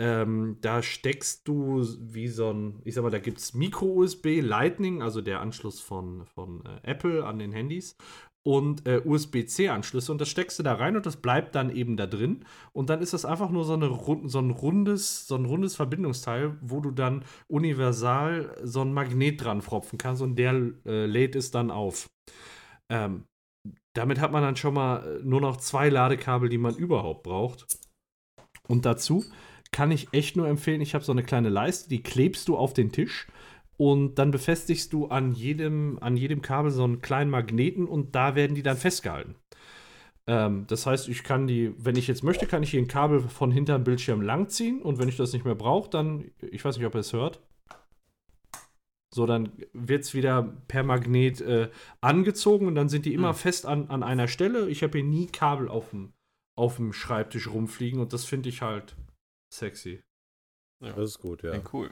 Ähm, 0.00 0.58
da 0.60 0.80
steckst 0.80 1.48
du 1.48 1.84
wie 1.98 2.28
so 2.28 2.52
ein, 2.52 2.80
ich 2.84 2.94
sag 2.94 3.02
mal, 3.02 3.10
da 3.10 3.18
gibt 3.18 3.38
es 3.38 3.54
Micro-USB, 3.54 4.40
Lightning, 4.40 5.02
also 5.02 5.20
der 5.20 5.40
Anschluss 5.40 5.80
von, 5.80 6.24
von 6.26 6.64
äh, 6.64 6.88
Apple 6.88 7.26
an 7.26 7.40
den 7.40 7.50
Handys 7.50 7.96
und 8.46 8.86
äh, 8.86 9.02
USB-C-Anschlüsse 9.04 10.12
und 10.12 10.20
das 10.20 10.28
steckst 10.28 10.58
du 10.58 10.62
da 10.62 10.74
rein 10.74 10.96
und 10.96 11.04
das 11.06 11.16
bleibt 11.16 11.54
dann 11.54 11.74
eben 11.74 11.96
da 11.96 12.06
drin 12.06 12.44
und 12.72 12.88
dann 12.88 13.02
ist 13.02 13.12
das 13.12 13.24
einfach 13.24 13.50
nur 13.50 13.64
so, 13.64 13.74
eine, 13.74 13.88
so, 14.24 14.38
ein, 14.38 14.50
rundes, 14.50 15.26
so 15.26 15.36
ein 15.36 15.44
rundes 15.44 15.76
Verbindungsteil, 15.76 16.56
wo 16.60 16.80
du 16.80 16.90
dann 16.90 17.24
universal 17.48 18.56
so 18.62 18.80
ein 18.80 18.92
Magnet 18.92 19.42
dran 19.44 19.60
fropfen 19.60 19.98
kannst 19.98 20.22
und 20.22 20.36
der 20.36 20.54
äh, 20.86 21.06
lädt 21.06 21.36
es 21.36 21.50
dann 21.50 21.70
auf. 21.70 22.08
Ähm, 22.90 23.24
damit 23.94 24.20
hat 24.20 24.32
man 24.32 24.42
dann 24.42 24.56
schon 24.56 24.74
mal 24.74 25.04
äh, 25.04 25.24
nur 25.24 25.40
noch 25.40 25.56
zwei 25.56 25.88
Ladekabel, 25.88 26.48
die 26.48 26.58
man 26.58 26.76
überhaupt 26.76 27.24
braucht. 27.24 27.66
Und 28.68 28.86
dazu 28.86 29.24
kann 29.72 29.90
ich 29.90 30.12
echt 30.12 30.36
nur 30.36 30.48
empfehlen, 30.48 30.80
ich 30.80 30.94
habe 30.94 31.04
so 31.04 31.12
eine 31.12 31.22
kleine 31.22 31.48
Leiste, 31.48 31.88
die 31.88 32.02
klebst 32.02 32.48
du 32.48 32.56
auf 32.56 32.72
den 32.72 32.92
Tisch 32.92 33.26
und 33.78 34.16
dann 34.16 34.30
befestigst 34.30 34.92
du 34.92 35.06
an 35.06 35.32
jedem, 35.32 35.98
an 36.00 36.16
jedem 36.16 36.42
Kabel 36.42 36.70
so 36.70 36.84
einen 36.84 37.00
kleinen 37.00 37.30
Magneten 37.30 37.86
und 37.86 38.14
da 38.14 38.34
werden 38.34 38.54
die 38.54 38.62
dann 38.62 38.76
festgehalten. 38.76 39.36
Ähm, 40.26 40.66
das 40.66 40.84
heißt, 40.84 41.08
ich 41.08 41.22
kann 41.24 41.46
die, 41.46 41.72
wenn 41.78 41.96
ich 41.96 42.08
jetzt 42.08 42.22
möchte, 42.24 42.46
kann 42.46 42.62
ich 42.62 42.70
hier 42.72 42.82
ein 42.82 42.88
Kabel 42.88 43.20
von 43.20 43.50
hinterm 43.50 43.84
Bildschirm 43.84 44.20
langziehen 44.20 44.82
und 44.82 44.98
wenn 44.98 45.08
ich 45.08 45.16
das 45.16 45.32
nicht 45.32 45.44
mehr 45.44 45.54
brauche, 45.54 45.88
dann, 45.88 46.30
ich 46.42 46.64
weiß 46.64 46.76
nicht, 46.76 46.86
ob 46.86 46.94
ihr 46.94 47.00
es 47.00 47.12
hört, 47.12 47.40
so, 49.14 49.24
dann 49.26 49.52
wird 49.72 50.04
es 50.04 50.12
wieder 50.12 50.42
per 50.68 50.82
Magnet 50.82 51.40
äh, 51.40 51.70
angezogen 52.00 52.66
und 52.66 52.74
dann 52.74 52.88
sind 52.90 53.06
die 53.06 53.14
immer 53.14 53.30
Hm. 53.30 53.36
fest 53.36 53.64
an, 53.64 53.88
an 53.88 54.02
einer 54.02 54.28
Stelle. 54.28 54.68
Ich 54.68 54.82
habe 54.82 54.98
hier 54.98 55.06
nie 55.06 55.28
Kabel 55.28 55.68
auf 55.68 55.90
dem, 55.90 56.12
auf 56.58 56.76
dem 56.76 56.92
Schreibtisch 56.92 57.48
rumfliegen 57.48 58.00
und 58.00 58.12
das 58.12 58.24
finde 58.24 58.48
ich 58.50 58.60
halt 58.60 58.96
sexy. 59.54 60.02
Das 60.80 60.98
ist 60.98 61.18
gut, 61.20 61.42
ja. 61.42 61.54
Ja, 61.54 61.62
cool. 61.72 61.90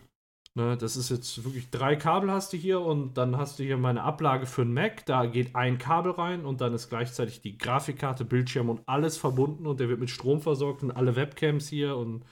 Ne, 0.57 0.75
das 0.75 0.97
ist 0.97 1.11
jetzt 1.11 1.45
wirklich 1.45 1.69
drei 1.69 1.97
Kabel 1.97 2.31
hast 2.31 2.55
du 2.55 2.57
hier 2.57 2.81
und 2.81 3.19
dann 3.19 3.37
hast 3.37 3.59
du 3.59 3.63
hier 3.63 3.77
meine 3.77 4.03
Ablage 4.03 4.47
für 4.47 4.63
einen 4.63 4.73
Mac. 4.73 5.05
Da 5.05 5.27
geht 5.27 5.55
ein 5.55 5.77
Kabel 5.77 6.13
rein 6.13 6.47
und 6.47 6.63
dann 6.63 6.73
ist 6.73 6.89
gleichzeitig 6.89 7.43
die 7.43 7.59
Grafikkarte, 7.59 8.25
Bildschirm 8.25 8.71
und 8.71 8.81
alles 8.87 9.19
verbunden 9.19 9.67
und 9.67 9.81
der 9.81 9.91
wird 9.91 10.01
mit 10.01 10.09
Strom 10.09 10.41
versorgt 10.41 10.83
und 10.83 10.93
alle 10.93 11.15
Webcams 11.15 11.69
hier 11.69 11.99
und 11.99 12.25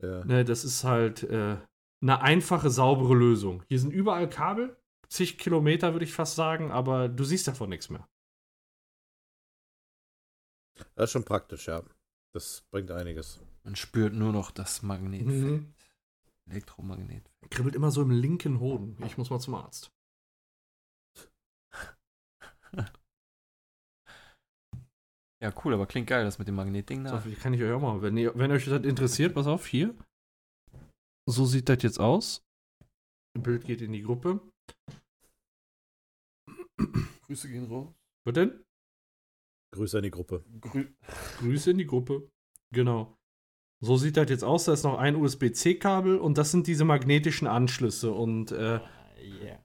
ja. 0.00 0.24
ne, 0.24 0.46
das 0.46 0.64
ist 0.64 0.84
halt 0.84 1.24
äh, 1.24 1.58
eine 2.00 2.22
einfache, 2.22 2.70
saubere 2.70 3.14
Lösung. 3.14 3.62
Hier 3.68 3.78
sind 3.78 3.92
überall 3.92 4.30
Kabel, 4.30 4.74
zig 5.08 5.36
Kilometer 5.36 5.92
würde 5.92 6.06
ich 6.06 6.14
fast 6.14 6.36
sagen, 6.36 6.70
aber 6.70 7.10
du 7.10 7.22
siehst 7.22 7.46
davon 7.48 7.68
nichts 7.68 7.90
mehr. 7.90 8.08
Das 10.94 11.10
ist 11.10 11.12
schon 11.12 11.24
praktisch, 11.24 11.66
ja. 11.68 11.82
Das 12.32 12.62
bringt 12.70 12.90
einiges. 12.90 13.40
Man 13.62 13.76
spürt 13.76 14.14
nur 14.14 14.32
noch 14.32 14.52
das 14.52 14.80
Magnetfeld. 14.80 15.28
Mhm. 15.28 15.74
Elektromagnet. 16.52 17.30
Kribbelt 17.50 17.74
immer 17.74 17.90
so 17.90 18.02
im 18.02 18.10
linken 18.10 18.60
Hoden. 18.60 18.96
Ich 19.06 19.16
muss 19.16 19.30
mal 19.30 19.40
zum 19.40 19.54
Arzt. 19.54 19.90
Ja, 25.42 25.52
cool, 25.64 25.74
aber 25.74 25.86
klingt 25.86 26.06
geil, 26.06 26.24
das 26.24 26.38
mit 26.38 26.46
dem 26.46 26.54
Magnetding 26.54 27.04
So, 27.06 27.16
da. 27.16 27.24
wie 27.24 27.34
kann 27.34 27.52
ich 27.52 27.62
euch 27.62 27.72
auch 27.72 27.80
mal, 27.80 28.00
wenn, 28.00 28.16
ihr, 28.16 28.32
wenn 28.38 28.52
euch 28.52 28.64
das 28.66 28.84
interessiert, 28.84 29.34
pass 29.34 29.48
auf, 29.48 29.66
hier. 29.66 29.96
So 31.28 31.46
sieht 31.46 31.68
das 31.68 31.82
jetzt 31.82 31.98
aus. 31.98 32.44
Bild 33.38 33.64
geht 33.64 33.80
in 33.80 33.92
die 33.92 34.02
Gruppe. 34.02 34.40
Grüße 37.26 37.48
gehen 37.48 37.66
raus. 37.66 37.92
Was 38.24 38.34
denn? 38.34 38.64
Grüße 39.74 39.96
an 39.96 40.04
die 40.04 40.10
Gruppe. 40.10 40.44
Grü 40.60 40.92
Grüße 41.38 41.70
in 41.72 41.78
die 41.78 41.86
Gruppe. 41.86 42.28
Genau. 42.72 43.16
So 43.82 43.96
sieht 43.96 44.16
das 44.16 44.30
jetzt 44.30 44.44
aus. 44.44 44.64
Da 44.64 44.72
ist 44.72 44.84
noch 44.84 44.96
ein 44.96 45.16
USB-C-Kabel 45.16 46.16
und 46.16 46.38
das 46.38 46.52
sind 46.52 46.68
diese 46.68 46.84
magnetischen 46.84 47.48
Anschlüsse. 47.48 48.12
Und, 48.12 48.52
äh, 48.52 48.78
yeah. 49.42 49.58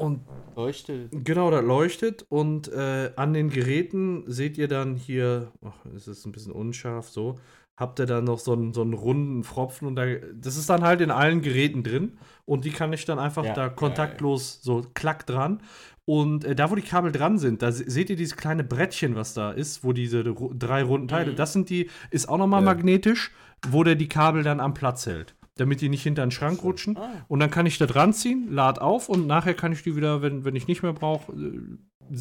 und 0.00 0.26
Leuchtet. 0.56 1.10
genau, 1.12 1.50
das 1.50 1.62
leuchtet. 1.62 2.24
Und 2.30 2.68
äh, 2.68 3.12
an 3.16 3.34
den 3.34 3.50
Geräten 3.50 4.24
seht 4.26 4.56
ihr 4.56 4.66
dann 4.66 4.96
hier, 4.96 5.52
ach, 5.62 5.84
es 5.94 6.08
ist 6.08 6.24
ein 6.24 6.32
bisschen 6.32 6.52
unscharf 6.52 7.10
so, 7.10 7.38
habt 7.78 8.00
ihr 8.00 8.06
dann 8.06 8.24
noch 8.24 8.38
so 8.38 8.54
einen, 8.54 8.72
so 8.72 8.80
einen 8.80 8.94
runden 8.94 9.44
Pfropfen 9.44 9.86
und 9.86 9.96
da, 9.96 10.06
das 10.34 10.56
ist 10.56 10.70
dann 10.70 10.82
halt 10.82 11.02
in 11.02 11.10
allen 11.10 11.42
Geräten 11.42 11.84
drin 11.84 12.18
und 12.46 12.64
die 12.64 12.72
kann 12.72 12.92
ich 12.94 13.04
dann 13.04 13.18
einfach 13.18 13.44
Ja, 13.44 13.52
da 13.52 13.68
kontaktlos 13.68 14.60
so 14.62 14.84
klack 14.94 15.26
dran. 15.26 15.62
Und 16.08 16.46
äh, 16.46 16.54
da, 16.54 16.70
wo 16.70 16.74
die 16.74 16.80
Kabel 16.80 17.12
dran 17.12 17.36
sind, 17.38 17.60
da 17.60 17.70
se- 17.70 17.84
seht 17.90 18.08
ihr 18.08 18.16
dieses 18.16 18.34
kleine 18.34 18.64
Brettchen, 18.64 19.14
was 19.14 19.34
da 19.34 19.50
ist, 19.50 19.84
wo 19.84 19.92
diese 19.92 20.24
drei 20.24 20.82
runden 20.82 21.06
Teile, 21.06 21.32
Mhm. 21.32 21.36
das 21.36 21.52
sind 21.52 21.68
die, 21.68 21.90
ist 22.10 22.30
auch 22.30 22.38
nochmal 22.38 22.62
Ja. 22.62 22.64
magnetisch, 22.64 23.30
wo 23.68 23.84
der 23.84 23.94
die 23.94 24.08
Kabel 24.08 24.42
dann 24.42 24.58
am 24.58 24.72
Platz 24.72 25.04
hält, 25.04 25.34
damit 25.56 25.82
die 25.82 25.90
nicht 25.90 26.02
hinter 26.02 26.24
den 26.24 26.30
Schrank 26.30 26.64
rutschen. 26.64 26.96
Ah, 26.96 27.10
Und 27.28 27.40
dann 27.40 27.50
kann 27.50 27.66
ich 27.66 27.76
da 27.76 27.84
dran 27.84 28.14
ziehen, 28.14 28.48
lad 28.50 28.80
auf 28.80 29.10
und 29.10 29.26
nachher 29.26 29.52
kann 29.52 29.72
ich 29.72 29.82
die 29.82 29.96
wieder, 29.96 30.22
wenn, 30.22 30.46
wenn 30.46 30.56
ich 30.56 30.66
nicht 30.66 30.82
mehr 30.82 30.94
brauche, 30.94 31.30
äh, 31.32 31.60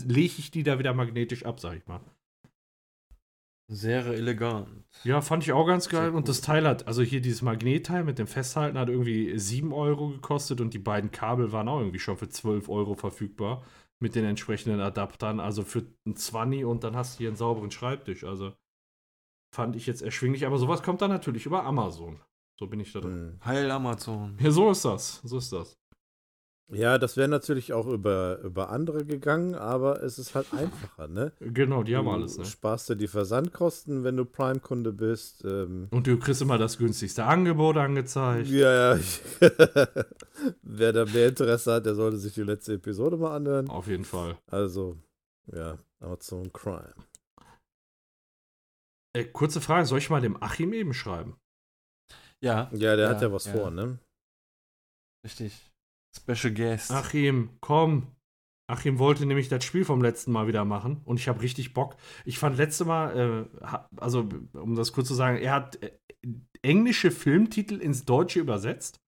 lege 0.05 0.33
ich 0.37 0.51
die 0.51 0.63
da 0.63 0.79
wieder 0.79 0.93
magnetisch 0.93 1.45
ab, 1.45 1.61
sag 1.61 1.77
ich 1.77 1.87
mal. 1.87 2.01
Sehr 3.69 4.05
elegant. 4.05 4.85
Ja, 5.03 5.19
fand 5.19 5.43
ich 5.43 5.51
auch 5.51 5.67
ganz 5.67 5.89
geil. 5.89 6.09
Sehr 6.09 6.13
Und 6.13 6.29
das. 6.29 6.41
Teil 6.41 6.65
hat, 6.65 6.87
also 6.87 7.01
hier 7.01 7.19
dieses 7.19 7.41
Magnetteil 7.41 8.03
mit 8.05 8.17
dem 8.17 8.27
Festhalten 8.27 8.77
hat 8.77 8.87
irgendwie 8.87 9.37
7 9.37 9.73
Euro 9.73 10.09
gekostet 10.09 10.61
und 10.61 10.73
die 10.73 10.79
beiden 10.79 11.11
Kabel 11.11 11.51
waren 11.51 11.67
auch 11.67 11.79
irgendwie 11.79 11.99
schon 11.99 12.17
für 12.17 12.29
12 12.29 12.69
Euro 12.69 12.95
verfügbar 12.95 13.63
mit 13.99 14.15
den 14.15 14.23
entsprechenden 14.23 14.79
Adaptern. 14.79 15.41
Also 15.41 15.63
für 15.63 15.85
ein 16.05 16.15
20 16.15 16.63
und 16.63 16.83
dann 16.85 16.95
hast 16.95 17.15
du 17.15 17.17
hier 17.19 17.27
einen 17.27 17.37
sauberen 17.37 17.71
Schreibtisch. 17.71 18.23
Also 18.23 18.53
fand 19.53 19.75
ich 19.75 19.85
jetzt 19.85 20.01
erschwinglich. 20.01 20.45
Aber 20.45 20.57
sowas 20.57 20.81
kommt 20.81 21.01
dann 21.01 21.11
natürlich 21.11 21.45
über 21.45 21.65
Amazon. 21.65 22.21
So 22.57 22.67
bin 22.67 22.79
ich 22.79 22.93
da 22.93 23.01
drin. 23.01 23.11
Hm. 23.11 23.45
Heil 23.45 23.69
Amazon. 23.69 24.37
Ja, 24.39 24.51
so 24.51 24.71
ist 24.71 24.85
das. 24.85 25.21
So 25.23 25.37
ist 25.37 25.51
das. 25.51 25.77
Ja, 26.69 26.97
das 26.97 27.15
wäre 27.15 27.29
natürlich 27.29 27.71
auch 27.71 27.87
über, 27.87 28.39
über 28.39 28.69
andere 28.69 29.05
gegangen, 29.05 29.55
aber 29.55 30.03
es 30.03 30.19
ist 30.19 30.35
halt 30.35 30.53
einfacher, 30.53 31.07
ne? 31.07 31.31
Genau, 31.39 31.83
die 31.83 31.95
haben 31.95 32.05
du 32.05 32.11
alles, 32.11 32.37
ne? 32.37 32.45
sparst 32.45 32.89
dir 32.89 32.97
die 32.97 33.07
Versandkosten, 33.07 34.03
wenn 34.03 34.17
du 34.17 34.25
Prime-Kunde 34.25 34.91
bist. 34.91 35.45
Ähm, 35.45 35.87
Und 35.91 36.07
du 36.07 36.19
kriegst 36.19 36.41
immer 36.41 36.57
das 36.57 36.77
günstigste 36.77 37.23
Angebot 37.23 37.77
angezeigt. 37.77 38.49
ja, 38.49 38.95
ja. 38.95 38.99
Wer 40.61 40.91
da 40.93 41.05
mehr 41.05 41.29
Interesse 41.29 41.73
hat, 41.75 41.85
der 41.85 41.95
sollte 41.95 42.17
sich 42.17 42.33
die 42.33 42.43
letzte 42.43 42.73
Episode 42.73 43.15
mal 43.15 43.35
anhören. 43.35 43.69
Auf 43.69 43.87
jeden 43.87 44.03
Fall. 44.05 44.37
Also, 44.47 44.97
ja, 45.53 45.77
Amazon 46.01 46.51
Crime. 46.51 46.93
Äh, 49.13 49.23
kurze 49.25 49.61
Frage, 49.61 49.85
soll 49.85 49.99
ich 49.99 50.09
mal 50.09 50.21
dem 50.21 50.41
Achim 50.43 50.73
eben 50.73 50.93
schreiben? 50.93 51.37
Ja, 52.41 52.69
Ja, 52.73 52.95
der 52.95 53.05
Ja, 53.05 53.09
hat 53.09 53.21
ja 53.21 53.31
was 53.31 53.45
ja. 53.45 53.53
vor, 53.53 53.71
ne? 53.71 53.99
richtig. 55.23 55.66
Special 56.17 56.53
Guest. 56.53 56.91
Achim, 56.91 57.49
komm. 57.61 58.07
Achim 58.69 58.99
wollte 58.99 59.25
nämlich 59.25 59.47
das 59.47 59.63
Spiel 59.63 59.85
vom 59.85 60.01
letzten 60.01 60.31
Mal 60.33 60.47
wieder 60.47 60.65
machen 60.65 61.01
und 61.05 61.19
ich 61.19 61.29
habe 61.29 61.41
richtig 61.41 61.73
Bock. 61.73 61.95
Ich 62.25 62.37
fand 62.37 62.57
letzte 62.57 62.83
Mal, 62.83 63.47
äh, 63.61 63.77
also 63.95 64.27
um 64.53 64.75
das 64.75 64.91
kurz 64.91 65.07
zu 65.07 65.13
sagen, 65.13 65.37
er 65.37 65.53
hat 65.53 65.81
äh, 65.81 65.97
englische 66.61 67.11
Filmtitel 67.11 67.75
ins 67.75 68.03
Deutsche 68.03 68.41
übersetzt 68.41 68.99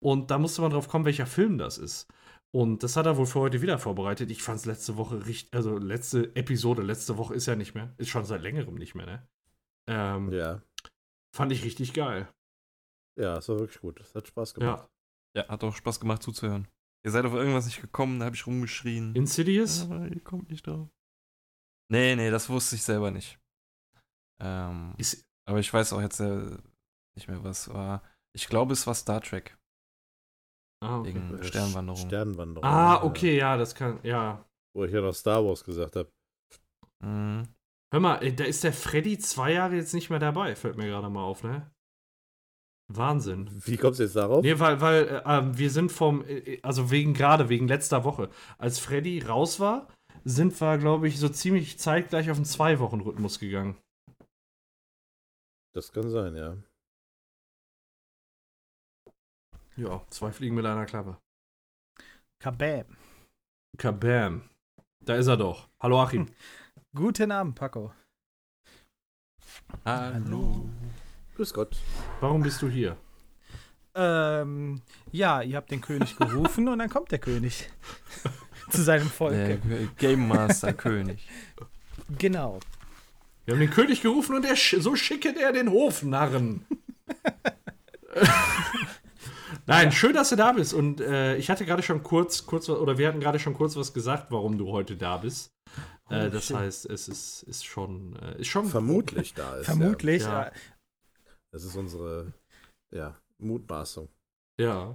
und 0.00 0.30
da 0.30 0.38
musste 0.38 0.62
man 0.62 0.70
drauf 0.70 0.86
kommen, 0.88 1.04
welcher 1.06 1.26
Film 1.26 1.58
das 1.58 1.76
ist. 1.76 2.06
Und 2.54 2.82
das 2.82 2.96
hat 2.96 3.04
er 3.06 3.16
wohl 3.16 3.26
für 3.26 3.40
heute 3.40 3.62
wieder 3.62 3.78
vorbereitet. 3.78 4.30
Ich 4.30 4.42
fand 4.42 4.60
es 4.60 4.64
letzte 4.64 4.96
Woche 4.96 5.26
richtig, 5.26 5.52
also 5.52 5.76
letzte 5.76 6.34
Episode, 6.36 6.82
letzte 6.82 7.18
Woche 7.18 7.34
ist 7.34 7.46
ja 7.46 7.56
nicht 7.56 7.74
mehr, 7.74 7.92
ist 7.98 8.08
schon 8.10 8.24
seit 8.24 8.42
längerem 8.42 8.76
nicht 8.76 8.94
mehr, 8.94 9.06
ne? 9.06 9.28
Ähm, 9.88 10.32
Ja. 10.32 10.62
Fand 11.34 11.52
ich 11.52 11.64
richtig 11.64 11.92
geil. 11.92 12.28
Ja, 13.18 13.36
es 13.38 13.48
war 13.48 13.58
wirklich 13.58 13.80
gut. 13.80 14.00
Es 14.00 14.14
hat 14.14 14.28
Spaß 14.28 14.54
gemacht. 14.54 14.80
Ja. 14.82 14.88
Ja, 15.36 15.46
hat 15.48 15.62
auch 15.64 15.74
Spaß 15.74 16.00
gemacht 16.00 16.22
zuzuhören. 16.22 16.68
Ihr 17.04 17.10
seid 17.12 17.24
auf 17.24 17.32
irgendwas 17.34 17.66
nicht 17.66 17.80
gekommen, 17.80 18.18
da 18.18 18.26
habe 18.26 18.36
ich 18.36 18.46
rumgeschrien. 18.46 19.14
Insidious? 19.14 19.82
Aber 19.82 20.08
ihr 20.08 20.20
kommt 20.22 20.50
nicht 20.50 20.66
drauf. 20.66 20.88
Nee, 21.90 22.16
nee, 22.16 22.30
das 22.30 22.48
wusste 22.48 22.74
ich 22.76 22.82
selber 22.82 23.10
nicht. 23.10 23.38
Ähm, 24.42 24.94
Ist, 24.98 25.24
aber 25.48 25.58
ich 25.58 25.72
weiß 25.72 25.92
auch 25.92 26.00
jetzt 26.00 26.20
äh, 26.20 26.58
nicht 27.16 27.28
mehr, 27.28 27.42
was 27.44 27.72
war. 27.72 28.02
Ich 28.34 28.48
glaube, 28.48 28.72
es 28.72 28.86
war 28.86 28.94
Star 28.94 29.20
Trek. 29.20 29.56
ah, 30.84 30.98
okay. 31.00 31.08
Wegen 31.14 31.38
Äh, 31.38 31.44
Sternwanderung. 31.44 32.06
Sternwanderung. 32.06 32.64
ah, 32.68 33.02
okay, 33.02 33.36
ja, 33.36 33.56
das 33.56 33.74
kann, 33.74 34.00
ja. 34.02 34.44
Wo 34.76 34.84
ich 34.84 34.92
ja 34.92 35.00
noch 35.00 35.14
Star 35.14 35.44
Wars 35.44 35.64
gesagt 35.64 35.96
habe. 35.96 36.10
Mhm. 37.04 37.48
Hör 37.92 38.00
mal, 38.00 38.32
da 38.32 38.44
ist 38.44 38.64
der 38.64 38.72
Freddy 38.74 39.18
zwei 39.18 39.52
Jahre 39.52 39.76
jetzt 39.76 39.94
nicht 39.94 40.10
mehr 40.10 40.18
dabei, 40.18 40.54
fällt 40.56 40.76
mir 40.76 40.86
gerade 40.88 41.08
mal 41.08 41.22
auf, 41.24 41.42
ne? 41.42 41.70
Wahnsinn. 42.88 43.50
Wie 43.66 43.76
kommst 43.76 44.00
du 44.00 44.04
jetzt 44.04 44.16
darauf? 44.16 44.42
Nee, 44.42 44.58
weil, 44.58 44.80
weil 44.80 45.08
äh, 45.08 45.22
ähm, 45.26 45.58
wir 45.58 45.70
sind 45.70 45.92
vom, 45.92 46.24
äh, 46.26 46.58
also 46.62 46.90
wegen 46.90 47.12
gerade, 47.12 47.48
wegen 47.48 47.68
letzter 47.68 48.04
Woche. 48.04 48.30
Als 48.56 48.78
Freddy 48.78 49.20
raus 49.20 49.60
war, 49.60 49.88
sind 50.24 50.58
wir, 50.60 50.78
glaube 50.78 51.06
ich, 51.06 51.18
so 51.18 51.28
ziemlich 51.28 51.78
zeitgleich 51.78 52.30
auf 52.30 52.36
einen 52.36 52.46
Zwei-Wochen-Rhythmus 52.46 53.38
gegangen. 53.38 53.76
Das 55.74 55.92
kann 55.92 56.08
sein, 56.10 56.34
ja. 56.34 56.56
Ja, 59.76 60.04
zwei 60.08 60.32
Fliegen 60.32 60.56
mit 60.56 60.66
einer 60.66 60.86
Klappe. 60.86 61.18
Kabam. 62.40 62.96
Kabam. 63.76 64.48
Da 65.04 65.14
ist 65.14 65.28
er 65.28 65.36
doch. 65.36 65.68
Hallo 65.80 66.00
Achim. 66.02 66.26
Guten 66.94 67.30
Abend, 67.30 67.54
Paco. 67.54 67.92
Hallo. 69.84 70.68
Grüß 71.38 71.54
Gott. 71.54 71.76
Warum 72.20 72.42
bist 72.42 72.60
du 72.62 72.68
hier? 72.68 72.96
Ähm, 73.94 74.82
ja, 75.12 75.40
ihr 75.40 75.56
habt 75.56 75.70
den 75.70 75.80
König 75.80 76.16
gerufen 76.16 76.66
und 76.66 76.80
dann 76.80 76.90
kommt 76.90 77.12
der 77.12 77.20
König 77.20 77.70
zu 78.70 78.82
seinem 78.82 79.06
Volk. 79.08 79.34
Der 79.34 79.58
Game 79.98 80.26
Master 80.26 80.72
König. 80.72 81.28
Genau. 82.18 82.58
Wir 83.44 83.54
haben 83.54 83.60
den 83.60 83.70
König 83.70 84.02
gerufen 84.02 84.34
und 84.34 84.44
er 84.44 84.56
sch 84.56 84.78
so 84.80 84.96
schicket 84.96 85.36
er 85.36 85.52
den 85.52 85.70
Hofnarren. 85.70 86.66
Nein, 89.66 89.92
schön, 89.92 90.14
dass 90.14 90.30
du 90.30 90.36
da 90.36 90.50
bist. 90.50 90.74
Und 90.74 91.00
äh, 91.00 91.36
ich 91.36 91.50
hatte 91.50 91.64
gerade 91.64 91.84
schon 91.84 92.02
kurz, 92.02 92.46
kurz, 92.46 92.68
oder 92.68 92.98
wir 92.98 93.06
hatten 93.06 93.20
gerade 93.20 93.38
schon 93.38 93.54
kurz 93.54 93.76
was 93.76 93.94
gesagt, 93.94 94.32
warum 94.32 94.58
du 94.58 94.72
heute 94.72 94.96
da 94.96 95.18
bist. 95.18 95.52
Äh, 96.10 96.30
das 96.30 96.46
schön. 96.46 96.56
heißt, 96.56 96.86
es 96.86 97.06
ist, 97.06 97.44
ist 97.44 97.64
schon, 97.64 98.16
äh, 98.16 98.40
ist 98.40 98.48
schon 98.48 98.66
Vermutlich 98.66 99.34
da 99.34 99.56
ist. 99.56 99.66
Vermutlich. 99.66 100.22
Ja. 100.22 100.46
äh, 100.46 100.50
Das 101.58 101.64
ist 101.64 101.74
unsere 101.74 102.32
ja, 102.94 103.20
Mutmaßung. 103.38 104.08
Ja. 104.60 104.94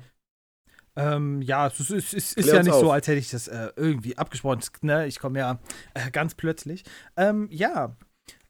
Ähm, 0.96 1.42
ja, 1.42 1.68
es 1.68 1.78
ist, 1.82 1.92
es 1.92 2.14
ist, 2.14 2.38
ist 2.38 2.48
ja 2.48 2.64
nicht 2.64 2.72
so, 2.72 2.86
auf. 2.86 2.94
als 2.94 3.06
hätte 3.06 3.20
ich 3.20 3.32
das 3.32 3.50
äh, 3.50 3.74
irgendwie 3.76 4.18
abgesprochen. 4.18 4.62
Ne? 4.80 5.06
Ich 5.08 5.20
komme 5.20 5.40
ja 5.40 5.60
äh, 5.94 6.10
ganz 6.10 6.36
plötzlich. 6.36 6.86
Ähm, 7.18 7.50
ja, 7.52 7.98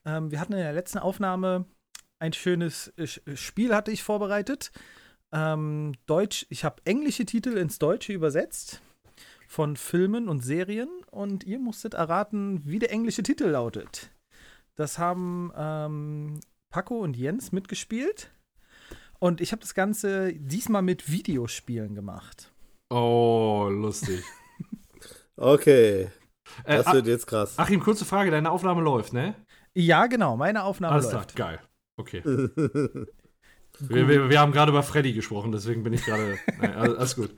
ähm, 0.06 0.30
wir 0.30 0.40
hatten 0.40 0.54
in 0.54 0.60
der 0.60 0.74
letzten 0.74 1.00
Aufnahme 1.00 1.66
ein 2.20 2.34
schönes 2.34 2.90
äh, 2.98 3.06
Sch- 3.06 3.36
Spiel, 3.36 3.74
hatte 3.74 3.90
ich 3.90 4.04
vorbereitet. 4.04 4.72
Ähm, 5.32 5.94
Deutsch, 6.06 6.46
ich 6.50 6.64
habe 6.64 6.84
englische 6.86 7.26
Titel 7.26 7.58
ins 7.58 7.80
Deutsche 7.80 8.14
übersetzt 8.14 8.84
von 9.48 9.76
Filmen 9.76 10.30
und 10.30 10.42
Serien 10.42 10.90
und 11.10 11.46
ihr 11.46 11.58
musstet 11.58 11.96
erraten, 11.96 12.62
wie 12.64 12.78
der 12.78 12.92
englische 12.92 13.24
Titel 13.24 13.48
lautet. 13.48 14.12
Das 14.76 15.00
haben 15.00 15.52
ähm, 15.56 16.40
Paco 16.74 16.98
und 16.98 17.16
Jens 17.16 17.52
mitgespielt. 17.52 18.32
Und 19.20 19.42
ich 19.42 19.52
habe 19.52 19.62
das 19.62 19.76
Ganze 19.76 20.34
diesmal 20.34 20.82
mit 20.82 21.10
Videospielen 21.10 21.94
gemacht. 21.94 22.52
Oh, 22.90 23.70
lustig. 23.72 24.24
Okay, 25.36 26.12
äh, 26.64 26.78
das 26.78 26.94
wird 26.94 27.08
jetzt 27.08 27.26
krass. 27.26 27.58
Achim, 27.58 27.80
kurze 27.80 28.06
Frage, 28.06 28.30
deine 28.30 28.52
Aufnahme 28.52 28.84
läuft, 28.84 29.14
ne? 29.14 29.34
Ja, 29.74 30.06
genau, 30.06 30.38
meine 30.38 30.64
Aufnahme 30.64 30.94
Alles 30.94 31.10
klar, 31.10 31.22
läuft. 31.24 31.36
geil. 31.36 31.60
Okay. 31.98 32.22
Wir, 33.80 34.08
wir, 34.08 34.30
wir 34.30 34.40
haben 34.40 34.52
gerade 34.52 34.72
über 34.72 34.84
Freddy 34.84 35.14
gesprochen, 35.14 35.52
deswegen 35.52 35.84
bin 35.84 35.94
ich 35.94 36.06
gerade. 36.06 36.38
Alles 36.76 37.16
gut. 37.16 37.36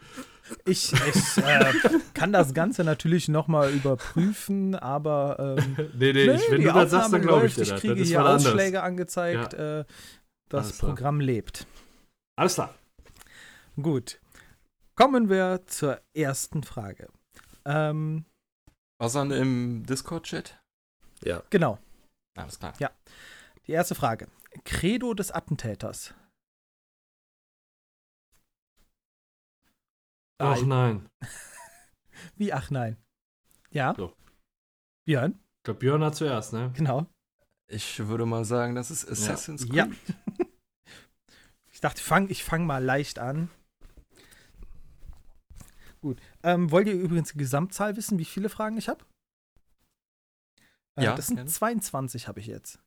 Ich, 0.66 0.94
ich 0.94 1.38
äh, 1.44 1.74
kann 2.14 2.32
das 2.32 2.54
Ganze 2.54 2.84
natürlich 2.84 3.28
nochmal 3.30 3.72
überprüfen, 3.74 4.76
aber 4.76 5.58
ähm, 5.58 5.76
Nee, 5.78 5.88
nee, 6.14 6.28
nee, 6.28 6.32
ich, 6.36 6.52
wenn 6.52 6.62
die 6.62 6.68
du 6.68 6.74
das 6.74 6.92
sagst, 6.92 7.14
dann 7.14 7.22
glaube 7.22 7.48
ich 7.48 7.56
läuft. 7.56 7.58
dir 7.58 7.62
Ich 7.64 7.70
das. 7.70 7.80
kriege 7.82 7.94
Das 7.96 8.02
ist 8.04 8.08
hier. 8.10 8.26
Ausschläge 8.26 8.84
angezeigt. 8.84 9.54
Äh, 9.56 9.86
das 10.50 10.66
Alles 10.66 10.78
klar. 10.80 10.92
Programm 10.92 11.20
lebt. 11.20 11.66
Alles 12.38 12.54
klar. 12.56 12.76
Gut. 13.82 14.20
Kommen 14.96 15.30
wir 15.30 15.62
zur 15.66 16.00
ersten 16.14 16.64
Frage. 16.64 17.08
Ähm, 17.66 18.26
Was 19.00 19.14
dann 19.14 19.32
im 19.32 19.84
Discord-Chat? 19.86 20.60
ja, 21.24 21.42
genau, 21.50 21.80
Alles 22.38 22.60
klar. 22.60 22.74
die 23.68 23.72
erste 23.72 23.96
Frage. 23.96 24.28
Credo 24.64 25.14
des 25.16 25.32
Attentäters. 25.32 26.14
Ach 30.38 30.62
nein. 30.62 31.08
Wie? 32.36 32.52
Ach 32.54 32.70
nein. 32.72 32.98
Ja? 33.72 33.94
So. 33.96 34.14
Björn, 35.06 35.34
Ich 35.58 35.64
glaube, 35.64 35.80
Björn 35.80 36.04
hat 36.04 36.16
zuerst, 36.16 36.54
ne? 36.54 36.72
genau. 36.76 37.06
Ich 37.68 38.00
würde 38.08 38.26
mal 38.26 38.46
sagen, 38.46 38.76
das 38.76 38.92
ist 38.92 39.10
Assassin's 39.10 39.66
Creed. 39.66 39.76
Ja. 39.76 39.88
Ich 41.72 41.82
dachte, 41.82 42.02
fang, 42.02 42.30
ich 42.30 42.44
fange 42.46 42.64
mal 42.66 42.82
leicht 42.84 43.20
an. 43.20 43.50
Gut. 46.02 46.22
Ähm, 46.42 46.72
wollt 46.72 46.88
ihr 46.88 46.94
übrigens 46.94 47.34
die 47.34 47.38
Gesamtzahl 47.38 47.98
wissen, 47.98 48.18
wie 48.18 48.24
viele 48.26 48.48
Fragen 48.48 48.78
ich 48.78 48.88
habe? 48.88 49.04
Äh, 50.98 51.04
Ja, 51.04 51.16
Das 51.16 51.28
sind 51.28 51.36
gerne. 51.36 51.50
22 51.52 52.28
habe 52.30 52.40
ich 52.40 52.48
jetzt. 52.48 52.80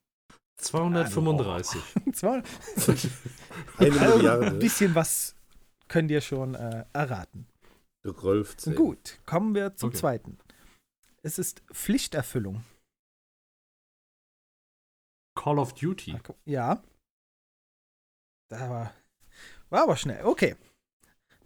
235. 0.57 1.83
Zwei- 2.15 2.29
eine 2.39 2.43
Also, 2.81 3.09
ein 3.79 4.17
Milliarde. 4.17 4.51
bisschen 4.53 4.95
was 4.95 5.37
könnt 5.89 6.11
ihr 6.11 6.21
schon 6.21 6.55
äh, 6.55 6.85
erraten. 6.93 7.47
12. 8.05 8.75
Gut, 8.75 9.19
kommen 9.27 9.55
wir 9.55 9.75
zum 9.77 9.89
Okay. 9.91 9.99
zweiten. 9.99 10.39
Es 11.23 11.39
ist 11.39 11.61
Pflichterfüllung. 11.73 12.65
Call 15.35 15.59
of 15.59 15.75
Duty. 15.75 16.19
Ja. 16.47 16.83
Da 18.51 18.71
war, 18.71 18.95
war 19.69 19.83
aber 19.83 19.97
schnell. 19.97 20.25
Okay. 20.25 20.57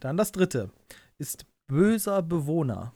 Dann 0.01 0.17
das 0.17 0.31
dritte. 0.33 0.71
Ist 1.19 1.47
böser 1.69 2.23
Bewohner. 2.23 2.95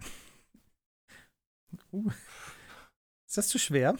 Uh. 1.92 2.10
Ist 3.28 3.36
das 3.38 3.48
zu 3.48 3.58
schwer? 3.58 3.96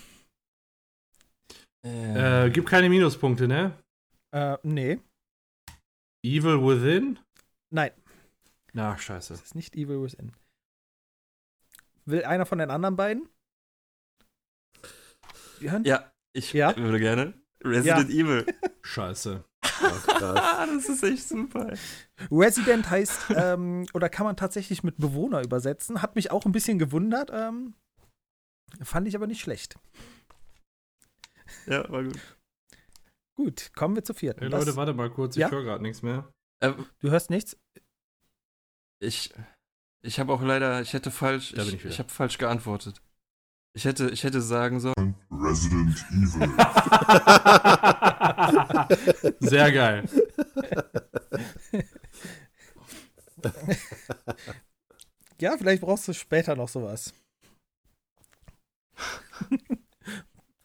Äh, 1.86 2.50
gibt 2.50 2.68
keine 2.68 2.88
Minuspunkte, 2.88 3.46
ne? 3.46 3.72
Äh, 4.32 4.56
nee. 4.62 4.98
Evil 6.24 6.60
Within? 6.60 7.18
Nein, 7.70 7.92
Na, 8.72 8.96
scheiße. 8.98 9.34
das 9.34 9.42
ist 9.42 9.54
nicht 9.54 9.76
Evil 9.76 10.02
Within. 10.02 10.32
Will 12.04 12.24
einer 12.24 12.46
von 12.46 12.58
den 12.58 12.70
anderen 12.70 12.96
beiden? 12.96 13.28
Björn? 15.58 15.84
ja, 15.84 16.12
ich 16.32 16.52
Ja? 16.52 16.76
würde 16.76 16.98
gerne. 16.98 17.34
Resident 17.64 18.10
Evil. 18.10 18.46
Scheiße. 18.82 19.42
Ach, 19.62 20.06
krass. 20.06 20.36
Ah, 20.40 20.66
das 20.74 20.88
ist 20.88 21.02
echt 21.02 21.26
super. 21.28 21.72
Resident 22.30 22.88
heißt, 22.88 23.26
ähm, 23.34 23.86
oder 23.94 24.08
kann 24.08 24.26
man 24.26 24.36
tatsächlich 24.36 24.84
mit 24.84 24.98
Bewohner 24.98 25.42
übersetzen. 25.42 26.02
Hat 26.02 26.14
mich 26.14 26.30
auch 26.30 26.44
ein 26.44 26.52
bisschen 26.52 26.78
gewundert. 26.78 27.30
Ähm, 27.32 27.74
fand 28.82 29.08
ich 29.08 29.16
aber 29.16 29.26
nicht 29.26 29.40
schlecht. 29.40 29.76
Ja, 31.66 31.90
war 31.90 32.02
gut. 32.04 32.18
Gut, 33.34 33.70
kommen 33.74 33.94
wir 33.96 34.04
zur 34.04 34.14
vierten. 34.14 34.42
Ey, 34.44 34.48
Das- 34.50 34.64
Leute, 34.66 34.76
warte 34.76 34.94
mal 34.94 35.10
kurz, 35.10 35.36
ich 35.36 35.40
Ja? 35.40 35.50
höre 35.50 35.64
gerade 35.64 35.82
nichts 35.82 36.02
mehr. 36.02 36.32
Äh, 36.60 36.72
du 37.00 37.10
hörst 37.10 37.30
nichts? 37.30 37.56
ich 38.98 39.32
ich 40.02 40.18
habe 40.20 40.32
auch 40.32 40.40
leider, 40.42 40.80
ich 40.80 40.92
hätte 40.94 41.10
falsch, 41.10 41.52
Da 41.52 41.62
ich, 41.62 41.74
ich 41.74 41.84
ich 41.84 41.98
habe 41.98 42.08
falsch 42.08 42.38
geantwortet. 42.38 43.02
Ich 43.74 43.84
hätte, 43.84 44.08
ich 44.08 44.24
hätte 44.24 44.40
sagen 44.40 44.80
sollen, 44.80 45.14
Resident 45.30 46.02
Evil. 46.10 46.48
Sehr 49.48 49.70
geil. 49.72 50.08
Ja, 55.38 55.54
vielleicht 55.58 55.82
brauchst 55.82 56.08
du 56.08 56.14
später 56.14 56.56
noch 56.56 56.68
sowas. 56.68 57.12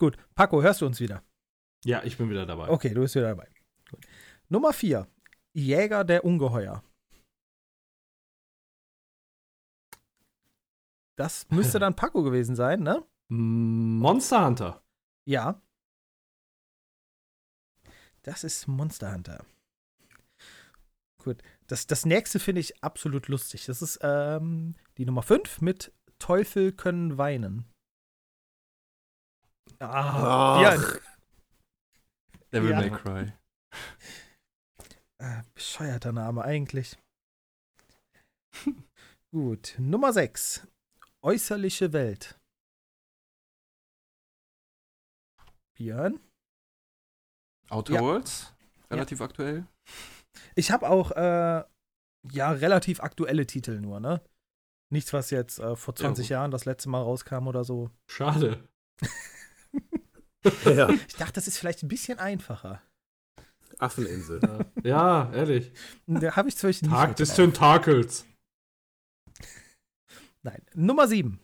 Gut, 0.02 0.18
Paco, 0.34 0.64
hörst 0.64 0.82
du 0.82 0.88
uns 0.88 0.99
wieder? 0.99 1.23
Ja, 1.86 2.02
ich 2.03 2.18
bin 2.18 2.28
wieder 2.28 2.48
dabei. 2.48 2.69
Okay, 2.69 2.91
du 2.91 3.02
bist 3.02 3.14
wieder 3.14 3.36
dabei. 3.36 3.48
Gut. 3.91 4.03
Nummer 4.49 4.73
4. 4.73 5.07
Jäger 5.53 6.03
der 6.03 6.26
Ungeheuer. 6.26 6.84
Das 11.18 11.48
müsste 11.52 11.78
dann 11.80 11.95
Paco 11.95 12.23
gewesen 12.23 12.56
sein, 12.56 12.82
ne? 12.82 13.06
Monster 13.28 14.44
Hunter. 14.44 14.84
Ja. 15.26 15.61
Das 18.23 18.44
ist 18.44 18.68
Monster 18.68 19.14
Hunter. 19.14 19.45
Gut. 21.19 21.44
Das, 21.68 21.86
das 21.86 22.07
nächste 22.07 22.40
finde 22.40 22.61
ich 22.61 22.84
absolut 22.84 23.28
lustig. 23.28 23.68
Das 23.68 23.84
ist 23.84 23.99
ähm, 24.02 24.73
die 24.98 25.06
Nummer 25.06 25.22
5 25.22 25.61
mit 25.61 25.94
Teufel 26.18 26.72
können 26.72 27.19
weinen. 27.19 27.70
Ah, 29.80 30.61
ja, 30.61 30.76
Ach, 30.77 30.98
Devil 32.52 32.72
Ja. 32.72 32.77
May 32.80 32.89
Cry. 32.91 33.34
bescheuerter 35.53 36.11
Name 36.11 36.43
eigentlich. 36.43 36.98
Gut. 39.31 39.76
Nummer 39.77 40.11
6. 40.14 40.68
Äußerliche 41.22 41.93
Welt. 41.93 42.38
Björn? 45.76 46.19
Outer 47.69 47.93
Ja. 47.93 48.02
Worlds? 48.02 48.53
Relativ 48.89 49.22
aktuell. 49.22 49.65
Ich 50.56 50.72
habe 50.72 50.89
auch 50.89 51.11
äh, 51.11 51.64
ja 52.31 52.52
relativ 52.52 52.99
aktuelle 52.99 53.48
Titel 53.48 53.80
nur, 53.80 53.99
ne? 53.99 54.22
Nichts, 54.91 55.14
was 55.14 55.30
jetzt 55.30 55.60
äh, 55.60 55.76
vor 55.77 55.95
20 55.95 56.26
gut. 56.26 56.30
Jahren 56.30 56.52
das 56.52 56.65
letzte 56.65 56.89
Mal 56.89 57.02
rauskam 57.02 57.48
oder 57.48 57.64
so. 57.64 57.89
Schade. 58.10 58.68
ja, 60.65 60.89
Ich 60.89 61.15
dachte, 61.15 61.34
das 61.34 61.47
ist 61.47 61.57
vielleicht 61.57 61.84
ein 61.84 61.88
bisschen 61.88 62.19
einfacher. 62.19 62.81
Affeninsel. 63.80 64.39
Ja, 64.84 65.31
ehrlich. 65.34 65.72
Da 66.05 66.35
habe 66.35 66.49
ich 66.49 66.57
zwischen 66.57 66.89
Tag 66.89 67.15
des 67.15 67.34
Tentakels. 67.34 68.26
Nein. 70.43 70.61
Nummer 70.73 71.07
7. 71.07 71.39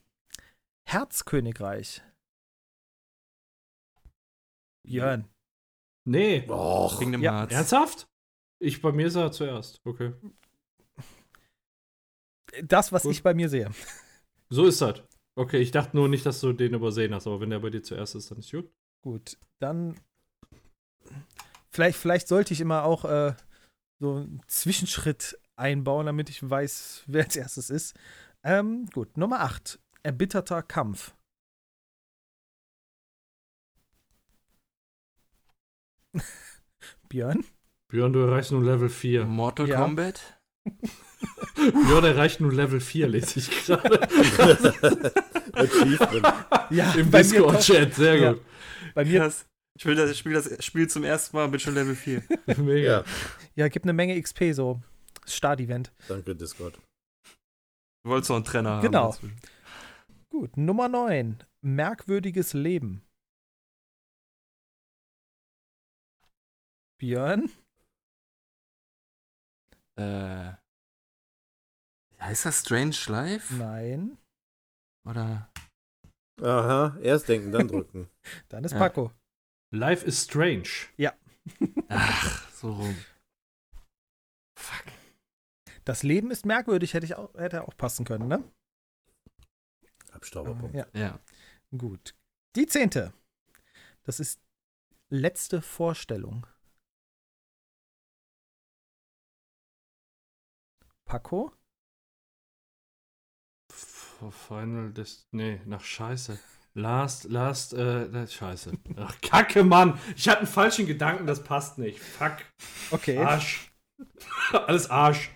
Herzkönigreich. 0.87 2.01
Björn. 4.83 5.27
Nee. 6.05 6.47
Och, 6.49 6.99
Kingdom 6.99 7.21
Ja, 7.21 7.39
Hearts. 7.39 7.53
Ernsthaft? 7.53 8.07
Ich, 8.59 8.81
bei 8.81 8.91
mir 8.91 9.07
ist 9.07 9.15
er 9.15 9.31
zuerst. 9.31 9.81
Okay. 9.83 10.13
Das, 12.63 12.91
was 12.91 13.03
Gut. 13.03 13.11
ich 13.11 13.23
bei 13.23 13.33
mir 13.33 13.49
sehe. 13.49 13.69
So 14.49 14.65
ist 14.65 14.81
das. 14.81 15.03
Okay, 15.35 15.57
ich 15.57 15.71
dachte 15.71 15.95
nur 15.95 16.07
nicht, 16.07 16.25
dass 16.25 16.39
du 16.39 16.53
den 16.53 16.73
übersehen 16.73 17.13
hast, 17.13 17.27
aber 17.27 17.41
wenn 17.41 17.49
der 17.49 17.59
bei 17.59 17.69
dir 17.69 17.83
zuerst 17.83 18.15
ist, 18.15 18.31
dann 18.31 18.39
ist 18.39 18.51
gut. 18.51 18.71
Gut, 19.07 19.37
dann. 19.59 19.97
Vielleicht, 21.71 21.97
vielleicht 21.97 22.27
sollte 22.27 22.53
ich 22.53 22.59
immer 22.59 22.83
auch 22.83 23.05
äh, 23.05 23.33
so 24.01 24.15
einen 24.15 24.41
Zwischenschritt 24.47 25.39
einbauen, 25.55 26.07
damit 26.07 26.29
ich 26.29 26.43
weiß, 26.49 27.03
wer 27.07 27.23
als 27.23 27.37
erstes 27.37 27.69
ist. 27.69 27.95
Ähm, 28.43 28.87
gut, 28.87 29.15
Nummer 29.15 29.39
8. 29.39 29.79
Erbitterter 30.03 30.61
Kampf. 30.61 31.15
Björn? 37.07 37.45
Björn, 37.87 38.11
du 38.11 38.19
erreichst 38.19 38.51
nun 38.51 38.65
Level 38.65 38.89
4. 38.89 39.23
Mortal 39.23 39.69
Ja. 39.69 39.83
Kombat? 39.83 40.37
Björn 41.55 42.03
erreicht 42.03 42.41
nun 42.41 42.51
Level 42.51 42.81
4, 42.81 43.07
lese 43.07 43.39
ich 43.39 43.49
gerade. 43.51 44.01
Achievement. 45.53 46.27
Ja, 46.71 46.91
Im 46.91 47.09
Discord-Chat, 47.09 47.95
sehr 47.95 48.15
Ja. 48.17 48.35
Bei 48.97 49.05
mir, 49.05 49.19
Krass. 49.19 49.45
Ich 49.77 49.85
will 49.85 49.93
das, 49.93 50.09
ich 50.09 50.17
spiel 50.17 50.33
das 50.33 50.65
Spiel 50.65 50.89
zum 50.89 51.03
ersten 51.03 51.37
Mal, 51.37 51.47
bin 51.49 51.59
schon 51.59 51.75
Level 51.75 51.95
4. 51.95 52.23
Mega. 52.57 53.05
Ja, 53.53 53.67
gibt 53.67 53.85
eine 53.85 53.93
Menge 53.93 54.19
XP 54.19 54.53
so. 54.53 54.81
Start-Event. 55.27 55.93
danke, 56.07 56.35
Discord. 56.35 56.81
Du 58.03 58.09
wolltest 58.09 58.31
noch 58.31 58.37
einen 58.37 58.45
Trenner 58.45 58.77
haben. 58.77 58.81
Genau. 58.81 59.15
Gut, 60.29 60.57
Nummer 60.57 60.89
9. 60.89 61.43
Merkwürdiges 61.61 62.53
Leben. 62.53 63.03
Björn? 66.99 67.51
Äh. 69.99 70.53
Heißt 72.19 72.45
das 72.45 72.61
Strange 72.61 72.97
Life? 73.09 73.53
Nein. 73.53 74.17
Oder? 75.07 75.51
Aha, 76.41 76.97
erst 77.01 77.27
denken, 77.29 77.51
dann 77.51 77.67
drücken. 77.67 78.09
Dann 78.49 78.63
ist 78.63 78.73
Ja. 78.73 78.77
Paco. 78.79 79.11
Life 79.71 80.05
is 80.05 80.23
strange. 80.23 80.69
Ach, 81.89 82.49
so 82.51 82.73
rum. 82.73 82.95
Fuck. 84.57 84.85
Das 85.85 86.03
Leben 86.03 86.29
ist 86.31 86.45
merkwürdig, 86.45 86.93
hätte, 86.93 87.05
ich 87.05 87.15
auch, 87.15 87.33
hätte 87.35 87.67
auch 87.67 87.75
passen 87.77 88.05
können, 88.05 88.27
ne? 88.27 88.43
Abstauberpunkt. 90.11 90.75
Ja, 90.75 90.85
Ja. 90.93 91.19
gut. 91.75 92.15
Die 92.55 92.65
zehnte. 92.67 93.13
Das 94.03 94.19
ist 94.19 94.39
letzte 95.09 95.61
Vorstellung. 95.61 96.45
Paco? 101.05 101.51
Final 104.31 104.91
Dest 104.91 105.27
Nee, 105.31 105.61
nach 105.65 105.83
Scheiße. 105.83 106.39
Last, 106.73 107.25
last, 107.25 107.73
äh, 107.73 108.27
Scheiße. 108.27 108.71
Ach, 108.97 109.19
Kacke, 109.21 109.63
Mann. 109.63 109.99
Ich 110.15 110.27
hatte 110.29 110.39
einen 110.39 110.47
falschen 110.47 110.85
Gedanken, 110.85 111.25
das 111.25 111.43
passt 111.43 111.77
nicht. 111.79 111.99
Fuck. 111.99 112.37
Okay. 112.91 113.17
Arsch. 113.17 113.71
Alles 114.51 114.89
Arsch. 114.89 115.31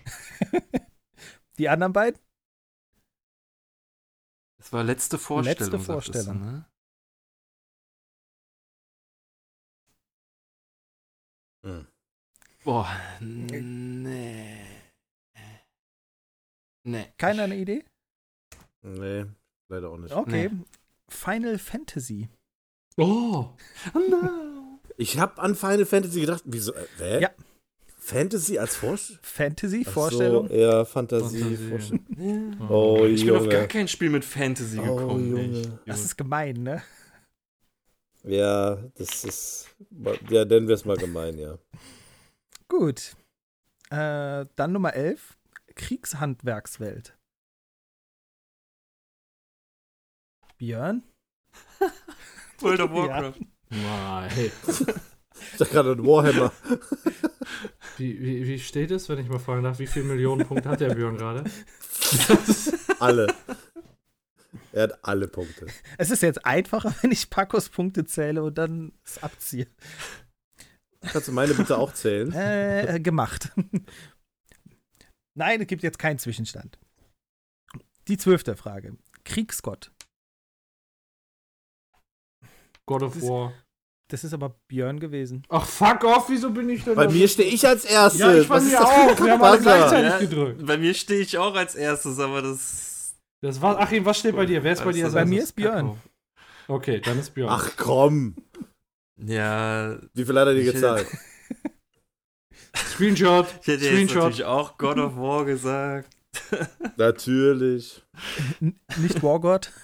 Die 1.58 1.68
anderen 1.68 1.92
beiden? 1.92 2.20
Das 4.58 4.72
war 4.72 4.84
letzte 4.84 5.18
Vorstellung. 5.18 5.58
Letzte 5.58 5.76
du, 5.78 5.82
Vorstellung. 5.82 6.40
ne? 6.40 6.64
Hm. 11.64 11.86
Boah, 12.64 12.88
nee. 13.20 14.64
Nee. 16.84 17.12
Keiner 17.18 17.44
eine 17.44 17.56
Idee? 17.56 17.84
Nee, 18.82 19.24
leider 19.68 19.90
auch 19.90 19.98
nicht. 19.98 20.12
Okay. 20.14 20.50
Final 21.08 21.58
Fantasy. 21.58 22.28
Oh. 22.96 23.46
Oh 23.94 23.98
no. 24.10 24.80
Ich 24.98 25.18
habe 25.18 25.40
an 25.40 25.54
Final 25.54 25.86
Fantasy 25.86 26.20
gedacht, 26.20 26.42
wieso, 26.44 26.74
äh, 26.74 26.86
hä? 26.98 27.20
Ja. 27.22 27.30
Fantasy 27.98 28.58
als 28.58 28.74
Vorstellung? 28.76 29.20
Fantasy, 29.22 29.84
Vorstellung. 29.84 30.48
So, 30.48 30.54
ja, 30.54 30.84
Fantasie, 30.84 31.38
Fantasie. 31.40 31.68
Vorstellung. 31.68 32.56
Ja. 32.58 32.68
Oh, 32.68 33.04
Ich 33.06 33.24
bin 33.24 33.34
auf 33.34 33.42
Junge. 33.42 33.48
gar 33.54 33.66
kein 33.68 33.86
Spiel 33.88 34.10
mit 34.10 34.24
Fantasy 34.24 34.78
Oh, 34.80 34.96
gekommen. 34.96 35.30
Junge. 35.30 35.58
echt. 35.60 35.70
Das 35.86 36.04
ist 36.04 36.16
gemein, 36.16 36.62
ne? 36.62 36.82
Ja, 38.24 38.76
das 38.96 39.24
ist, 39.24 39.68
ja, 40.30 40.44
nennen 40.44 40.68
wir 40.68 40.74
es 40.74 40.84
mal 40.84 40.96
gemein, 40.96 41.38
ja. 41.38 41.58
Gut. 42.68 43.14
Äh, 43.90 44.46
dann 44.56 44.72
Nummer 44.72 44.94
11. 44.94 45.36
Kriegshandwerkswelt. 45.74 47.16
Björn? 50.62 51.02
World 52.60 52.80
of 52.80 52.90
Ja. 52.92 52.96
Warcraft. 52.96 53.40
Nein. 53.70 54.30
Ich 54.36 55.58
dachte 55.58 55.72
gerade 55.72 55.92
ein 55.92 56.06
Warhammer. 56.06 56.52
Wie, 57.98 58.18
wie, 58.20 58.46
wie 58.46 58.58
steht 58.58 58.90
es, 58.90 59.08
wenn 59.08 59.18
ich 59.18 59.28
mal 59.28 59.38
fragen 59.38 59.64
darf, 59.64 59.78
wie 59.78 59.86
viele 59.86 60.06
Millionen 60.06 60.46
Punkte 60.46 60.68
hat 60.70 60.80
der 60.80 60.94
Björn 60.94 61.18
gerade? 61.18 61.44
Alle. 63.00 63.34
Er 64.72 64.84
hat 64.84 65.04
alle 65.04 65.28
Punkte. 65.28 65.66
Es 65.98 66.10
ist 66.10 66.22
jetzt 66.22 66.46
einfacher, 66.46 66.94
wenn 67.02 67.10
ich 67.10 67.28
Pacos 67.28 67.68
Punkte 67.68 68.04
zähle 68.06 68.42
und 68.42 68.56
dann 68.56 68.92
es 69.04 69.22
abziehe. 69.22 69.66
Kannst 71.02 71.28
du 71.28 71.32
meine 71.32 71.52
bitte 71.52 71.76
auch 71.76 71.92
zählen? 71.92 72.32
Äh, 72.32 72.96
äh, 72.96 73.00
gemacht. 73.00 73.52
Nein, 75.34 75.60
es 75.60 75.66
gibt 75.66 75.82
jetzt 75.82 75.98
keinen 75.98 76.18
Zwischenstand. 76.18 76.78
Die 78.08 78.16
zwölfte 78.16 78.56
Frage. 78.56 78.96
Kriegsgott. 79.24 79.92
God 82.86 83.02
of 83.02 83.14
Das- 83.14 83.22
War. 83.28 83.52
Das 84.08 84.24
ist 84.24 84.34
aber 84.34 84.54
Björn 84.68 85.00
gewesen. 85.00 85.42
Ach, 85.48 85.64
fuck 85.64 86.04
off, 86.04 86.28
wieso 86.28 86.50
bin 86.50 86.68
ich 86.68 86.84
denn 86.84 86.94
Bei 86.96 87.06
da- 87.06 87.12
mir 87.12 87.26
stehe 87.28 87.48
ich 87.48 87.66
als 87.66 87.86
Erste. 87.86 88.18
Ja, 88.18 88.34
ich 88.34 88.48
Was 88.50 88.64
ist 88.64 88.74
das 88.74 88.82
auch. 88.82 89.18
Wir 89.24 89.32
haben 89.32 89.42
alle 89.42 89.58
gleichzeitig 89.60 90.10
Ja, 90.10 90.18
gedrückt. 90.18 90.66
Bei 90.66 90.76
mir 90.76 90.92
stehe 90.92 91.20
ich 91.20 91.38
auch 91.38 91.54
als 91.54 91.74
erstes, 91.74 92.18
aber 92.18 92.42
das. 92.42 93.14
Das 93.40 93.60
war, 93.62 93.78
Achim, 93.80 94.04
was 94.04 94.18
steht 94.18 94.36
bei 94.36 94.44
dir? 94.44 94.62
Wer 94.62 94.72
ist 94.74 94.84
bei 94.84 94.92
dir? 94.92 95.06
als 95.06 95.14
Bei 95.14 95.24
mir 95.24 95.36
erstes? 95.36 95.50
ist 95.50 95.56
Björn. 95.56 95.98
Okay, 96.68 97.00
dann 97.00 97.18
ist 97.18 97.30
Björn. 97.34 97.48
Ach 97.50 97.70
komm. 97.76 98.36
Ja, 99.16 99.96
Wie 100.12 100.24
viel 100.26 100.38
hat 100.38 100.46
er 100.48 100.54
dir 100.54 100.70
gezahlt? 100.72 101.06
Screenshot. 102.76 103.46
ich 103.62 103.66
hätte 103.66 103.84
jetzt 103.84 103.92
Screenshot. 103.94 104.16
natürlich 104.24 104.44
auch 104.44 104.76
God 104.78 104.98
of 104.98 105.16
War 105.16 105.44
gesagt. 105.44 106.10
Natürlich. 106.96 108.02
N 108.60 108.78
nicht 108.98 109.22
Wargott. 109.22 109.70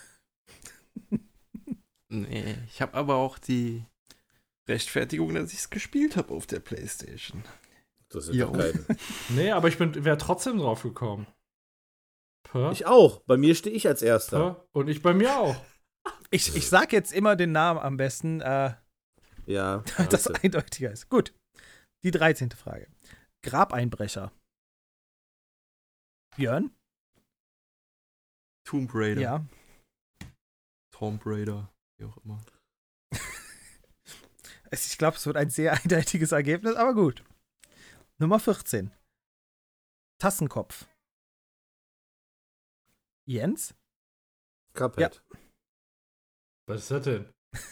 Nee, 2.11 2.57
ich 2.67 2.81
habe 2.81 2.95
aber 2.95 3.17
auch 3.17 3.39
die 3.39 3.85
Rechtfertigung, 4.69 5.35
dass 5.35 5.53
ich 5.53 5.59
es 5.61 5.71
gespielt 5.71 6.17
habe 6.17 6.33
auf 6.35 6.47
der 6.47 6.61
Playstation. 6.61 7.45
Das 8.11 8.29
Jo. 8.33 8.47
doch 8.47 8.53
keine. 8.59 8.85
Nee, 9.31 9.51
aber 9.51 9.69
ich 9.69 9.79
wäre 9.79 10.17
trotzdem 10.19 10.59
drauf 10.59 10.83
gekommen. 10.83 11.27
Pö, 12.45 12.71
Ich 12.73 12.87
auch. 12.87 13.21
Bei 13.27 13.37
mir 13.37 13.55
stehe 13.55 13.77
ich 13.77 13.87
als 13.87 14.01
Erster. 14.03 14.55
pö, 14.55 14.61
und 14.81 14.89
ich 14.89 15.03
bei 15.03 15.15
mir 15.15 15.37
auch. 15.39 15.57
Ich, 16.31 16.55
ich 16.57 16.69
sag 16.69 16.93
jetzt 16.93 17.13
immer 17.13 17.37
den 17.37 17.53
Namen 17.53 17.81
am 17.81 17.99
besten, 17.99 18.41
äh, 18.41 18.75
Ja. 19.47 19.85
das 20.11 20.27
eindeutiger 20.27 20.91
ist. 20.91 21.09
Gut. 21.11 21.35
Die 22.03 22.11
13. 22.11 22.51
Frage. 22.53 22.89
Grabeinbrecher. 23.43 24.33
Björn? 26.37 26.71
Tomb 28.65 28.91
Raider. 28.95 29.21
Ja. 29.21 29.47
Tomb 30.93 31.23
Raider, 31.27 31.71
wie 31.99 32.05
auch 32.05 32.17
immer. 32.25 32.41
Ich 34.71 34.99
glaube, 34.99 35.17
es 35.17 35.25
wird 35.25 35.39
ein 35.39 35.49
sehr 35.49 35.73
eindeutiges 35.83 36.33
Ergebnis, 36.33 36.75
aber 36.77 36.93
gut. 36.95 37.25
Nummer 38.19 38.39
14. 38.39 38.91
Tassenkopf. 40.19 40.87
Jens? 43.27 43.75
Cuphead. 44.75 45.23
Was 46.67 46.83
ist 46.83 46.91
das 46.91 47.03
denn? 47.05 47.33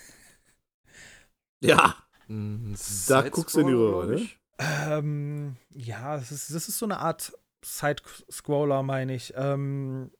Ja. 1.63 2.03
Ein 2.29 2.77
Da 3.09 3.29
guckst 3.29 3.57
du 3.57 3.61
in 3.61 3.67
die 3.69 3.73
Röhre, 3.73 4.07
ne? 4.07 4.29
Ähm, 4.59 5.57
ja, 5.75 6.17
das 6.17 6.33
ist, 6.33 6.55
das 6.55 6.69
ist 6.69 6.79
so 6.79 6.87
eine 6.87 6.99
Art 6.99 7.33
Side-Scroller, 7.65 8.83
meine 8.83 9.15
ich. 9.15 9.33
Ähm, 9.37 10.11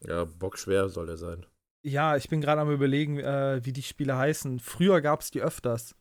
Ja, 0.00 0.24
bockschwer 0.24 0.88
soll 0.88 1.08
er 1.08 1.16
sein. 1.16 1.46
Ja, 1.84 2.16
ich 2.16 2.28
bin 2.28 2.40
gerade 2.40 2.60
am 2.60 2.70
überlegen, 2.70 3.18
äh, 3.18 3.64
wie 3.64 3.72
die 3.72 3.82
Spiele 3.82 4.16
heißen. 4.16 4.60
Früher 4.60 5.00
gab 5.00 5.20
es 5.20 5.30
die 5.30 5.42
öfters. 5.42 5.96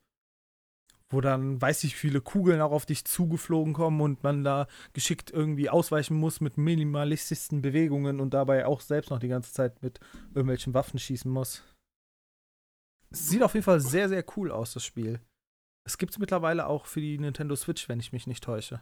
Wo 1.10 1.20
dann, 1.20 1.62
weiß 1.62 1.84
ich, 1.84 1.98
viele 1.98 2.22
Kugeln 2.22 2.62
auch 2.62 2.72
auf 2.72 2.86
dich 2.86 3.04
zugeflogen 3.04 3.74
kommen 3.74 4.00
und 4.00 4.24
man 4.24 4.46
da 4.46 4.68
geschickt 4.94 5.30
irgendwie 5.30 5.70
ausweichen 5.70 6.16
muss 6.16 6.40
mit 6.40 6.58
minimalistischsten 6.58 7.62
Bewegungen 7.62 8.22
und 8.22 8.34
dabei 8.34 8.66
auch 8.66 8.80
selbst 8.80 9.10
noch 9.10 9.20
die 9.20 9.28
ganze 9.28 9.52
Zeit 9.52 9.82
mit 9.82 10.00
irgendwelchen 10.28 10.74
Waffen 10.74 11.00
schießen 11.00 11.30
muss. 11.30 11.64
Es 13.10 13.28
sieht 13.28 13.44
auf 13.44 13.56
jeden 13.56 13.66
Fall 13.66 13.82
sehr, 13.82 14.08
sehr 14.08 14.24
cool 14.38 14.52
aus, 14.52 14.74
das 14.74 14.86
Spiel. 14.86 15.20
Es 15.86 15.98
gibt 15.98 16.14
es 16.14 16.20
mittlerweile 16.20 16.68
auch 16.68 16.86
für 16.86 17.02
die 17.02 17.18
Nintendo 17.18 17.58
Switch, 17.58 17.90
wenn 17.90 18.00
ich 18.00 18.14
mich 18.14 18.26
nicht 18.26 18.44
täusche. 18.44 18.82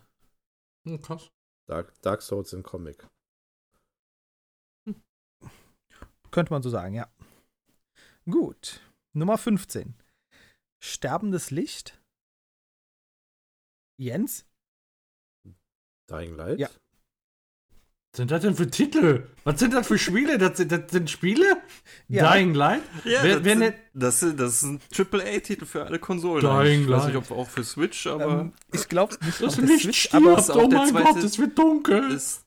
Hm, 0.87 1.01
krass. 1.01 1.31
Dark, 1.67 1.99
Dark 2.01 2.21
Souls 2.21 2.53
im 2.53 2.61
Comic. 2.61 3.07
Könnte 6.31 6.53
man 6.53 6.61
so 6.63 6.69
sagen, 6.69 6.93
ja. 6.93 7.07
Gut. 8.29 8.81
Nummer 9.13 9.37
15. 9.37 9.95
Sterbendes 10.81 11.51
Licht. 11.51 11.99
Jens? 13.97 14.45
Dying 16.09 16.35
Light? 16.35 16.59
Ja. 16.59 16.69
Was 18.11 18.17
sind 18.17 18.31
das 18.31 18.41
denn 18.41 18.55
für 18.55 18.67
Titel? 18.69 19.27
Was 19.43 19.59
sind 19.59 19.73
das 19.73 19.87
für 19.87 19.99
Spiele? 19.99 20.37
Das 20.39 20.57
sind, 20.57 20.71
das 20.71 20.89
sind 20.89 21.09
Spiele? 21.11 21.61
Ja. 22.07 22.33
Dying 22.33 22.53
Light? 22.55 22.81
Ja, 23.05 23.21
Wer- 23.23 23.35
das, 23.35 23.43
wer 23.45 23.57
sind, 23.57 23.75
das, 23.93 24.19
sind, 24.19 24.39
das 24.39 24.53
ist 24.55 24.63
ein 24.63 24.81
AAA-Titel 24.97 25.65
für 25.65 25.85
alle 25.85 25.99
Konsolen. 25.99 26.41
Dying. 26.41 26.81
Ich 26.83 26.87
weiß 26.89 27.03
Light. 27.03 27.13
nicht, 27.13 27.29
ob 27.31 27.37
auch 27.37 27.47
für 27.47 27.63
Switch, 27.63 28.07
aber 28.07 28.41
Ähm, 28.41 28.53
ich 28.73 28.87
glaube 28.87 29.15
nicht 29.23 29.41
Das 29.41 29.55
der 29.57 29.65
Licht 29.65 29.83
Switch, 29.83 30.01
stirbt. 30.07 30.25
aber 30.25 30.37
ist 30.39 30.49
oh 30.49 30.67
mein 30.69 30.87
zweite- 30.89 31.05
Gott, 31.13 31.23
es 31.23 31.37
wird 31.37 31.57
dunkel. 31.59 32.11
ist 32.11 32.45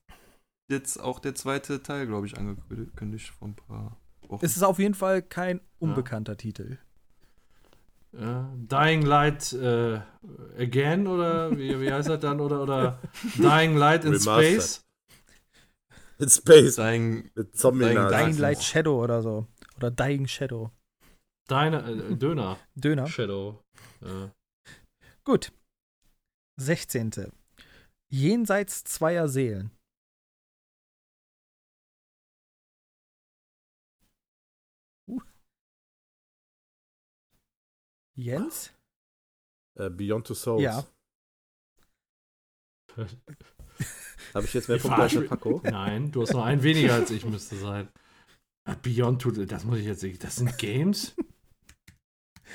jetzt 0.73 0.99
auch 0.99 1.19
der 1.19 1.35
zweite 1.35 1.83
Teil, 1.83 2.07
glaube 2.07 2.27
ich, 2.27 2.37
angekündigt 2.37 3.29
vor 3.39 3.49
ein 3.49 3.55
paar 3.55 3.97
Wochen. 4.29 4.45
es 4.45 4.57
ist 4.57 4.63
auf 4.63 4.79
jeden 4.79 4.95
Fall 4.95 5.23
kein 5.23 5.61
unbekannter 5.79 6.37
Titel. 6.37 6.79
Ja, 8.13 8.53
Dying 8.57 9.03
Light 9.03 9.53
äh, 9.55 10.01
Again 10.59 11.07
oder 11.07 11.57
wie, 11.57 11.81
wie 11.81 11.91
heißt 11.91 12.09
das 12.11 12.21
dann? 12.21 12.41
Oder, 12.41 12.63
oder 12.63 13.01
Dying 13.37 13.77
Light 13.77 14.05
in 14.05 14.13
Remastered. 14.13 14.53
Space? 14.53 14.85
In 16.19 16.29
Space. 16.29 16.77
Dying, 16.77 17.31
Mit 17.35 17.57
zombie 17.57 17.85
Dying 17.87 17.95
Dying 17.95 18.11
Light. 18.11 18.27
Dying 18.27 18.39
Light 18.39 18.63
Shadow 18.63 19.03
oder 19.03 19.23
so. 19.23 19.47
Oder 19.79 19.91
Dying 19.91 20.27
Shadow. 20.27 20.71
Deine, 21.49 21.83
äh, 21.91 22.17
Döner. 22.17 22.59
Döner. 22.75 23.07
Shadow. 23.07 23.63
Ja. 24.03 24.31
Gut. 25.25 25.53
16. 26.61 27.33
Jenseits 28.11 28.85
zweier 28.85 29.27
Seelen. 29.29 29.71
Jens? 38.23 38.73
Äh, 39.79 39.91
Beyond 39.91 40.27
Two 40.27 40.35
Souls. 40.35 40.63
Ja. 40.63 40.85
Habe 44.35 44.45
ich 44.47 44.55
jetzt 44.55 44.69
mehr 44.69 44.79
Punkte 44.79 45.03
als 45.03 45.29
Paco? 45.29 45.61
Nein, 45.65 46.13
du 46.13 46.23
hast 46.23 46.33
noch 46.33 46.45
einen 46.45 46.63
weniger 46.63 46.95
als 46.95 47.11
ich 47.11 47.25
müsste 47.25 47.57
sein. 47.57 47.89
Ah, 48.65 48.77
Beyond 48.81 49.23
Two, 49.23 49.31
das 49.31 49.65
muss 49.65 49.79
ich 49.79 49.87
jetzt 49.87 50.03
nicht. 50.03 50.23
Das 50.23 50.37
sind 50.37 50.57
Games? 50.59 51.15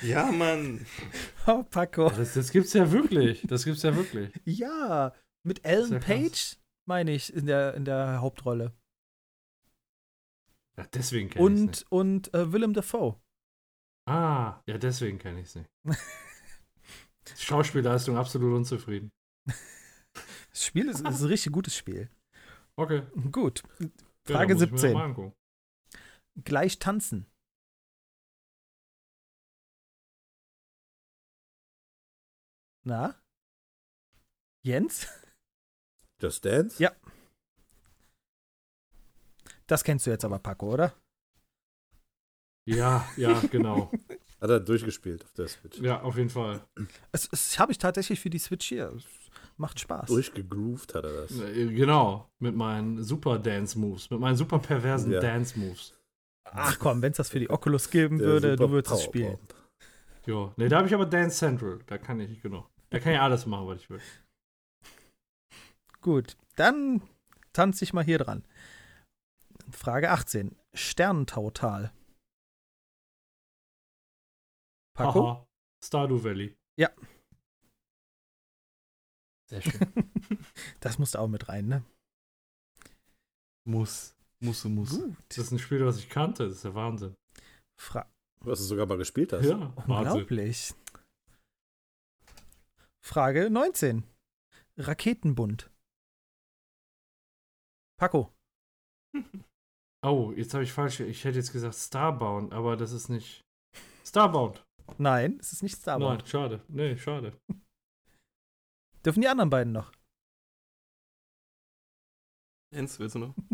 ja, 0.02 0.30
Mann. 0.32 0.86
Oh, 1.46 1.62
Paco. 1.64 2.08
Das, 2.10 2.34
das 2.34 2.50
gibt's 2.50 2.72
ja 2.72 2.90
wirklich. 2.90 3.42
Das 3.46 3.64
gibt's 3.64 3.82
ja 3.82 3.94
wirklich. 3.94 4.32
Ja, 4.44 5.12
mit 5.44 5.64
Ellen 5.64 6.00
krass. 6.00 6.04
Page, 6.04 6.56
meine 6.86 7.12
ich, 7.12 7.32
in 7.32 7.46
der, 7.46 7.74
in 7.74 7.84
der 7.84 8.20
Hauptrolle. 8.20 8.72
Ja, 10.78 10.86
deswegen 10.94 11.28
kenne 11.28 11.44
ich 11.44 11.60
nicht. 11.60 11.84
Und, 11.90 12.30
und 12.30 12.34
äh, 12.34 12.52
Willem 12.52 12.72
Dafoe. 12.72 13.20
Ah, 14.08 14.62
ja, 14.66 14.78
deswegen 14.78 15.18
kenne 15.18 15.40
ich 15.40 15.48
es 15.48 15.54
nicht. 15.56 15.70
Schauspielleistung 17.36 18.16
absolut 18.16 18.56
unzufrieden. 18.56 19.10
Das 19.44 20.64
Spiel 20.64 20.88
ist, 20.88 21.00
ist 21.00 21.20
ein 21.20 21.26
richtig 21.26 21.52
gutes 21.52 21.76
Spiel. 21.76 22.10
Okay. 22.76 23.02
Gut. 23.30 23.62
Ja, 23.80 23.88
Frage 24.24 24.54
mir 24.54 24.60
17. 24.60 24.92
mal 24.94 25.04
angucken. 25.04 25.34
Gleich 26.42 26.78
tanzen. 26.78 27.26
Na? 32.84 33.14
Jens? 34.64 35.06
Just 36.22 36.44
Dance? 36.46 36.82
Ja. 36.82 36.96
Das 39.66 39.84
kennst 39.84 40.06
du 40.06 40.10
jetzt 40.10 40.24
aber, 40.24 40.38
Paco, 40.38 40.72
oder? 40.72 40.94
Ja, 42.76 43.08
ja, 43.16 43.40
genau. 43.50 43.90
Hat 44.40 44.50
er 44.50 44.60
durchgespielt 44.60 45.24
auf 45.24 45.32
der 45.32 45.48
Switch. 45.48 45.78
Ja, 45.80 46.00
auf 46.02 46.16
jeden 46.16 46.30
Fall. 46.30 46.60
Es, 47.10 47.28
es 47.32 47.58
habe 47.58 47.72
ich 47.72 47.78
tatsächlich 47.78 48.20
für 48.20 48.30
die 48.30 48.38
Switch 48.38 48.68
hier. 48.68 48.92
Es 48.96 49.04
macht 49.56 49.80
Spaß. 49.80 50.06
Durchgegroovt 50.06 50.94
hat 50.94 51.04
er 51.04 51.12
das. 51.22 51.40
Äh, 51.40 51.66
Genau. 51.74 52.28
Mit 52.38 52.54
meinen 52.54 53.02
super 53.02 53.38
Dance-Moves. 53.38 54.10
Mit 54.10 54.20
meinen 54.20 54.36
super 54.36 54.58
perversen 54.60 55.10
Ja. 55.10 55.18
Dance-Moves. 55.20 55.94
Ach 56.50 56.78
komm, 56.78 57.02
wenn 57.02 57.10
es 57.10 57.16
das 57.16 57.30
für 57.30 57.40
die 57.40 57.50
Oculus 57.50 57.90
geben 57.90 58.18
Der 58.18 58.28
würde, 58.28 58.56
du 58.56 58.70
würdest 58.70 58.94
es 58.94 59.02
spielen. 59.02 59.38
Jo. 60.24 60.52
Ne, 60.56 60.68
da 60.68 60.76
habe 60.78 60.86
ich 60.86 60.94
aber 60.94 61.06
Dance 61.06 61.36
Central. 61.36 61.80
Da 61.86 61.98
kann 61.98 62.20
ich, 62.20 62.40
genau. 62.40 62.68
Da 62.90 63.00
kann 63.00 63.12
ich 63.14 63.18
alles 63.18 63.44
machen, 63.44 63.66
was 63.66 63.80
ich 63.80 63.90
will. 63.90 64.00
Gut, 66.00 66.36
dann 66.56 67.02
tanze 67.52 67.82
ich 67.84 67.92
mal 67.92 68.04
hier 68.04 68.18
dran. 68.18 68.44
Frage 69.72 70.10
18. 70.10 70.54
Sternentautal. 70.74 71.92
Paco? 74.98 75.26
Haha. 75.26 75.46
Stardew 75.84 76.24
Valley. 76.24 76.56
Sehr 79.48 79.62
schön. 79.62 79.80
Das 80.80 80.98
musste 80.98 81.20
auch 81.20 81.28
mit 81.28 81.48
rein, 81.48 81.66
ne? 81.68 81.84
muss. 83.64 84.14
Muss, 84.40 84.64
muss. 84.64 84.90
Gut. 84.90 85.16
Das 85.28 85.38
ist 85.38 85.52
ein 85.52 85.58
Spiel, 85.58 85.84
was 85.84 85.98
ich 85.98 86.08
kannte. 86.08 86.44
Das 86.44 86.56
ist 86.56 86.64
der 86.64 86.74
Wahnsinn. 86.74 87.16
Fra 87.80 88.10
Was 88.40 88.58
du 88.60 88.64
sogar 88.66 88.86
mal 88.86 88.98
gespielt 88.98 89.32
hast. 89.32 89.46
Ja, 89.46 89.72
Wahnsinn. 89.86 90.12
Unglaublich. 90.12 90.74
Frage 93.04 93.50
19. 93.50 94.04
Raketenbund. 94.76 95.70
Paco. 97.98 98.32
Oh, 100.00 100.32
jetzt 100.36 100.54
habe 100.54 100.62
ich 100.62 100.72
falsch. 100.72 101.00
Ich 101.00 101.24
hätte 101.24 101.38
jetzt 101.38 101.52
gesagt 101.52 101.74
Starbound, 101.74 102.52
aber 102.52 102.76
das 102.76 102.92
ist 102.92 103.08
nicht. 103.08 103.44
Starbound. 104.04 104.64
Nein, 104.96 105.38
es 105.40 105.52
ist 105.52 105.62
nicht 105.62 105.76
Starbound. 105.76 106.20
Nein, 106.20 106.26
schade. 106.26 106.60
Nee, 106.68 106.96
schade. 106.96 107.32
Dürfen 109.04 109.20
die 109.20 109.28
anderen 109.28 109.50
beiden 109.50 109.72
noch? 109.72 109.92
Jens, 112.74 112.98
willst 112.98 113.14
du 113.14 113.20
noch? 113.20 113.34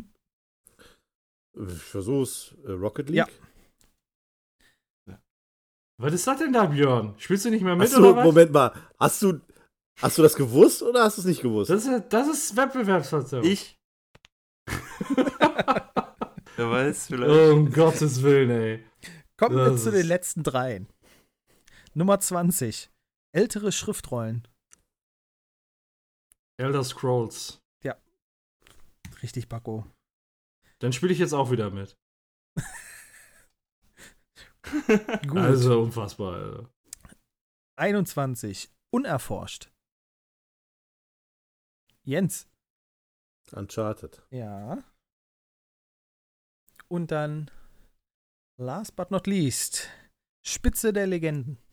Ich 1.56 1.82
versuch's. 1.82 2.52
Äh, 2.64 2.72
Rocket 2.72 3.08
League? 3.10 3.28
Ja. 5.06 5.18
Was 6.00 6.12
ist 6.12 6.26
das 6.26 6.38
denn 6.38 6.52
da, 6.52 6.66
Björn? 6.66 7.14
Spielst 7.18 7.44
du 7.44 7.50
nicht 7.50 7.62
mehr 7.62 7.76
mit 7.76 7.86
Hast 7.86 7.96
du, 7.96 8.00
oder 8.00 8.16
was? 8.16 8.24
Moment 8.24 8.50
mal, 8.50 8.72
hast 8.98 9.22
du, 9.22 9.40
hast 10.00 10.18
du 10.18 10.22
das 10.22 10.34
gewusst 10.34 10.82
oder 10.82 11.04
hast 11.04 11.18
du 11.18 11.20
es 11.20 11.26
nicht 11.28 11.42
gewusst? 11.42 11.70
Das 11.70 11.86
ist, 11.86 12.12
das 12.12 12.26
ist 12.26 12.56
Wettbewerbsverzerrung. 12.56 13.46
Ich? 13.46 13.78
Wer 16.56 16.70
weiß, 16.70 17.06
vielleicht. 17.06 17.52
Um 17.52 17.70
Gottes 17.70 18.22
Willen, 18.22 18.50
ey. 18.50 18.84
Kommen 19.36 19.56
wir 19.56 19.76
zu 19.76 19.92
den 19.92 20.06
letzten 20.06 20.42
dreien. 20.42 20.88
Nummer 21.94 22.20
20. 22.20 22.90
Ältere 23.32 23.72
Schriftrollen. 23.72 24.46
Elder 26.56 26.84
Scrolls. 26.84 27.64
Richtig, 29.24 29.48
Paco. 29.48 29.90
Dann 30.80 30.92
spiele 30.92 31.14
ich 31.14 31.18
jetzt 31.18 31.32
auch 31.32 31.50
wieder 31.50 31.70
mit. 31.70 31.96
Gut. 35.26 35.38
Also 35.38 35.80
unfassbar, 35.80 36.34
Alter. 36.34 36.70
21. 37.76 38.70
Unerforscht. 38.92 39.72
Jens. 42.02 42.46
Uncharted. 43.52 44.22
Ja. 44.30 44.84
Und 46.88 47.10
dann, 47.10 47.50
last 48.60 48.94
but 48.94 49.10
not 49.10 49.26
least, 49.26 49.88
Spitze 50.44 50.92
der 50.92 51.06
Legenden. 51.06 51.63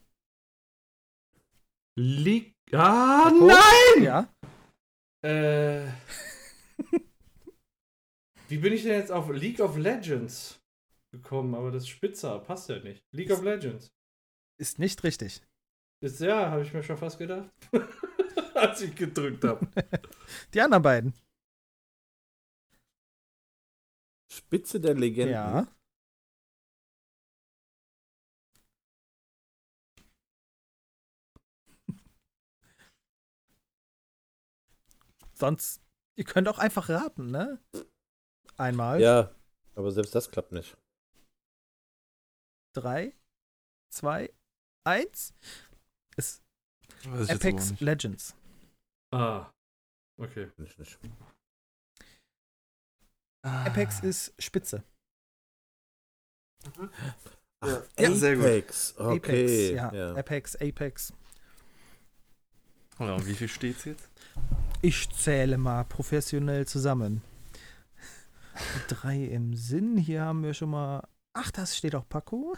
League. 2.02 2.56
Ah, 2.72 3.32
nein! 3.32 4.04
Ja. 4.04 4.34
Äh. 5.24 5.88
Wie 8.48 8.58
bin 8.58 8.74
ich 8.74 8.84
denn 8.84 8.94
jetzt 8.94 9.12
auf 9.12 9.30
League 9.30 9.60
of 9.60 9.78
Legends 9.78 10.60
gekommen? 11.14 11.54
Aber 11.54 11.72
das 11.72 11.88
Spitzer 11.88 12.40
passt 12.40 12.70
ja 12.70 12.80
nicht. 12.80 13.06
League 13.12 13.32
of 13.32 13.44
Legends. 13.44 13.92
Ist 14.60 14.80
nicht 14.80 15.04
richtig. 15.04 15.42
Ist 16.04 16.20
ja, 16.20 16.50
habe 16.50 16.64
ich 16.64 16.74
mir 16.74 16.82
schon 16.82 16.98
fast 16.98 17.20
gedacht. 17.20 17.50
Als 18.56 18.82
ich 18.82 18.96
gedrückt 18.96 19.44
habe. 19.44 19.68
Die 20.54 20.62
anderen 20.62 20.84
beiden. 20.84 21.14
Spitze 24.32 24.80
der 24.80 24.96
Legenden. 24.96 25.34
Ja. 25.34 25.68
Sonst, 35.42 35.82
ihr 36.20 36.24
könnt 36.24 36.48
auch 36.48 36.60
einfach 36.60 36.88
raten, 36.88 37.32
ne? 37.32 37.60
Einmal. 38.58 39.02
Ja, 39.02 39.34
aber 39.74 39.92
selbst 39.92 40.14
das 40.14 40.30
klappt 40.30 40.52
nicht. 40.52 40.78
Drei, 42.76 43.16
zwei, 43.92 44.32
eins. 44.88 45.34
Ist 46.16 46.44
Apex 47.28 47.72
nicht. 47.72 47.82
Legends. 47.82 48.36
Ah. 49.12 49.50
Okay. 50.20 50.46
Bin 50.58 50.68
ich 50.68 50.78
nicht. 50.78 51.00
Ah. 53.44 53.66
Apex 53.66 54.02
ist 54.02 54.36
Spitze. 54.40 54.84
Ach, 57.62 57.82
Ja, 57.98 58.12
sehr 58.14 58.36
gut. 58.36 58.46
Apex. 58.46 58.96
Okay. 58.96 59.16
Apex, 59.16 59.70
ja. 59.72 59.92
ja. 59.92 60.16
Apex, 60.16 60.56
Apex. 60.58 61.14
Ja, 63.00 63.16
und 63.16 63.26
wie 63.26 63.34
viel 63.34 63.50
steht's 63.50 63.86
jetzt? 63.86 64.08
Ich 64.84 65.10
zähle 65.12 65.58
mal 65.58 65.84
professionell 65.86 66.66
zusammen. 66.68 67.22
Drei 68.88 69.26
im 69.26 69.54
Sinn. 69.56 69.98
Hier 69.98 70.24
haben 70.24 70.44
wir 70.44 70.54
schon 70.54 70.72
mal. 70.72 71.08
Ach, 71.34 71.52
das 71.52 71.78
steht 71.78 71.96
auch 71.96 72.08
Paco. 72.08 72.56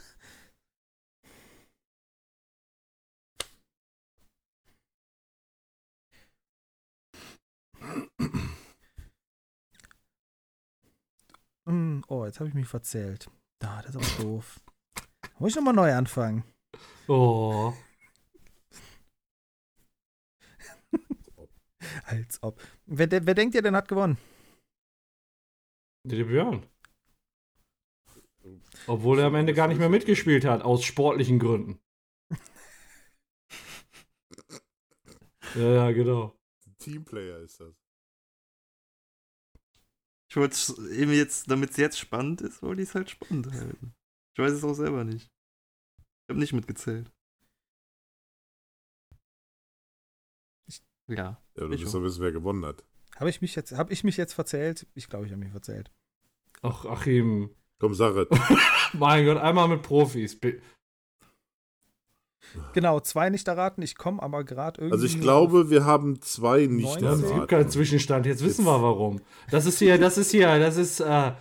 Hm, 11.66 12.04
Oh, 12.10 12.26
jetzt 12.26 12.40
habe 12.40 12.50
ich 12.50 12.54
mich 12.56 12.68
verzählt. 12.68 13.30
Da, 13.60 13.82
das 13.82 13.96
ist 13.96 14.16
aber 14.20 14.24
doof. 14.24 14.60
Muss 15.40 15.52
ich 15.52 15.56
nochmal 15.56 15.74
neu 15.74 15.94
anfangen? 15.94 16.44
Oh. 17.08 17.74
Als 22.06 22.42
ob. 22.44 22.62
Wer, 22.86 23.08
de- 23.08 23.22
wer 23.24 23.34
denkt 23.36 23.56
ihr 23.56 23.62
denn 23.62 23.76
hat 23.76 23.88
gewonnen? 23.88 24.18
Der 26.06 26.24
Björn. 26.24 26.66
Obwohl 28.88 29.20
er 29.20 29.28
am 29.28 29.36
Ende 29.36 29.54
gar 29.54 29.68
nicht 29.68 29.78
mehr 29.80 29.90
mitgespielt 29.90 30.46
hat, 30.46 30.62
aus 30.64 30.84
sportlichen 30.84 31.40
Gründen. 31.40 31.80
Ja, 35.56 35.70
ja, 35.74 35.92
genau. 35.92 36.36
Teamplayer 36.80 37.40
ist 37.40 37.60
das. 37.60 37.76
Ich 40.30 40.36
wollte 40.36 40.54
es 40.56 40.78
eben 40.92 41.14
jetzt, 41.14 41.50
damit 41.52 41.72
es 41.72 41.78
jetzt 41.78 42.00
spannend 42.00 42.42
ist, 42.42 42.62
wollte 42.64 42.82
ich 42.82 42.90
es 42.90 42.96
halt 42.96 43.10
spannend 43.10 43.52
halten. 43.52 43.94
Ich 44.34 44.40
weiß 44.44 44.52
es 44.54 44.64
auch 44.64 44.74
selber 44.74 45.04
nicht. 45.04 45.32
Ich 46.06 46.30
habe 46.30 46.40
nicht 46.40 46.54
mitgezählt. 46.54 47.12
Ja. 51.08 51.43
Ja, 51.58 51.68
du 51.68 51.74
Ich 51.74 51.82
willst 51.82 51.94
doch 51.94 52.04
wissen, 52.04 52.22
wer 52.22 52.32
gewonnen 52.32 52.66
hat. 52.66 52.84
Habe 53.18 53.30
ich 53.30 53.42
mich 53.42 53.56
jetzt, 53.56 53.74
habe 53.74 53.94
ich 53.94 54.04
mich 54.04 54.18
jetzt 54.18 54.34
verzählt? 54.34 54.88
Ich 54.96 55.08
glaube, 55.10 55.26
ich 55.26 55.32
habe 55.32 55.42
mich 55.42 55.52
verzählt. 55.52 55.92
Ach, 56.62 56.86
Achim. 56.86 57.50
Komm, 57.80 57.94
sag 57.94 58.16
es. 58.16 58.28
Mein 58.94 59.26
Gott, 59.26 59.38
einmal 59.38 59.68
mit 59.68 59.82
Profis. 59.82 60.40
Genau, 62.74 63.00
zwei 63.00 63.30
nicht 63.30 63.48
erraten. 63.48 63.82
Ich 63.82 63.96
komme 63.96 64.22
aber 64.22 64.44
gerade 64.44 64.82
irgendwie. 64.82 64.94
Also 64.94 65.06
ich 65.06 65.20
glaube, 65.20 65.70
wir 65.70 65.86
haben 65.86 66.22
zwei 66.22 66.66
nicht. 66.68 67.02
Ja, 67.02 67.14
es 67.14 67.22
gibt 67.22 67.32
keinen 67.32 67.50
erraten. 67.50 67.70
Zwischenstand. 67.70 68.26
Jetzt 68.26 68.44
wissen 68.44 68.66
wir 68.66 68.82
warum. 68.82 69.22
Das 69.50 69.66
ist 69.66 69.80
hier, 69.80 69.98
das 69.98 70.18
ist 70.18 70.32
hier, 70.32 70.60
das 70.60 70.78
ist. 70.78 71.00
Äh, 71.00 71.34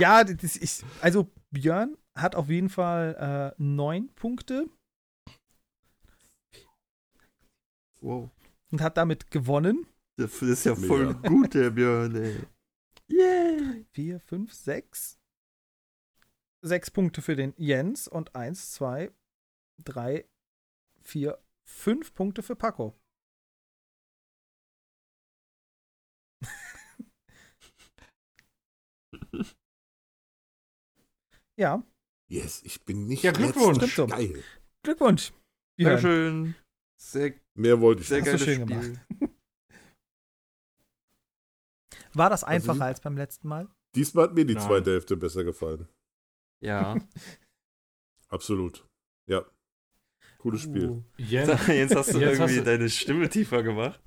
ja, 0.00 0.24
das 0.24 0.56
ist, 0.56 0.84
also 1.00 1.28
Björn 1.50 1.96
hat 2.14 2.36
auf 2.36 2.48
jeden 2.48 2.68
Fall 2.68 3.52
äh, 3.56 3.62
neun 3.62 4.08
Punkte 4.14 4.66
Wow. 8.04 8.30
und 8.70 8.82
hat 8.82 8.98
damit 8.98 9.30
gewonnen. 9.30 9.86
Das 10.18 10.42
ist 10.42 10.64
ja 10.64 10.76
voll 10.76 11.14
Mega. 11.14 11.28
gut, 11.28 11.54
der 11.54 11.70
Björn, 11.70 12.14
ey. 12.16 12.38
Yeah. 13.10 13.84
Vier, 13.92 14.20
fünf, 14.20 14.52
sechs. 14.52 15.18
Sechs 16.62 16.90
Punkte 16.90 17.22
für 17.22 17.34
den 17.34 17.54
Jens 17.56 18.06
und 18.08 18.36
eins, 18.36 18.72
zwei, 18.72 19.10
drei, 19.82 20.28
vier, 21.02 21.38
fünf 21.66 22.14
Punkte 22.14 22.42
für 22.42 22.56
Paco. 22.56 22.94
ja, 31.56 31.82
Yes, 32.30 32.62
ich 32.64 32.82
bin 32.84 33.06
nicht 33.06 33.22
Ja, 33.22 33.32
Glückwunsch. 33.32 33.80
letzter. 33.80 34.06
Geil. 34.06 34.42
Glückwunsch. 34.82 35.32
Björn. 35.76 36.02
Dankeschön. 36.02 36.54
Sehr, 37.10 37.34
Mehr 37.54 37.80
wollte 37.80 38.02
ich 38.02 38.08
sehr 38.08 38.22
nicht. 38.22 38.32
Hast 38.32 38.40
du 38.42 38.46
geiles 38.46 38.56
schön 38.86 38.98
Spiel. 39.18 39.28
War 42.14 42.30
das 42.30 42.44
Also 42.44 42.54
einfacher 42.54 42.78
wie- 42.86 42.90
als 42.90 43.00
beim 43.00 43.16
letzten 43.16 43.48
Mal? 43.48 43.68
Diesmal 43.94 44.24
hat 44.24 44.34
mir 44.34 44.44
die 44.44 44.54
Nein. 44.54 44.62
zweite 44.66 44.90
Hälfte 44.92 45.16
besser 45.16 45.44
gefallen. 45.44 45.86
Ja. 46.60 46.96
Absolut. 48.28 48.86
Ja. 49.26 49.44
Cooles 50.38 50.62
Spiel. 50.62 50.88
Uh. 50.90 51.02
Jens, 51.18 51.48
Jetzt 51.68 51.94
hast 51.94 52.14
du 52.14 52.18
Jetzt 52.18 52.40
hast 52.40 52.50
irgendwie 52.50 52.56
du- 52.56 52.64
deine 52.64 52.88
Stimme 52.88 53.28
tiefer 53.28 53.62
gemacht. 53.62 54.00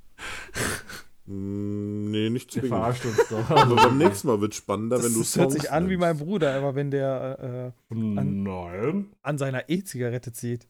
Mm, 1.26 2.10
nee, 2.12 2.30
nicht 2.30 2.54
Der 2.56 2.62
zwingend. 2.64 2.78
verarscht 2.80 3.06
uns 3.06 3.28
doch. 3.30 3.50
Aber 3.50 3.76
beim 3.76 3.98
nächsten 3.98 4.28
Mal 4.28 4.40
wird 4.42 4.54
es 4.54 4.58
spannender, 4.58 4.98
wenn 5.04 5.14
du 5.14 5.20
Das 5.20 5.36
hört 5.36 5.52
Songs 5.52 5.54
sich 5.62 5.72
an 5.72 5.90
wie 5.90 5.98
mein. 5.98 6.18
Bruder, 6.18 6.56
aber 6.56 6.76
wenn 6.76 6.90
der 6.92 7.74
äh, 7.90 7.94
Nein. 7.94 9.12
an 9.22 9.38
seiner 9.38 9.70
E-Zigarette 9.70 10.32
zieht. 10.34 10.68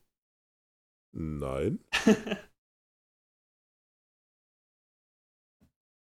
Nein. 1.14 1.80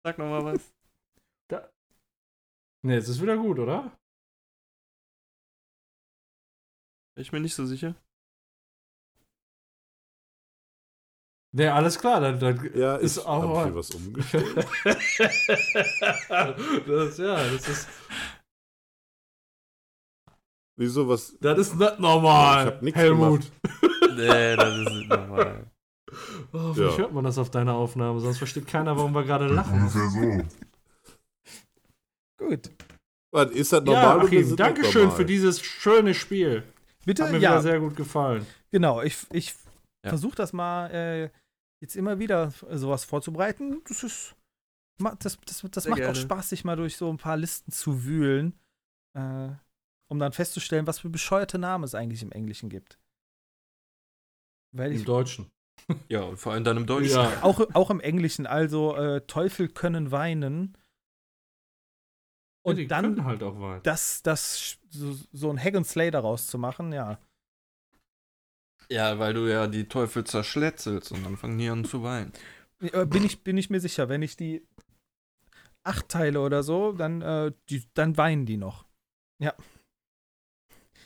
Sag 0.03 0.17
noch 0.19 0.27
mal 0.29 0.45
was. 0.45 0.71
Ne, 2.83 2.93
jetzt 2.93 3.07
ist 3.09 3.19
wieder 3.21 3.37
gut, 3.37 3.57
oder? 3.57 3.97
Ich 7.17 7.31
bin 7.31 7.41
nicht 7.41 7.55
so 7.55 7.65
sicher. 7.65 7.95
Ne, 11.53 11.73
alles 11.73 11.97
klar, 11.97 12.19
dann, 12.21 12.39
dann 12.39 12.69
Ja, 12.75 12.97
ist 12.97 13.17
ist 13.17 13.25
auch 13.25 13.41
hab 13.43 13.57
ich 13.57 13.63
hier 13.63 13.75
was 13.75 13.89
umgestellt. 13.91 14.55
das, 16.87 17.17
ja, 17.17 17.35
das 17.49 17.67
ist, 17.69 17.87
Wieso 20.77 21.07
was? 21.07 21.37
das 21.39 21.57
ist 21.57 21.75
nicht 21.75 21.99
normal, 21.99 22.67
Ich 22.67 22.73
hab 22.73 22.81
nix 22.81 22.97
Helmut. 22.97 23.51
Nee, 24.15 24.55
das 24.55 24.77
ist 24.79 24.91
nicht 24.93 25.09
normal. 25.09 25.65
Oh, 26.53 26.73
Ja. 26.75 26.97
hört 26.97 27.13
man 27.13 27.23
das 27.23 27.37
auf 27.37 27.49
deiner 27.49 27.73
Aufnahme? 27.73 28.19
Sonst 28.19 28.37
versteht 28.37 28.67
keiner, 28.67 28.95
warum 28.95 29.13
wir 29.13 29.23
gerade 29.23 29.47
lachen. 29.47 29.73
Ungefähr 29.81 30.09
so. 30.09 30.43
Gut. 32.37 32.71
Was, 33.31 33.51
ist 33.51 33.73
das 33.73 33.79
Ja, 33.85 33.85
normal 33.85 34.17
oder 34.17 34.33
ist 34.33 34.45
Achim, 34.47 34.55
Dankeschön 34.55 35.01
normal? 35.03 35.17
für 35.17 35.25
dieses 35.25 35.61
schöne 35.61 36.13
Spiel. 36.13 36.63
Bitte, 37.05 37.23
Hat 37.23 37.31
mir 37.31 37.39
ja, 37.39 37.51
wieder 37.51 37.61
sehr 37.61 37.79
gut 37.79 37.95
gefallen. 37.95 38.45
genau. 38.71 39.01
Ich, 39.01 39.17
ich 39.31 39.53
Ja. 40.03 40.09
versuche 40.09 40.35
das 40.35 40.53
mal 40.53 40.87
äh, 40.91 41.29
jetzt 41.81 41.95
immer 41.95 42.19
wieder 42.19 42.51
sowas 42.71 43.03
vorzubereiten. 43.03 43.81
Das 43.87 44.03
ist, 44.03 44.35
das, 45.19 45.37
das, 45.45 45.61
das 45.71 45.87
macht 45.87 45.93
auch 45.93 45.95
gerne. 45.97 46.15
Spaß, 46.15 46.49
sich 46.49 46.63
mal 46.63 46.75
durch 46.75 46.95
so 46.97 47.09
ein 47.11 47.17
paar 47.17 47.35
Listen 47.37 47.71
zu 47.71 48.05
wühlen, 48.05 48.53
äh, 49.17 49.49
um 50.07 50.19
dann 50.19 50.31
festzustellen, 50.31 50.87
was 50.87 50.99
für 50.99 51.09
bescheuerte 51.09 51.57
Namen 51.57 51.83
es 51.83 51.95
eigentlich 51.95 52.21
im 52.21 52.31
Englischen 52.31 52.69
gibt. 52.69 52.97
Weil 54.75 54.91
Im 54.91 54.97
ich 54.99 55.05
Deutschen. 55.05 55.49
Ja, 56.09 56.23
und 56.23 56.37
vor 56.37 56.53
allem 56.53 56.63
dann 56.63 56.77
im 56.77 56.85
Deutschen. 56.85 57.11
Ja. 57.11 57.43
auch, 57.43 57.59
auch 57.73 57.89
im 57.91 57.99
Englischen, 57.99 58.47
also 58.47 58.95
äh, 58.95 59.21
Teufel 59.27 59.69
können 59.69 60.11
weinen. 60.11 60.77
Und 62.63 62.77
die 62.77 62.87
dann 62.87 63.15
können 63.15 63.25
halt 63.25 63.43
auch 63.43 63.59
weit. 63.61 63.85
das, 63.85 64.23
das 64.23 64.79
so, 64.89 65.15
so 65.31 65.51
ein 65.51 65.63
Hack 65.63 65.75
and 65.75 65.85
Slay 65.85 66.09
daraus 66.09 66.47
zu 66.47 66.57
machen, 66.57 66.91
ja. 66.91 67.19
Ja, 68.89 69.19
weil 69.19 69.33
du 69.33 69.47
ja 69.47 69.67
die 69.67 69.87
Teufel 69.87 70.23
zerschletzelst 70.23 71.11
und 71.11 71.23
dann 71.23 71.37
fangen 71.37 71.57
die 71.57 71.69
an 71.69 71.85
zu 71.85 72.03
weinen. 72.03 72.33
Äh, 72.81 73.05
Bin 73.05 73.23
ich, 73.23 73.43
bin 73.43 73.57
ich 73.57 73.69
mir 73.69 73.79
sicher, 73.79 74.09
wenn 74.09 74.21
ich 74.23 74.35
die 74.35 74.67
acht 75.83 76.09
teile 76.09 76.41
oder 76.41 76.63
so, 76.63 76.93
dann, 76.93 77.21
äh, 77.21 77.51
die, 77.69 77.83
dann 77.93 78.17
weinen 78.17 78.45
die 78.45 78.57
noch. 78.57 78.85
Ja. 79.39 79.53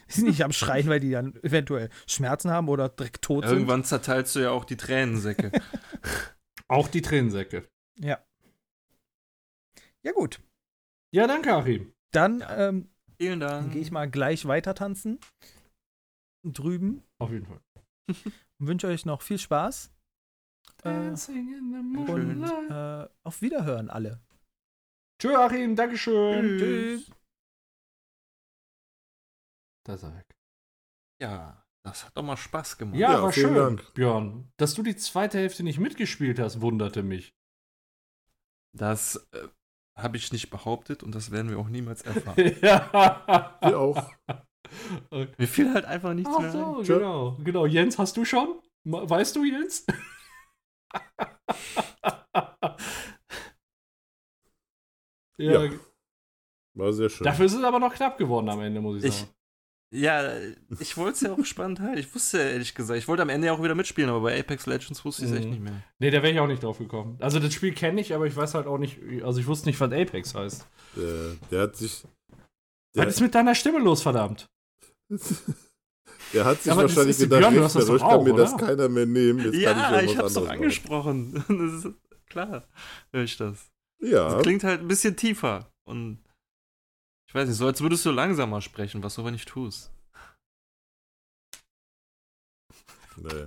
Die 0.13 0.13
sind 0.13 0.27
nicht 0.27 0.43
am 0.43 0.51
Schreien, 0.51 0.87
weil 0.89 0.99
die 0.99 1.11
dann 1.11 1.35
eventuell 1.43 1.89
Schmerzen 2.07 2.49
haben 2.51 2.67
oder 2.69 2.89
direkt 2.89 3.21
tot 3.21 3.43
sind. 3.45 3.53
Irgendwann 3.53 3.83
zerteilst 3.83 4.35
du 4.35 4.39
ja 4.39 4.51
auch 4.51 4.65
die 4.65 4.77
Tränensäcke. 4.77 5.51
Auch 6.67 6.87
die 6.87 7.01
Tränensäcke. 7.01 7.67
Ja. 7.99 8.23
Ja, 10.03 10.11
gut. 10.11 10.39
Ja, 11.11 11.25
danke, 11.25 11.53
Achim. 11.55 11.93
Dann 12.11 12.39
Ja. 12.41 12.69
ähm, 12.69 12.89
Vielen 13.17 13.39
Dank. 13.39 13.73
gehe 13.73 13.81
ich 13.81 13.89
mal 13.91 14.07
gleich 14.09 14.45
weiter 14.45 14.75
tanzen. 14.75 15.19
Drüben. 16.43 17.03
Auf 17.19 17.31
jeden 17.31 17.47
Fall. 17.47 17.59
Und 18.07 18.67
wünsche 18.67 18.87
euch 18.87 19.05
noch 19.05 19.21
viel 19.23 19.39
Spaß. 19.39 19.91
Dancing 20.83 21.53
in 21.57 21.71
the 21.73 22.05
Schön. 22.05 22.39
moonlight. 22.39 23.09
äh, 23.09 23.13
auf 23.23 23.41
Wiederhören 23.41 23.89
alle. 23.89 24.21
Tschö, 25.19 25.35
Achim, 25.35 25.75
Dankeschön. 25.75 26.57
Tschüss. 26.59 27.07
Da 27.07 27.15
ist 29.95 30.03
er 30.03 30.15
weg. 30.15 30.25
Ja, 31.21 31.63
das 31.83 32.05
hat 32.05 32.15
doch 32.15 32.23
mal 32.23 32.37
Spaß 32.37 32.77
gemacht. 32.77 32.97
Ja, 32.97 33.13
Ja, 33.13 33.21
war 33.23 33.31
schön, 33.33 33.53
Dank. 33.55 33.93
Björn. 33.93 34.51
Dass 34.57 34.73
du 34.73 34.83
die 34.83 34.95
zweite 34.95 35.37
Hälfte 35.37 35.63
nicht 35.63 35.79
mitgespielt 35.79 36.39
hast, 36.39 36.61
wunderte 36.61 37.03
mich. 37.03 37.33
Das 38.77 39.27
äh, 39.31 39.47
habe 39.97 40.17
ich 40.17 40.31
nicht 40.31 40.49
behauptet 40.49 41.03
und 41.03 41.13
das 41.15 41.31
werden 41.31 41.49
wir 41.49 41.57
auch 41.59 41.69
niemals 41.69 42.01
erfahren. 42.03 42.37
ja. 42.61 43.57
Wir 43.61 43.79
auch. 43.79 44.11
Mir 45.37 45.47
fiel 45.47 45.73
halt 45.73 45.85
einfach 45.85 46.13
nichts 46.13 46.31
Ach 46.33 46.39
mehr 46.39 46.51
so, 46.51 46.77
ein. 46.79 46.83
Genau. 46.85 47.37
Genau, 47.43 47.65
Jens, 47.65 47.97
hast 47.97 48.15
du 48.17 48.23
schon? 48.25 48.61
Weißt 48.85 49.35
du, 49.35 49.43
Jens? 49.43 49.85
ja, 55.37 55.63
Ja. 55.65 55.71
War 56.75 56.93
sehr 56.93 57.09
schön. 57.09 57.25
Dafür 57.25 57.45
ist 57.45 57.53
es 57.55 57.63
aber 57.63 57.79
noch 57.79 57.93
knapp 57.93 58.17
geworden 58.17 58.47
am 58.49 58.61
Ende, 58.61 58.79
muss 58.79 58.99
ich 58.99 59.05
Ich- 59.05 59.15
sagen. 59.21 59.33
Ja, 59.91 60.31
ich 60.79 60.97
wollte 60.97 61.13
es 61.15 61.21
ja 61.21 61.31
auch 61.33 61.43
spannend 61.45 61.79
halten. 61.79 61.97
Ich 61.97 62.13
wusste 62.13 62.37
ehrlich 62.37 62.75
gesagt, 62.75 62.99
ich 62.99 63.07
wollte 63.07 63.23
am 63.23 63.29
Ende 63.29 63.47
ja 63.47 63.53
auch 63.53 63.63
wieder 63.63 63.73
mitspielen, 63.73 64.09
aber 64.09 64.21
bei 64.21 64.39
Apex 64.39 64.67
Legends 64.67 65.03
wusste 65.03 65.25
ich 65.25 65.31
es 65.31 65.37
echt 65.37 65.45
Mhm. 65.45 65.51
nicht 65.51 65.63
mehr. 65.63 65.81
Nee, 65.97 66.11
da 66.11 66.21
wäre 66.21 66.31
ich 66.31 66.39
auch 66.39 66.45
nicht 66.47 66.61
drauf 66.61 66.77
gekommen. 66.77 67.17
Also 67.19 67.39
das 67.39 67.51
Spiel 67.53 67.73
kenne 67.73 67.99
ich, 68.01 68.13
aber 68.13 68.27
ich 68.27 68.35
weiß 68.35 68.53
halt 68.53 68.67
auch 68.67 68.77
nicht, 68.77 68.99
also 69.23 69.39
ich 69.39 69.47
wusste 69.47 69.67
nicht, 69.67 69.79
was 69.79 69.91
Apex 69.91 70.35
heißt. 70.35 70.67
der, 70.95 71.35
der 71.49 71.61
hat 71.63 71.75
sich. 71.75 72.03
Der, 72.95 73.05
Was 73.07 73.15
ist 73.15 73.21
mit 73.21 73.33
deiner 73.33 73.55
Stimme 73.55 73.79
los, 73.79 74.01
verdammt? 74.03 74.45
der 76.33 76.45
hat 76.45 76.61
sich 76.61 76.71
das 76.71 76.77
wahrscheinlich 76.77 77.17
gedacht, 77.17 77.39
Björn, 77.41 77.55
das 77.55 77.75
rechnerisch 77.75 78.01
doch 78.01 78.09
kann 78.09 78.19
auch, 78.19 78.23
mir 78.23 78.33
das 78.35 78.53
oder? 78.53 78.65
keiner 78.67 78.89
mehr 78.89 79.05
nehmen. 79.07 79.39
Jetzt 79.45 79.55
ja, 79.55 79.73
kann 79.73 80.05
ich, 80.05 80.11
ich 80.11 80.17
hab's 80.17 80.33
doch 80.33 80.43
doch 80.43 80.49
angesprochen. 80.51 81.43
Das 81.49 81.85
ist 81.85 81.93
klar, 82.27 82.63
höre 83.11 83.23
ich 83.23 83.37
das. 83.37 83.69
Ja, 84.01 84.35
Das 84.35 84.43
klingt 84.43 84.63
halt 84.63 84.81
ein 84.81 84.87
bisschen 84.87 85.15
tiefer 85.15 85.71
und 85.85 86.19
ich 87.29 87.35
weiß 87.35 87.47
nicht, 87.47 87.57
so 87.59 87.67
als 87.67 87.79
würdest 87.81 88.03
du 88.07 88.11
langsamer 88.11 88.59
sprechen, 88.59 89.03
was 89.03 89.13
du 89.13 89.21
aber 89.21 89.29
nicht 89.29 89.47
tust. 89.47 89.91
nee. 93.17 93.45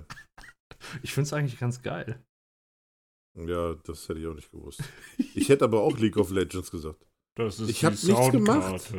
Ich 1.01 1.13
finde 1.13 1.27
es 1.27 1.33
eigentlich 1.33 1.59
ganz 1.59 1.81
geil. 1.81 2.23
ja, 3.35 3.73
das 3.73 4.07
hätte 4.07 4.21
ich 4.21 4.27
auch 4.27 4.35
nicht 4.35 4.51
gewusst. 4.51 4.81
Ich 5.35 5.49
hätte 5.49 5.65
aber 5.65 5.81
auch 5.81 5.97
League 5.97 6.15
of 6.15 6.31
Legends 6.31 6.71
gesagt. 6.71 7.05
Das 7.35 7.59
ist 7.59 7.67
Ich 7.69 7.83
hab 7.83 7.93
die 7.93 8.13
nichts 8.13 8.31
gemacht. 8.31 8.93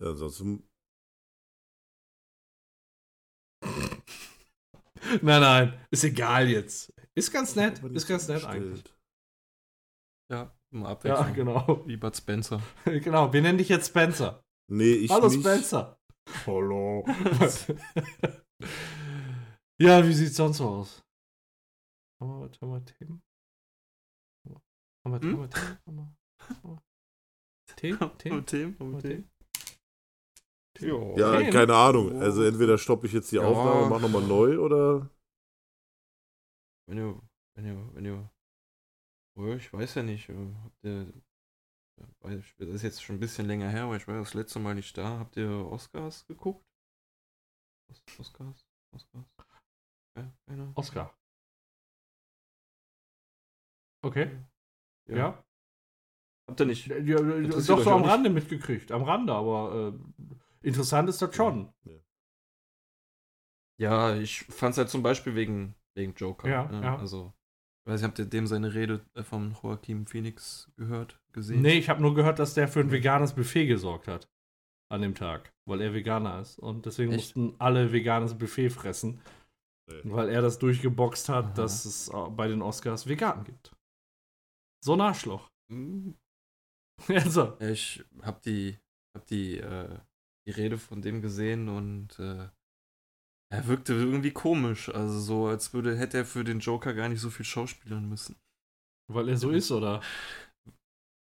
Ansonsten, 0.00 0.67
nein, 5.22 5.40
nein, 5.40 5.86
ist 5.90 6.04
egal 6.04 6.48
jetzt. 6.48 6.92
Ist 7.14 7.32
ganz 7.32 7.56
nett, 7.56 7.82
ist 7.82 8.06
ganz 8.06 8.28
nett 8.28 8.44
eigentlich. 8.44 8.84
Ja, 10.30 10.54
immer 10.70 10.86
Ja, 10.86 10.92
Abwechslung. 10.92 11.34
genau. 11.34 11.82
Wie 11.86 11.96
Bud 11.96 12.14
Spencer. 12.16 12.62
genau, 12.84 13.32
wir 13.32 13.42
nennen 13.42 13.58
dich 13.58 13.68
jetzt 13.68 13.88
Spencer. 13.88 14.44
Nee, 14.70 14.92
ich 14.92 15.10
Hallo 15.10 15.28
nicht. 15.28 15.40
Spencer. 15.40 15.98
Hallo. 16.46 17.04
ja, 19.80 20.06
wie 20.06 20.12
sieht's 20.12 20.36
sonst 20.36 20.58
so 20.58 20.68
aus? 20.68 21.02
Haben 22.20 22.40
wir, 22.40 22.48
was- 22.50 22.60
haben 22.60 22.70
wir 22.72 22.84
Themen? 22.84 23.22
Haben 25.04 25.12
wir, 25.12 25.20
Hm? 25.20 25.32
haben 25.32 25.40
wir 25.40 25.50
Themen? 25.50 25.78
Haben 25.86 25.96
wir, 25.96 26.16
haben 26.62 26.80
wir 27.66 27.76
Themen? 27.76 28.18
Themen? 28.18 28.46
Themen? 28.46 28.76
Haben 28.78 28.92
wir 28.92 29.00
Themen? 29.00 29.30
Themen? 30.78 31.16
Ja, 31.18 31.50
keine 31.50 31.74
Ahnung. 31.74 32.20
Also 32.20 32.42
entweder 32.44 32.78
stoppe 32.78 33.06
ich 33.06 33.12
jetzt 33.12 33.30
die 33.32 33.36
Ja. 33.36 33.42
Aufnahme 33.46 33.82
und 33.84 33.90
mache 33.90 34.00
nochmal 34.02 34.22
neu 34.22 34.58
oder. 34.58 35.08
Wenn 36.86 36.98
ihr, 36.98 37.20
wenn 37.54 37.66
ihr, 37.66 37.94
wenn 37.94 38.04
ihr, 38.04 38.30
oh, 39.36 39.52
ich 39.54 39.72
weiß 39.72 39.96
ja 39.96 40.02
nicht, 40.02 40.28
habt 40.28 40.84
ihr, 40.84 41.12
ja, 41.98 42.30
das 42.58 42.68
ist 42.68 42.82
jetzt 42.82 43.02
schon 43.02 43.16
ein 43.16 43.20
bisschen 43.20 43.46
länger 43.46 43.68
her, 43.68 43.84
aber 43.84 43.96
ich 43.96 44.06
war 44.08 44.18
das 44.18 44.34
letzte 44.34 44.58
Mal 44.58 44.74
nicht 44.74 44.96
da. 44.96 45.18
Habt 45.18 45.36
ihr 45.36 45.50
Oscars 45.50 46.26
geguckt? 46.26 46.64
Os- 47.90 48.02
Oscars? 48.18 48.66
Oscars? 48.94 49.26
Ja, 50.16 50.32
keine? 50.46 50.72
Oscar. 50.74 51.14
Okay, 54.02 54.30
ja. 55.08 55.42
Habt 56.48 56.60
ihr 56.60 56.66
nicht? 56.66 56.86
ja. 56.86 56.96
ja 56.98 57.20
doch 57.48 57.60
so 57.60 57.90
am 57.90 58.02
nicht? 58.02 58.10
Rande 58.10 58.30
mitgekriegt. 58.30 58.92
Am 58.92 59.02
Rande, 59.02 59.32
aber 59.34 59.92
äh, 59.92 60.32
interessant 60.62 61.08
ist 61.08 61.22
das 61.22 61.34
schon. 61.34 61.72
Ja. 61.84 61.94
Ja, 63.80 64.16
ich 64.16 64.40
fand's 64.40 64.76
halt 64.76 64.88
zum 64.88 65.02
Beispiel 65.02 65.34
wegen, 65.34 65.74
wegen 65.94 66.14
Joker. 66.14 66.48
Ja, 66.48 66.64
ne? 66.64 66.82
ja. 66.82 66.98
Also, 66.98 67.32
ich 67.84 67.92
weiß 67.92 68.00
nicht, 68.00 68.08
habt 68.08 68.18
ihr 68.18 68.24
dem 68.24 68.46
seine 68.46 68.74
Rede 68.74 69.04
äh, 69.14 69.22
von 69.22 69.56
Joaquin 69.62 70.06
Phoenix 70.06 70.70
gehört, 70.76 71.20
gesehen? 71.32 71.62
Nee, 71.62 71.78
ich 71.78 71.88
habe 71.88 72.02
nur 72.02 72.14
gehört, 72.14 72.40
dass 72.40 72.54
der 72.54 72.66
für 72.66 72.80
ein 72.80 72.90
veganes 72.90 73.34
Buffet 73.34 73.66
gesorgt 73.66 74.08
hat. 74.08 74.28
An 74.90 75.02
dem 75.02 75.14
Tag. 75.14 75.52
Weil 75.66 75.82
er 75.82 75.92
Veganer 75.92 76.40
ist. 76.40 76.58
Und 76.58 76.86
deswegen 76.86 77.12
Echt? 77.12 77.36
mussten 77.36 77.60
alle 77.60 77.92
veganes 77.92 78.36
Buffet 78.36 78.70
fressen. 78.70 79.20
Nee. 79.86 80.00
Weil 80.04 80.30
er 80.30 80.40
das 80.40 80.58
durchgeboxt 80.58 81.28
hat, 81.28 81.44
Aha. 81.44 81.54
dass 81.54 81.84
es 81.84 82.08
äh, 82.08 82.30
bei 82.30 82.48
den 82.48 82.62
Oscars 82.62 83.06
vegan 83.06 83.44
gibt. 83.44 83.76
So 84.82 84.94
ein 84.94 85.00
Arschloch. 85.00 85.50
Hm, 85.70 86.16
Also, 87.08 87.56
ich 87.60 88.04
hab 88.22 88.42
die, 88.42 88.78
hab 89.14 89.26
die, 89.26 89.58
äh, 89.58 89.98
die 90.48 90.52
Rede 90.52 90.78
von 90.78 91.02
dem 91.02 91.22
gesehen 91.22 91.68
und 91.68 92.18
äh, 92.18 92.48
Er 93.50 93.66
wirkte 93.66 93.94
irgendwie 93.94 94.30
komisch, 94.30 94.88
also 94.90 95.18
so, 95.20 95.46
als 95.46 95.72
würde, 95.72 95.96
hätte 95.96 96.18
er 96.18 96.24
für 96.26 96.44
den 96.44 96.60
Joker 96.60 96.92
gar 96.94 97.08
nicht 97.08 97.20
so 97.20 97.30
viel 97.30 97.46
schauspielern 97.46 98.06
müssen. 98.08 98.36
Weil 99.08 99.28
er 99.30 99.38
so 99.38 99.50
ist, 99.50 99.70
oder? 99.72 100.02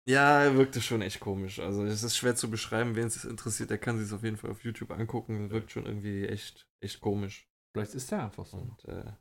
Ja, 0.08 0.42
er 0.42 0.56
wirkte 0.56 0.80
schon 0.80 1.00
echt 1.02 1.20
komisch. 1.20 1.58
Also 1.60 1.84
es 1.84 2.02
ist 2.02 2.16
schwer 2.16 2.34
zu 2.34 2.50
beschreiben, 2.50 2.96
wen 2.96 3.06
es 3.06 3.24
interessiert, 3.24 3.70
der 3.70 3.78
kann 3.78 3.98
sich 3.98 4.06
es 4.08 4.12
auf 4.12 4.24
jeden 4.24 4.36
Fall 4.36 4.50
auf 4.50 4.64
YouTube 4.64 4.90
angucken. 4.90 5.50
Wirkt 5.50 5.70
schon 5.70 5.86
irgendwie 5.86 6.26
echt, 6.26 6.66
echt 6.82 7.00
komisch. 7.00 7.48
Vielleicht 7.72 7.94
ist 7.94 8.10
er 8.12 8.24
einfach 8.24 8.44
so. 8.46 8.56
Und 8.58 8.84
äh, 8.86 9.12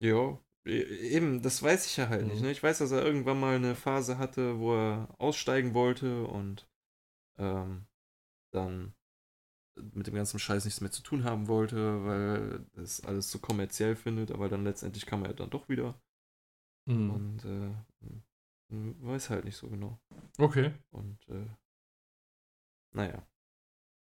jo, 0.00 0.42
e- 0.66 0.82
eben, 1.14 1.42
das 1.42 1.62
weiß 1.62 1.86
ich 1.86 1.96
ja 1.96 2.08
halt 2.08 2.22
Mhm. 2.22 2.28
nicht. 2.28 2.42
Ne? 2.42 2.50
Ich 2.50 2.62
weiß, 2.62 2.78
dass 2.78 2.90
er 2.90 3.04
irgendwann 3.04 3.40
mal 3.40 3.56
eine 3.56 3.74
Phase 3.74 4.18
hatte, 4.18 4.58
wo 4.58 4.74
er 4.74 5.08
aussteigen 5.18 5.74
wollte 5.74 6.24
und 6.26 6.66
ähm, 7.38 7.86
dann 8.52 8.94
mit 9.94 10.06
dem 10.08 10.14
ganzen 10.14 10.38
Scheiß 10.38 10.64
nichts 10.64 10.80
mehr 10.80 10.90
zu 10.90 11.02
tun 11.02 11.24
haben 11.24 11.46
wollte, 11.48 12.04
weil 12.04 12.66
das 12.72 13.00
alles 13.04 13.28
zu 13.30 13.40
kommerziell 13.40 13.94
findet, 13.96 14.32
aber 14.32 14.48
dann 14.48 14.64
letztendlich 14.64 15.06
kam 15.06 15.24
er 15.24 15.34
dann 15.34 15.50
doch 15.50 15.68
wieder 15.68 16.00
Mhm. 16.86 17.10
und 17.10 17.44
äh, 17.44 17.74
weiß 18.70 19.30
halt 19.30 19.44
nicht 19.44 19.56
so 19.56 19.68
genau. 19.68 20.00
Okay. 20.38 20.72
Und 20.90 21.28
äh, 21.28 21.46
naja. 22.94 23.26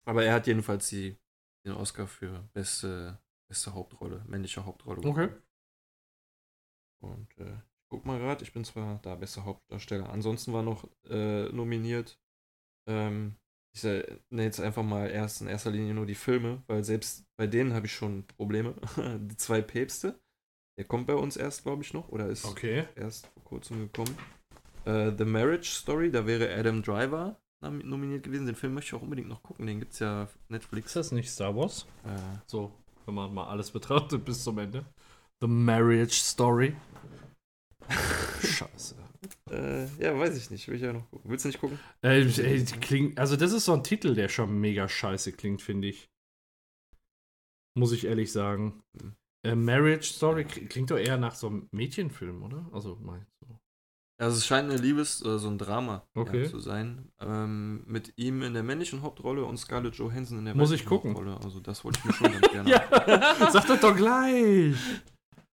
Aber 0.06 0.24
er 0.24 0.34
hat 0.34 0.48
jedenfalls 0.48 0.88
die, 0.88 1.18
den 1.66 1.74
Oscar 1.74 2.08
für 2.08 2.48
beste, 2.54 3.20
beste 3.50 3.74
Hauptrolle, 3.74 4.24
männliche 4.28 4.66
Hauptrolle. 4.66 5.06
Okay. 5.08 5.30
Und 7.02 7.38
äh, 7.38 7.56
ich 7.56 7.90
guck 7.90 8.06
mal 8.06 8.20
gerade, 8.20 8.44
ich 8.44 8.54
bin 8.54 8.64
zwar 8.64 9.00
da 9.00 9.16
bester 9.16 9.46
Hauptdarsteller. 9.46 10.10
Ansonsten 10.10 10.54
war 10.54 10.64
noch 10.64 10.90
äh, 11.06 11.50
nominiert. 11.52 12.20
Ähm, 12.88 13.36
ich 13.76 13.84
nenne 13.84 14.44
jetzt 14.44 14.60
einfach 14.60 14.84
mal 14.84 15.10
erst 15.10 15.42
in 15.42 15.48
erster 15.48 15.70
Linie 15.72 15.94
nur 15.94 16.06
die 16.08 16.16
Filme, 16.16 16.64
weil 16.68 16.84
selbst 16.84 17.26
bei 17.38 17.46
denen 17.48 17.74
habe 17.74 17.86
ich 17.86 17.94
schon 17.94 18.26
Probleme. 18.26 18.74
die 19.20 19.38
zwei 19.38 19.62
Päpste. 19.62 20.20
Der 20.78 20.86
kommt 20.86 21.08
bei 21.08 21.16
uns 21.16 21.38
erst, 21.38 21.64
glaube 21.64 21.84
ich, 21.84 21.94
noch. 21.94 22.10
Oder 22.10 22.28
ist 22.28 22.46
Okay. 22.46 22.86
erst 22.96 23.28
vor 23.28 23.44
kurzem 23.44 23.80
gekommen. 23.82 24.16
Äh, 24.86 25.12
The 25.18 25.26
Marriage 25.26 25.70
Story, 25.70 26.12
da 26.12 26.26
wäre 26.26 26.54
Adam 26.56 26.82
Driver 26.84 27.40
nom- 27.62 27.80
nominiert 27.80 28.24
gewesen. 28.24 28.46
Den 28.46 28.56
Film 28.56 28.74
möchte 28.74 28.90
ich 28.90 28.94
auch 29.00 29.04
unbedingt 29.04 29.28
noch 29.30 29.44
gucken. 29.44 29.68
Den 29.68 29.80
gibt 29.80 29.94
es 29.94 30.00
ja 30.00 30.24
auf 30.24 30.38
Netflix. 30.50 30.88
Ist 30.92 30.96
das 30.96 31.12
nicht 31.12 31.30
Star 31.30 31.56
Wars? 31.56 31.86
Äh, 32.06 32.40
So, 32.48 32.72
wenn 33.06 33.16
man 33.16 33.34
mal 33.34 33.48
alles 33.48 33.72
betrachtet 33.72 34.24
bis 34.26 34.44
zum 34.44 34.58
Ende. 34.60 34.86
The 35.42 35.48
Marriage 35.48 36.16
Story. 36.16 36.76
Scheiße. 38.44 38.96
Äh, 39.52 39.86
ja, 40.00 40.18
weiß 40.18 40.38
ich 40.38 40.50
nicht. 40.52 40.68
Will 40.68 40.76
ich 40.76 40.82
ja 40.82 40.94
noch 40.94 41.10
gucken. 41.10 41.30
Willst 41.32 41.46
du 41.46 41.50
nicht 41.50 41.60
gucken? 41.60 41.80
Äh, 42.02 42.22
ey, 42.22 42.64
die 42.64 42.80
klingt, 42.80 43.20
also 43.20 43.36
das 43.36 43.52
ist 43.54 43.66
so 43.66 43.74
ein 43.74 43.84
Titel, 43.84 44.16
der 44.16 44.30
schon 44.30 44.60
mega 44.60 44.88
scheiße 44.88 45.32
klingt, 45.34 45.62
finde 45.62 45.88
ich. 45.88 46.10
Muss 47.78 47.92
ich 47.92 48.06
ehrlich 48.06 48.32
sagen. 48.32 48.82
Hm. 49.00 49.16
Äh, 49.46 49.56
Marriage 49.56 50.08
Story 50.14 50.44
kli- 50.44 50.68
klingt 50.68 50.90
doch 50.92 50.98
eher 50.98 51.18
nach 51.18 51.36
so 51.36 51.48
einem 51.48 51.68
Mädchenfilm, 51.72 52.42
oder? 52.44 52.68
Also 52.74 52.96
mal 52.96 53.26
so. 53.40 53.60
Also 54.20 54.38
es 54.38 54.48
scheint 54.48 54.68
eine 54.72 54.82
Liebes-, 54.82 55.22
oder 55.24 55.38
so 55.38 55.48
ein 55.48 55.60
Drama 55.60 56.08
Okay. 56.16 56.44
ja, 56.46 56.50
zu 56.50 56.60
sein. 56.60 57.12
Ähm, 57.20 57.84
mit 57.86 58.14
ihm 58.18 58.42
in 58.42 58.56
der 58.56 58.64
männlichen 58.64 59.04
Hauptrolle 59.04 59.46
und 59.46 59.58
Scarlett 59.58 59.94
Johansson 59.96 60.40
in 60.40 60.46
der 60.46 60.56
Muss 60.56 60.72
ich 60.72 60.80
weiblichen 60.86 60.90
gucken. 60.90 61.10
Hauptrolle. 61.12 61.40
Also 61.44 61.60
das 61.60 61.84
wollte 61.86 62.00
ich 62.00 62.06
mir 62.06 62.14
schon 62.14 62.32
ganz 62.32 62.48
gerne. 62.52 62.70
Ja, 62.72 63.52
sag 63.52 63.68
das 63.68 63.80
doch 63.80 63.96
gleich. 63.96 64.76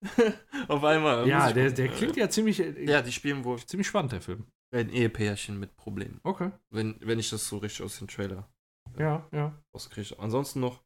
Auf 0.67 0.83
einmal. 0.83 1.27
Ja, 1.27 1.51
der, 1.53 1.71
der 1.71 1.87
klingt 1.89 2.15
ja 2.17 2.29
ziemlich, 2.29 2.59
äh, 2.59 2.85
Ja, 2.85 3.01
die 3.01 3.11
spielen 3.11 3.43
wohl 3.43 3.59
ziemlich 3.65 3.87
spannend, 3.87 4.11
der 4.11 4.21
Film. 4.21 4.45
ein 4.73 4.89
Ehepärchen 4.89 5.59
mit 5.59 5.75
Problemen. 5.75 6.19
Okay. 6.23 6.51
Wenn, 6.69 6.97
wenn 7.01 7.19
ich 7.19 7.29
das 7.29 7.47
so 7.47 7.57
richtig 7.57 7.83
aus 7.85 7.97
dem 7.99 8.07
Trailer 8.07 8.49
Ja, 8.97 9.27
ja. 9.31 9.61
rauskriege. 9.73 10.17
Ansonsten 10.19 10.59
noch 10.59 10.83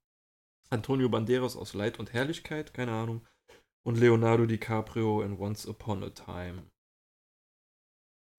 Antonio 0.69 1.09
Banderas 1.09 1.55
aus 1.55 1.73
Leid 1.73 1.99
und 1.99 2.13
Herrlichkeit, 2.13 2.73
keine 2.73 2.91
Ahnung. 2.91 3.25
Und 3.85 3.97
Leonardo 3.97 4.45
DiCaprio 4.45 5.21
in 5.21 5.37
Once 5.39 5.65
Upon 5.65 6.03
a 6.03 6.09
Time. 6.09 6.63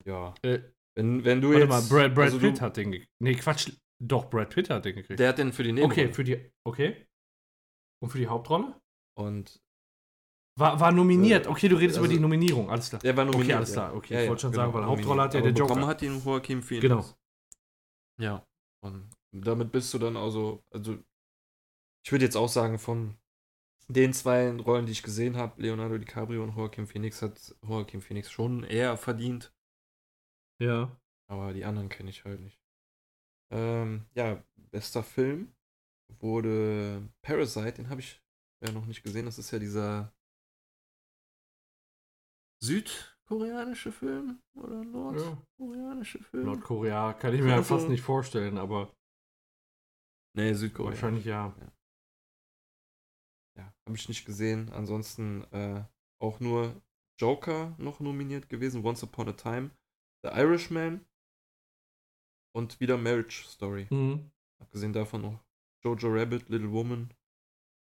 Ja. 0.04 0.34
Äh, 0.42 0.60
Wenn, 0.96 1.24
wenn 1.24 1.40
du 1.40 1.48
Warte 1.48 1.60
jetzt. 1.60 1.68
mal, 1.68 1.82
Brad, 1.82 2.14
Brad 2.14 2.24
also 2.26 2.38
Pitt 2.38 2.58
du, 2.58 2.60
hat 2.60 2.76
den 2.76 2.92
gekriegt. 2.92 3.10
Nee, 3.20 3.34
Quatsch. 3.34 3.72
Doch, 4.02 4.30
Brad 4.30 4.50
Pitt 4.50 4.70
hat 4.70 4.84
den 4.84 4.94
gekriegt. 4.96 5.20
Der 5.20 5.28
hat 5.30 5.38
den 5.38 5.52
für 5.52 5.62
die 5.62 5.70
okay, 5.72 5.80
Nebenrolle. 6.06 6.12
für 6.14 6.24
die. 6.24 6.50
Okay. 6.66 7.06
Und 8.02 8.10
für 8.10 8.18
die 8.18 8.28
Hauptrolle? 8.28 8.80
Und 9.18 9.60
War, 10.60 10.78
war 10.78 10.92
nominiert. 10.92 11.46
Äh, 11.46 11.48
Okay, 11.48 11.68
du 11.68 11.76
redest 11.76 11.96
also- 11.98 12.06
über 12.06 12.14
die 12.14 12.20
Nominierung. 12.20 12.70
Alles 12.70 12.90
klar. 12.90 13.00
der 13.00 13.16
war 13.16 13.24
nominiert. 13.24 13.46
Okay, 13.48 13.54
alles 13.56 13.70
ja. 13.70 13.74
klar. 13.74 13.94
Okay, 13.96 14.14
Ja, 14.14 14.20
ich 14.20 14.24
ja, 14.24 14.28
wollte 14.30 14.42
schon 14.42 14.52
genau, 14.52 14.62
sagen, 14.64 14.74
weil 14.74 14.82
nominiert. 14.82 15.00
Hauptrolle 15.06 15.22
hat 15.22 15.34
ja 15.34 15.40
der 15.40 15.52
Joker. 15.52 15.74
Bekommen 15.74 15.86
hat 15.86 16.02
ihn 16.02 16.22
Joaquin 16.24 16.62
Phoenix. 16.62 16.82
Genau. 16.82 17.04
Ja. 18.20 18.46
Und 18.82 19.10
damit 19.32 19.72
bist 19.72 19.92
du 19.94 19.98
dann 19.98 20.16
also, 20.16 20.62
also 20.70 20.98
ich 22.04 22.12
würde 22.12 22.24
jetzt 22.24 22.36
auch 22.36 22.48
sagen, 22.48 22.78
von 22.78 23.16
den 23.88 24.12
zwei 24.12 24.50
Rollen, 24.52 24.86
die 24.86 24.92
ich 24.92 25.02
gesehen 25.02 25.36
habe, 25.36 25.60
Leonardo 25.60 25.98
DiCaprio 25.98 26.42
und 26.44 26.56
Joaquin 26.56 26.86
Phoenix, 26.86 27.22
hat 27.22 27.54
Joaquin 27.66 28.00
Phoenix 28.00 28.30
schon 28.30 28.62
eher 28.64 28.96
verdient. 28.96 29.52
Ja. 30.62 30.96
Aber 31.28 31.52
die 31.52 31.64
anderen 31.64 31.88
kenne 31.88 32.10
ich 32.10 32.24
halt 32.24 32.40
nicht. 32.40 32.60
Ähm, 33.52 34.06
ja, 34.14 34.42
bester 34.70 35.02
Film 35.02 35.52
wurde 36.20 37.02
Parasite, 37.22 37.72
den 37.74 37.88
habe 37.88 38.00
ich 38.00 38.20
ja 38.64 38.72
noch 38.72 38.86
nicht 38.86 39.02
gesehen. 39.02 39.26
Das 39.26 39.38
ist 39.38 39.50
ja 39.50 39.58
dieser 39.58 40.12
südkoreanische 42.62 43.92
Film 43.92 44.40
oder 44.54 44.84
nordkoreanische 44.84 46.22
Film? 46.22 46.44
Nordkorea 46.46 47.12
kann 47.14 47.34
ich 47.34 47.40
mir 47.42 47.54
Also- 47.54 47.76
fast 47.76 47.88
nicht 47.88 48.02
vorstellen, 48.02 48.58
aber 48.58 48.94
Nee, 50.36 50.52
Südkorea. 50.54 50.90
wahrscheinlich 50.92 51.24
ja. 51.24 51.54
Ja, 53.56 53.72
habe 53.86 53.96
ich 53.96 54.08
nicht 54.08 54.24
gesehen. 54.24 54.70
Ansonsten 54.72 55.42
äh, 55.52 55.84
auch 56.20 56.38
nur 56.40 56.80
Joker 57.18 57.74
noch 57.78 58.00
nominiert 58.00 58.48
gewesen, 58.48 58.84
Once 58.84 59.02
Upon 59.02 59.28
a 59.28 59.32
Time, 59.32 59.70
The 60.22 60.30
Irishman 60.30 61.04
und 62.54 62.78
wieder 62.80 62.96
Marriage 62.96 63.44
Story. 63.48 63.86
Mhm. 63.90 64.30
Abgesehen 64.62 64.92
davon 64.92 65.22
noch 65.22 65.44
Jojo 65.84 66.08
Rabbit, 66.08 66.48
Little 66.48 66.70
Woman 66.72 67.12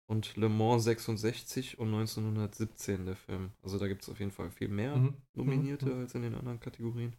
und 0.08 0.36
Le 0.36 0.48
Mans 0.48 0.84
66 0.84 1.78
und 1.78 1.90
1917 1.90 3.06
der 3.06 3.16
Film. 3.16 3.52
Also 3.62 3.78
da 3.78 3.88
gibt 3.88 4.02
es 4.02 4.08
auf 4.08 4.18
jeden 4.20 4.30
Fall 4.32 4.50
viel 4.50 4.68
mehr 4.68 4.96
Mhm. 4.96 5.14
Nominierte 5.34 5.86
Mhm. 5.86 6.00
als 6.00 6.14
in 6.14 6.22
den 6.22 6.34
anderen 6.34 6.60
Kategorien. 6.60 7.16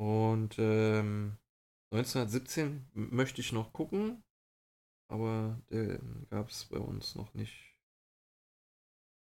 Und 0.00 0.56
ähm, 0.58 1.36
1917 1.92 2.86
m- 2.94 3.14
möchte 3.14 3.40
ich 3.40 3.52
noch 3.52 3.72
gucken, 3.72 4.22
aber 5.10 5.60
den 5.70 6.26
gab 6.30 6.50
es 6.50 6.66
bei 6.66 6.78
uns 6.78 7.14
noch 7.14 7.34
nicht 7.34 7.76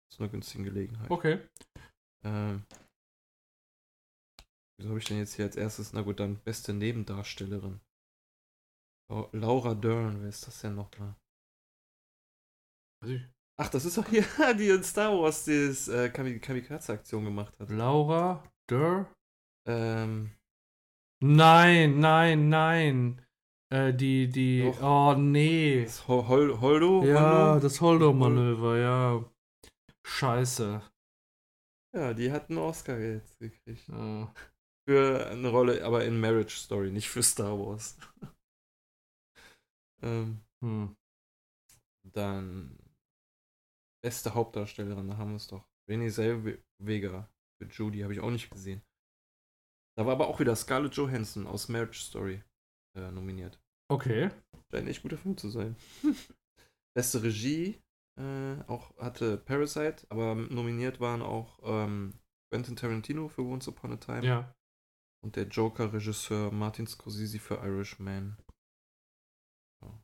zu 0.09 0.19
einer 0.23 0.29
günstigen 0.31 0.63
Gelegenheit. 0.63 1.09
Okay. 1.11 1.39
Ähm, 2.23 2.63
wieso 4.77 4.89
habe 4.89 4.99
ich 4.99 5.05
denn 5.05 5.17
jetzt 5.17 5.35
hier 5.35 5.45
als 5.45 5.55
erstes? 5.55 5.93
Na 5.93 6.01
gut, 6.01 6.19
dann 6.19 6.39
beste 6.43 6.73
Nebendarstellerin. 6.73 7.79
Lau- 9.09 9.29
Laura 9.33 9.75
Dern, 9.75 10.21
wer 10.21 10.29
ist 10.29 10.47
das 10.47 10.61
denn 10.61 10.75
nochmal? 10.75 11.15
Ach, 13.59 13.69
das 13.69 13.85
ist 13.85 13.97
doch 13.97 14.07
hier, 14.07 14.23
die 14.57 14.69
in 14.69 14.83
Star 14.83 15.11
Wars 15.19 15.45
die 15.45 15.51
äh, 15.51 16.09
Kami- 16.09 16.39
Kamikaze-Aktion 16.39 17.25
gemacht 17.25 17.59
hat. 17.59 17.69
Laura 17.69 18.43
Dörr? 18.67 19.07
Ähm, 19.67 20.31
Nein, 21.19 21.99
nein, 21.99 22.49
nein. 22.49 23.21
Äh, 23.73 23.93
die, 23.93 24.29
die. 24.29 24.61
Doch. 24.63 24.81
Oh, 24.81 25.15
nee. 25.17 25.83
das 25.83 26.07
Hol 26.07 26.27
Hol 26.27 26.61
Holdo? 26.61 27.03
Ja, 27.03 27.53
Holdo? 27.53 27.59
das 27.59 27.81
Holdo-Manöver, 27.81 28.77
ja. 28.77 29.25
Scheiße. 30.05 30.81
Ja, 31.95 32.13
die 32.13 32.31
hat 32.31 32.49
einen 32.49 32.59
Oscar 32.59 32.99
jetzt 32.99 33.39
gekriegt. 33.39 33.87
Ja. 33.87 34.31
Für 34.87 35.27
eine 35.31 35.49
Rolle, 35.49 35.83
aber 35.83 36.05
in 36.05 36.19
Marriage 36.19 36.55
Story, 36.55 36.91
nicht 36.91 37.09
für 37.09 37.23
Star 37.23 37.57
Wars. 37.59 37.97
ähm, 40.01 40.41
Hm. 40.63 40.95
dann 42.03 42.77
beste 44.03 44.33
Hauptdarstellerin, 44.33 45.07
da 45.07 45.17
haben 45.17 45.31
wir 45.31 45.37
es 45.37 45.47
doch. 45.47 45.67
Renée 45.89 46.11
Zellweger 46.11 47.29
für 47.59 47.67
Judy, 47.69 48.01
habe 48.01 48.13
ich 48.13 48.19
auch 48.19 48.29
nicht 48.31 48.49
gesehen. 48.49 48.81
Da 49.97 50.05
war 50.05 50.13
aber 50.13 50.27
auch 50.27 50.39
wieder 50.39 50.55
Scarlett 50.55 50.95
Johansson 50.95 51.47
aus 51.47 51.69
Marriage 51.69 51.99
Story 51.99 52.43
äh, 52.95 53.11
nominiert. 53.11 53.59
Okay. 53.89 54.29
Scheint 54.71 54.83
ein 54.83 54.87
echt 54.87 55.01
guter 55.01 55.17
Film 55.17 55.37
zu 55.37 55.49
sein. 55.49 55.75
Beste 56.95 57.23
Regie 57.23 57.81
äh, 58.19 58.61
auch 58.67 58.95
hatte 58.97 59.37
Parasite, 59.37 60.05
aber 60.09 60.35
nominiert 60.35 60.99
waren 60.99 61.21
auch 61.21 61.59
ähm, 61.63 62.19
Quentin 62.51 62.75
Tarantino 62.75 63.27
für 63.27 63.43
Once 63.43 63.67
Upon 63.67 63.93
a 63.93 63.97
Time 63.97 64.25
Ja. 64.25 64.55
und 65.23 65.35
der 65.35 65.47
Joker-Regisseur 65.47 66.51
Martin 66.51 66.87
Scorsese 66.87 67.39
für 67.39 67.55
Irishman. 67.55 68.37
Ja. 69.83 70.03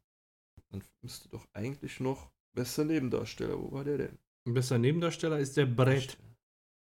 Dann 0.72 0.84
müsste 1.04 1.30
doch 1.30 1.46
eigentlich 1.54 2.00
noch 2.00 2.32
bester 2.54 2.86
Nebendarsteller. 2.86 3.60
Wo 3.60 3.72
war 3.72 3.84
der 3.84 3.98
denn? 3.98 4.20
Bester 4.46 4.78
Nebendarsteller 4.78 5.40
ist 5.40 5.58
der 5.58 5.66
Brett 5.66 6.18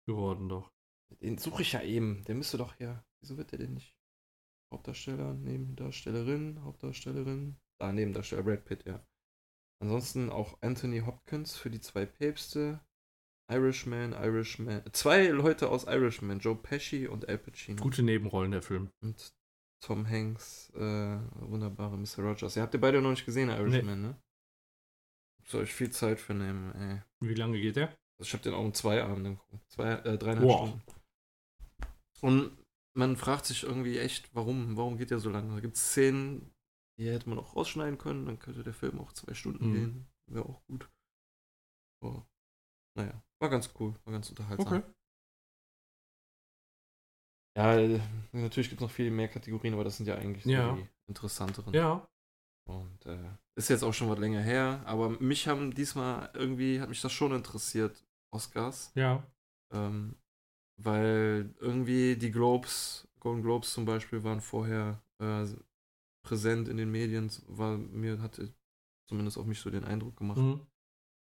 geworden, 0.06 0.48
doch. 0.48 0.70
Den 1.22 1.38
suche 1.38 1.62
ich 1.62 1.72
ja 1.72 1.82
eben. 1.82 2.24
Der 2.24 2.34
müsste 2.34 2.58
doch 2.58 2.78
ja. 2.78 3.04
Wieso 3.20 3.36
wird 3.36 3.52
der 3.52 3.58
denn 3.60 3.74
nicht? 3.74 3.94
Hauptdarsteller, 4.72 5.34
Nebendarstellerin, 5.34 6.62
Hauptdarstellerin. 6.62 7.56
Ah, 7.78 7.92
Nebendarsteller, 7.92 8.42
Brad 8.42 8.64
Pitt, 8.64 8.84
ja. 8.86 9.06
ansonsten 9.80 10.30
auch 10.30 10.58
Anthony 10.62 11.00
Hopkins 11.00 11.56
für 11.56 11.70
die 11.70 11.80
zwei 11.80 12.06
Päpste. 12.06 12.80
Irishman, 13.48 14.12
Irishman. 14.12 14.82
Zwei 14.92 15.28
Leute 15.28 15.68
aus 15.68 15.84
Irishman, 15.84 16.40
Joe 16.40 16.56
Pesci 16.56 17.06
und 17.06 17.28
Al 17.28 17.38
Pacino. 17.38 17.80
Gute 17.80 18.02
Nebenrollen 18.02 18.50
der 18.50 18.62
Film. 18.62 18.90
Und 19.00 19.32
Tom 19.80 20.08
Hanks, 20.08 20.70
äh, 20.74 20.80
wunderbare 20.80 21.96
Mr. 21.96 22.24
Rogers. 22.24 22.56
Ihr 22.56 22.62
habt 22.62 22.74
ihr 22.74 22.80
beide 22.80 23.00
noch 23.00 23.10
nicht 23.10 23.24
gesehen, 23.24 23.50
Irishman, 23.50 24.02
ne? 24.02 24.16
Soll 25.48 25.64
ich 25.64 25.72
viel 25.72 25.90
Zeit 25.90 26.18
für 26.20 26.34
nehmen, 26.34 26.72
ey. 26.74 27.02
Wie 27.20 27.34
lange 27.34 27.60
geht 27.60 27.76
der? 27.76 27.88
Also 28.18 28.28
ich 28.28 28.32
habe 28.32 28.42
den 28.42 28.54
auch 28.54 28.64
um 28.64 28.74
zwei 28.74 29.02
Abenden 29.02 29.36
geguckt. 29.36 29.70
Zwei, 29.70 29.92
äh, 29.92 30.18
dreieinhalb 30.18 30.48
Wow. 30.48 30.68
Stunden. 30.68 30.82
Und 32.22 32.64
man 32.96 33.16
fragt 33.16 33.46
sich 33.46 33.62
irgendwie 33.62 33.98
echt, 33.98 34.34
warum, 34.34 34.76
warum 34.76 34.96
geht 34.98 35.10
der 35.10 35.18
so 35.20 35.30
lange? 35.30 35.54
Da 35.54 35.60
gibt 35.60 35.76
es 35.76 35.90
Szenen, 35.90 36.50
die 36.98 37.08
hätte 37.10 37.28
man 37.28 37.38
auch 37.38 37.54
rausschneiden 37.54 37.98
können, 37.98 38.24
dann 38.26 38.38
könnte 38.38 38.64
der 38.64 38.72
Film 38.74 38.98
auch 38.98 39.12
zwei 39.12 39.34
Stunden 39.34 39.68
Mhm. 39.68 39.72
gehen. 39.72 40.06
Wäre 40.28 40.46
auch 40.46 40.64
gut. 40.66 40.90
Oh. 42.02 42.22
Naja, 42.96 43.22
war 43.40 43.50
ganz 43.50 43.70
cool, 43.78 43.94
war 44.04 44.12
ganz 44.14 44.30
unterhaltsam. 44.30 44.66
Okay. 44.78 44.92
Ja, 47.56 48.00
natürlich 48.32 48.68
gibt 48.68 48.80
es 48.80 48.86
noch 48.86 48.90
viel 48.90 49.10
mehr 49.10 49.28
Kategorien, 49.28 49.74
aber 49.74 49.84
das 49.84 49.96
sind 49.96 50.06
ja 50.06 50.16
eigentlich 50.16 50.44
so 50.44 50.50
Ja. 50.50 50.74
die 50.74 50.88
interessanteren. 51.08 51.72
Ja. 51.72 52.06
Und 52.68 53.06
äh, 53.06 53.30
ist 53.56 53.68
jetzt 53.68 53.82
auch 53.82 53.94
schon 53.94 54.08
was 54.08 54.18
länger 54.18 54.40
her, 54.40 54.82
aber 54.84 55.10
mich 55.20 55.48
haben 55.48 55.74
diesmal 55.74 56.30
irgendwie, 56.34 56.80
hat 56.80 56.88
mich 56.88 57.00
das 57.00 57.12
schon 57.12 57.32
interessiert, 57.32 58.04
Oscars. 58.30 58.92
Ja. 58.94 59.26
Ähm, 59.72 60.14
weil 60.76 61.54
irgendwie 61.58 62.16
die 62.16 62.30
Globes, 62.30 63.08
Golden 63.18 63.42
Globes 63.42 63.72
zum 63.72 63.86
Beispiel, 63.86 64.22
waren 64.22 64.42
vorher 64.42 65.02
äh, 65.18 65.46
präsent 66.22 66.68
in 66.68 66.76
den 66.76 66.90
Medien, 66.90 67.30
war 67.46 67.78
mir 67.78 68.20
hatte 68.20 68.52
zumindest 69.08 69.38
auf 69.38 69.46
mich 69.46 69.60
so 69.60 69.70
den 69.70 69.84
Eindruck 69.84 70.16
gemacht. 70.16 70.38
Mhm. 70.38 70.66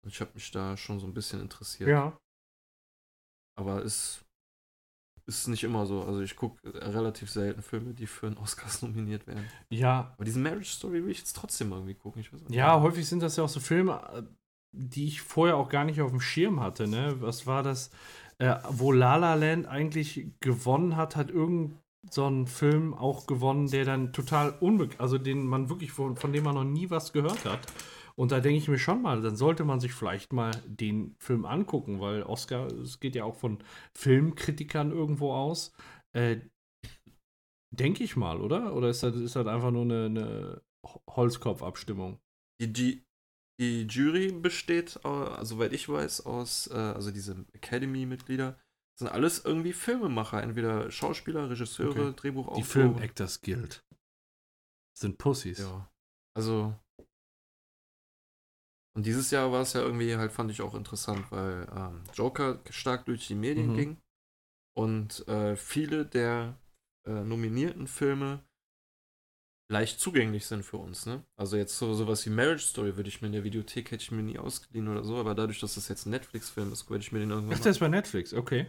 Ich 0.05 0.21
habe 0.21 0.31
mich 0.35 0.51
da 0.51 0.77
schon 0.77 0.99
so 0.99 1.07
ein 1.07 1.13
bisschen 1.13 1.41
interessiert. 1.41 1.89
Ja. 1.89 2.17
Aber 3.55 3.83
es 3.83 4.23
ist 5.29 5.47
nicht 5.47 5.63
immer 5.63 5.85
so. 5.85 6.03
Also 6.03 6.21
ich 6.21 6.35
gucke 6.35 6.59
relativ 6.73 7.29
selten 7.29 7.61
Filme, 7.61 7.93
die 7.93 8.07
für 8.07 8.27
einen 8.27 8.37
Oscars 8.37 8.81
nominiert 8.81 9.27
werden. 9.27 9.45
Ja. 9.69 10.11
Aber 10.15 10.25
diesen 10.25 10.43
Marriage 10.43 10.71
Story 10.71 11.03
will 11.03 11.11
ich 11.11 11.19
jetzt 11.19 11.35
trotzdem 11.35 11.71
irgendwie 11.71 11.93
gucken. 11.93 12.21
Ich 12.21 12.33
weiß 12.33 12.43
auch 12.43 12.49
nicht. 12.49 12.57
Ja, 12.57 12.81
häufig 12.81 13.07
sind 13.07 13.21
das 13.21 13.37
ja 13.37 13.43
auch 13.43 13.49
so 13.49 13.59
Filme, 13.59 14.01
äh, 14.13 14.23
die 14.71 15.07
ich 15.07 15.21
vorher 15.21 15.57
auch 15.57 15.69
gar 15.69 15.85
nicht 15.85 16.01
auf 16.01 16.11
dem 16.11 16.21
Schirm 16.21 16.59
hatte. 16.59 16.87
Ne? 16.87 17.15
Was 17.19 17.47
war 17.47 17.63
das? 17.63 17.91
Äh, 18.37 18.55
wo 18.69 18.91
La 18.91 19.17
La 19.17 19.35
Land 19.35 19.67
eigentlich 19.67 20.27
gewonnen 20.39 20.95
hat, 20.95 21.15
hat 21.15 21.29
irgend 21.29 21.75
so 22.09 22.27
ein 22.27 22.47
Film 22.47 22.93
auch 22.93 23.27
gewonnen, 23.27 23.69
der 23.69 23.85
dann 23.85 24.13
total 24.13 24.51
unbekannt, 24.59 25.01
also 25.01 25.17
den 25.17 25.45
man 25.45 25.69
wirklich 25.69 25.91
von, 25.91 26.15
von 26.15 26.31
dem 26.31 26.45
man 26.45 26.55
noch 26.55 26.63
nie 26.63 26.89
was 26.89 27.11
gehört 27.11 27.43
hat. 27.45 27.59
Und 28.19 28.33
da 28.33 28.41
denke 28.41 28.57
ich 28.57 28.67
mir 28.67 28.77
schon 28.77 29.01
mal, 29.01 29.21
dann 29.21 29.37
sollte 29.37 29.63
man 29.63 29.79
sich 29.79 29.93
vielleicht 29.93 30.33
mal 30.33 30.51
den 30.65 31.15
Film 31.19 31.45
angucken, 31.45 32.01
weil 32.01 32.23
Oscar, 32.23 32.67
es 32.67 32.99
geht 32.99 33.15
ja 33.15 33.23
auch 33.23 33.37
von 33.37 33.63
Filmkritikern 33.97 34.91
irgendwo 34.91 35.31
aus. 35.31 35.71
Äh, 36.11 36.41
denke 37.73 38.03
ich 38.03 38.17
mal, 38.17 38.41
oder? 38.41 38.75
Oder 38.75 38.89
ist 38.89 39.03
das, 39.03 39.15
ist 39.15 39.37
das 39.37 39.47
einfach 39.47 39.71
nur 39.71 39.83
eine, 39.83 40.05
eine 40.07 40.61
Holzkopfabstimmung? 41.09 42.19
Die, 42.61 42.73
G 42.73 43.01
die 43.57 43.83
Jury 43.83 44.33
besteht, 44.33 44.99
soweit 45.41 45.71
ich 45.71 45.87
weiß, 45.87 46.25
aus, 46.25 46.67
äh, 46.67 46.73
also 46.73 47.11
diese 47.11 47.45
Academy-Mitglieder, 47.53 48.59
sind 48.99 49.07
alles 49.07 49.45
irgendwie 49.45 49.71
Filmemacher, 49.71 50.43
entweder 50.43 50.91
Schauspieler, 50.91 51.49
Regisseure, 51.49 52.07
Okay. 52.07 52.13
Drehbuchautoren. 52.17 52.61
Die 52.61 52.69
Film 52.69 52.97
Actors 52.97 53.39
Guild. 53.39 53.81
Sind 54.97 55.17
Pussys. 55.17 55.59
Ja. 55.59 55.89
Also. 56.35 56.77
Und 58.95 59.05
dieses 59.05 59.31
Jahr 59.31 59.51
war 59.51 59.61
es 59.61 59.73
ja 59.73 59.81
irgendwie 59.81 60.15
halt, 60.17 60.31
fand 60.31 60.51
ich 60.51 60.61
auch 60.61 60.75
interessant, 60.75 61.31
weil 61.31 61.67
ähm, 61.75 62.01
Joker 62.13 62.59
stark 62.69 63.05
durch 63.05 63.27
die 63.27 63.35
Medien 63.35 63.71
Mhm. 63.71 63.75
ging 63.75 63.97
und 64.75 65.27
äh, 65.27 65.55
viele 65.55 66.05
der 66.05 66.57
äh, 67.05 67.23
nominierten 67.23 67.87
Filme 67.87 68.43
leicht 69.71 69.99
zugänglich 69.99 70.47
sind 70.47 70.63
für 70.63 70.77
uns, 70.77 71.05
ne? 71.05 71.23
Also 71.37 71.55
jetzt 71.55 71.77
so 71.77 71.93
sowas 71.93 72.25
wie 72.25 72.31
Marriage 72.31 72.63
Story 72.65 72.97
würde 72.97 73.07
ich 73.09 73.21
mir 73.21 73.27
in 73.27 73.33
der 73.33 73.43
Videothek 73.43 73.91
hätte 73.91 74.01
ich 74.01 74.11
mir 74.11 74.23
nie 74.23 74.39
ausgeliehen 74.39 74.87
oder 74.87 75.03
so, 75.03 75.17
aber 75.17 75.35
dadurch, 75.35 75.59
dass 75.59 75.75
das 75.75 75.87
jetzt 75.87 76.07
ein 76.07 76.09
Netflix-Film 76.09 76.71
ist, 76.73 76.89
werde 76.89 77.03
ich 77.03 77.11
mir 77.11 77.19
den 77.19 77.29
irgendwann 77.29 77.55
Ach, 77.57 77.61
der 77.61 77.71
ist 77.71 77.79
bei 77.79 77.87
Netflix, 77.87 78.33
okay. 78.33 78.65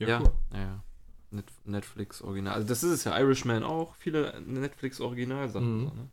ja, 0.00 0.20
cool. 0.20 0.32
ja. 0.54 0.84
Net 1.30 1.44
Netflix 1.64 2.22
Original. 2.22 2.54
Also 2.54 2.68
das 2.68 2.82
ist 2.82 2.90
es 2.90 3.04
ja. 3.04 3.18
Irishman 3.18 3.62
auch. 3.62 3.94
Viele 3.96 4.40
Netflix 4.40 4.98
Originalsachen. 5.00 5.82
Mhm. 5.82 5.88
So, 5.88 5.94
ne? 5.94 6.08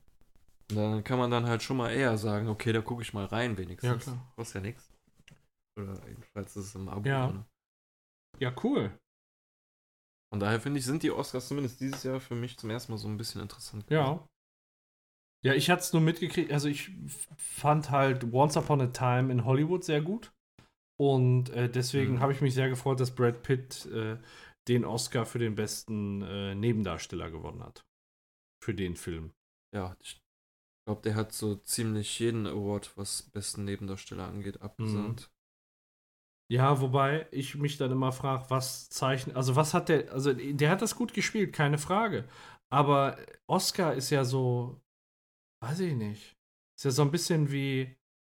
Und 0.72 0.78
dann 0.78 1.04
kann 1.04 1.20
man 1.20 1.30
dann 1.32 1.46
halt 1.48 1.62
schon 1.62 1.78
mal 1.78 1.92
eher 1.92 2.18
sagen, 2.18 2.48
okay, 2.48 2.74
da 2.74 2.82
gucke 2.82 3.02
ich 3.04 3.14
mal 3.14 3.26
rein 3.26 3.58
wenigstens. 3.58 3.88
Ja, 3.90 3.98
klar. 3.98 4.34
Kostet 4.36 4.56
ja 4.56 4.62
nichts. 4.62 4.90
Oder 5.80 6.08
jedenfalls 6.08 6.56
ist 6.56 6.66
es 6.68 6.76
im 6.76 6.90
Abo. 6.90 7.08
Ja. 7.08 7.28
drin. 7.28 7.46
Ja, 8.40 8.54
cool. 8.64 8.98
Von 10.34 10.40
daher 10.40 10.60
finde 10.60 10.80
ich, 10.80 10.86
sind 10.86 11.04
die 11.04 11.12
Oscars 11.12 11.48
zumindest 11.48 11.80
dieses 11.80 12.04
Jahr 12.04 12.20
für 12.20 12.36
mich 12.36 12.58
zum 12.58 12.70
ersten 12.70 12.92
Mal 12.92 12.98
so 12.98 13.08
ein 13.08 13.18
bisschen 13.18 13.42
interessant. 13.42 13.86
gewesen. 13.88 14.02
Ja. 14.02 14.28
Ja, 15.46 15.54
ich 15.54 15.70
hatte 15.70 15.82
es 15.84 15.94
nur 15.94 16.02
mitgekriegt, 16.02 16.52
also 16.52 16.68
ich 16.68 16.90
fand 17.38 17.92
halt 17.92 18.24
Once 18.34 18.58
Upon 18.58 18.82
a 18.82 18.88
Time 18.88 19.32
in 19.32 19.46
Hollywood 19.46 19.84
sehr 19.84 20.02
gut. 20.02 20.34
Und 21.00 21.50
äh, 21.52 21.70
deswegen 21.70 22.16
Mhm. 22.16 22.20
habe 22.22 22.32
ich 22.32 22.42
mich 22.42 22.56
sehr 22.56 22.70
gefreut, 22.70 23.00
dass 23.00 23.14
Brad 23.14 23.44
Pitt 23.44 23.86
äh, 23.88 24.18
den 24.68 24.86
Oscar 24.86 25.26
für 25.28 25.38
den 25.38 25.54
besten 25.54 26.24
äh, 26.24 26.56
Nebendarsteller 26.56 27.30
gewonnen 27.30 27.62
hat. 27.64 27.86
Für 28.64 28.74
den 28.74 28.96
Film. 28.96 29.34
Ja, 29.76 29.96
ich 30.00 30.20
glaube, 30.86 31.02
der 31.02 31.16
hat 31.16 31.34
so 31.34 31.56
ziemlich 31.56 32.20
jeden 32.20 32.48
Award, 32.48 32.95
was 32.98 33.24
besten 33.24 33.66
Nebendarsteller 33.66 34.28
angeht, 34.28 34.62
abgesandt. 34.62 35.32
Ja, 36.52 36.80
wobei 36.80 37.28
ich 37.32 37.56
mich 37.56 37.78
dann 37.78 37.91
immer 37.91 38.12
frage, 38.12 38.45
was 38.49 38.88
zeichnet, 38.90 39.36
also 39.36 39.56
was 39.56 39.74
hat 39.74 39.90
der, 39.90 40.12
also 40.14 40.32
der 40.34 40.70
hat 40.70 40.82
das 40.84 40.95
gut 40.95 41.14
gespielt, 41.14 41.53
keine 41.53 41.80
Frage. 41.80 42.26
Aber 42.70 43.18
Oscar 43.48 43.95
ist 43.95 44.12
ja 44.12 44.24
so, 44.24 44.80
weiß 45.62 45.80
ich 45.80 45.95
nicht, 45.95 46.38
ist 46.78 46.86
ja 46.86 46.91
so 46.91 47.02
ein 47.02 47.12
bisschen 47.12 47.52
wie, 47.52 47.95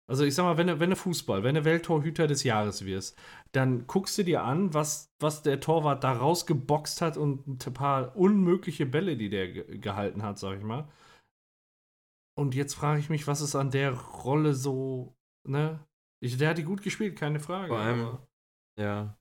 also 0.09 0.23
ich 0.23 0.35
sag 0.35 0.43
mal, 0.45 0.57
wenn 0.57 0.67
du, 0.67 0.79
wenn 0.79 0.89
du 0.91 0.95
Fußball, 0.95 1.43
wenn 1.43 1.55
du 1.55 1.65
Welttorhüter 1.65 2.27
des 2.27 2.43
Jahres 2.43 2.85
wirst, 2.85 3.19
dann 3.51 3.87
guckst 3.87 4.17
du 4.17 4.23
dir 4.23 4.43
an, 4.43 4.73
was, 4.73 5.13
was 5.19 5.43
der 5.43 5.59
Torwart 5.59 6.03
da 6.05 6.13
rausgeboxt 6.13 7.01
hat 7.01 7.17
und 7.17 7.67
ein 7.67 7.73
paar 7.73 8.15
unmögliche 8.15 8.85
Bälle, 8.85 9.17
die 9.17 9.29
der 9.29 9.49
ge 9.49 9.77
gehalten 9.79 10.23
hat, 10.23 10.39
sag 10.39 10.57
ich 10.59 10.63
mal. 10.63 10.87
Und 12.37 12.53
jetzt 12.55 12.75
frage 12.75 12.99
ich 12.99 13.09
mich, 13.09 13.25
was 13.27 13.41
ist 13.41 13.55
an 13.55 13.71
der 13.71 13.93
Rolle 13.93 14.53
so, 14.53 15.15
ne? 15.47 15.79
Ich, 16.19 16.37
der 16.37 16.49
hat 16.49 16.57
die 16.57 16.63
gut 16.63 16.81
gespielt, 16.83 17.17
keine 17.17 17.39
Frage. 17.39 17.69
Vor 17.69 17.79
allem- 17.79 18.01
aber- 18.05 18.27
Ja. 18.79 19.17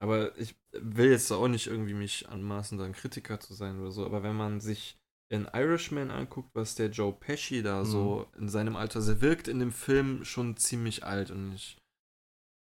Aber 0.00 0.36
ich 0.38 0.56
will 0.72 1.10
jetzt 1.10 1.30
auch 1.32 1.48
nicht 1.48 1.66
irgendwie 1.66 1.94
mich 1.94 2.28
anmaßen, 2.28 2.78
da 2.78 2.84
ein 2.84 2.92
Kritiker 2.92 3.40
zu 3.40 3.54
sein 3.54 3.80
oder 3.80 3.90
so, 3.90 4.04
aber 4.06 4.22
wenn 4.22 4.36
man 4.36 4.60
sich 4.60 4.96
in 5.30 5.46
Irishman 5.52 6.10
anguckt, 6.10 6.50
was 6.54 6.74
der 6.76 6.88
Joe 6.90 7.12
Pesci 7.12 7.62
da 7.62 7.80
Mhm. 7.80 7.86
so 7.86 8.26
in 8.38 8.48
seinem 8.48 8.76
Alter, 8.76 8.96
also 9.00 9.12
er 9.12 9.20
wirkt 9.20 9.46
in 9.48 9.58
dem 9.58 9.72
Film 9.72 10.24
schon 10.24 10.56
ziemlich 10.56 11.04
alt 11.04 11.30
und 11.32 11.52
ich, 11.52 11.78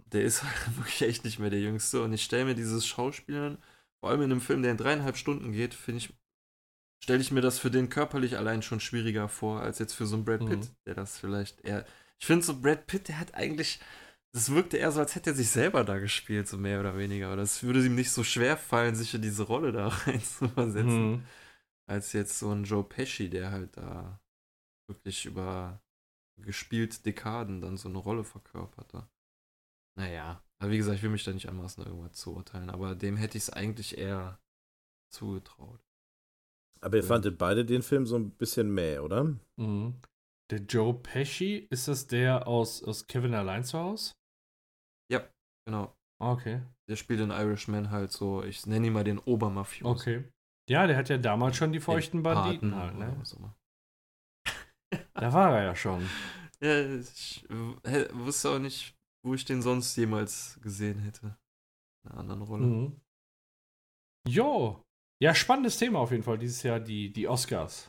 der 0.05 0.23
ist 0.23 0.43
halt 0.43 0.77
wirklich 0.77 1.01
echt 1.03 1.23
nicht 1.25 1.39
mehr 1.39 1.49
der 1.49 1.61
Jüngste 1.61 2.03
und 2.03 2.11
ich 2.13 2.23
stelle 2.23 2.45
mir 2.45 2.55
dieses 2.55 2.85
Schauspielern, 2.85 3.57
vor 4.01 4.09
allem 4.11 4.21
in 4.21 4.31
einem 4.31 4.41
Film, 4.41 4.61
der 4.61 4.71
in 4.71 4.77
dreieinhalb 4.77 5.15
Stunden 5.17 5.51
geht, 5.53 5.73
finde 5.73 5.99
ich, 5.99 6.13
stelle 7.03 7.21
ich 7.21 7.31
mir 7.31 7.41
das 7.41 7.59
für 7.59 7.69
den 7.69 7.89
körperlich 7.89 8.37
allein 8.37 8.61
schon 8.61 8.79
schwieriger 8.79 9.27
vor, 9.27 9.61
als 9.61 9.77
jetzt 9.79 9.93
für 9.93 10.05
so 10.05 10.15
einen 10.15 10.23
Brad 10.25 10.39
Pitt, 10.45 10.59
Mhm. 10.59 10.75
der 10.87 10.95
das 10.95 11.17
vielleicht 11.19 11.59
eher, 11.61 11.85
ich 12.17 12.25
finde 12.25 12.45
so 12.45 12.59
Brad 12.61 12.87
Pitt, 12.87 13.09
der 13.09 13.19
hat 13.19 13.35
eigentlich, 13.35 13.81
das 14.33 14.51
wirkte 14.51 14.77
eher 14.77 14.91
so, 14.91 15.01
als 15.01 15.13
hätte 15.13 15.31
er 15.31 15.35
sich 15.35 15.49
selber 15.49 15.83
da 15.83 15.99
gespielt, 15.99 16.47
so 16.47 16.57
mehr 16.57 16.79
oder 16.79 16.97
weniger. 16.97 17.33
Oder 17.33 17.41
es 17.43 17.61
würde 17.61 17.85
ihm 17.85 17.95
nicht 17.95 18.11
so 18.11 18.23
schwer 18.23 18.55
fallen, 18.57 18.95
sich 18.95 19.13
in 19.13 19.21
diese 19.21 19.43
Rolle 19.43 19.73
da 19.73 19.87
rein 20.07 20.21
zu 20.21 20.47
versetzen, 20.47 21.11
Mhm. 21.11 21.25
als 21.87 22.13
jetzt 22.13 22.39
so 22.39 22.49
ein 22.51 22.63
Joe 22.63 22.85
Pesci, 22.85 23.29
der 23.29 23.51
halt 23.51 23.75
da 23.75 24.21
wirklich 24.89 25.25
über 25.25 25.81
gespielt 26.41 27.05
Dekaden 27.05 27.59
dann 27.61 27.75
so 27.77 27.89
eine 27.89 27.97
Rolle 27.97 28.23
verkörperte. 28.23 29.07
Naja, 29.99 30.41
aber 30.59 30.71
wie 30.71 30.77
gesagt, 30.77 30.97
ich 30.97 31.03
will 31.03 31.11
mich 31.11 31.25
da 31.25 31.33
nicht 31.33 31.49
anmaßen, 31.49 31.85
irgendwas 31.85 32.13
zu 32.13 32.33
urteilen, 32.33 32.69
aber 32.69 32.95
dem 32.95 33.17
hätte 33.17 33.37
ich 33.37 33.43
es 33.43 33.49
eigentlich 33.49 33.97
eher 33.97 34.39
zugetraut. 35.11 35.82
Aber 36.83 36.97
ihr 36.97 37.01
Ja. 37.03 37.07
fandet 37.07 37.37
beide 37.37 37.65
den 37.65 37.81
Film 37.81 38.05
so 38.05 38.15
ein 38.17 38.31
bisschen 38.31 38.73
mäh, 38.73 38.99
oder? 38.99 39.35
Mhm. 39.57 39.95
Der 40.51 40.59
Joe 40.59 40.93
Pesci, 40.93 41.65
ist 41.69 41.87
das 41.87 42.07
der 42.07 42.47
aus, 42.47 42.83
aus 42.83 43.07
Kevin 43.07 43.33
allein 43.33 43.63
zu 43.63 43.79
Hause? 43.79 44.13
Genau. 45.65 45.95
Ah, 46.21 46.33
Okay. 46.33 46.61
Der 46.89 46.97
spielt 46.97 47.21
in 47.21 47.29
Irishman 47.31 47.89
halt 47.89 48.11
so, 48.11 48.43
ich 48.43 48.65
nenne 48.65 48.87
ihn 48.87 48.91
mal 48.93 49.05
den 49.05 49.17
Obermafios. 49.19 50.01
Okay. 50.01 50.25
Ja, 50.69 50.85
der 50.87 50.97
hat 50.97 51.07
ja 51.07 51.17
damals 51.17 51.55
schon 51.55 51.71
die 51.71 51.79
feuchten 51.79 52.17
Den 52.17 52.23
Banditen 52.23 52.71
Paten 52.71 52.99
halt, 52.99 53.17
ne? 53.17 53.23
immer. 53.37 53.55
Da 55.13 55.31
war 55.31 55.55
er 55.57 55.63
ja 55.63 55.75
schon. 55.75 56.05
Ja, 56.61 56.85
ich 56.99 57.45
wusste 57.49 58.49
auch 58.49 58.59
nicht, 58.59 58.93
wo 59.25 59.33
ich 59.33 59.45
den 59.45 59.61
sonst 59.61 59.95
jemals 59.95 60.59
gesehen 60.61 60.99
hätte. 60.99 61.37
In 62.03 62.11
einer 62.11 62.19
anderen 62.19 62.41
Rolle. 62.41 62.65
Mhm. 62.65 63.01
Jo. 64.27 64.82
Ja, 65.23 65.33
spannendes 65.33 65.77
Thema 65.77 65.99
auf 65.99 66.11
jeden 66.11 66.23
Fall 66.23 66.37
dieses 66.37 66.63
Jahr, 66.63 66.81
die, 66.81 67.13
die 67.13 67.29
Oscars. 67.29 67.87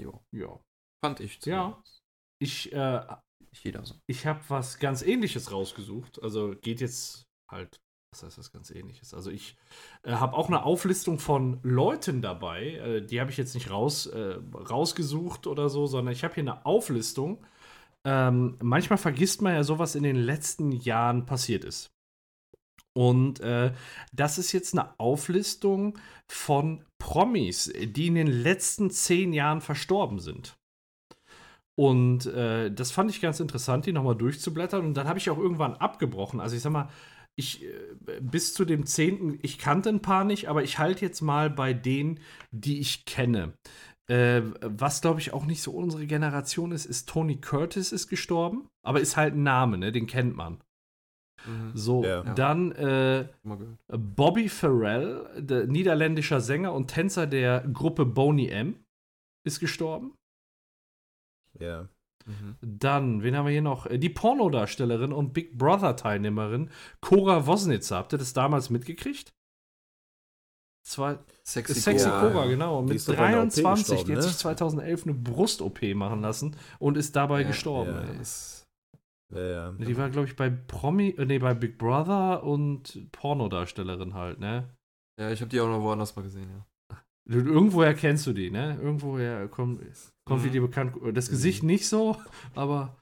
Jo. 0.00 0.20
Ja. 0.34 0.58
Fand 1.00 1.20
ich. 1.20 1.38
Ja. 1.46 1.70
zumindest. 1.70 2.02
Ich, 2.42 2.72
äh, 2.72 3.06
Nicht 3.52 3.64
jeder 3.64 3.86
so. 3.86 3.94
ich 4.08 4.26
habe 4.26 4.40
was 4.48 4.80
ganz 4.80 5.02
ähnliches 5.02 5.52
rausgesucht. 5.52 6.20
Also 6.24 6.56
geht 6.60 6.80
jetzt 6.80 7.22
halt, 7.48 7.76
was 8.12 8.24
heißt 8.24 8.36
das 8.36 8.50
ganz 8.50 8.72
ähnliches? 8.72 9.14
Also 9.14 9.30
ich 9.30 9.56
äh, 10.02 10.10
habe 10.10 10.36
auch 10.36 10.48
eine 10.48 10.64
Auflistung 10.64 11.20
von 11.20 11.60
Leuten 11.62 12.20
dabei. 12.20 12.72
Äh, 12.72 13.06
die 13.06 13.20
habe 13.20 13.30
ich 13.30 13.36
jetzt 13.36 13.54
nicht 13.54 13.70
raus, 13.70 14.06
äh, 14.06 14.40
rausgesucht 14.54 15.46
oder 15.46 15.68
so, 15.68 15.86
sondern 15.86 16.10
ich 16.10 16.24
habe 16.24 16.34
hier 16.34 16.42
eine 16.42 16.66
Auflistung. 16.66 17.46
Ähm, 18.04 18.58
manchmal 18.60 18.98
vergisst 18.98 19.40
man 19.40 19.54
ja 19.54 19.62
sowas 19.62 19.94
in 19.94 20.02
den 20.02 20.16
letzten 20.16 20.72
Jahren 20.72 21.26
passiert 21.26 21.62
ist. 21.62 21.95
Und 22.96 23.40
äh, 23.40 23.72
das 24.14 24.38
ist 24.38 24.52
jetzt 24.52 24.72
eine 24.72 24.98
Auflistung 24.98 25.98
von 26.30 26.82
Promis, 26.98 27.70
die 27.78 28.06
in 28.06 28.14
den 28.14 28.26
letzten 28.26 28.90
zehn 28.90 29.34
Jahren 29.34 29.60
verstorben 29.60 30.18
sind. 30.18 30.56
Und 31.78 32.24
äh, 32.24 32.72
das 32.72 32.92
fand 32.92 33.10
ich 33.10 33.20
ganz 33.20 33.38
interessant, 33.38 33.84
die 33.84 33.92
nochmal 33.92 34.16
durchzublättern. 34.16 34.86
Und 34.86 34.94
dann 34.94 35.08
habe 35.08 35.18
ich 35.18 35.28
auch 35.28 35.36
irgendwann 35.36 35.74
abgebrochen. 35.74 36.40
Also 36.40 36.56
ich 36.56 36.62
sag 36.62 36.72
mal, 36.72 36.88
ich 37.34 37.64
äh, 37.64 37.68
bis 38.22 38.54
zu 38.54 38.64
dem 38.64 38.86
10. 38.86 39.40
ich 39.42 39.58
kannte 39.58 39.90
ein 39.90 40.00
paar 40.00 40.24
nicht, 40.24 40.48
aber 40.48 40.62
ich 40.62 40.78
halte 40.78 41.04
jetzt 41.04 41.20
mal 41.20 41.50
bei 41.50 41.74
denen, 41.74 42.18
die 42.50 42.80
ich 42.80 43.04
kenne. 43.04 43.52
Äh, 44.08 44.40
was 44.62 45.02
glaube 45.02 45.20
ich 45.20 45.34
auch 45.34 45.44
nicht 45.44 45.60
so 45.60 45.72
unsere 45.72 46.06
Generation 46.06 46.72
ist, 46.72 46.86
ist 46.86 47.10
Tony 47.10 47.42
Curtis 47.42 47.92
ist 47.92 48.08
gestorben, 48.08 48.68
aber 48.82 49.02
ist 49.02 49.18
halt 49.18 49.34
ein 49.34 49.42
Name, 49.42 49.76
ne? 49.76 49.92
Den 49.92 50.06
kennt 50.06 50.34
man. 50.34 50.62
Mhm. 51.44 51.72
So, 51.74 52.04
Ja. 52.04 52.22
dann 52.22 52.72
äh. 52.72 53.28
Bobby 53.88 54.48
Farrell, 54.48 55.28
der 55.38 55.66
niederländischer 55.66 56.40
Sänger 56.40 56.72
und 56.72 56.88
Tänzer 56.88 57.26
der 57.26 57.60
Gruppe 57.72 58.06
Boney 58.06 58.48
M, 58.48 58.84
ist 59.44 59.60
gestorben. 59.60 60.14
Ja. 61.58 61.88
Mhm. 62.24 62.56
Dann, 62.60 63.22
wen 63.22 63.36
haben 63.36 63.44
wir 63.46 63.52
hier 63.52 63.62
noch? 63.62 63.86
Äh, 63.86 63.98
Die 63.98 64.08
Pornodarstellerin 64.10 65.12
und 65.12 65.32
Big 65.32 65.56
Brother-Teilnehmerin 65.56 66.70
Cora 67.00 67.46
Wosnitzer. 67.46 67.96
Habt 67.96 68.12
ihr 68.12 68.18
das 68.18 68.32
damals 68.32 68.68
mitgekriegt? 68.70 69.32
Zwei, 70.84 71.18
Sexy, 71.44 71.74
Sexy 71.74 72.08
Cora. 72.08 72.20
Cora, 72.32 72.46
genau. 72.46 72.80
Die 72.82 72.88
Mit 72.88 72.96
ist 72.96 73.08
doch 73.08 73.16
bei 73.16 73.26
einer 73.26 73.42
OP 73.42 73.50
23, 73.50 74.04
die 74.04 74.12
hat 74.12 74.18
ne? 74.18 74.22
sich 74.22 74.36
2011 74.36 75.02
eine 75.04 75.14
Brust-OP 75.14 75.82
machen 75.94 76.20
lassen 76.20 76.56
und 76.78 76.96
ist 76.96 77.14
dabei 77.16 77.42
Ja, 77.42 77.46
gestorben. 77.48 77.92
ja. 77.92 78.02
Ja, 79.34 79.40
ja. 79.40 79.72
Die 79.72 79.96
war, 79.96 80.08
glaube 80.10 80.28
ich, 80.28 80.36
bei 80.36 80.48
Promi, 80.50 81.08
äh, 81.18 81.24
nee, 81.24 81.38
bei 81.38 81.52
Big 81.54 81.78
Brother 81.78 82.44
und 82.44 83.10
Pornodarstellerin 83.12 84.14
halt, 84.14 84.38
ne? 84.38 84.72
ja, 85.18 85.30
ich 85.32 85.40
habe 85.40 85.48
die 85.48 85.60
auch 85.60 85.66
noch 85.68 85.82
woanders 85.82 86.14
mal 86.14 86.22
gesehen, 86.22 86.48
ja. 86.50 86.66
Irgendwoher 87.28 87.92
kennst 87.94 88.24
du 88.28 88.32
die, 88.32 88.50
ne? 88.52 88.78
Irgendwoher 88.80 89.48
kommt, 89.48 89.80
kommt 90.24 90.44
die 90.44 90.48
Mhm. 90.48 90.52
dir 90.52 90.60
bekannt. 90.60 90.94
Das 91.12 91.28
Gesicht 91.28 91.64
nicht 91.64 91.88
so, 91.88 92.16
aber. 92.54 92.96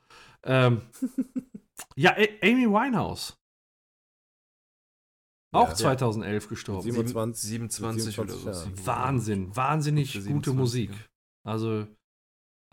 Ähm, 0.44 0.80
ja, 1.96 2.12
A 2.12 2.24
Amy 2.42 2.66
Winehouse. 2.66 3.36
Auch 5.52 5.68
Ja. 5.68 5.74
2011 5.74 6.48
gestorben. 6.48 6.82
Sieben- 6.82 6.94
27 6.96 7.48
27 7.50 8.18
oder 8.18 8.32
so. 8.32 8.38
27 8.52 8.86
Wahnsinn, 8.86 9.54
wahnsinnig 9.56 10.12
Für 10.12 10.18
gute 10.18 10.50
27, 10.50 10.58
Musik. 10.58 10.90
ja. 10.90 10.96
Also, 11.50 11.86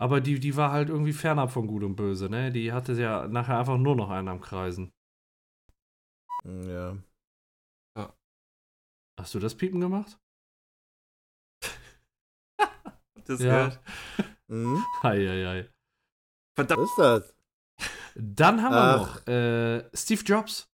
aber 0.02 0.20
die, 0.20 0.40
die 0.40 0.56
war 0.56 0.72
halt 0.72 0.88
irgendwie 0.88 1.12
fernab 1.12 1.50
von 1.52 1.66
Gut 1.66 1.82
und 1.84 1.96
Böse, 1.96 2.28
ne? 2.28 2.50
Die 2.52 2.72
hatte 2.72 2.92
ja 2.94 3.26
nachher 3.28 3.58
einfach 3.58 3.78
nur 3.78 3.96
noch 3.96 4.10
einen 4.10 4.28
am 4.28 4.40
Kreisen. 4.40 4.92
Ja. 6.44 6.96
Hast 9.18 9.34
du 9.34 9.38
das 9.38 9.54
Piepen 9.54 9.80
gemacht? 9.80 10.18
Das 13.24 13.40
Ja. 13.40 13.68
gehört. 13.68 13.80
Mhm. 14.48 14.84
Heieiei. 15.02 15.70
Verdammt. 16.56 16.82
Was 16.82 16.90
ist 16.90 16.98
das? 16.98 17.34
Dann 18.16 18.62
haben 18.62 18.74
wir 18.74 18.82
Ach. 18.82 18.98
noch 18.98 19.26
äh, 19.28 19.96
Steve 19.96 20.22
Jobs. 20.24 20.68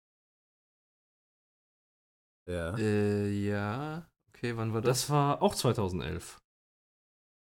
Ja. 2.48 2.76
Äh, 2.78 3.28
ja. 3.28 4.10
Okay, 4.28 4.56
wann 4.56 4.72
war 4.72 4.80
das? 4.80 5.02
Das 5.02 5.10
war 5.10 5.42
auch 5.42 5.54
2011. 5.54 6.40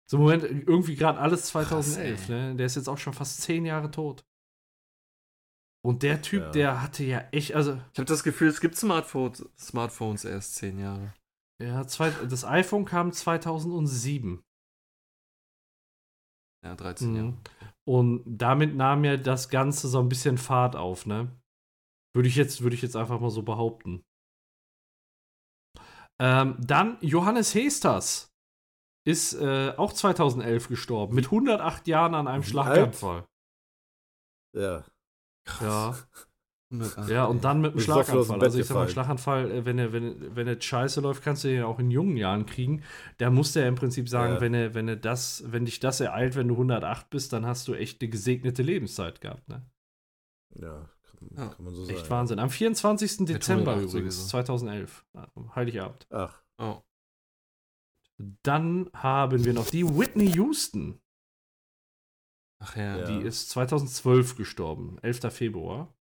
So, 0.09 0.19
Moment, 0.19 0.43
irgendwie 0.43 0.95
gerade 0.95 1.19
alles 1.19 1.47
2011, 1.47 2.19
Krass, 2.19 2.29
ne? 2.29 2.55
Der 2.55 2.65
ist 2.67 2.75
jetzt 2.75 2.87
auch 2.87 2.97
schon 2.97 3.13
fast 3.13 3.41
zehn 3.41 3.65
Jahre 3.65 3.89
tot. 3.89 4.23
Und 5.83 6.03
der 6.03 6.21
Typ, 6.21 6.41
Ja. 6.41 6.51
der 6.51 6.81
hatte 6.81 7.03
ja 7.03 7.19
echt, 7.31 7.53
also, 7.55 7.73
Ich 7.93 7.99
habe 7.99 8.05
das 8.05 8.23
Gefühl, 8.23 8.47
es 8.49 8.59
gibt 8.61 8.75
Smartphones, 8.75 9.47
Smartphones 9.57 10.25
erst 10.25 10.55
10 10.55 10.79
Jahre. 10.79 11.13
ja, 11.61 11.85
zwei, 11.87 12.09
das 12.11 12.43
iPhone 12.43 12.85
kam 12.85 13.11
2007. 13.11 14.43
Ja, 16.63 16.75
13 16.75 17.11
Mhm. 17.11 17.15
Jahre. 17.17 17.37
Und 17.87 18.23
damit 18.25 18.75
nahm 18.75 19.03
ja 19.05 19.17
das 19.17 19.49
Ganze 19.49 19.87
so 19.87 19.99
ein 19.99 20.09
bisschen 20.09 20.37
Fahrt 20.37 20.75
auf, 20.75 21.05
ne? 21.05 21.31
Würde 22.15 22.27
ich 22.29 22.35
jetzt, 22.35 22.61
würde 22.61 22.75
ich 22.75 22.81
jetzt 22.81 22.95
einfach 22.95 23.19
mal 23.19 23.29
so 23.29 23.43
behaupten. 23.43 24.03
Ähm, 26.19 26.57
dann 26.59 26.97
Johannes 27.01 27.53
Hesters 27.53 28.33
ist 29.05 29.33
äh, 29.35 29.73
auch 29.77 29.93
2011 29.93 30.67
gestorben, 30.67 31.15
mit 31.15 31.25
108 31.25 31.87
Jahren 31.87 32.15
an 32.15 32.27
einem 32.27 32.43
Wie 32.43 32.49
Schlaganfall. 32.49 33.25
Ja. 34.55 34.83
Ja. 35.61 35.95
108, 36.71 37.09
Ja, 37.09 37.25
ey. 37.25 37.29
und 37.29 37.43
dann 37.43 37.61
mit 37.61 37.71
einem 37.73 37.79
Schlaganfall. 37.81 38.41
Also 38.41 38.59
ich 38.59 38.65
sag 38.65 38.75
mal. 38.75 38.89
Schlaganfall, 38.89 39.51
äh, 39.51 39.65
wenn 39.65 39.77
er, 39.77 39.93
wenn, 39.93 40.35
wenn 40.35 40.47
er 40.47 40.59
scheiße 40.59 40.99
läuft, 41.01 41.23
kannst 41.23 41.43
du 41.43 41.47
den 41.49 41.57
ja 41.57 41.65
auch 41.67 41.77
in 41.79 41.91
jungen 41.91 42.17
Jahren 42.17 42.47
kriegen. 42.47 42.81
Da 43.19 43.29
muss 43.29 43.55
er 43.55 43.67
im 43.67 43.75
Prinzip 43.75 44.09
sagen, 44.09 44.33
Ja. 44.35 44.41
wenn 44.41 44.53
er, 44.55 44.73
wenn 44.73 44.87
er 44.87 44.95
das, 44.95 45.43
wenn 45.47 45.65
dich 45.65 45.79
das 45.79 45.99
ereilt, 46.01 46.35
wenn 46.35 46.47
du 46.47 46.55
108 46.55 47.09
bist, 47.11 47.31
dann 47.33 47.45
hast 47.45 47.67
du 47.67 47.75
echt 47.75 48.01
eine 48.01 48.09
gesegnete 48.09 48.63
Lebenszeit 48.63 49.21
gehabt, 49.21 49.47
ne? 49.47 49.61
Ja, 50.55 50.89
kann, 51.03 51.29
Ja. 51.37 51.47
kann 51.49 51.65
man 51.65 51.75
so 51.75 51.85
sagen. 51.85 51.97
Echt 51.97 52.09
Wahnsinn. 52.09 52.39
Am 52.39 52.49
24. 52.49 53.25
Dezember 53.25 53.73
108 53.73 53.93
übrigens, 53.93 54.15
sowieso. 54.15 54.29
2011. 54.29 55.05
Ja, 55.13 55.27
Heiligabend. 55.55 56.07
Ach, 56.09 56.41
Oh. 56.57 56.81
Dann 58.17 58.89
haben 58.93 59.43
wir 59.43 59.53
noch 59.53 59.69
die 59.69 59.85
Whitney 59.85 60.31
Houston. 60.33 60.99
Ach 62.59 62.75
ja. 62.75 62.97
Ja. 62.97 63.05
Die 63.05 63.25
ist 63.25 63.49
2012 63.49 64.37
gestorben. 64.37 64.97
11. 65.01 65.33
Februar. 65.33 65.93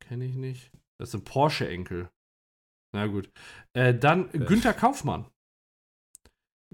Kenne 0.00 0.24
ich 0.24 0.36
nicht. 0.36 0.70
Das 0.98 1.08
ist 1.10 1.14
ein 1.14 1.24
Porsche-Enkel. 1.24 2.10
Na 2.94 3.06
gut. 3.06 3.30
Äh, 3.72 3.94
dann 3.94 4.30
Günther 4.30 4.74
Kaufmann. 4.74 5.26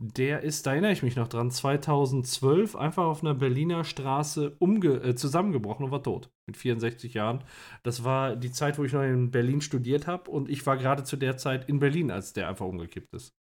Der 0.01 0.43
ist, 0.43 0.65
da 0.65 0.73
erinnere 0.73 0.93
ich 0.93 1.03
mich 1.03 1.17
noch 1.17 1.27
dran, 1.27 1.51
2012 1.51 2.77
einfach 2.77 3.05
auf 3.05 3.23
einer 3.23 3.35
Berliner 3.35 3.83
Straße 3.83 4.55
umge 4.61 5.03
äh, 5.03 5.17
zusammengebrochen 5.17 5.87
und 5.87 5.91
war 5.91 6.03
tot. 6.03 6.31
Mit 6.47 6.57
64 6.57 7.15
Jahren. 7.15 7.43
Das 7.83 8.05
war 8.05 8.37
die 8.37 8.53
Zeit, 8.53 8.79
wo 8.79 8.85
ich 8.85 8.93
noch 8.93 9.03
in 9.03 9.33
Berlin 9.33 9.61
studiert 9.61 10.07
habe 10.07 10.31
und 10.31 10.49
ich 10.51 10.65
war 10.67 10.77
gerade 10.77 11.03
zu 11.03 11.17
der 11.17 11.37
Zeit 11.37 11.69
in 11.69 11.81
Berlin, 11.81 12.13
als 12.13 12.33
der 12.33 12.49
einfach 12.49 12.67
umgekippt 12.67 13.13
ist. 13.13 13.38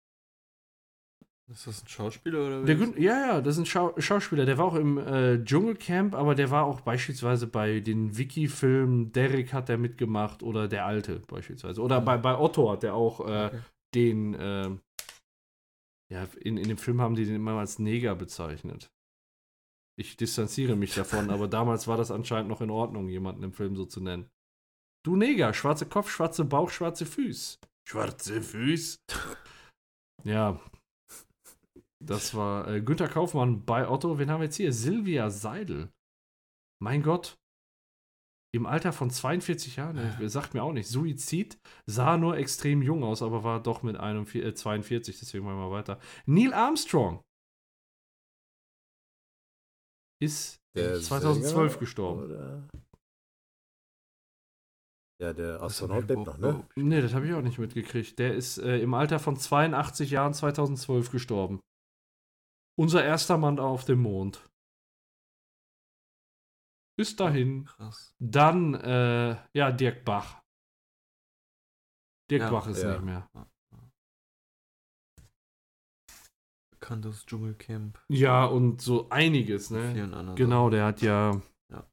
Ist 1.51 1.67
das 1.67 1.83
ein 1.83 1.89
Schauspieler 1.89 2.47
oder 2.47 2.63
Der 2.65 2.77
ja, 2.99 3.27
ja, 3.27 3.41
das 3.43 3.57
ist 3.57 3.63
ein 3.63 3.67
Schau 3.67 3.95
Schauspieler. 4.01 4.47
Der 4.47 4.57
war 4.57 4.65
auch 4.65 4.77
im 4.77 4.97
äh, 4.97 5.45
Dschungelcamp, 5.45 6.15
aber 6.15 6.35
der 6.35 6.51
war 6.51 6.65
auch 6.65 6.81
beispielsweise 6.81 7.47
bei 7.47 7.81
den 7.81 8.17
Wiki-Filmen 8.17 9.13
Derek 9.13 9.53
hat 9.53 9.69
der 9.69 9.77
mitgemacht 9.77 10.43
oder 10.43 10.69
der 10.69 10.87
Alte 10.87 11.21
beispielsweise. 11.21 11.83
Oder 11.83 12.01
bei, 12.01 12.17
bei 12.17 12.39
Otto 12.39 12.71
hat 12.71 12.83
der 12.83 12.95
auch 12.95 13.21
äh, 13.21 13.47
Okay. 13.47 13.61
den, 13.95 14.35
äh, 14.35 14.71
ja, 16.11 16.27
in, 16.41 16.57
in 16.57 16.69
dem 16.69 16.79
Film 16.79 17.01
haben 17.03 17.15
die 17.15 17.27
den 17.27 17.37
immer 17.37 17.59
als 17.59 17.79
Neger 17.79 18.15
bezeichnet. 18.15 18.91
Ich 19.97 20.17
distanziere 20.17 20.77
mich 20.77 20.95
davon, 20.95 21.29
aber 21.29 21.47
damals 21.49 21.87
war 21.87 21.99
das 21.99 22.11
anscheinend 22.11 22.49
noch 22.49 22.63
in 22.63 22.71
Ordnung, 22.71 23.09
jemanden 23.09 23.43
im 23.43 23.53
Film 23.53 23.77
so 23.77 23.85
zu 23.85 24.01
nennen. 24.01 24.31
Du 25.05 25.15
Neger, 25.15 25.53
schwarze 25.53 25.85
Kopf, 25.85 26.09
schwarze 26.11 26.47
Bauch, 26.47 26.71
schwarze 26.71 27.05
Füß. 27.05 27.61
Schwarze 27.87 28.41
Füß? 28.41 28.97
ja. 30.25 30.59
Das 32.07 32.35
war 32.35 32.69
äh, 32.69 32.81
Günther 32.81 33.09
Kaufmann 33.09 33.65
bei 33.65 33.89
Otto. 33.89 34.19
Wen 34.19 34.31
haben 34.31 34.41
wir 34.41 34.47
jetzt 34.47 34.57
hier? 34.57 34.73
Silvia 34.73 35.31
Seidel. 35.31 35.91
Mein 36.83 37.03
Gott. 37.03 37.37
Im 38.55 38.67
Alter 38.67 38.93
von 38.93 39.11
42 39.11 39.77
Jahren, 39.77 39.99
äh, 39.99 40.29
sagt 40.29 40.55
mir 40.55 40.63
auch 40.63 40.73
nicht. 40.73 40.89
Suizid 40.89 41.59
sah 41.87 42.17
nur 42.17 42.37
extrem 42.37 42.83
jung 42.83 43.03
aus, 43.03 43.21
aber 43.21 43.43
war 43.43 43.61
doch 43.61 43.83
mit 43.83 43.97
41, 43.97 44.45
äh, 44.45 44.55
42, 44.55 45.19
deswegen 45.19 45.45
machen 45.45 45.59
wir 45.59 45.73
weiter. 45.73 45.99
Neil 46.27 46.55
Armstrong 46.55 47.21
ist 50.23 50.61
der 50.77 51.01
2012 51.01 51.73
Sänger, 51.73 51.81
gestorben. 51.81 52.23
Oder? 52.23 52.69
Ja, 55.21 55.33
der 55.33 55.61
Astronaut 55.63 56.09
lebt 56.09 56.27
noch, 56.27 56.39
ne? 56.39 56.65
Nee, 56.77 57.01
das 57.01 57.15
habe 57.15 57.27
ich 57.27 57.35
auch 57.35 57.43
nicht 57.43 57.59
mitgekriegt. 57.59 58.19
Der 58.19 58.35
ist 58.35 58.59
äh, 58.59 58.79
im 58.79 58.95
Alter 58.95 59.19
von 59.19 59.37
82 59.37 60.11
Jahren 60.11 60.35
2012 60.35 61.11
gestorben. 61.11 61.61
Unser 62.77 63.05
erster 63.05 63.39
Mann 63.39 63.59
auf 63.59 63.85
dem 63.85 64.01
Mond. 64.03 64.49
Bis 66.97 67.17
dahin. 67.17 67.65
Krass. 67.65 68.15
Dann, 68.21 68.75
äh, 68.75 69.37
ja, 69.53 69.73
Dirk 69.73 70.05
Bach. 70.05 70.43
Dirk 72.31 72.43
Ja, 72.43 72.51
Bach 72.51 72.67
ist 72.69 72.83
ja. 72.83 72.93
nicht 72.93 73.05
mehr. 73.05 73.29
bekannt 76.85 77.07
aus 77.07 77.25
Dschungelcamp. 77.25 77.99
Ja, 78.11 78.45
und 78.45 78.83
so 78.83 79.09
einiges, 79.09 79.71
ne? 79.71 79.93
Vielen 79.95 80.13
anderen. 80.13 80.37
Genau, 80.37 80.69
der 80.69 80.85
hat 80.85 81.01
ja, 81.01 81.41
Ja. 81.71 81.89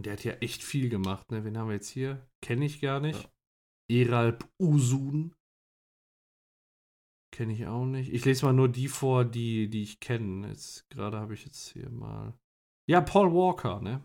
Der 0.00 0.12
hat 0.12 0.22
ja 0.24 0.32
echt 0.34 0.62
viel 0.62 0.90
gemacht, 0.90 1.30
ne? 1.30 1.44
Wen 1.44 1.56
haben 1.56 1.68
wir 1.68 1.74
jetzt 1.76 1.88
hier? 1.88 2.28
Kenne 2.44 2.66
ich 2.66 2.80
gar 2.82 3.00
nicht. 3.00 3.30
Eralp 3.90 4.46
Usun. 4.60 5.34
Kenne 7.38 7.52
ich 7.52 7.68
auch 7.68 7.84
nicht. 7.84 8.12
Ich 8.12 8.24
lese 8.24 8.46
mal 8.46 8.52
nur 8.52 8.68
die 8.68 8.88
vor, 8.88 9.24
die, 9.24 9.70
die 9.70 9.84
ich 9.84 10.00
kenne. 10.00 10.48
Jetzt 10.48 10.90
gerade 10.90 11.18
habe 11.20 11.34
ich 11.34 11.44
jetzt 11.44 11.68
hier 11.68 11.88
mal. 11.88 12.36
Ja, 12.90 13.00
Paul 13.00 13.32
Walker, 13.32 13.80
ne? 13.80 14.02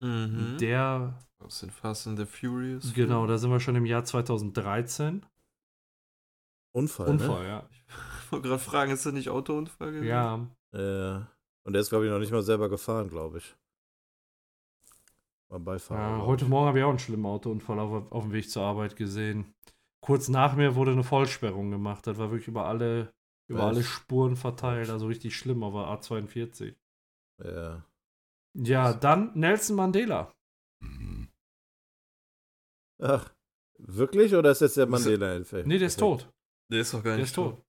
Mhm. 0.00 0.56
Der, 0.60 1.18
aus 1.40 1.58
den 1.58 1.72
Fast 1.72 2.06
and 2.06 2.16
the 2.16 2.26
Furious. 2.26 2.94
genau, 2.94 3.26
da 3.26 3.38
sind 3.38 3.50
wir 3.50 3.58
schon 3.58 3.74
im 3.74 3.86
Jahr 3.86 4.04
2013. 4.04 5.26
Unfall, 6.76 7.08
Unfall, 7.08 7.44
ja. 7.44 7.68
Ich 7.72 7.82
wollte 8.30 8.46
gerade 8.46 8.62
fragen, 8.62 8.92
ist 8.92 9.04
das 9.04 9.12
nicht 9.12 9.28
Autounfall 9.28 9.90
gewesen? 9.90 10.06
Ja, 10.06 10.36
ne? 10.70 11.26
Äh, 11.26 11.66
und 11.66 11.72
der 11.72 11.82
ist, 11.82 11.88
glaube 11.88 12.04
ich, 12.04 12.12
noch 12.12 12.20
nicht 12.20 12.30
mal 12.30 12.42
selber 12.42 12.68
gefahren, 12.68 13.08
glaube 13.08 13.38
ich. 13.38 13.56
War 15.48 15.58
Beifahrer. 15.58 16.18
ja 16.18 16.24
heute. 16.24 16.44
Morgen 16.44 16.68
habe 16.68 16.78
ich 16.78 16.84
auch 16.84 16.90
einen 16.90 17.00
schlimmen 17.00 17.26
Autounfall 17.26 17.80
auf, 17.80 18.12
auf 18.12 18.22
dem 18.22 18.32
Weg 18.32 18.48
zur 18.48 18.62
Arbeit 18.62 18.94
gesehen. 18.94 19.56
Kurz 20.00 20.28
nach 20.28 20.54
mir 20.56 20.74
wurde 20.76 20.92
eine 20.92 21.02
Vollsperrung 21.04 21.70
gemacht. 21.70 22.06
Das 22.06 22.18
war 22.18 22.30
wirklich 22.30 22.48
über 22.48 22.66
alle, 22.66 23.12
über 23.48 23.60
Was? 23.64 23.66
alle 23.76 23.82
Spuren 23.82 24.36
verteilt. 24.36 24.90
Also 24.90 25.06
richtig 25.06 25.36
schlimm, 25.36 25.62
aber 25.62 25.88
A42. 25.92 26.74
Ja. 27.44 27.84
Ja, 28.56 28.92
dann 28.94 29.32
Nelson 29.38 29.76
Mandela. 29.76 30.32
Ach, 33.00 33.32
wirklich? 33.78 34.34
Oder 34.34 34.50
ist 34.52 34.60
jetzt 34.60 34.76
der 34.76 34.90
Was- 34.90 35.02
Mandela-Effekt? 35.04 35.66
Nee, 35.66 35.78
der 35.78 35.86
ist 35.88 35.98
tot. 35.98 36.30
Der 36.70 36.80
ist 36.80 36.92
doch 36.94 37.02
gar 37.02 37.12
Der 37.12 37.18
nicht 37.18 37.28
ist 37.28 37.34
tot. 37.34 37.62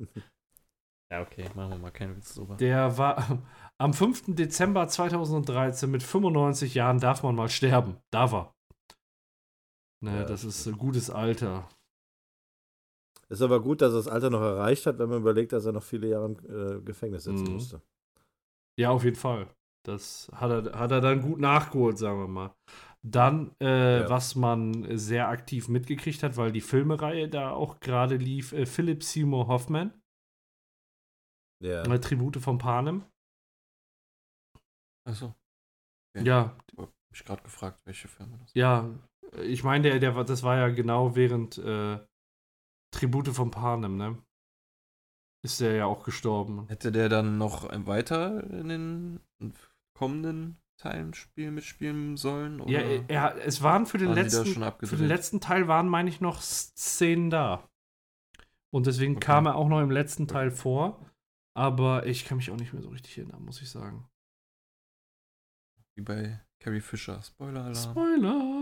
Ja, 1.10 1.22
okay, 1.22 1.48
machen 1.54 1.70
wir 1.70 1.78
mal 1.78 1.90
keinen 1.90 2.16
Witz 2.18 2.34
drüber. 2.34 2.56
Der 2.56 2.98
war 2.98 3.42
am 3.78 3.94
5. 3.94 4.34
Dezember 4.34 4.86
2013 4.88 5.90
mit 5.90 6.02
95 6.02 6.74
Jahren 6.74 7.00
darf 7.00 7.22
man 7.22 7.34
mal 7.34 7.48
sterben. 7.48 7.96
Darf 8.12 8.32
er. 8.34 8.54
Ne, 10.00 10.18
Ja, 10.20 10.24
das 10.24 10.44
ist 10.44 10.66
ein 10.66 10.78
gutes 10.78 11.10
Alter. 11.10 11.68
Ist 13.28 13.42
aber 13.42 13.60
gut, 13.60 13.82
dass 13.82 13.92
er 13.92 13.96
das 13.98 14.08
Alter 14.08 14.30
noch 14.30 14.40
erreicht 14.40 14.86
hat, 14.86 14.98
wenn 14.98 15.08
man 15.10 15.20
überlegt, 15.20 15.52
dass 15.52 15.66
er 15.66 15.72
noch 15.72 15.82
viele 15.82 16.08
Jahre 16.08 16.26
im 16.26 16.78
äh, 16.78 16.80
Gefängnis 16.82 17.24
sitzen 17.24 17.44
Mhm. 17.46 17.52
musste. 17.54 17.82
Ja, 18.78 18.90
auf 18.90 19.04
jeden 19.04 19.16
Fall. 19.16 19.48
Das 19.84 20.30
hat 20.34 20.50
er, 20.50 20.78
hat 20.78 20.90
er 20.92 21.00
dann 21.00 21.20
gut 21.22 21.40
nachgeholt, 21.40 21.98
sagen 21.98 22.20
wir 22.20 22.28
mal. 22.28 22.54
Dann, 23.02 23.54
äh, 23.60 24.00
Ja. 24.02 24.08
was 24.08 24.34
man 24.34 24.96
sehr 24.98 25.28
aktiv 25.28 25.68
mitgekriegt 25.68 26.22
hat, 26.22 26.36
weil 26.36 26.52
die 26.52 26.60
Filmereihe 26.60 27.28
da 27.28 27.50
auch 27.52 27.80
gerade 27.80 28.16
lief, 28.16 28.52
äh, 28.52 28.66
Philip 28.66 29.02
Seymour 29.02 29.46
Hoffman, 29.48 29.92
Ja. 31.60 31.82
äh, 31.82 32.00
Tribute 32.00 32.38
von 32.38 32.58
Panem. 32.58 33.04
Achso, 35.06 35.34
Ja. 36.16 36.22
Ja, 36.22 36.56
hab 36.76 36.92
ich 37.12 37.24
gerade 37.24 37.42
gefragt, 37.42 37.80
welche 37.84 38.08
Firma 38.08 38.36
das 38.38 38.52
ja. 38.54 38.88
Ich 39.42 39.64
meine, 39.64 39.82
der, 39.82 39.98
der, 39.98 40.24
das 40.24 40.42
war 40.42 40.56
ja 40.56 40.68
genau 40.68 41.14
während 41.14 41.58
äh, 41.58 41.98
Tribute 42.90 43.28
von 43.28 43.50
Panem, 43.50 43.96
ne? 43.96 44.18
Ist 45.44 45.60
der 45.60 45.74
ja 45.74 45.86
auch 45.86 46.04
gestorben. 46.04 46.66
Hätte 46.68 46.90
der 46.90 47.08
dann 47.08 47.38
noch 47.38 47.68
weiter 47.86 48.42
in 48.50 48.68
den 48.68 49.20
kommenden 49.96 50.58
Teilen 50.78 51.14
spielen, 51.14 51.54
mitspielen 51.54 52.16
sollen? 52.16 52.66
Ja, 52.68 52.80
er, 52.80 53.08
er, 53.08 53.46
es 53.46 53.62
waren 53.62 53.86
für 53.86 53.98
den 53.98 54.08
waren 54.08 54.16
letzten 54.16 54.46
schon 54.46 54.72
Für 54.82 54.96
den 54.96 55.06
letzten 55.06 55.40
Teil 55.40 55.68
waren, 55.68 55.88
meine 55.88 56.08
ich, 56.08 56.20
noch 56.20 56.40
Szenen 56.40 57.30
da. 57.30 57.68
Und 58.70 58.86
deswegen 58.86 59.16
Okay. 59.16 59.26
kam 59.26 59.46
er 59.46 59.56
auch 59.56 59.68
noch 59.68 59.80
im 59.80 59.90
letzten 59.90 60.26
Teil 60.26 60.50
vor. 60.50 61.04
Aber 61.56 62.06
ich 62.06 62.24
kann 62.24 62.36
mich 62.36 62.50
auch 62.50 62.56
nicht 62.56 62.72
mehr 62.72 62.82
so 62.82 62.90
richtig 62.90 63.18
erinnern, 63.18 63.44
muss 63.44 63.60
ich 63.60 63.70
sagen. 63.70 64.08
Wie 65.96 66.02
bei 66.02 66.40
Carrie 66.60 66.80
Fisher. 66.80 67.20
Spoiler-Alarm. 67.22 67.74
Spoiler! 67.74 68.57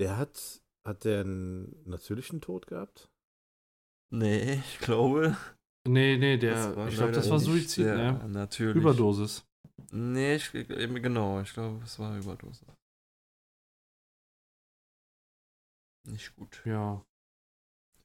Der 0.00 0.16
hat, 0.16 0.62
hat 0.86 1.04
der 1.04 1.20
einen 1.20 1.76
natürlichen 1.84 2.40
Tod 2.40 2.66
gehabt? 2.66 3.10
nee, 4.10 4.54
ich 4.54 4.78
glaube. 4.78 5.36
Nee, 5.86 6.16
nee, 6.16 6.36
der, 6.36 6.88
ich 6.88 6.96
glaube, 6.96 7.12
das 7.12 7.30
war 7.30 7.38
Suizid, 7.38 7.84
sehr 7.84 7.96
ne? 7.96 8.28
Natürlich. 8.28 8.76
Überdosis. 8.76 9.46
Nee, 9.92 10.36
ich, 10.36 10.52
genau. 10.52 11.40
Ich 11.40 11.52
glaube, 11.52 11.82
es 11.84 11.98
war 11.98 12.16
Überdosis. 12.16 12.66
Nicht 16.08 16.34
gut. 16.36 16.62
Ja. 16.64 17.04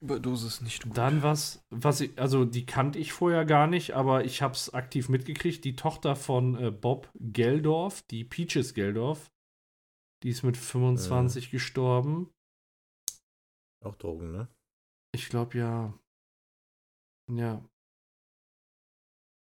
Überdosis 0.00 0.60
nicht 0.60 0.82
gut. 0.84 0.96
Dann 0.96 1.22
was, 1.22 1.64
was 1.70 2.00
ich, 2.02 2.18
also 2.18 2.44
die 2.44 2.66
kannte 2.66 2.98
ich 2.98 3.12
vorher 3.12 3.44
gar 3.44 3.66
nicht, 3.66 3.92
aber 3.94 4.24
ich 4.24 4.42
hab's 4.42 4.70
aktiv 4.70 5.08
mitgekriegt. 5.08 5.64
Die 5.64 5.76
Tochter 5.76 6.14
von 6.14 6.56
äh, 6.62 6.70
Bob 6.70 7.10
Geldorf, 7.14 8.02
die 8.02 8.24
Peaches 8.24 8.74
Geldorf, 8.74 9.30
die 10.22 10.30
ist 10.30 10.42
mit 10.42 10.56
25 10.56 11.50
gestorben. 11.50 12.32
Auch 13.84 13.96
Drogen, 13.96 14.32
ne? 14.32 14.48
Ich 15.14 15.28
glaube 15.28 15.58
ja. 15.58 15.98
Ja. 17.30 17.64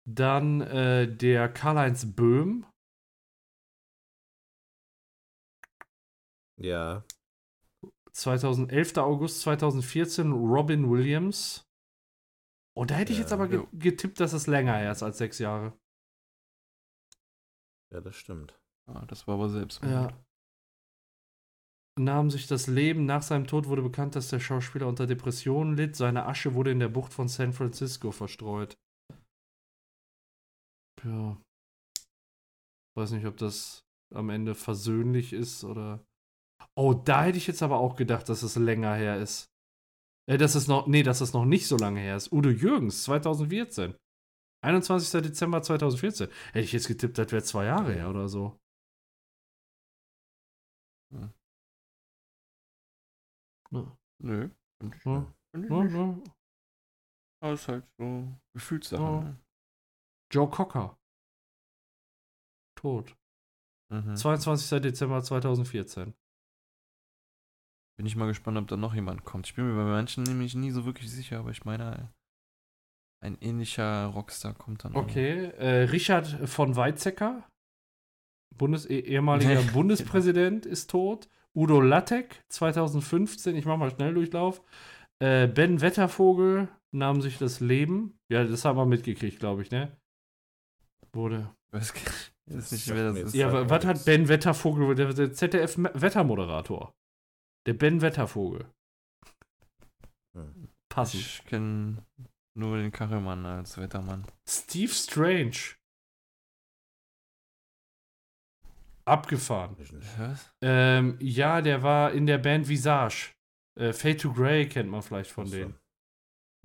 Dann 0.08 0.60
äh, 0.60 1.14
der 1.14 1.52
Karl-Heinz 1.52 2.14
Böhm. 2.14 2.66
Ja. 6.58 7.04
2011. 8.12 8.96
August 8.96 9.40
2014 9.42 10.32
Robin 10.32 10.90
Williams. 10.90 11.66
Und 12.74 12.90
da 12.90 12.94
hätte 12.94 13.12
ich 13.12 13.18
Ja, 13.18 13.24
jetzt 13.24 13.32
aber 13.32 13.48
ge 13.48 13.66
getippt, 13.72 14.20
dass 14.20 14.32
es 14.32 14.46
länger 14.46 14.76
her 14.76 14.92
ist 14.92 15.02
als 15.02 15.18
sechs 15.18 15.38
Jahre. 15.38 15.78
Ja, 17.92 18.00
das 18.00 18.16
stimmt. 18.16 18.58
Ah, 18.86 19.04
das 19.06 19.26
war 19.26 19.34
aber 19.34 19.48
selbst. 19.48 19.82
Ja. 19.82 20.25
Nahm 21.98 22.30
sich 22.30 22.46
das 22.46 22.66
Leben. 22.66 23.06
Nach 23.06 23.22
seinem 23.22 23.46
Tod 23.46 23.68
wurde 23.68 23.82
bekannt, 23.82 24.16
dass 24.16 24.28
der 24.28 24.40
Schauspieler 24.40 24.86
unter 24.86 25.06
Depressionen 25.06 25.76
litt. 25.76 25.96
Seine 25.96 26.26
Asche 26.26 26.54
wurde 26.54 26.70
in 26.70 26.80
der 26.80 26.88
Bucht 26.88 27.12
von 27.12 27.28
San 27.28 27.52
Francisco 27.54 28.10
verstreut. 28.12 28.76
Ja. 31.02 31.40
Weiß 32.96 33.12
nicht, 33.12 33.26
ob 33.26 33.36
das 33.36 33.80
am 34.14 34.30
Ende 34.30 34.54
versöhnlich 34.54 35.32
ist 35.32 35.64
oder. 35.64 36.04
Oh, 36.74 36.92
da 36.92 37.24
hätte 37.24 37.38
ich 37.38 37.46
jetzt 37.46 37.62
aber 37.62 37.78
auch 37.78 37.96
gedacht, 37.96 38.28
dass 38.28 38.42
es 38.42 38.56
länger 38.56 38.94
her 38.94 39.18
ist. 39.20 39.46
Äh, 40.28 40.38
dass 40.38 40.54
es 40.54 40.68
noch. 40.68 40.86
Nee, 40.86 41.02
dass 41.02 41.20
es 41.20 41.32
noch 41.32 41.44
nicht 41.44 41.66
so 41.66 41.76
lange 41.76 42.00
her 42.00 42.16
ist. 42.16 42.32
Udo 42.32 42.50
Jürgens, 42.50 43.04
2014. 43.04 43.94
21. 44.64 45.22
Dezember 45.22 45.62
2014. 45.62 46.28
Hätte 46.52 46.64
ich 46.64 46.72
jetzt 46.72 46.88
getippt, 46.88 47.18
das 47.18 47.30
wäre 47.30 47.42
zwei 47.42 47.66
Jahre 47.66 47.94
her 47.94 48.10
oder 48.10 48.28
so. 48.28 48.58
Ja. 53.70 53.96
Nö. 54.22 54.48
Find 54.80 54.94
ich, 54.94 55.04
Ja. 55.04 55.34
find 55.54 55.64
ich 55.64 55.70
Ja, 55.70 55.84
nicht. 55.84 55.94
ja. 55.94 56.32
Aber 57.42 57.52
ist 57.52 57.68
halt 57.68 57.84
so 57.98 58.28
Gefühlssache. 58.54 59.02
Ne? 59.24 59.36
Joe 60.32 60.48
Cocker. 60.50 60.98
Tot. 62.76 63.16
Mhm. 63.92 64.16
22. 64.16 64.80
Dezember 64.80 65.22
2014. 65.22 66.14
Bin 67.98 68.06
ich 68.06 68.16
mal 68.16 68.26
gespannt, 68.26 68.58
ob 68.58 68.68
da 68.68 68.76
noch 68.76 68.94
jemand 68.94 69.24
kommt. 69.24 69.46
Ich 69.46 69.54
bin 69.54 69.66
mir 69.68 69.76
bei 69.76 69.88
manchen 69.90 70.24
nämlich 70.24 70.54
nie 70.54 70.70
so 70.70 70.84
wirklich 70.84 71.10
sicher, 71.10 71.38
aber 71.38 71.50
ich 71.50 71.64
meine, 71.64 72.12
ein 73.22 73.38
ähnlicher 73.40 74.06
Rockstar 74.06 74.52
kommt 74.54 74.84
dann. 74.84 74.94
Okay. 74.94 75.46
Äh, 75.56 75.84
Richard 75.84 76.26
von 76.48 76.76
Weizsäcker, 76.76 77.48
Bundes 78.54 78.84
eh- 78.88 79.00
ehemaliger 79.00 79.62
Bundespräsident, 79.72 80.66
ist 80.66 80.90
tot. 80.90 81.28
Udo 81.56 81.80
Lattek, 81.80 82.44
2015, 82.50 83.56
ich 83.56 83.64
mach 83.64 83.78
mal 83.78 83.90
Schnelldurchlauf. 83.90 84.62
Äh, 85.20 85.48
ben 85.48 85.80
Wettervogel 85.80 86.68
nahm 86.92 87.22
sich 87.22 87.38
das 87.38 87.60
Leben. 87.60 88.18
Ja, 88.28 88.44
das 88.44 88.66
haben 88.66 88.76
wir 88.76 88.84
mitgekriegt, 88.84 89.38
glaube 89.38 89.62
ich, 89.62 89.70
ne? 89.70 89.96
Wurde. 91.14 91.50
Ich 91.68 91.72
weiß 91.72 91.94
gar 91.94 92.02
nicht, 92.02 92.34
nicht 92.72 92.90
Das 92.90 92.94
das 93.14 93.16
ist. 93.18 93.34
Ja, 93.34 93.50
mal 93.50 93.70
was 93.70 93.86
hat. 93.86 94.04
Ben 94.04 94.28
Wettervogel, 94.28 94.94
der, 94.94 95.14
der 95.14 95.32
ZDF-Wettermoderator? 95.32 96.94
Der 97.66 97.72
Ben 97.72 98.02
Wettervogel. 98.02 98.66
Hm. 100.36 100.68
Passend. 100.90 101.22
Ich 101.22 101.44
kenne 101.46 102.04
nur 102.54 102.76
den 102.76 102.92
Kachelmann 102.92 103.46
als 103.46 103.78
Wettermann. 103.78 104.26
Steve 104.46 104.92
Strange. 104.92 105.76
Abgefahren. 109.06 109.76
Was? 110.18 110.52
Ähm, 110.62 111.16
ja, 111.20 111.62
der 111.62 111.82
war 111.82 112.12
in 112.12 112.26
der 112.26 112.38
Band 112.38 112.68
Visage. 112.68 113.34
Äh, 113.78 113.92
Fade 113.92 114.16
to 114.16 114.32
Grey 114.32 114.68
kennt 114.68 114.90
man 114.90 115.02
vielleicht 115.02 115.30
von 115.30 115.48
denen. 115.50 115.78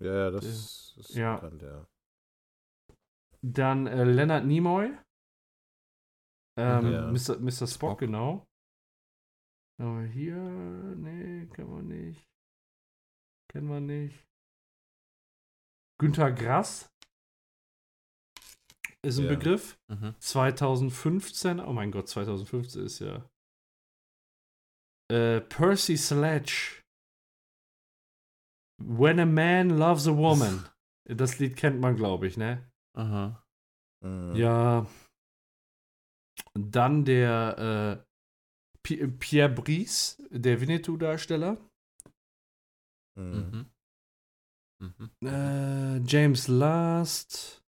Ja, 0.02 0.32
das 0.32 0.46
ist 0.46 1.10
Ja. 1.14 1.36
bekannt, 1.36 1.62
ja. 1.62 1.86
Dann 3.44 3.88
äh, 3.88 4.04
Leonard 4.04 4.46
Nimoy. 4.46 4.98
Ähm, 6.58 6.92
Ja. 6.92 7.12
Mr. 7.12 7.40
Mr. 7.40 7.52
Spock, 7.68 7.70
Spock. 7.70 8.00
genau. 8.00 8.46
Aber 9.80 10.04
hier, 10.04 10.36
nee, 10.36 11.48
kann 11.48 11.70
man 11.70 11.88
nicht. 11.88 12.24
Kennen 13.52 13.68
wir 13.68 13.80
nicht. 13.80 14.26
Günter 16.00 16.32
Grass 16.32 16.91
ist 19.04 19.18
ein 19.20 19.26
Ja. 19.26 19.30
Begriff. 19.36 19.78
Mhm. 19.88 20.16
2015, 20.20 21.60
oh 21.60 21.74
mein 21.74 21.92
Gott, 21.92 22.08
2015 22.08 22.86
ist 22.86 23.00
ja. 23.00 23.28
Äh, 25.12 25.42
Percy 25.42 25.98
Sledge. 25.98 26.82
When 28.84 29.20
a 29.20 29.26
Man 29.26 29.70
Loves 29.78 30.08
a 30.08 30.16
Woman. 30.16 30.66
Das 31.06 31.40
Lied 31.40 31.58
kennt 31.58 31.80
man, 31.82 31.96
glaube 31.96 32.28
ich, 32.28 32.38
ne? 32.38 32.70
Aha. 32.96 33.44
Mhm. 34.06 34.36
Ja. 34.36 34.86
Dann 36.54 37.04
der 37.06 38.06
äh, 38.06 38.78
Pi- 38.84 39.08
Pierre 39.08 39.50
Brice, 39.50 40.22
der 40.30 40.62
Winnetou-Darsteller. 40.62 41.58
Mhm. 43.16 43.66
Mhm. 44.80 44.92
Mhm. 45.20 45.28
Äh, 45.28 45.98
James 46.06 46.48
Last. 46.48 47.61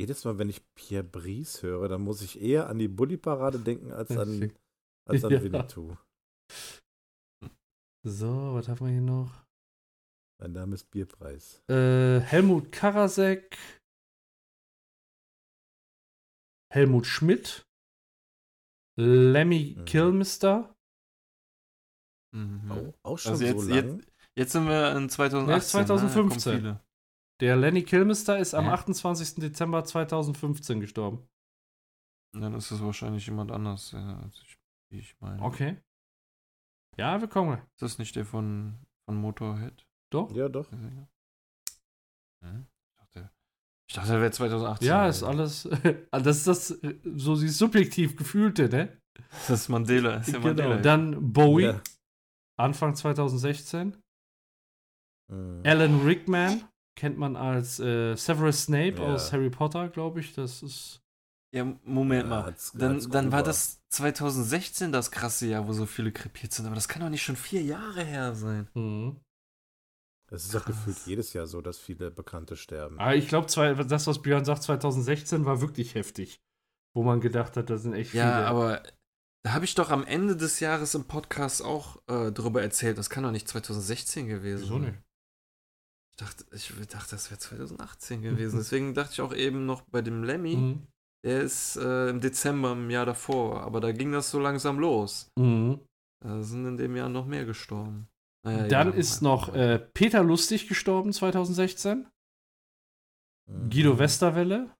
Jedes 0.00 0.24
Mal, 0.24 0.38
wenn 0.38 0.48
ich 0.48 0.62
Pierre 0.74 1.04
Brice 1.04 1.62
höre, 1.62 1.86
dann 1.88 2.00
muss 2.00 2.22
ich 2.22 2.40
eher 2.40 2.70
an 2.70 2.78
die 2.78 2.88
Bulli-Parade 2.88 3.58
denken 3.58 3.92
als 3.92 4.10
an, 4.12 4.50
als 5.06 5.22
an 5.24 5.30
Ja. 5.32 5.42
Winnetou. 5.42 5.94
So, 8.02 8.54
was 8.54 8.66
haben 8.68 8.80
wir 8.80 8.92
hier 8.92 9.02
noch? 9.02 9.44
Mein 10.40 10.52
Name 10.52 10.74
ist 10.74 10.90
Bierpreis. 10.90 11.62
Äh, 11.68 12.20
Helmut 12.20 12.72
Karasek. 12.72 13.58
Helmut 16.72 17.04
Schmidt. 17.06 17.66
Lemmy 18.98 19.74
Mhm. 19.76 19.84
Kilmister. 19.84 20.74
Mhm. 22.34 22.70
Oh, 22.70 22.94
auch 23.02 23.18
schon 23.18 23.32
Also 23.32 23.44
jetzt, 23.44 23.60
so 23.60 23.68
lang? 23.68 23.98
jetzt, 23.98 24.12
jetzt 24.38 24.52
sind 24.52 24.66
wir 24.66 24.96
in 24.96 25.10
2018. 25.10 25.80
Nee, 25.80 25.86
2015. 25.86 26.78
Der 27.40 27.56
Lenny 27.56 27.82
Kilmister 27.82 28.38
ist 28.38 28.54
am 28.54 28.66
Hä? 28.66 28.70
28. 28.72 29.36
Dezember 29.36 29.84
2015 29.84 30.80
gestorben. 30.80 31.26
Dann 32.32 32.54
ist 32.54 32.70
es 32.70 32.82
wahrscheinlich 32.82 33.26
jemand 33.26 33.50
anders, 33.50 33.92
ja, 33.92 34.18
als 34.20 34.40
ich, 34.42 34.58
wie 34.92 34.98
ich 34.98 35.20
meine. 35.20 35.42
Okay. 35.42 35.78
Ja, 36.96 37.20
wir 37.20 37.28
kommen. 37.28 37.58
Ist 37.58 37.82
das 37.82 37.98
nicht 37.98 38.14
der 38.14 38.24
von, 38.26 38.78
von 39.06 39.16
Motorhead? 39.16 39.86
Doch. 40.12 40.30
Ja, 40.34 40.48
doch. 40.48 40.70
Hm? 40.70 41.06
Ich 42.42 42.96
dachte, 42.98 43.30
ich 43.88 43.94
dachte, 43.94 44.12
er 44.12 44.20
wäre 44.20 44.30
2018. 44.30 44.86
Ja, 44.88 45.08
ist 45.08 45.22
alles. 45.22 45.68
Das 46.10 46.36
ist 46.36 46.46
das, 46.46 46.70
äh, 46.82 46.98
so 47.16 47.38
die 47.40 47.48
subjektiv 47.48 48.16
gefühlte, 48.16 48.68
ne? 48.68 49.00
Das 49.48 49.50
ist 49.62 49.68
Mandela. 49.68 50.16
Das 50.18 50.28
ist 50.28 50.34
ja 50.34 50.40
Genau. 50.40 50.48
Mandela. 50.48 50.76
Dann 50.82 51.32
Bowie, 51.32 51.64
Ja. 51.64 51.82
Anfang 52.58 52.94
2016. 52.94 53.96
Mhm. 55.28 55.62
Alan 55.64 56.00
Rickman 56.04 56.68
kennt 57.00 57.16
man 57.18 57.34
als 57.36 57.80
äh, 57.80 58.14
Severus 58.14 58.64
Snape 58.64 59.00
Ja. 59.02 59.14
aus 59.14 59.32
Harry 59.32 59.48
Potter, 59.50 59.88
glaube 59.88 60.20
ich. 60.20 60.34
Das 60.34 60.62
ist. 60.62 61.00
Ja, 61.52 61.64
Moment 61.84 62.24
Ja, 62.24 62.28
mal. 62.28 62.42
als- 62.44 62.72
dann 62.72 62.94
als 62.96 63.08
dann 63.08 63.32
war 63.32 63.42
das 63.42 63.80
2016 63.88 64.92
das 64.92 65.10
krasse 65.10 65.46
Jahr, 65.48 65.66
wo 65.66 65.72
so 65.72 65.86
viele 65.86 66.12
krepiert 66.12 66.52
sind. 66.52 66.66
Aber 66.66 66.74
das 66.76 66.86
kann 66.88 67.02
doch 67.02 67.08
nicht 67.08 67.22
schon 67.24 67.34
vier 67.36 67.62
Jahre 67.62 68.04
her 68.04 68.34
sein. 68.34 68.68
Mhm. 68.74 69.16
Es 70.30 70.44
ist 70.44 70.54
doch 70.54 70.64
gefühlt 70.64 70.96
jedes 71.06 71.32
Jahr 71.32 71.48
so, 71.48 71.60
dass 71.60 71.78
viele 71.78 72.10
Bekannte 72.12 72.54
sterben. 72.56 73.00
Aber 73.00 73.16
ich 73.16 73.26
glaube, 73.26 73.48
das, 73.84 74.06
was 74.06 74.22
Björn 74.22 74.44
sagt, 74.44 74.62
2016 74.62 75.44
war 75.44 75.60
wirklich 75.60 75.96
heftig. 75.96 76.40
Wo 76.94 77.02
man 77.02 77.20
gedacht 77.20 77.56
hat, 77.56 77.68
da 77.70 77.78
sind 77.78 77.94
echt 77.94 78.14
Ja, 78.14 78.32
viele. 78.36 78.46
aber 78.46 78.82
da 79.42 79.52
habe 79.54 79.64
ich 79.64 79.74
doch 79.74 79.90
am 79.90 80.04
Ende 80.04 80.36
des 80.36 80.60
Jahres 80.60 80.94
im 80.94 81.04
Podcast 81.08 81.62
auch 81.64 82.00
äh, 82.08 82.30
drüber 82.30 82.62
erzählt. 82.62 82.96
Das 82.98 83.10
kann 83.10 83.24
doch 83.24 83.32
nicht 83.32 83.48
2016 83.48 84.28
gewesen 84.28 84.62
Wieso 84.62 84.74
sein. 84.74 84.82
nicht? 84.82 84.98
Ich 86.20 86.26
dachte, 86.26 86.44
ich 86.54 86.68
dachte 86.88 87.10
das 87.12 87.30
wäre 87.30 87.40
2018 87.40 88.20
gewesen. 88.20 88.58
Deswegen 88.58 88.92
dachte 88.94 89.12
ich 89.14 89.20
auch 89.22 89.34
eben 89.34 89.64
noch 89.64 89.82
bei 89.90 90.02
dem 90.02 90.22
Lemmy, 90.22 90.56
Mhm. 90.56 90.86
der 91.24 91.40
ist 91.40 91.76
äh, 91.76 92.10
im 92.10 92.20
Dezember 92.20 92.72
im 92.72 92.90
Jahr 92.90 93.06
davor. 93.06 93.62
Aber 93.62 93.80
da 93.80 93.92
ging 93.92 94.12
das 94.12 94.30
so 94.30 94.38
langsam 94.38 94.78
los. 94.78 95.30
Mhm. 95.38 95.80
Da 96.22 96.42
sind 96.42 96.66
in 96.66 96.76
dem 96.76 96.94
Jahr 96.94 97.08
noch 97.08 97.24
mehr 97.24 97.46
gestorben. 97.46 98.06
Naja, 98.44 98.68
Dann 98.68 98.92
ist 98.92 99.22
noch 99.22 99.54
äh, 99.54 99.78
Peter 99.78 100.22
Lustig 100.22 100.68
gestorben 100.68 101.12
2016. 101.14 102.06
Mhm. 103.48 103.70
Guido 103.70 103.98
Westerwelle. 103.98 104.74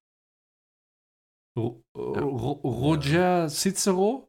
Ro 1.58 1.82
Ro 1.96 2.52
Roger 2.64 3.48
Cicero. 3.48 4.28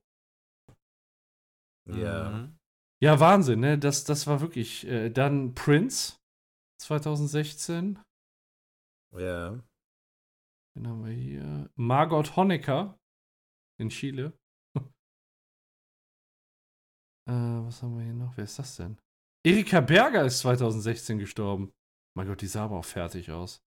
Ja. 1.90 2.30
Mhm. 2.30 2.58
Ja, 3.04 3.20
Wahnsinn, 3.20 3.60
ne? 3.60 3.78
Das, 3.78 4.06
das 4.06 4.28
war 4.28 4.40
wirklich. 4.42 4.88
Äh, 4.88 5.10
dann 5.10 5.54
Prince 5.56 6.21
2016. 6.82 8.00
Ja. 9.18 9.60
Den 10.76 10.88
haben 10.88 11.06
wir 11.06 11.12
hier. 11.12 11.70
Margot 11.76 12.36
Honecker 12.36 13.00
in 13.80 13.90
Chile. 13.90 14.34
äh, 17.28 17.32
was 17.32 17.82
haben 17.84 17.98
wir 17.98 18.04
hier 18.04 18.14
noch? 18.14 18.36
Wer 18.38 18.46
ist 18.46 18.58
das 18.58 18.76
denn? 18.78 18.98
Erika 19.46 19.82
Berger 19.82 20.26
ist 20.26 20.40
2016 20.40 21.20
gestorben. 21.20 21.74
Mein 22.16 22.28
Gott, 22.28 22.42
die 22.42 22.48
sah 22.48 22.66
aber 22.66 22.78
auch 22.78 22.86
fertig 22.86 23.32
aus. 23.32 23.64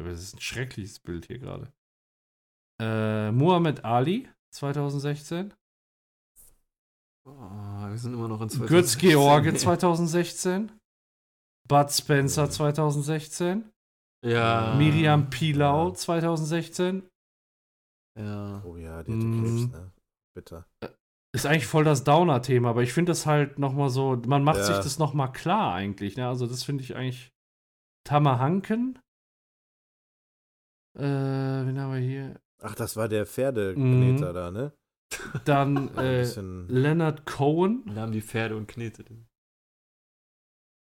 Aber 0.00 0.10
Das 0.10 0.22
ist 0.22 0.34
ein 0.34 0.40
schreckliches 0.40 0.98
Bild 0.98 1.26
hier 1.26 1.38
gerade. 1.38 1.72
Äh, 2.80 3.30
Muhammad 3.30 3.84
Ali 3.84 4.28
2016. 4.52 5.54
Oh, 7.26 7.30
wir 7.30 7.96
sind 7.96 8.12
immer 8.12 8.28
noch 8.28 8.40
in 8.40 8.50
2016. 8.50 8.66
Götz 8.66 8.98
George 8.98 9.54
2016. 9.54 10.72
Bud 11.68 11.90
Spencer 11.90 12.50
2016. 12.50 13.70
Ja. 14.24 14.74
Miriam 14.76 15.30
Pilau 15.30 15.88
Ja. 15.88 15.94
2016. 15.94 17.02
Ja. 18.18 18.62
Oh 18.64 18.76
ja, 18.76 19.02
die 19.02 19.12
hatte 19.12 19.26
Mhm. 19.26 19.42
Krebs, 19.44 19.72
ne? 19.72 19.92
Bitter. 20.34 20.66
Ist 21.34 21.46
eigentlich 21.46 21.66
voll 21.66 21.84
das 21.84 22.04
Downer-Thema, 22.04 22.70
aber 22.70 22.82
ich 22.82 22.92
finde 22.92 23.10
das 23.10 23.26
halt 23.26 23.58
nochmal 23.58 23.90
so, 23.90 24.20
man 24.26 24.44
macht 24.44 24.58
Ja. 24.58 24.64
sich 24.64 24.76
das 24.76 24.98
nochmal 24.98 25.32
klar 25.32 25.74
eigentlich, 25.74 26.16
ne? 26.16 26.28
Also 26.28 26.46
das 26.46 26.62
finde 26.64 26.84
ich 26.84 26.94
eigentlich 26.96 27.32
Tamahanken. 28.04 28.98
Äh, 30.96 31.02
wen 31.02 31.78
haben 31.80 31.92
wir 31.92 32.00
hier? 32.00 32.40
Ach, 32.62 32.74
das 32.74 32.96
war 32.96 33.08
der 33.08 33.22
Mhm. 33.22 33.26
Pferdekneter 33.26 34.32
da, 34.32 34.50
ne? 34.50 34.72
Dann 35.44 35.88
äh. 35.98 36.22
Leonard 36.68 37.26
Cohen. 37.26 37.82
Da 37.94 38.02
haben 38.02 38.12
die 38.12 38.22
Pferde 38.22 38.56
und 38.56 38.68
Knete. 38.68 39.04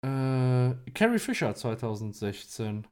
Äh, 0.01 0.91
Carrie 0.93 1.19
Fisher 1.19 1.53
2016. 1.55 2.87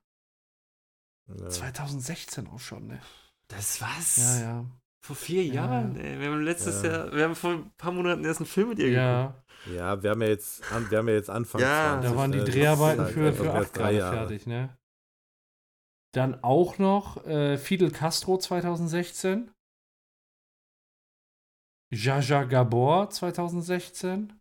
Ja. 1.28 1.50
2016 1.50 2.48
auch 2.48 2.60
schon, 2.60 2.88
ne? 2.88 3.02
Das 3.50 3.82
was? 3.82 4.18
Ja, 4.18 4.40
ja. 4.42 4.66
Vor 5.06 5.16
vier 5.16 5.46
Ja, 5.46 5.54
Jahren, 5.66 5.96
ja. 5.96 6.02
ey. 6.04 6.20
Wir 6.20 6.28
haben 6.32 6.42
letztes 6.42 6.84
Ja. 6.84 6.90
Jahr, 6.92 7.14
wir 7.16 7.24
haben 7.24 7.36
vor 7.36 7.52
ein 7.52 7.72
paar 7.78 7.92
Monaten 7.92 8.26
erst 8.26 8.40
einen 8.42 8.48
Film 8.48 8.70
mit 8.70 8.80
ihr 8.80 8.90
geguckt. 8.90 8.98
Ja, 9.68 9.74
ja, 9.74 10.04
wir 10.04 10.10
haben 10.12 10.22
ja 10.22 10.28
jetzt, 10.28 10.70
an- 10.72 10.90
wir 10.90 10.98
haben 10.98 11.08
ja 11.08 11.14
jetzt 11.16 11.30
Anfang 11.30 11.62
Ja, 11.62 11.94
20, 12.02 12.10
da 12.12 12.16
waren 12.18 12.32
die 12.32 12.38
ne? 12.40 12.44
Ist 12.44 12.54
Dreharbeiten 12.56 13.02
halt 13.04 13.14
für, 13.14 13.28
einfach 13.28 13.44
für 13.44 13.54
acht 13.54 13.74
gerade 13.74 13.98
fertig, 14.00 14.48
ne? 14.48 14.78
Dann 16.14 16.44
auch 16.44 16.78
noch 16.78 17.26
äh, 17.26 17.58
Fidel 17.58 17.92
Castro 17.92 18.38
2016. 18.38 19.52
Jaja 21.94 22.44
Gabor 22.44 23.10
2016. 23.10 24.34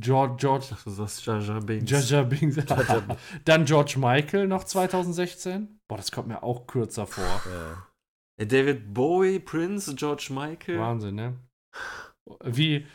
George, 0.00 0.36
George, 0.40 0.66
sagst 0.86 1.24
Jar 1.24 1.40
Jar 1.40 1.60
Binks. 1.60 1.90
Jaja 1.90 2.22
Bings. 2.24 2.56
Jar- 2.68 3.16
Dann 3.44 3.64
George 3.64 3.94
Michael 3.98 4.48
noch 4.48 4.64
2016. 4.64 5.78
Boah, 5.88 5.96
das 5.96 6.10
kommt 6.10 6.28
mir 6.28 6.42
auch 6.42 6.66
kürzer 6.66 7.06
vor. 7.06 7.24
Ja. 7.24 7.86
Äh, 8.40 8.46
David 8.46 8.92
Bowie, 8.92 9.38
Prince, 9.38 9.94
George 9.94 10.28
Michael. 10.30 10.80
Wahnsinn, 10.80 11.14
ne? 11.14 11.36
Wie, 12.44 12.86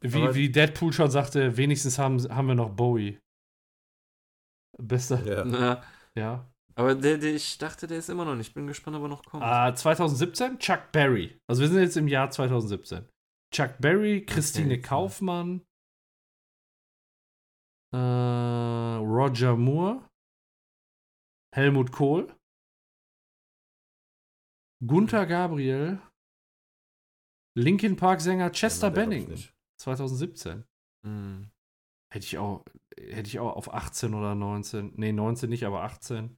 wie, 0.00 0.22
Aber- 0.22 0.34
wie 0.34 0.50
Deadpool 0.50 0.92
schon 0.92 1.10
sagte, 1.10 1.56
wenigstens 1.56 1.98
haben, 1.98 2.18
haben 2.34 2.48
wir 2.48 2.54
noch 2.56 2.70
Bowie. 2.70 3.18
Bester, 4.78 5.22
Ja. 5.24 5.44
Na, 5.44 5.82
ja. 6.16 6.50
aber 6.74 6.94
der, 6.94 7.18
der, 7.18 7.34
ich 7.34 7.58
dachte, 7.58 7.86
der 7.86 7.98
ist 7.98 8.08
immer 8.08 8.24
noch 8.24 8.34
nicht. 8.34 8.48
Ich 8.48 8.54
bin 8.54 8.66
gespannt, 8.66 8.96
ob 8.96 9.02
er 9.02 9.08
noch 9.08 9.22
kommt. 9.24 9.42
Ah, 9.42 9.74
2017 9.74 10.58
Chuck 10.58 10.90
Berry. 10.92 11.36
Also 11.48 11.62
wir 11.62 11.68
sind 11.68 11.80
jetzt 11.80 11.96
im 11.96 12.08
Jahr 12.08 12.30
2017. 12.30 13.04
Chuck 13.54 13.74
Berry, 13.78 14.24
Christine 14.24 14.74
Okay. 14.74 14.80
Kaufmann, 14.82 15.62
äh, 17.92 17.96
Roger 17.96 19.56
Moore, 19.56 20.08
Helmut 21.54 21.92
Kohl, 21.92 22.34
Gunther 24.86 25.26
Gabriel, 25.26 26.00
Linkin 27.56 27.96
Park 27.96 28.20
Sänger 28.20 28.50
Chester 28.50 28.90
nicht. 29.06 29.52
2017. 29.80 30.64
Hm. 31.04 31.50
Hätte 32.12 32.26
ich 32.26 32.38
auch, 32.38 32.64
hätte 32.96 33.28
ich 33.28 33.38
auch 33.38 33.56
auf 33.56 33.72
18 33.72 34.14
oder 34.14 34.34
19. 34.34 34.94
Nee, 34.96 35.12
19 35.12 35.48
nicht, 35.48 35.64
aber 35.64 35.82
18. 35.82 36.36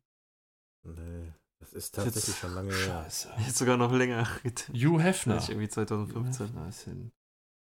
Nee, 0.85 1.33
das 1.61 1.73
ist 1.73 1.95
tatsächlich 1.95 2.37
schon 2.37 2.55
lange 2.55 2.75
her. 2.75 3.05
Scheiße. 3.05 3.33
Jetzt 3.47 3.59
sogar 3.59 3.77
noch 3.77 3.93
länger. 3.93 4.27
Hugh 4.73 5.01
Hefner. 5.01 5.39
Ich 5.39 5.49
irgendwie 5.49 5.69
2015. 5.69 6.47
Hugh 6.47 6.53
Hefner 6.53 6.69
ist 6.69 6.83
hin. 6.83 7.13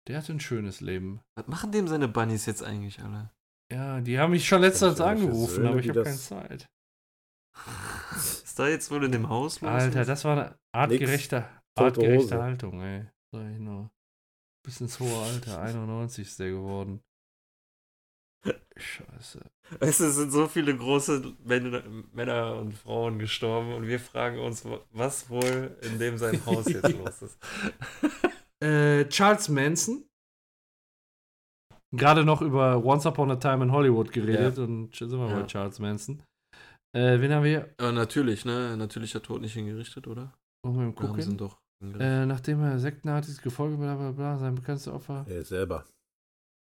Der 0.08 0.18
hatte 0.18 0.34
ein 0.34 0.40
schönes 0.40 0.82
Leben. 0.82 1.22
Was 1.36 1.48
machen 1.48 1.72
dem 1.72 1.88
seine 1.88 2.08
Bunnies 2.08 2.46
jetzt 2.46 2.64
eigentlich 2.64 3.02
alle? 3.02 3.32
Ja, 3.72 4.02
die 4.02 4.20
haben 4.20 4.32
mich 4.32 4.48
schon 4.48 4.62
letztens 4.62 5.00
angerufen, 5.02 5.56
Söhne, 5.56 5.70
aber 5.70 5.80
ich 5.80 5.90
habe 5.90 6.04
keine 6.04 6.18
Zeit. 6.18 6.70
ist 8.16 8.58
da 8.60 8.68
jetzt 8.68 8.92
wohl 8.92 9.04
in 9.04 9.12
dem 9.12 9.30
Haus 9.30 9.62
los? 9.62 9.70
Alter, 9.70 10.06
das 10.06 10.26
war 10.26 10.38
eine 10.38 10.60
artgerechte, 10.72 11.48
artgerechte. 11.76 12.42
Haltung, 12.42 12.82
ey. 12.82 13.06
Sag 13.32 13.52
ich 13.52 13.60
nur. 13.60 13.92
Bis 14.64 14.80
ins 14.80 15.00
hohe 15.00 15.24
Alter, 15.24 15.60
91 15.62 16.28
ist 16.28 16.40
der 16.40 16.52
geworden. 16.52 17.02
Scheiße. 18.76 19.40
Weißt 19.80 20.00
du, 20.00 20.06
es 20.06 20.16
sind 20.16 20.32
so 20.32 20.48
viele 20.48 20.76
große 20.76 21.34
Männer, 21.44 21.84
Männer 22.12 22.56
und 22.58 22.74
Frauen 22.74 23.20
gestorben 23.20 23.74
und 23.74 23.88
wir 23.88 24.00
fragen 24.00 24.40
uns, 24.40 24.66
was 24.92 25.30
wohl 25.30 25.78
in 25.82 26.00
dem 26.00 26.18
sein 26.18 26.46
Haus 26.46 26.68
jetzt 26.68 26.88
Ja. 26.90 26.90
los 26.98 27.22
ist. 27.22 27.38
Äh, 28.62 29.08
Charles 29.10 29.50
Manson. 29.50 30.06
Gerade 31.96 32.26
noch 32.26 32.42
über 32.42 32.84
Once 32.84 33.06
Upon 33.06 33.30
a 33.32 33.36
Time 33.36 33.64
in 33.66 33.72
Hollywood 33.72 34.12
geredet 34.12 34.58
und 34.58 34.96
schon 34.96 35.10
sind 35.10 35.20
wir 35.20 35.30
Ja. 35.30 35.42
bei 35.42 35.46
Charles 35.48 35.80
Manson. 35.80 36.24
Äh, 36.96 37.20
wen 37.22 37.32
haben 37.32 37.44
wir? 37.44 37.74
Aber 37.78 37.92
natürlich, 37.92 38.46
ne? 38.46 38.76
Natürlicher 38.78 39.22
Tod 39.22 39.42
nicht 39.42 39.54
hingerichtet, 39.54 40.08
oder? 40.08 40.34
Wollen 40.66 40.76
wir 40.78 40.84
mal 40.86 40.92
Oder 40.94 41.08
haben 41.10 41.16
gucken? 41.18 41.38
doch? 41.38 41.58
Äh, 41.84 42.26
nachdem 42.26 42.62
er 42.62 42.80
sektenartiges 42.80 43.42
Gefolge, 43.42 43.78
bla 43.78 43.96
bla 43.96 44.12
bla, 44.12 44.38
sein 44.38 44.56
bekanntestes 44.56 44.94
Opfer, 44.94 45.26
Er 45.28 45.44
selber. 45.44 45.86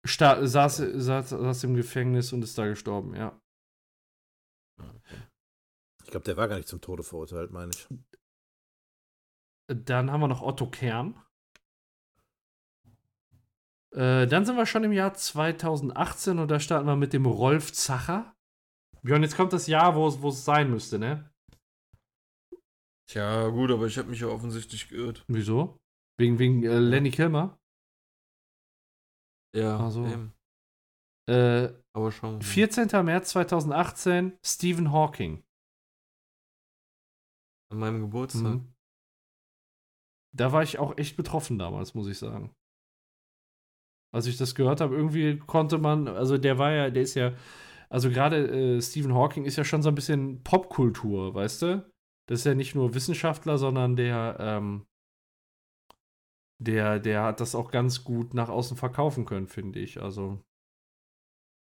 sta 0.07 0.45
saß, 0.47 0.77
saß, 0.95 1.31
saß 1.31 1.65
im 1.65 1.75
Gefängnis 1.77 2.33
und 2.33 2.43
ist 2.43 2.59
da 2.59 2.67
gestorben, 2.67 3.15
ja. 3.15 3.39
Ich 6.03 6.11
glaube, 6.11 6.25
der 6.25 6.37
war 6.37 6.49
gar 6.49 6.57
nicht 6.57 6.69
zum 6.69 6.81
Tode 6.81 7.03
verurteilt, 7.03 7.51
meine 7.51 7.71
ich. 7.73 7.87
Dann 9.69 10.11
haben 10.11 10.21
wir 10.21 10.29
noch 10.29 10.43
Otto 10.43 10.69
Kern. 10.69 11.15
Äh, 13.95 14.27
dann 14.27 14.45
sind 14.45 14.57
wir 14.57 14.66
schon 14.66 14.83
im 14.83 14.93
Jahr 14.93 15.15
2018 15.15 16.39
und 16.41 16.51
da 16.51 16.59
starten 16.59 16.87
wir 16.87 16.97
mit 16.97 17.12
dem 17.12 17.27
Rolf 17.27 17.73
Zacher. 17.73 18.35
Björn, 19.03 19.23
jetzt 19.23 19.37
kommt 19.37 19.53
das 19.53 19.66
Jahr, 19.66 19.95
wo 19.95 20.09
es 20.09 20.45
sein 20.45 20.71
müsste, 20.71 20.99
ne? 20.99 21.31
Tja, 23.09 23.49
gut, 23.49 23.71
aber 23.71 23.87
ich 23.87 23.99
habe 23.99 24.09
mich 24.09 24.21
ja 24.21 24.29
offensichtlich 24.29 24.89
geirrt. 24.89 25.25
Wieso? 25.29 25.79
Wegen, 26.19 26.39
wegen 26.39 26.62
äh, 26.65 26.79
Lenny 26.79 27.11
Kilmer? 27.11 27.59
Ja, 29.55 29.79
Ach 29.79 29.91
so. 29.91 30.07
eben. 30.07 30.33
Äh, 31.29 31.73
Aber 31.95 32.11
schon. 32.11 32.43
14. 32.43 32.89
März 33.05 33.31
2018, 33.31 34.37
Stephen 34.45 34.91
Hawking. 34.93 35.45
An 37.71 37.79
meinem 37.79 38.01
Geburtstag. 38.01 38.55
Mhm. 38.55 38.75
Da 40.37 40.53
war 40.53 40.62
ich 40.62 40.79
auch 40.79 40.99
echt 40.99 41.16
betroffen 41.16 41.59
damals, 41.59 41.95
muss 41.95 42.09
ich 42.09 42.19
sagen. 42.19 42.55
Als 44.15 44.27
ich 44.27 44.36
das 44.36 44.55
gehört 44.55 44.81
habe, 44.81 44.95
irgendwie 44.95 45.39
konnte 45.39 45.78
man, 45.78 46.09
also 46.09 46.39
der 46.39 46.59
war 46.59 46.70
ja, 46.73 46.91
der 46.91 47.03
ist 47.03 47.15
ja, 47.15 47.35
also 47.91 48.11
gerade 48.11 48.77
äh, 48.77 48.81
Stephen 48.81 49.15
Hawking 49.15 49.45
ist 49.45 49.57
ja 49.57 49.65
schon 49.65 49.82
so 49.82 49.89
ein 49.89 49.95
bisschen 49.95 50.43
Popkultur, 50.43 51.35
weißt 51.35 51.62
du? 51.62 51.93
Das 52.28 52.41
ist 52.41 52.47
ja 52.47 52.55
nicht 52.55 52.74
nur 52.74 52.95
Wissenschaftler, 52.95 53.59
sondern 53.59 53.97
der, 53.97 54.36
ähm, 54.39 54.86
der, 56.59 57.01
der 57.01 57.24
hat 57.24 57.41
das 57.41 57.55
auch 57.55 57.70
ganz 57.70 58.05
gut 58.05 58.35
nach 58.35 58.49
außen 58.49 58.77
verkaufen 58.77 59.24
können, 59.27 59.49
finde 59.49 59.81
ich. 59.81 60.01
Also, 60.01 60.41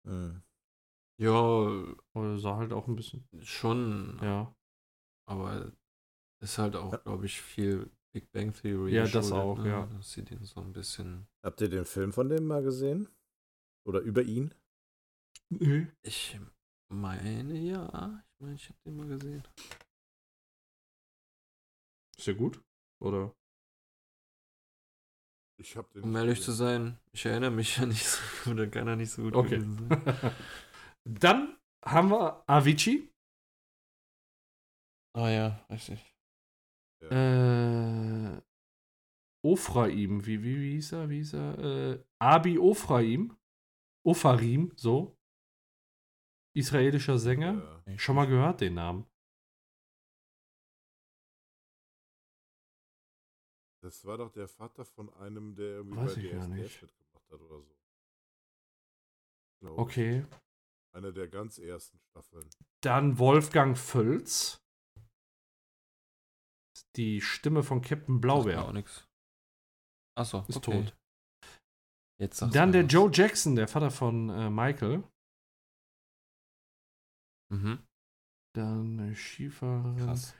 Mhm. 0.07 0.43
Ja, 1.19 1.69
äh, 2.15 2.37
sah 2.39 2.57
halt 2.57 2.73
auch 2.73 2.89
ein 2.89 2.97
bisschen, 2.97 3.27
schon. 3.41 4.19
ja. 4.23 4.55
Aber 5.27 5.73
ist 6.43 6.59
halt 6.59 6.77
auch, 6.77 7.03
glaube 7.05 7.27
ich, 7.27 7.41
viel 7.41 7.91
Big 8.15 8.31
Bang 8.31 8.53
Theory. 8.53 8.95
Ja, 8.95 9.09
das 9.09 9.32
auch, 9.32 9.59
ne? 9.59 9.69
ja. 9.69 9.86
Das 9.97 10.12
sieht 10.12 10.31
ihn 10.31 10.45
so 10.45 10.61
ein 10.61 10.73
bisschen. 10.73 11.27
Habt 11.43 11.61
ihr 11.61 11.69
den 11.69 11.85
Film 11.85 12.12
von 12.12 12.28
dem 12.28 12.47
mal 12.47 12.62
gesehen? 12.62 13.09
Oder 13.85 14.01
über 14.01 14.23
ihn? 14.23 14.55
Nö. 15.51 15.86
Ich 16.03 16.39
meine 16.89 17.59
ja. 17.59 18.23
Ich 18.24 18.41
meine, 18.41 18.55
ich 18.55 18.69
habe 18.69 18.78
den 18.86 18.97
mal 18.97 19.09
gesehen. 19.09 19.43
Ist 22.16 22.27
ja 22.28 22.35
gut, 22.35 22.62
oder? 23.03 23.35
Ich 25.61 25.77
hab 25.77 25.91
den. 25.93 26.05
Um 26.05 26.15
ehrlich 26.15 26.41
zu 26.41 26.53
sein, 26.53 26.99
ich 27.12 27.27
erinnere 27.27 27.51
mich 27.51 27.78
ja 27.78 27.86
nicht 27.86 28.07
so 28.07 28.20
gut, 28.45 28.59
dann 28.61 28.70
kann 28.70 28.86
er 28.86 28.97
nicht 28.97 29.11
so 29.11 29.23
gut 29.23 29.35
Okay. 29.35 29.59
gewesen 29.59 29.89
sein. 29.89 30.35
Dann 31.05 31.59
haben 31.85 32.11
wir 32.11 32.49
Avicii. 32.49 33.12
Ah 35.15 35.28
ja, 35.28 35.66
richtig. 35.69 36.14
Äh, 37.11 38.43
Ophraim, 39.43 40.25
wie, 40.27 40.43
wie, 40.43 40.61
wie 40.61 40.73
hieß 40.73 40.93
er? 40.93 41.11
Wie 41.11 41.17
hieß 41.17 41.35
er? 41.35 41.59
Äh, 41.59 42.05
Abi 42.19 42.59
Ophraim. 42.59 43.37
Opharim, 44.07 44.73
so. 44.77 45.17
Israelischer 46.55 47.19
Sänger. 47.19 47.83
Ja. 47.87 47.99
Schon 47.99 48.17
mal 48.17 48.27
gehört 48.27 48.61
den 48.61 48.75
Namen. 48.75 49.07
Das 53.83 54.05
war 54.07 54.17
doch 54.17 54.31
der 54.31 54.49
Vater 54.49 54.85
von 54.85 55.13
einem, 55.15 55.55
der 55.55 55.67
irgendwie 55.67 55.99
Weiß 55.99 56.15
bei 56.15 56.21
ich 56.23 56.31
DSDS 56.31 56.83
mitgemacht 56.83 57.31
hat 57.31 57.41
oder 57.41 57.61
so. 57.61 57.77
Glaub 59.61 59.73
ich. 59.73 59.79
Okay. 59.79 60.27
Eine 60.93 61.13
der 61.13 61.29
ganz 61.29 61.59
ersten 61.59 61.99
Staffeln. 61.99 62.49
Dann 62.81 63.19
Wolfgang 63.19 63.77
Völz. 63.77 64.64
Die 66.97 67.21
Stimme 67.21 67.62
von 67.62 67.83
Captain 67.83 68.15
mir 68.15 68.19
auch 68.19 68.45
Blaubeer. 68.45 68.73
nichts. 68.73 69.09
Achso, 70.16 70.45
Ist 70.49 70.57
okay. 70.59 70.85
tot. 70.85 70.97
Jetzt 72.21 72.41
Dann 72.41 72.73
der 72.73 72.85
was. 72.85 72.93
Joe 72.93 73.11
Jackson, 73.12 73.57
der 73.57 73.66
Vater 73.66 73.91
von 73.91 74.29
äh, 74.31 74.49
Michael. 74.49 75.03
Mhm. 77.53 77.85
Dann 78.55 78.99
äh, 79.11 79.15
Skifahrerin. 79.16 79.97
Krass. 79.99 80.35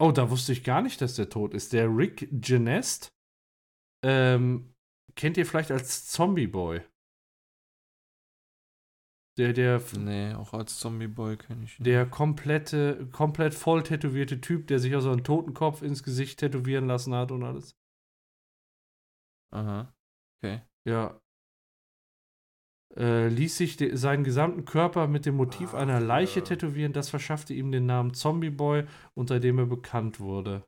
Oh, 0.00 0.12
da 0.12 0.30
wusste 0.30 0.52
ich 0.52 0.64
gar 0.64 0.80
nicht, 0.80 1.02
dass 1.02 1.16
der 1.16 1.28
tot 1.28 1.52
ist. 1.52 1.74
Der 1.74 1.94
Rick 1.94 2.28
Genest. 2.32 3.12
Ähm, 4.02 4.74
kennt 5.14 5.36
ihr 5.36 5.44
vielleicht 5.44 5.70
als 5.70 6.06
Zombie 6.06 6.46
Boy? 6.46 6.80
Der, 9.40 9.54
der, 9.54 9.80
Nee, 9.96 10.34
auch 10.34 10.52
als 10.52 10.78
Zombie-Boy 10.80 11.38
kenne 11.38 11.64
ich 11.64 11.80
ihn. 11.80 11.84
der 11.84 12.04
komplette, 12.04 13.08
komplett 13.10 13.54
voll 13.54 13.82
tätowierte 13.82 14.42
Typ, 14.42 14.66
der 14.66 14.78
sich 14.78 14.94
auch 14.94 15.00
so 15.00 15.10
einen 15.10 15.24
Totenkopf 15.24 15.80
ins 15.80 16.02
Gesicht 16.02 16.40
tätowieren 16.40 16.86
lassen 16.86 17.14
hat 17.14 17.32
und 17.32 17.42
alles. 17.42 17.74
Aha. 19.50 19.94
Okay. 20.42 20.60
Ja. 20.86 21.18
Äh, 22.96 23.28
ließ 23.28 23.56
sich 23.56 23.78
de 23.78 23.96
seinen 23.96 24.24
gesamten 24.24 24.66
Körper 24.66 25.06
mit 25.06 25.24
dem 25.24 25.36
Motiv 25.36 25.70
Ach, 25.72 25.78
einer 25.78 26.00
Leiche 26.00 26.40
ja. 26.40 26.44
tätowieren. 26.44 26.92
Das 26.92 27.08
verschaffte 27.08 27.54
ihm 27.54 27.72
den 27.72 27.86
Namen 27.86 28.12
Zombie 28.12 28.50
Boy, 28.50 28.86
unter 29.14 29.40
dem 29.40 29.58
er 29.58 29.66
bekannt 29.66 30.20
wurde. 30.20 30.66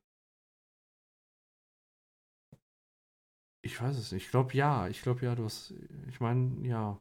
Ich 3.64 3.80
weiß 3.80 3.98
es 3.98 4.12
nicht. 4.12 4.24
Ich 4.24 4.30
glaube 4.30 4.54
ja. 4.54 4.88
Ich 4.88 5.02
glaube 5.02 5.26
ja, 5.26 5.34
du 5.34 5.44
hast. 5.44 5.74
Ich 6.08 6.20
meine, 6.20 6.66
ja. 6.66 6.98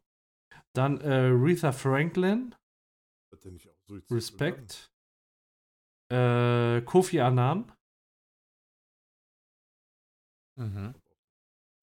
Dann 0.73 1.01
äh, 1.01 1.31
Aretha 1.31 1.71
Franklin. 1.71 2.55
Hat 3.31 3.43
der 3.43 3.51
nicht 3.51 3.69
auch 3.69 3.81
Suizid 3.87 4.07
begangen? 4.07 4.19
Respekt. 4.19 4.91
Äh, 6.11 6.81
Kofi 6.83 7.19
Annan. 7.19 7.71
Mhm. 10.57 10.95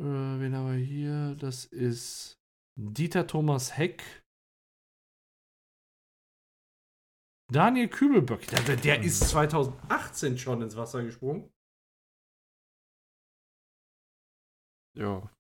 Äh, 0.01 0.05
wen 0.05 0.55
haben 0.55 0.73
wir 0.73 0.79
hier? 0.79 1.35
Das 1.37 1.65
ist 1.65 2.39
Dieter 2.77 3.27
Thomas 3.27 3.77
Heck. 3.77 4.23
Daniel 7.51 7.89
Kübelböck. 7.89 8.47
Der, 8.49 8.63
der, 8.63 8.77
der 8.77 9.03
ist 9.03 9.21
2018 9.31 10.39
schon 10.39 10.63
ins 10.63 10.77
Wasser 10.77 11.03
gesprungen. 11.03 11.51
Ja, 14.95 15.31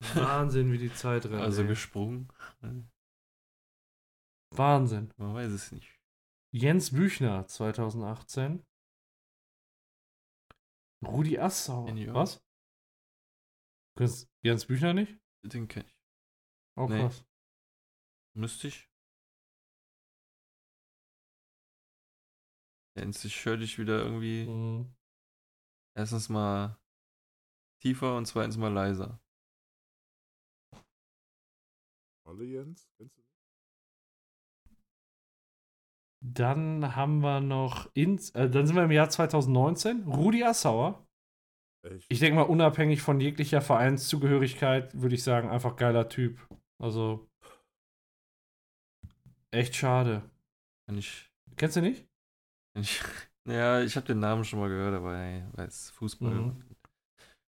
Wahnsinn, 0.00 0.72
wie 0.72 0.78
die 0.78 0.92
Zeit 0.92 1.26
rennt. 1.26 1.42
also 1.42 1.62
ey. 1.62 1.68
gesprungen. 1.68 2.28
Wahnsinn. 4.50 5.12
Man 5.16 5.34
weiß 5.34 5.52
es 5.52 5.72
nicht. 5.72 5.98
Jens 6.52 6.90
Büchner 6.92 7.46
2018. 7.46 8.64
Rudi 11.04 11.38
Assauer. 11.38 11.86
Kenn. 11.86 12.14
Was? 12.14 12.42
Kennst 13.96 14.28
Jens 14.42 14.66
Büchner 14.66 14.92
nicht? 14.94 15.18
Den 15.44 15.68
kenne 15.68 15.86
ich. 15.86 15.94
Auch 16.76 16.88
Nee. 16.88 17.00
krass. 17.00 17.24
Müsste 18.34 18.68
ich. 18.68 18.88
Jens, 22.96 23.24
ich 23.24 23.44
höre 23.44 23.56
dich 23.56 23.78
wieder 23.78 24.02
irgendwie 24.02 24.46
Mhm. 24.46 24.94
erstens 25.96 26.28
mal 26.28 26.78
tiefer 27.82 28.16
und 28.16 28.26
zweitens 28.26 28.56
mal 28.56 28.72
leiser. 28.72 29.19
Alle 32.30 32.44
Jens? 32.44 32.88
Kennst 32.96 33.18
du? 33.18 33.22
Dann 36.22 36.94
haben 36.94 37.20
wir 37.20 37.40
noch, 37.40 37.90
ins, 37.94 38.30
äh, 38.30 38.48
dann 38.48 38.66
sind 38.66 38.76
wir 38.76 38.84
im 38.84 38.92
Jahr 38.92 39.10
2019, 39.10 40.04
Rudi 40.04 40.44
Assauer. 40.44 41.04
Echt. 41.82 42.06
Ich 42.08 42.20
denke 42.20 42.36
mal, 42.36 42.42
unabhängig 42.42 43.02
von 43.02 43.18
jeglicher 43.20 43.60
Vereinszugehörigkeit, 43.60 45.00
würde 45.00 45.14
ich 45.14 45.24
sagen, 45.24 45.48
einfach 45.48 45.74
geiler 45.76 46.08
Typ. 46.08 46.38
Also. 46.78 47.28
Echt 49.50 49.74
schade. 49.74 50.30
Wenn 50.86 50.98
ich, 50.98 51.32
Kennst 51.56 51.76
du 51.76 51.80
nicht? 51.80 52.06
ich, 52.78 53.02
ja, 53.48 53.82
ich 53.82 53.96
habe 53.96 54.06
den 54.06 54.20
Namen 54.20 54.44
schon 54.44 54.60
mal 54.60 54.68
gehört, 54.68 54.94
aber 54.94 55.16
ey, 55.16 55.42
weiß 55.54 55.90
Fußball. 55.90 56.34
Mhm. 56.34 56.64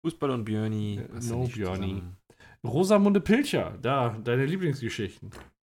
Fußball 0.04 0.32
und 0.32 0.44
Björni. 0.44 0.98
Äh, 0.98 1.20
no 1.30 1.48
Björni. 1.48 1.94
zusammen. 1.96 2.18
Rosamunde 2.66 3.22
Pilcher, 3.22 3.78
da, 3.82 4.10
deine 4.10 4.46
Lieblingsgeschichten. 4.46 5.32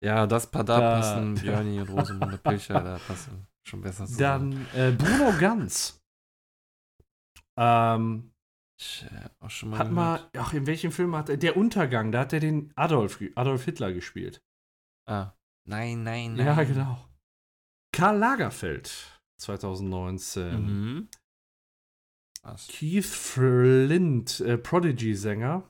Ja, 0.05 0.27
das 0.27 0.51
da 0.51 0.63
Da- 0.63 0.79
passen 0.81 1.35
Björni 1.41 1.81
und 1.81 1.89
Rosamunde 1.91 2.39
Pilcher, 2.39 2.81
da 2.81 2.99
passen 2.99 3.47
schon 3.67 3.81
besser 3.81 4.07
zusammen. 4.07 4.67
Dann 4.73 4.93
äh, 4.93 4.97
Bruno 4.97 5.33
Ganz. 5.39 6.01
Ähm, 7.59 8.33
Ich, 8.81 9.05
auch 9.41 9.51
schon 9.51 9.71
mal 9.71 9.79
hat 9.79 9.89
gehört. 9.91 9.95
mal, 9.95 10.31
ach, 10.41 10.55
in 10.55 10.67
welchem 10.67 10.93
Film 10.93 11.17
hat 11.17 11.29
er, 11.29 11.37
der 11.37 11.57
Untergang, 11.57 12.13
da 12.13 12.21
hat 12.21 12.33
er 12.33 12.41
den 12.41 12.73
Adolf, 12.77 13.21
Adolf 13.35 13.65
Hitler 13.65 13.93
gespielt. 13.93 14.41
Ah. 15.07 15.33
Nein, 15.69 16.03
nein, 16.05 16.35
nein. 16.35 16.47
Ja, 16.47 16.63
genau. 16.63 17.05
Karl 17.93 18.19
Lagerfeld, 18.19 19.21
2019. 19.41 20.63
Mhm. 20.63 21.09
Was? 22.43 22.69
Keith 22.69 23.05
Flint, 23.05 24.41
äh, 24.41 24.57
Prodigy-Sänger. 24.57 25.69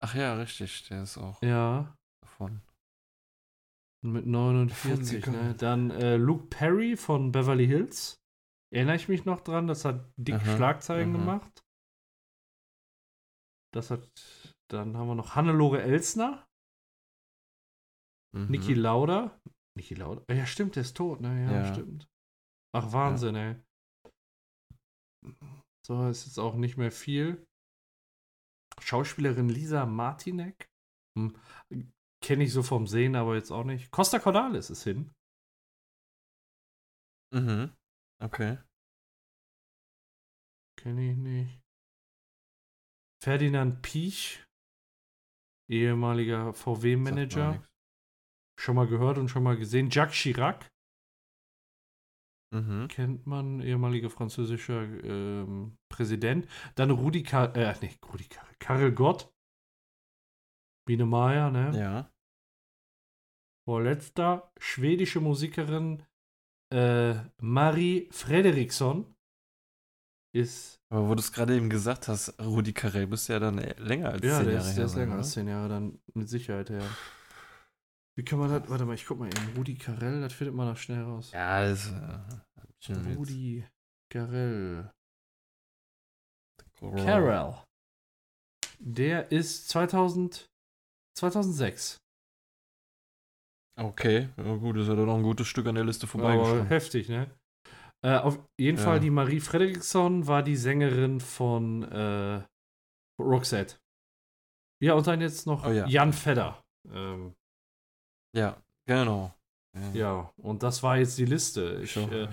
Ach 0.00 0.14
ja, 0.14 0.34
richtig, 0.34 0.88
der 0.88 1.02
ist 1.02 1.18
auch 1.18 1.42
Ja, 1.42 1.94
davon. 2.22 2.60
mit 4.04 4.26
49. 4.26 5.20
gegangen. 5.24 5.48
Ne? 5.48 5.54
Dann 5.54 5.90
äh, 5.90 6.16
Luke 6.16 6.46
Perry 6.46 6.96
von 6.96 7.32
Beverly 7.32 7.66
Hills. 7.66 8.20
Erinnere 8.72 8.96
ich 8.96 9.08
mich 9.08 9.24
noch 9.24 9.40
dran, 9.40 9.66
das 9.66 9.84
hat 9.84 10.04
dick 10.16 10.36
Aha, 10.36 10.56
Schlagzeilen 10.56 11.14
aha. 11.14 11.18
gemacht. 11.18 11.60
Das 13.74 13.90
hat, 13.90 14.08
dann 14.70 14.96
haben 14.96 15.08
wir 15.08 15.14
noch 15.14 15.34
Hannelore 15.34 15.82
Elsner, 15.82 16.44
Mhm. 18.34 18.50
Niki 18.50 18.74
Lauda. 18.74 19.40
Niki 19.76 19.94
Lauda? 19.94 20.22
Ja, 20.32 20.44
stimmt, 20.46 20.76
der 20.76 20.82
ist 20.82 20.96
tot, 20.96 21.20
ne? 21.22 21.44
Ja, 21.44 21.64
Ja. 21.64 21.74
stimmt. 21.74 22.06
Ach, 22.76 22.92
Wahnsinn, 22.92 23.34
ey. 23.36 23.56
So, 25.86 26.08
ist 26.08 26.26
jetzt 26.26 26.38
auch 26.38 26.54
nicht 26.56 26.76
mehr 26.76 26.92
viel. 26.92 27.47
Schauspielerin 28.82 29.48
Lisa 29.48 29.86
Martinek. 29.86 30.68
Hm. 31.16 31.36
Kenne 32.24 32.44
ich 32.44 32.52
so 32.52 32.62
vom 32.62 32.86
Sehen, 32.86 33.14
aber 33.14 33.36
jetzt 33.36 33.50
auch 33.50 33.64
nicht. 33.64 33.90
Costa 33.90 34.18
Cordalis 34.18 34.70
ist 34.70 34.84
hin. 34.84 35.12
Mhm. 37.32 37.72
Okay. 38.20 38.58
Kenne 40.78 41.12
ich 41.12 41.16
nicht. 41.16 41.60
Ferdinand 43.22 43.82
Piech, 43.82 44.44
ehemaliger 45.68 46.54
VW-Manager. 46.54 47.62
Schon 48.58 48.76
mal 48.76 48.86
gehört 48.86 49.18
und 49.18 49.28
schon 49.28 49.42
mal 49.42 49.56
gesehen. 49.56 49.90
Jacques 49.90 50.16
Chirac, 50.16 50.68
Mhm. 52.50 52.88
kennt 52.88 53.26
man, 53.26 53.60
ehemaliger 53.60 54.10
französischer 54.10 54.82
ähm, 55.04 55.76
Präsident. 55.90 56.48
Dann 56.76 56.90
Rudi 56.90 57.22
Kar 57.22 57.54
äh, 57.56 57.74
nee, 57.82 57.94
Rudi 58.10 58.24
Kar 58.24 58.46
Karel 58.58 58.92
Gott. 58.92 59.30
Biene 60.86 61.04
Meier, 61.04 61.50
ne? 61.50 61.78
Ja. 61.78 62.10
Vorletzter, 63.68 64.50
schwedische 64.58 65.20
Musikerin 65.20 66.02
äh, 66.72 67.16
Marie 67.38 68.08
Frederiksson 68.10 69.14
ist, 70.34 70.80
Aber 70.90 71.08
wo 71.08 71.14
du 71.14 71.20
es 71.20 71.32
gerade 71.32 71.54
eben 71.56 71.68
gesagt 71.68 72.08
hast, 72.08 72.38
Rudi 72.40 72.72
Carell 72.72 73.06
bist 73.06 73.28
ja 73.28 73.38
dann 73.38 73.58
äh, 73.58 73.74
länger 73.78 74.10
als 74.10 74.24
ja, 74.24 74.38
zehn 74.38 74.46
der 74.46 74.54
Jahre 74.54 74.64
ist, 74.64 74.68
her. 74.68 74.76
der 74.76 74.84
ist 74.86 74.94
länger 74.96 75.14
als 75.16 75.30
zehn 75.32 75.48
Jahre 75.48 75.68
dann 75.68 75.98
mit 76.14 76.28
Sicherheit 76.28 76.70
her. 76.70 76.84
Wie 78.18 78.24
kann 78.24 78.40
man 78.40 78.50
das, 78.50 78.68
warte 78.68 78.84
mal, 78.84 78.94
ich 78.94 79.06
guck 79.06 79.20
mal 79.20 79.26
eben, 79.28 79.56
Rudi 79.56 79.76
Carell, 79.76 80.20
das 80.20 80.32
findet 80.32 80.52
man 80.56 80.66
noch 80.66 80.76
schnell 80.76 81.04
raus. 81.04 81.30
Ja, 81.30 81.60
das 81.60 81.86
ist 81.86 81.92
äh. 82.90 83.14
Rudi 83.14 83.64
Carell. 84.12 84.90
Carell. 86.80 87.54
Der 88.80 89.30
ist 89.30 89.68
2000, 89.68 90.48
2006. 91.16 91.98
Okay, 93.78 94.28
ja, 94.36 94.56
gut, 94.56 94.76
ist 94.78 94.88
ja 94.88 94.96
dann 94.96 95.06
noch 95.06 95.16
ein 95.18 95.22
gutes 95.22 95.46
Stück 95.46 95.68
an 95.68 95.76
der 95.76 95.84
Liste 95.84 96.06
Aber 96.06 96.10
vorbeigeschoben. 96.10 96.66
heftig, 96.66 97.08
ne? 97.08 97.30
Äh, 98.04 98.16
auf 98.18 98.40
jeden 98.58 98.78
Ja. 98.78 98.84
Fall, 98.84 98.98
die 98.98 99.10
Marie 99.10 99.38
Fredriksson 99.38 100.26
war 100.26 100.42
die 100.42 100.56
Sängerin 100.56 101.20
von 101.20 101.84
äh, 101.84 102.42
Roxette. 103.20 103.76
Ja, 104.82 104.94
und 104.94 105.06
dann 105.06 105.20
jetzt 105.20 105.46
noch 105.46 105.64
Oh 105.64 105.70
ja. 105.70 105.86
Jan 105.86 106.12
Fedder. 106.12 106.60
Ähm, 106.90 107.34
Ja, 108.34 108.56
genau. 108.86 109.34
ja, 109.94 110.30
und 110.36 110.62
das 110.62 110.82
war 110.82 110.98
jetzt 110.98 111.18
die 111.18 111.24
Liste. 111.24 111.80
Ich, 111.82 111.96
äh, 111.96 112.28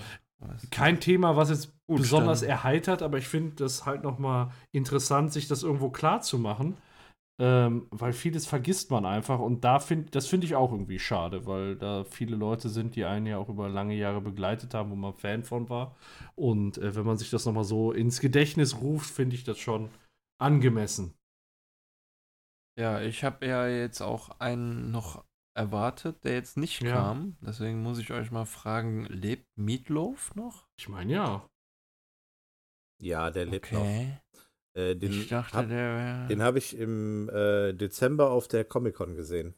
kein 0.72 1.00
Thema, 1.00 1.36
was 1.36 1.50
jetzt 1.50 1.74
Gut, 1.88 2.00
besonders 2.02 2.42
dann- 2.42 2.50
erheitert, 2.50 3.02
aber 3.02 3.18
ich 3.18 3.28
finde 3.28 3.56
das 3.56 3.86
halt 3.86 4.04
nochmal 4.04 4.52
interessant, 4.72 5.32
sich 5.32 5.48
das 5.48 5.64
irgendwo 5.64 5.90
klar 5.90 6.22
zu 6.22 6.38
machen. 6.40 6.78
Ähm, 7.38 7.88
weil 7.92 8.14
vieles 8.14 8.48
vergisst 8.48 8.92
man 8.92 9.06
einfach 9.06 9.40
und 9.40 9.66
da 9.66 9.80
find, 9.80 10.16
das 10.16 10.26
finde 10.26 10.46
ich 10.48 10.56
auch 10.56 10.72
irgendwie 10.72 11.00
schade, 11.00 11.46
weil 11.46 11.76
da 11.76 12.06
viele 12.06 12.38
Leute 12.38 12.70
sind, 12.70 12.96
die 12.96 13.04
einen 13.04 13.26
ja 13.26 13.38
auch 13.38 13.50
über 13.50 13.68
lange 13.68 13.94
Jahre 13.94 14.22
begleitet 14.22 14.74
haben, 14.74 14.90
wo 14.90 14.96
man 14.96 15.14
Fan 15.14 15.44
von 15.44 15.68
war. 15.70 15.98
Und 16.36 16.78
äh, 16.78 16.96
wenn 16.96 17.06
man 17.06 17.18
sich 17.18 17.30
das 17.32 17.46
nochmal 17.46 17.66
so 17.66 17.92
ins 17.92 18.22
Gedächtnis 18.22 18.80
ruft, 18.80 19.10
finde 19.10 19.36
ich 19.36 19.44
das 19.44 19.58
schon 19.60 19.90
angemessen. 20.42 21.14
Ja, 22.80 23.02
ich 23.02 23.26
habe 23.26 23.46
ja 23.46 23.68
jetzt 23.68 24.00
auch 24.02 24.40
einen 24.40 24.92
noch 24.92 25.26
erwartet, 25.56 26.24
der 26.24 26.34
jetzt 26.34 26.58
nicht 26.58 26.82
Ja. 26.82 26.94
kam. 26.94 27.38
Deswegen 27.42 27.82
muss 27.82 27.98
ich 28.00 28.12
euch 28.12 28.30
mal 28.32 28.46
fragen, 28.46 29.06
lebt 29.06 29.48
Meatloaf 29.58 30.36
noch? 30.36 30.68
Ich 30.78 30.90
meine, 30.90 31.14
ja. 31.14 31.50
Ja, 33.02 33.32
der 33.32 33.46
lebt 33.46 33.72
noch. 33.72 33.82
Okay. 33.82 34.20
Äh, 34.74 34.96
den 34.96 35.14
ich 35.14 35.30
dachte, 35.30 35.58
hab, 35.58 35.68
der 35.70 35.96
wäre. 35.96 36.28
den 36.28 36.42
habe 36.44 36.58
ich 36.58 36.78
im 36.78 37.30
äh, 37.30 37.74
Dezember 37.74 38.32
auf 38.32 38.48
der 38.50 38.66
Comic-Con 38.66 39.16
gesehen. 39.16 39.56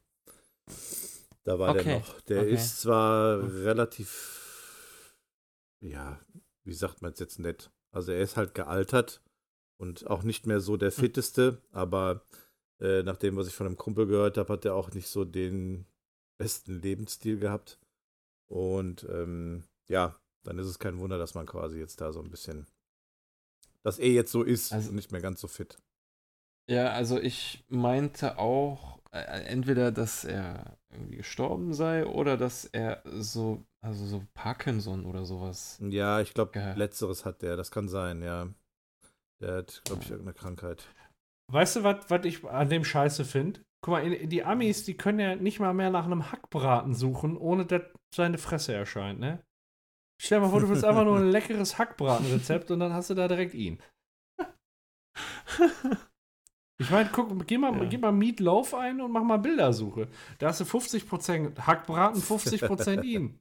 Da 1.43 1.57
war 1.59 1.71
Okay, 1.71 1.83
der 1.83 1.99
noch. 1.99 2.21
Der 2.21 2.41
okay. 2.41 2.53
ist 2.53 2.81
zwar 2.81 3.41
relativ, 3.63 5.15
ja, 5.81 6.19
wie 6.65 6.73
sagt 6.73 7.01
man 7.01 7.13
es 7.13 7.19
jetzt 7.19 7.39
nett? 7.39 7.71
Also 7.91 8.11
er 8.11 8.19
ist 8.19 8.37
halt 8.37 8.53
gealtert 8.53 9.23
und 9.79 10.05
auch 10.07 10.23
nicht 10.23 10.45
mehr 10.45 10.59
so 10.59 10.73
Hm. 10.73 10.79
der 10.79 10.91
fitteste, 10.91 11.61
aber 11.71 12.25
äh, 12.79 13.03
nach 13.03 13.17
dem, 13.17 13.35
was 13.35 13.47
ich 13.47 13.55
von 13.55 13.67
einem 13.67 13.77
Kumpel 13.77 14.07
gehört 14.07 14.37
habe, 14.37 14.53
hat 14.53 14.65
er 14.65 14.75
auch 14.75 14.91
nicht 14.91 15.07
so 15.07 15.25
den 15.25 15.85
besten 16.37 16.81
Lebensstil 16.81 17.39
gehabt. 17.39 17.79
Und 18.47 19.05
ähm, 19.09 19.63
ja, 19.89 20.15
dann 20.43 20.59
ist 20.59 20.67
es 20.67 20.79
kein 20.79 20.99
Wunder, 20.99 21.17
dass 21.17 21.33
man 21.35 21.45
quasi 21.45 21.79
jetzt 21.79 21.99
da 22.01 22.11
so 22.13 22.21
ein 22.21 22.29
bisschen, 22.29 22.67
dass 23.83 23.99
er 23.99 24.09
jetzt 24.09 24.31
so 24.31 24.43
ist 24.43 24.71
Also- 24.71 24.89
und 24.89 24.95
nicht 24.95 25.11
mehr 25.11 25.21
ganz 25.21 25.41
so 25.41 25.47
fit. 25.47 25.77
Ja, 26.69 26.91
also 26.91 27.17
ich 27.19 27.63
meinte 27.69 28.37
auch 28.37 28.99
äh, 29.11 29.19
entweder, 29.45 29.91
dass 29.91 30.25
er 30.25 30.77
irgendwie 30.89 31.15
gestorben 31.17 31.73
sei 31.73 32.05
oder 32.05 32.35
dass 32.35 32.65
er 32.65 33.01
so, 33.05 33.65
also 33.81 34.05
so 34.05 34.23
Parkinson 34.33 35.05
oder 35.05 35.23
sowas. 35.23 35.79
Ja, 35.81 36.19
ich 36.19 36.33
glaube, 36.33 36.73
letzteres 36.75 37.23
hat 37.23 37.41
der, 37.41 37.55
das 37.55 37.71
kann 37.71 37.87
sein, 37.87 38.21
ja. 38.21 38.49
Der 39.39 39.57
hat, 39.57 39.81
glaube 39.85 40.03
ich, 40.03 40.09
irgendeine 40.09 40.33
Krankheit. 40.33 40.87
Weißt 41.51 41.77
du, 41.77 41.83
was 41.83 42.25
ich 42.25 42.43
an 42.45 42.69
dem 42.69 42.83
Scheiße 42.83 43.23
finde? 43.25 43.61
Guck 43.81 43.93
mal, 43.93 44.27
die 44.27 44.43
Amis, 44.43 44.83
die 44.83 44.97
können 44.97 45.19
ja 45.19 45.35
nicht 45.35 45.59
mal 45.59 45.73
mehr 45.73 45.89
nach 45.89 46.05
einem 46.05 46.31
Hackbraten 46.31 46.93
suchen, 46.93 47.37
ohne 47.37 47.65
dass 47.65 47.83
seine 48.13 48.37
Fresse 48.37 48.73
erscheint, 48.73 49.19
ne? 49.19 49.43
Stell 50.19 50.39
dir 50.39 50.45
mal 50.45 50.51
vor, 50.51 50.61
du 50.61 50.69
willst 50.69 50.83
einfach 50.83 51.03
nur 51.05 51.17
ein 51.17 51.27
leckeres 51.31 51.77
Hackbratenrezept 51.77 52.71
und 52.71 52.79
dann 52.79 52.93
hast 52.93 53.09
du 53.09 53.13
da 53.13 53.27
direkt 53.27 53.53
ihn. 53.53 53.81
Ich 56.79 56.91
meine, 56.91 57.09
guck, 57.11 57.47
geh 57.47 57.57
mal, 57.57 57.75
Ja. 57.75 57.89
gib 57.89 58.01
mal 58.01 58.11
Meatloaf 58.11 58.75
ein 58.75 59.01
und 59.01 59.11
mach 59.11 59.23
mal 59.23 59.37
Bildersuche. 59.37 60.09
Da 60.37 60.49
hast 60.49 60.59
du 60.61 60.63
50% 60.63 61.61
Hackbraten, 61.61 62.21
50% 62.21 63.01
ihn. 63.01 63.39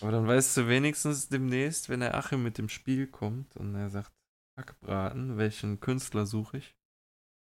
Aber 0.00 0.12
dann 0.12 0.28
weißt 0.28 0.56
du 0.56 0.68
wenigstens 0.68 1.28
demnächst, 1.28 1.88
wenn 1.88 1.98
der 1.98 2.14
Achim 2.14 2.44
mit 2.44 2.58
dem 2.58 2.68
Spiel 2.68 3.08
kommt 3.08 3.56
und 3.56 3.74
er 3.74 3.90
sagt, 3.90 4.12
Hackbraten, 4.60 5.38
welchen 5.38 5.80
Künstler 5.80 6.26
suche 6.26 6.58
ich? 6.58 6.76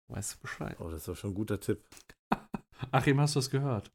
Weißt 0.10 0.36
du 0.36 0.40
Bescheid. 0.40 0.80
Oh, 0.80 0.90
das 0.90 1.02
ist 1.02 1.08
doch 1.08 1.16
schon 1.16 1.32
ein 1.32 1.36
guter 1.36 1.60
Tipp. 1.60 1.84
Achim, 2.92 3.20
hast 3.20 3.36
du 3.36 3.40
das 3.40 3.50
gehört? 3.50 3.92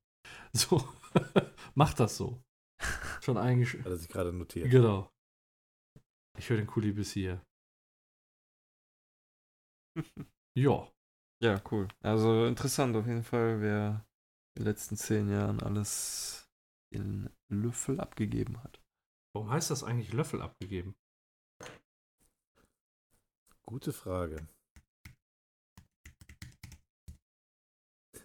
So, 0.53 0.83
mach 1.75 1.95
das 1.95 2.17
so. 2.17 2.43
Schon 3.23 3.39
eingeschrieben. 3.39 3.85
Hat 3.85 3.93
er 3.93 3.97
sich 3.97 4.09
gerade 4.09 4.33
notiert. 4.33 4.71
Genau. 4.71 5.11
Ich 6.39 6.51
höre 6.51 6.59
den 6.59 6.67
Kuli 6.67 6.93
bis 6.93 7.13
hier. 7.13 7.43
Ja. 10.59 10.91
Ja, 11.43 11.63
cool. 11.71 11.87
Also 12.03 12.47
interessant 12.47 12.97
auf 12.97 13.07
jeden 13.07 13.23
Fall, 13.23 13.61
wer 13.61 14.07
in 14.57 14.63
den 14.63 14.65
letzten 14.65 14.97
zehn 14.97 15.29
Jahren 15.29 15.61
alles 15.61 16.49
den 16.95 17.29
Löffel 17.53 18.01
abgegeben 18.01 18.63
hat. 18.63 18.81
Warum 19.35 19.51
heißt 19.51 19.71
das 19.71 19.85
eigentlich 19.85 20.15
Löffel 20.15 20.41
abgegeben? 20.41 20.97
Gute 23.67 23.93
Frage. 23.93 24.47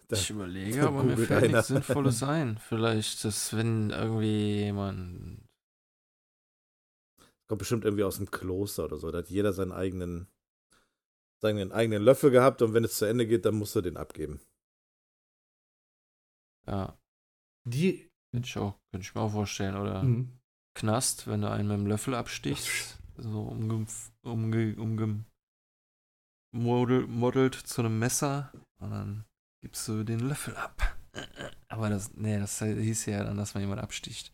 Da- 0.08 0.16
Ich 0.16 0.30
überlege, 0.30 0.86
aber 0.86 1.02
mir 1.02 1.16
fällt 1.16 1.44
einer. 1.44 1.56
nichts 1.56 1.68
Sinnvolles 1.68 2.22
ein. 2.22 2.58
Vielleicht, 2.58 3.24
dass 3.24 3.54
wenn 3.56 3.90
irgendwie 3.90 4.60
jemand. 4.64 5.42
Kommt 7.48 7.58
bestimmt 7.58 7.84
irgendwie 7.84 8.04
aus 8.04 8.16
dem 8.16 8.30
Kloster 8.30 8.84
oder 8.84 8.96
so. 8.98 9.10
Da 9.10 9.18
hat 9.18 9.28
jeder 9.30 9.52
seinen 9.52 9.72
eigenen, 9.72 10.28
seinen 11.42 11.72
eigenen 11.72 12.02
Löffel 12.02 12.30
gehabt 12.30 12.62
und 12.62 12.72
wenn 12.72 12.84
es 12.84 12.96
zu 12.96 13.04
Ende 13.04 13.26
geht, 13.26 13.44
dann 13.44 13.56
musst 13.56 13.74
du 13.74 13.80
den 13.80 13.96
abgeben. 13.96 14.40
Ja, 16.66 16.96
Die. 17.64 18.08
könnte 18.30 18.46
ich, 18.48 18.56
auch, 18.56 18.78
könnte 18.92 19.04
ich 19.06 19.14
mir 19.14 19.20
auch 19.22 19.32
vorstellen. 19.32 19.76
Oder 19.76 20.02
Mhm. 20.04 20.38
Knast, 20.74 21.26
wenn 21.26 21.42
du 21.42 21.50
einen 21.50 21.68
mit 21.68 21.78
dem 21.78 21.86
Löffel 21.86 22.14
abstichst. 22.14 22.98
So 23.16 23.42
umge, 23.42 23.86
umge, 24.22 24.74
umge 24.76 25.24
model, 26.52 27.06
modelt 27.06 27.54
zu 27.54 27.82
einem 27.82 27.98
Messer 27.98 28.52
und 28.78 28.90
dann 28.90 29.24
gibst 29.60 29.86
du 29.88 30.04
den 30.04 30.20
Löffel 30.20 30.56
ab. 30.56 30.96
Aber 31.68 31.88
das, 31.88 32.14
nee, 32.14 32.38
das 32.38 32.60
hieß 32.60 33.06
ja 33.06 33.24
dann, 33.24 33.36
dass 33.36 33.54
man 33.54 33.62
jemanden 33.62 33.84
absticht. 33.84 34.32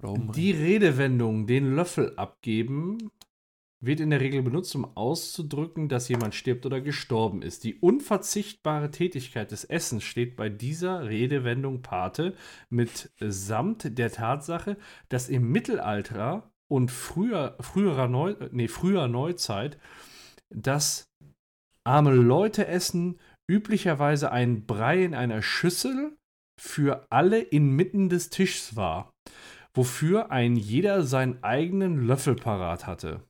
Die 0.00 0.52
Redewendung, 0.52 1.46
den 1.46 1.74
Löffel 1.74 2.14
abgeben, 2.16 3.10
wird 3.80 4.00
in 4.00 4.10
der 4.10 4.20
Regel 4.20 4.42
benutzt, 4.42 4.74
um 4.74 4.96
auszudrücken, 4.96 5.88
dass 5.88 6.08
jemand 6.08 6.34
stirbt 6.34 6.66
oder 6.66 6.80
gestorben 6.80 7.42
ist. 7.42 7.64
Die 7.64 7.76
unverzichtbare 7.76 8.90
Tätigkeit 8.90 9.50
des 9.50 9.64
Essens 9.64 10.04
steht 10.04 10.36
bei 10.36 10.48
dieser 10.48 11.08
Redewendung 11.08 11.82
Pate 11.82 12.34
mitsamt 12.70 13.98
der 13.98 14.10
Tatsache, 14.10 14.76
dass 15.08 15.28
im 15.28 15.50
Mittelalter 15.50 16.50
und 16.68 16.90
früher, 16.90 17.56
früherer 17.60 18.08
Neu, 18.08 18.34
nee, 18.50 18.68
früher 18.68 19.08
Neuzeit 19.08 19.78
das 20.50 21.07
arme 21.88 22.12
Leute 22.12 22.66
essen 22.66 23.18
üblicherweise 23.50 24.30
ein 24.30 24.66
Brei 24.66 25.04
in 25.04 25.14
einer 25.14 25.42
Schüssel 25.42 26.16
für 26.60 27.06
alle 27.10 27.40
inmitten 27.40 28.08
des 28.08 28.30
Tischs 28.30 28.76
war 28.76 29.12
wofür 29.78 30.32
ein 30.32 30.56
jeder 30.56 31.04
seinen 31.04 31.42
eigenen 31.44 32.04
Löffel 32.04 32.34
parat 32.34 32.86
hatte. 32.86 33.22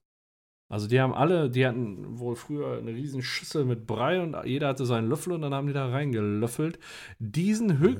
Also 0.71 0.87
die 0.87 1.01
haben 1.01 1.15
alle, 1.15 1.51
die 1.51 1.67
hatten 1.67 2.19
wohl 2.19 2.37
früher 2.37 2.79
eine 2.79 2.93
riesen 2.93 3.23
Schüssel 3.23 3.67
mit 3.67 3.87
Brei 3.87 4.23
und 4.23 4.35
jeder 4.45 4.69
hatte 4.69 4.87
seinen 4.87 5.09
Löffel 5.09 5.33
und 5.35 5.43
dann 5.43 5.53
haben 5.55 5.67
die 5.67 5.73
da 5.75 5.89
reingelöffelt. 5.89 6.79
Diesen 7.19 7.79
höch 7.79 7.99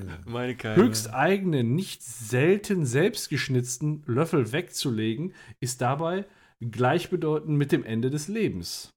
keine. 0.59 0.77
höchst 0.77 1.13
eigenen, 1.13 1.75
nicht 1.75 2.03
selten 2.03 2.85
selbstgeschnitzten 2.85 4.03
Löffel 4.07 4.53
wegzulegen, 4.53 5.35
ist 5.61 5.83
dabei 5.83 6.27
gleichbedeutend 6.61 7.57
mit 7.57 7.71
dem 7.71 7.85
Ende 7.85 8.11
des 8.11 8.29
Lebens. 8.29 8.95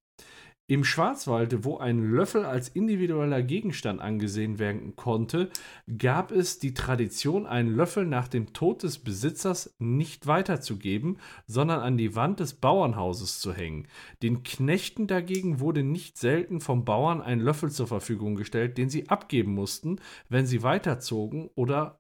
Im 0.72 0.86
Schwarzwald, 0.86 1.66
wo 1.66 1.80
ein 1.80 2.00
Löffel 2.14 2.46
als 2.46 2.70
individueller 2.70 3.44
Gegenstand 3.44 4.00
angesehen 4.00 4.58
werden 4.58 4.96
konnte, 4.96 5.50
gab 5.98 6.32
es 6.32 6.60
die 6.60 6.74
Tradition, 6.74 7.46
einen 7.46 7.76
Löffel 7.76 8.06
nach 8.06 8.30
dem 8.30 8.54
Tod 8.54 8.84
des 8.84 9.00
Besitzers 9.00 9.76
nicht 9.80 10.28
weiterzugeben, 10.28 11.18
sondern 11.46 11.82
an 11.82 11.98
die 11.98 12.16
Wand 12.16 12.40
des 12.40 12.54
Bauernhauses 12.54 13.42
zu 13.42 13.52
hängen. 13.52 13.90
Den 14.24 14.44
Knechten 14.44 15.08
dagegen 15.08 15.60
wurde 15.60 15.84
nicht 15.84 16.18
selten 16.18 16.62
vom 16.62 16.86
Bauern 16.86 17.22
ein 17.22 17.42
Löffel 17.42 17.70
zur 17.70 17.88
Verfügung 17.88 18.36
gestellt, 18.36 18.78
den 18.78 18.90
sie 18.90 19.10
abgeben 19.10 19.54
mussten, 19.54 20.00
wenn 20.30 20.46
sie 20.46 20.64
weiterzogen 20.64 21.50
oder 21.54 22.00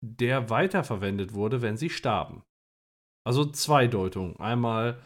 der 0.00 0.50
weiterverwendet 0.50 1.34
wurde, 1.34 1.62
wenn 1.62 1.76
sie 1.76 1.90
starben. 1.90 2.42
Also 3.24 3.44
Zweideutung. 3.44 4.40
Einmal, 4.40 4.98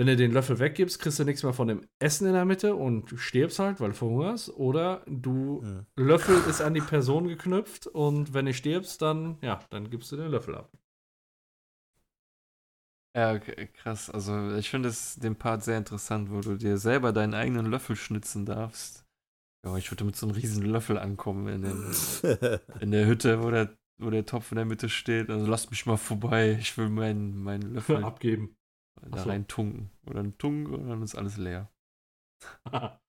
wenn 0.00 0.06
du 0.06 0.16
den 0.16 0.32
Löffel 0.32 0.58
weggibst, 0.58 0.98
kriegst 0.98 1.18
du 1.18 1.24
nichts 1.24 1.42
mehr 1.42 1.52
von 1.52 1.68
dem 1.68 1.86
Essen 1.98 2.26
in 2.26 2.32
der 2.32 2.46
Mitte 2.46 2.74
und 2.74 3.10
stirbst 3.20 3.58
halt, 3.58 3.80
weil 3.80 3.90
du 3.90 3.94
verhungerst. 3.96 4.48
Oder 4.56 5.04
du 5.06 5.62
Ja. 5.62 5.84
Löffel 6.02 6.36
ist 6.48 6.62
an 6.62 6.72
die 6.72 6.80
Person 6.80 7.28
geknüpft 7.28 7.86
und 7.86 8.32
wenn 8.32 8.46
du 8.46 8.54
stirbst, 8.54 9.02
dann, 9.02 9.36
ja, 9.42 9.60
dann 9.68 9.90
gibst 9.90 10.10
du 10.10 10.16
den 10.16 10.30
Löffel 10.30 10.54
ab. 10.54 10.72
Ja, 13.14 13.38
krass. 13.38 14.08
Also 14.08 14.56
ich 14.56 14.70
finde 14.70 14.88
es 14.88 15.16
den 15.16 15.36
Part 15.36 15.64
sehr 15.64 15.76
interessant, 15.76 16.30
wo 16.30 16.40
du 16.40 16.56
dir 16.56 16.78
selber 16.78 17.12
deinen 17.12 17.34
eigenen 17.34 17.66
Löffel 17.66 17.94
schnitzen 17.94 18.46
darfst. 18.46 19.04
Ja, 19.66 19.76
ich 19.76 19.90
würde 19.92 20.04
mit 20.04 20.16
so 20.16 20.26
einem 20.26 20.34
riesen 20.34 20.64
Löffel 20.64 20.96
ankommen 20.96 21.46
in, 21.48 21.60
den, 21.60 21.94
in 22.80 22.90
der 22.90 23.06
Hütte, 23.06 23.42
wo 23.42 23.50
der, 23.50 23.76
wo 23.98 24.08
der 24.08 24.24
Topf 24.24 24.50
in 24.50 24.56
der 24.56 24.64
Mitte 24.64 24.88
steht. 24.88 25.28
Also 25.28 25.44
lasst 25.44 25.70
mich 25.70 25.84
mal 25.84 25.98
vorbei. 25.98 26.56
Ich 26.58 26.78
will 26.78 26.88
meinen, 26.88 27.36
meinen 27.36 27.74
Löffel 27.74 28.02
Abgeben. 28.02 28.56
Da 28.96 29.22
so. 29.22 29.28
rein 29.28 29.48
tunken. 29.48 29.90
Oder 30.06 30.20
ein 30.20 30.38
Tunk 30.38 30.68
und 30.68 30.88
dann 30.88 31.02
ist 31.02 31.14
alles 31.14 31.36
leer. 31.36 31.72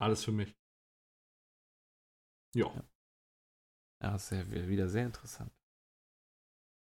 Alles 0.00 0.24
für 0.24 0.32
mich. 0.32 0.56
Ja, 2.54 2.72
Ja, 4.02 4.18
sehr, 4.18 4.50
wieder 4.50 4.88
sehr 4.88 5.06
interessant. 5.06 5.52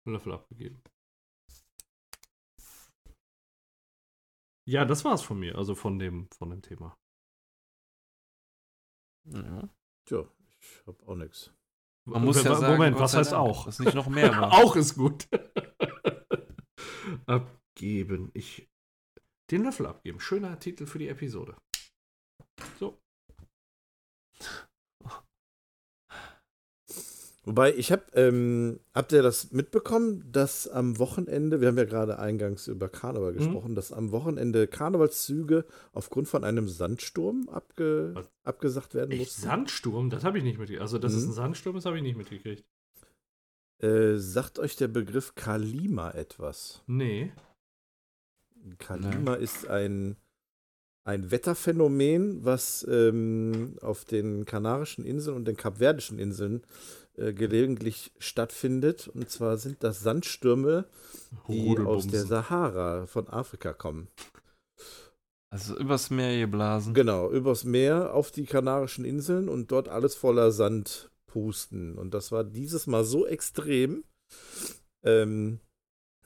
Löffel 0.04 0.32
abgegeben. 0.32 0.82
Ja, 4.68 4.84
das 4.84 5.04
war's 5.04 5.22
von 5.22 5.38
mir, 5.38 5.56
also 5.56 5.74
von 5.74 5.98
dem, 5.98 6.28
von 6.30 6.50
dem 6.50 6.60
Thema. 6.60 6.96
Ja. 9.24 9.68
Tja, 10.04 10.28
ich 10.60 10.86
hab 10.86 11.02
auch 11.08 11.16
nichts. 11.16 11.52
Man 12.04 12.24
muss 12.24 12.36
ja 12.36 12.44
Moment, 12.44 12.60
sagen, 12.60 12.72
Moment 12.74 12.98
was 12.98 13.14
heißt 13.14 13.32
Dank, 13.32 13.42
auch? 13.42 13.64
Dass 13.64 13.80
nicht 13.80 13.94
noch 13.94 14.08
mehr 14.08 14.30
war. 14.30 14.52
auch 14.62 14.76
ist 14.76 14.94
gut. 14.94 15.26
abgeben. 17.80 18.30
Ich. 18.32 18.68
Den 19.50 19.64
Löffel 19.64 19.86
abgeben. 19.86 20.18
Schöner 20.18 20.58
Titel 20.58 20.86
für 20.86 20.98
die 20.98 21.08
Episode. 21.08 21.56
So. 22.80 22.98
Wobei, 27.44 27.72
ich 27.76 27.92
hab, 27.92 28.16
ähm, 28.16 28.80
habt 28.92 29.12
ihr 29.12 29.22
das 29.22 29.52
mitbekommen, 29.52 30.24
dass 30.32 30.66
am 30.66 30.98
Wochenende, 30.98 31.60
wir 31.60 31.68
haben 31.68 31.78
ja 31.78 31.84
gerade 31.84 32.18
eingangs 32.18 32.66
über 32.66 32.88
Karneval 32.88 33.32
Mhm. 33.34 33.36
gesprochen, 33.36 33.74
dass 33.76 33.92
am 33.92 34.10
Wochenende 34.10 34.66
Karnevalszüge 34.66 35.64
aufgrund 35.92 36.26
von 36.26 36.42
einem 36.42 36.68
Sandsturm 36.68 37.48
abge 37.48 38.10
Was? 38.16 38.28
abgesagt 38.42 38.94
werden 38.94 39.12
Echt? 39.12 39.20
mussten? 39.20 39.42
Sandsturm? 39.42 40.10
Das 40.10 40.24
habe 40.24 40.38
ich 40.38 40.44
nicht 40.44 40.58
mitgekriegt. 40.58 40.80
Also, 40.82 40.98
dass 40.98 41.12
es 41.14 41.22
Mhm. 41.24 41.30
ein 41.30 41.34
Sandsturm 41.34 41.76
ist, 41.76 41.84
habe 41.86 41.98
ich 41.98 42.02
nicht 42.02 42.16
mitgekriegt. 42.16 42.64
Äh, 43.80 44.16
sagt 44.16 44.58
euch 44.58 44.74
der 44.74 44.88
Begriff 44.88 45.36
Kalima 45.36 46.10
etwas? 46.12 46.82
Nee. 46.88 47.32
Kalima 48.78 49.34
ist 49.34 49.66
ein, 49.68 50.16
ein 51.04 51.30
Wetterphänomen, 51.30 52.44
was 52.44 52.86
ähm, 52.88 53.76
auf 53.80 54.04
den 54.04 54.44
Kanarischen 54.44 55.04
Inseln 55.04 55.36
und 55.36 55.46
den 55.46 55.56
Kapverdischen 55.56 56.18
Inseln 56.18 56.62
äh, 57.16 57.32
gelegentlich 57.32 58.12
stattfindet. 58.18 59.08
Und 59.08 59.30
zwar 59.30 59.56
sind 59.56 59.82
das 59.82 60.00
Sandstürme, 60.00 60.86
die 61.48 61.78
aus 61.78 62.06
der. 62.06 62.24
Sahara 62.26 63.06
von 63.06 63.28
Afrika 63.28 63.72
kommen. 63.72 64.08
Also 65.50 65.76
übers 65.78 66.10
Meer 66.10 66.38
geblasen. 66.40 66.92
Genau, 66.92 67.30
übers 67.30 67.64
Meer 67.64 68.12
auf 68.12 68.30
die 68.30 68.44
Kanarischen 68.44 69.04
Inseln 69.04 69.48
und 69.48 69.70
dort 69.70 69.88
alles 69.88 70.14
voller 70.14 70.50
Sand 70.50 71.10
pusten. 71.26 71.96
Und 71.96 72.14
das 72.14 72.32
war 72.32 72.44
dieses 72.44 72.86
Mal 72.86 73.04
so 73.04 73.26
extrem, 73.26 74.04
ähm, 75.04 75.60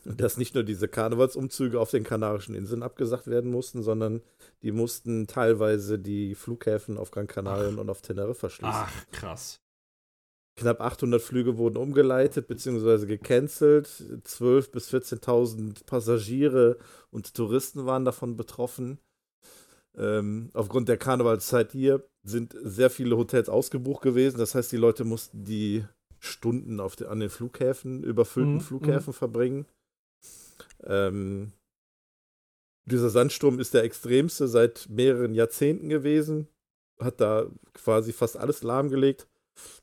dass 0.04 0.36
nicht 0.36 0.54
nur 0.54 0.64
diese 0.64 0.88
Karnevalsumzüge 0.88 1.78
auf 1.78 1.90
den 1.90 2.04
Kanarischen 2.04 2.54
Inseln 2.54 2.82
abgesagt 2.82 3.26
werden 3.26 3.50
mussten, 3.50 3.82
sondern 3.82 4.22
die 4.62 4.72
mussten 4.72 5.26
teilweise 5.26 5.98
die 5.98 6.34
Flughäfen 6.34 6.96
auf 6.96 7.10
Gran 7.10 7.26
Canaria 7.26 7.68
und 7.68 7.90
auf 7.90 8.02
Teneriffa 8.02 8.48
schließen. 8.48 8.72
Ach, 8.72 9.06
krass. 9.12 9.60
Knapp 10.56 10.80
800 10.80 11.22
Flüge 11.22 11.56
wurden 11.56 11.76
umgeleitet 11.76 12.46
bzw. 12.46 13.06
gecancelt. 13.06 13.86
12.000 13.86 14.70
bis 14.72 14.92
14.000 14.92 15.86
Passagiere 15.86 16.78
und 17.10 17.34
Touristen 17.34 17.86
waren 17.86 18.04
davon 18.04 18.36
betroffen. 18.36 18.98
Ähm, 19.96 20.50
aufgrund 20.54 20.88
der 20.88 20.98
Karnevalszeit 20.98 21.72
hier 21.72 22.04
sind 22.22 22.54
sehr 22.62 22.90
viele 22.90 23.16
Hotels 23.16 23.48
ausgebucht 23.48 24.02
gewesen. 24.02 24.38
Das 24.38 24.54
heißt, 24.54 24.70
die 24.70 24.76
Leute 24.76 25.04
mussten 25.04 25.44
die 25.44 25.84
Stunden 26.18 26.80
auf 26.80 26.96
den, 26.96 27.08
an 27.08 27.20
den 27.20 27.30
Flughäfen, 27.30 28.04
überfüllten 28.04 28.56
Mhm, 28.56 28.60
Flughäfen 28.60 29.12
verbringen. 29.12 29.66
Ähm, 30.84 31.52
dieser 32.84 33.10
Sandsturm 33.10 33.60
ist 33.60 33.74
der 33.74 33.84
extremste 33.84 34.48
seit 34.48 34.88
mehreren 34.88 35.34
Jahrzehnten 35.34 35.88
gewesen. 35.88 36.48
Hat 36.98 37.20
da 37.20 37.46
quasi 37.72 38.12
fast 38.12 38.36
alles 38.36 38.62
lahmgelegt. 38.62 39.28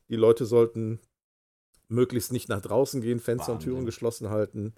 Die 0.10 0.16
Leute 0.16 0.46
sollten 0.46 1.00
möglichst 1.88 2.32
nicht 2.32 2.50
nach 2.50 2.62
draußen 2.62 3.02
gehen, 3.02 3.20
Fenster 3.20 3.54
und 3.54 3.60
Türen 3.60 3.78
Wahnsinn. 3.78 3.86
geschlossen 3.86 4.30
halten. 4.30 4.74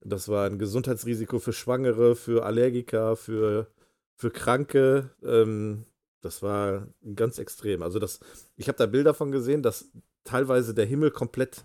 Das 0.00 0.28
war 0.28 0.46
ein 0.46 0.58
Gesundheitsrisiko 0.58 1.38
für 1.38 1.52
Schwangere, 1.52 2.16
für 2.16 2.44
Allergiker, 2.44 3.16
für, 3.16 3.68
für 4.16 4.30
Kranke. 4.30 5.10
Ähm, 5.22 5.84
das 6.22 6.42
war 6.42 6.88
ganz 7.14 7.38
extrem. 7.38 7.82
Also 7.82 7.98
das, 7.98 8.20
ich 8.56 8.68
habe 8.68 8.78
da 8.78 8.86
Bilder 8.86 9.14
von 9.14 9.30
gesehen, 9.30 9.62
dass 9.62 9.90
teilweise 10.24 10.74
der 10.74 10.86
Himmel 10.86 11.10
komplett 11.10 11.64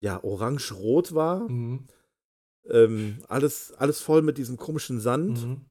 ja 0.00 0.22
orange-rot 0.22 1.14
war. 1.14 1.48
Mhm. 1.48 1.86
Ähm, 2.70 3.18
alles, 3.28 3.72
alles 3.74 4.00
voll 4.00 4.22
mit 4.22 4.38
diesem 4.38 4.56
komischen 4.56 5.00
Sand. 5.00 5.46
Mhm. 5.46 5.64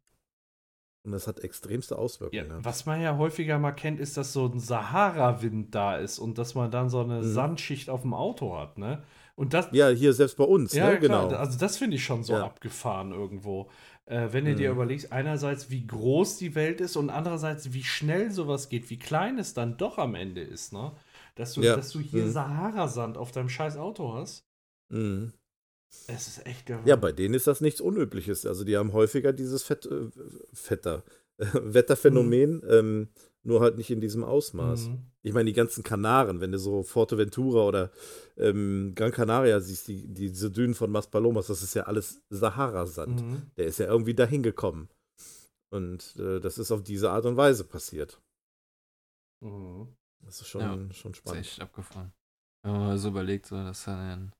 Und 1.06 1.12
das 1.14 1.28
hat 1.28 1.40
extremste 1.40 1.98
Auswirkungen. 1.98 2.50
Ja, 2.50 2.66
was 2.66 2.86
man 2.86 3.02
ja 3.02 3.18
häufiger 3.18 3.60
mal 3.60 3.72
kennt, 3.72 4.00
ist, 4.00 4.18
dass 4.18 4.34
so 4.34 4.46
ein 4.48 4.60
Sahara-Wind 4.60 5.74
da 5.74 5.96
ist 5.98 6.20
und 6.20 6.38
dass 6.38 6.54
man 6.54 6.70
dann 6.70 6.90
so 6.90 7.00
eine 7.00 7.20
Mhm. 7.20 7.24
Sandschicht 7.34 7.90
auf 7.90 8.02
dem 8.02 8.14
Auto 8.14 8.58
hat, 8.58 8.78
ne? 8.78 9.04
Und 9.36 9.54
das, 9.54 9.70
ja, 9.72 9.90
hier 9.90 10.14
selbst 10.14 10.36
bei 10.36 10.44
uns, 10.44 10.74
ja, 10.74 10.90
ne? 10.90 11.00
genau. 11.00 11.28
also 11.30 11.60
das 11.60 11.78
finde 11.78 11.96
ich 11.96 12.04
schon 12.04 12.24
so 12.24 12.34
Ja. 12.34 12.44
abgefahren 12.44 13.12
irgendwo. 13.12 13.70
Äh, 14.06 14.30
wenn 14.32 14.46
du 14.46 14.56
dir 14.56 14.70
Mhm. 14.72 14.76
überlegst, 14.78 15.12
einerseits, 15.12 15.70
wie 15.70 15.86
groß 15.86 16.38
die 16.38 16.56
Welt 16.56 16.82
ist 16.82 16.96
und 16.98 17.10
andererseits, 17.12 17.72
wie 17.72 17.84
schnell 17.84 18.32
sowas 18.32 18.68
geht, 18.68 18.90
wie 18.90 18.98
klein 19.00 19.38
es 19.38 19.54
dann 19.54 19.78
doch 19.78 20.00
am 20.00 20.16
Ende 20.16 20.42
ist, 20.42 20.74
ne? 20.74 20.92
Dass 21.36 21.54
du, 21.54 21.62
Ja. 21.62 21.76
dass 21.76 21.92
du 21.92 22.00
hier 22.00 22.26
Mhm. 22.26 22.32
Sahara-Sand 22.32 23.18
auf 23.18 23.32
deinem 23.32 23.50
scheiß 23.50 23.78
Auto 23.78 24.14
hast. 24.14 24.44
Mhm. 24.90 25.32
Es 26.08 26.28
ist 26.28 26.46
echt 26.46 26.70
der 26.70 26.82
Ja, 26.86 26.96
bei 26.96 27.12
denen 27.12 27.34
ist 27.34 27.48
das 27.48 27.62
nichts 27.62 27.82
Unübliches. 27.82 28.46
Also 28.46 28.64
die 28.64 28.78
haben 28.78 28.94
häufiger 28.94 29.34
dieses 29.34 29.64
Fett, 29.64 29.86
äh, 29.86 30.10
Vetter, 30.54 31.04
Wetterphänomen, 31.38 32.62
ähm, 32.70 33.10
nur 33.44 33.62
halt 33.62 33.78
nicht 33.78 33.90
in 33.92 34.02
diesem 34.02 34.24
Ausmaß. 34.24 34.90
Mhm. 34.90 35.06
Ich 35.22 35.34
meine, 35.34 35.46
die 35.46 35.54
ganzen 35.56 35.84
Kanaren, 35.84 36.42
wenn 36.42 36.52
du 36.52 36.60
so 36.60 36.84
Forteventura 36.84 37.64
oder 37.66 37.92
ähm, 38.38 38.94
Gran 38.96 39.12
Canaria 39.12 39.60
siehst, 39.62 39.88
die, 39.88 40.08
diese 40.14 40.52
Dünen 40.52 40.74
von 40.76 40.92
Maspalomas, 40.92 41.48
das 41.48 41.64
ist 41.64 41.74
ja 41.74 41.84
alles 41.84 42.22
Sahara-Sand. 42.30 43.22
Mhm. 43.22 43.42
Der 43.56 43.66
ist 43.68 43.80
ja 43.80 43.88
irgendwie 43.88 44.14
dahin 44.16 44.44
gekommen. 44.44 44.90
Und 45.70 46.16
äh, 46.18 46.40
das 46.40 46.58
ist 46.58 46.72
auf 46.72 46.84
diese 46.84 47.12
Art 47.12 47.26
und 47.26 47.38
Weise 47.38 47.64
passiert. 47.64 48.22
Mhm. 49.42 49.88
Das 50.26 50.42
ist 50.42 50.48
schon, 50.48 50.62
Ja, 50.62 50.74
schon 50.94 51.12
Das 51.12 51.12
ist 51.12 51.18
spannend. 51.18 51.40
echt 51.46 51.62
abgefahren. 51.62 52.12
Wenn 52.64 52.72
man 52.74 52.82
mal 52.82 52.98
so 52.98 53.10
überlegt, 53.10 53.46
so, 53.46 53.56
dass 53.56 53.88
er 53.88 53.96
dann 53.96 54.34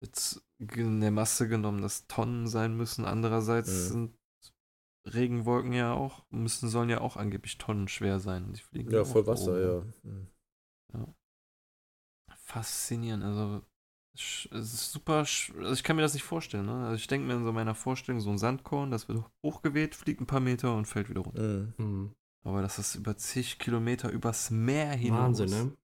jetzt 0.00 0.42
in 0.58 1.00
der 1.00 1.10
Masse 1.10 1.48
genommen, 1.48 1.82
dass 1.82 2.06
Tonnen 2.06 2.46
sein 2.48 2.76
müssen. 2.76 3.04
Andererseits 3.04 3.70
Mhm. 3.70 3.92
sind 3.92 4.18
Regenwolken 5.06 5.72
ja 5.72 5.94
auch, 5.94 6.24
müssen, 6.30 6.68
sollen 6.68 6.90
ja 6.90 7.00
auch 7.00 7.16
angeblich 7.16 7.56
Tonnen 7.58 7.88
schwer 7.88 8.20
sein. 8.20 8.52
Die 8.52 8.60
fliegen 8.60 8.90
Ja, 8.90 9.04
voll 9.04 9.26
Wasser, 9.26 9.52
oben. 9.52 9.92
ja. 10.04 10.10
Mhm. 10.10 10.26
Faszinierend, 12.44 13.24
also 13.24 13.62
es 14.14 14.46
ist 14.50 14.92
super, 14.92 15.18
also 15.18 15.72
ich 15.72 15.84
kann 15.84 15.96
mir 15.96 16.02
das 16.02 16.14
nicht 16.14 16.22
vorstellen. 16.24 16.66
Ne? 16.66 16.86
Also 16.86 16.94
ich 16.96 17.06
denke 17.06 17.26
mir 17.26 17.34
in 17.34 17.44
so 17.44 17.52
meiner 17.52 17.74
Vorstellung, 17.74 18.20
so 18.20 18.30
ein 18.30 18.38
Sandkorn, 18.38 18.90
das 18.90 19.06
wird 19.08 19.22
hochgeweht, 19.44 19.94
fliegt 19.94 20.20
ein 20.20 20.26
paar 20.26 20.40
Meter 20.40 20.74
und 20.74 20.86
fällt 20.86 21.08
wieder 21.08 21.20
runter. 21.20 21.42
Mhm. 21.42 21.74
Mhm. 21.76 22.14
Aber 22.44 22.62
dass 22.62 22.76
das 22.76 22.94
über 22.94 23.16
zig 23.16 23.58
Kilometer 23.58 24.10
übers 24.10 24.50
Meer 24.50 24.92
hinaus 24.92 25.38
Wahnsinn, 25.40 25.50
ne? 25.50 25.76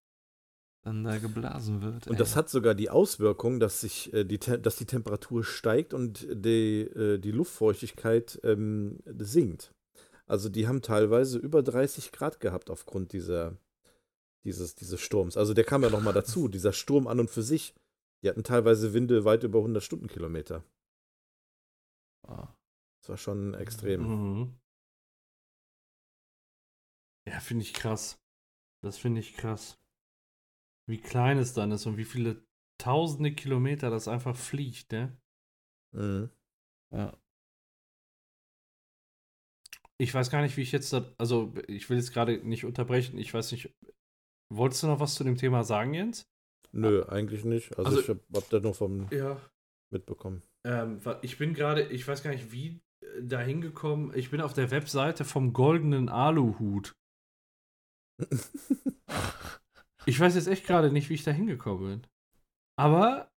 Dann 0.84 1.02
da 1.02 1.18
geblasen 1.18 1.80
wird. 1.82 2.06
Und 2.06 2.14
ey. 2.14 2.18
das 2.18 2.36
hat 2.36 2.50
sogar 2.50 2.74
die 2.74 2.90
Auswirkung, 2.90 3.58
dass 3.58 3.80
sich 3.80 4.12
äh, 4.12 4.24
die, 4.24 4.38
Te- 4.38 4.58
dass 4.58 4.76
die 4.76 4.84
Temperatur 4.86 5.42
steigt 5.42 5.94
und 5.94 6.26
die, 6.30 6.82
äh, 6.82 7.18
die 7.18 7.30
Luftfeuchtigkeit 7.32 8.38
ähm, 8.44 8.98
sinkt. 9.06 9.74
Also 10.26 10.48
die 10.48 10.68
haben 10.68 10.82
teilweise 10.82 11.38
über 11.38 11.62
30 11.62 12.12
Grad 12.12 12.38
gehabt 12.40 12.70
aufgrund 12.70 13.12
dieser, 13.12 13.56
dieses, 14.44 14.74
dieses 14.74 15.00
Sturms. 15.00 15.36
Also 15.36 15.54
der 15.54 15.64
kam 15.64 15.82
ja 15.82 15.90
nochmal 15.90 16.14
dazu, 16.14 16.48
dieser 16.48 16.72
Sturm 16.72 17.06
an 17.06 17.20
und 17.20 17.30
für 17.30 17.42
sich. 17.42 17.74
Die 18.22 18.28
hatten 18.28 18.44
teilweise 18.44 18.94
Winde 18.94 19.24
weit 19.24 19.42
über 19.42 19.58
100 19.58 19.82
Stundenkilometer. 19.82 20.64
Das 22.26 23.08
war 23.08 23.16
schon 23.18 23.52
extrem. 23.52 24.02
Mhm. 24.02 24.54
Ja, 27.26 27.40
finde 27.40 27.64
ich 27.64 27.74
krass. 27.74 28.18
Das 28.82 28.96
finde 28.96 29.20
ich 29.20 29.34
krass. 29.34 29.78
Wie 30.86 31.00
klein 31.00 31.38
es 31.38 31.54
dann 31.54 31.72
ist 31.72 31.86
und 31.86 31.96
wie 31.96 32.04
viele 32.04 32.44
tausende 32.78 33.32
Kilometer 33.32 33.90
das 33.90 34.08
einfach 34.08 34.36
fliegt, 34.36 34.92
ne? 34.92 35.16
Mhm. 35.94 36.30
Ja. 36.92 37.16
Ich 39.96 40.12
weiß 40.12 40.30
gar 40.30 40.42
nicht, 40.42 40.56
wie 40.56 40.62
ich 40.62 40.72
jetzt 40.72 40.92
da, 40.92 41.14
also 41.18 41.54
ich 41.68 41.88
will 41.88 41.96
jetzt 41.96 42.12
gerade 42.12 42.38
nicht 42.46 42.64
unterbrechen, 42.64 43.16
ich 43.16 43.32
weiß 43.32 43.52
nicht, 43.52 43.72
wolltest 44.52 44.82
du 44.82 44.88
noch 44.88 45.00
was 45.00 45.14
zu 45.14 45.24
dem 45.24 45.36
Thema 45.36 45.62
sagen, 45.64 45.94
Jens? 45.94 46.28
Nö, 46.72 47.04
eigentlich 47.04 47.44
nicht. 47.44 47.70
Also, 47.78 47.84
Also- 47.84 48.00
ich 48.00 48.08
hab, 48.08 48.18
hab 48.34 48.50
da 48.50 48.60
nur 48.60 48.74
vom 48.74 49.08
Ja. 49.12 49.40
mitbekommen. 49.92 50.42
Ähm, 50.66 51.00
ich 51.22 51.38
bin 51.38 51.54
gerade, 51.54 51.82
ich 51.88 52.06
weiß 52.06 52.22
gar 52.22 52.32
nicht, 52.32 52.50
wie 52.52 52.80
äh, 53.02 53.22
da 53.22 53.40
hingekommen, 53.40 54.12
ich 54.16 54.30
bin 54.30 54.40
auf 54.40 54.52
der 54.52 54.70
Webseite 54.72 55.24
vom 55.24 55.52
goldenen 55.52 56.08
Aluhut. 56.08 56.92
Ich 60.06 60.18
weiß 60.20 60.34
jetzt 60.34 60.48
echt 60.48 60.66
gerade 60.66 60.92
nicht, 60.92 61.08
wie 61.08 61.14
ich 61.14 61.24
da 61.24 61.30
hingekommen 61.30 61.84
bin. 61.86 62.06
Aber 62.76 63.30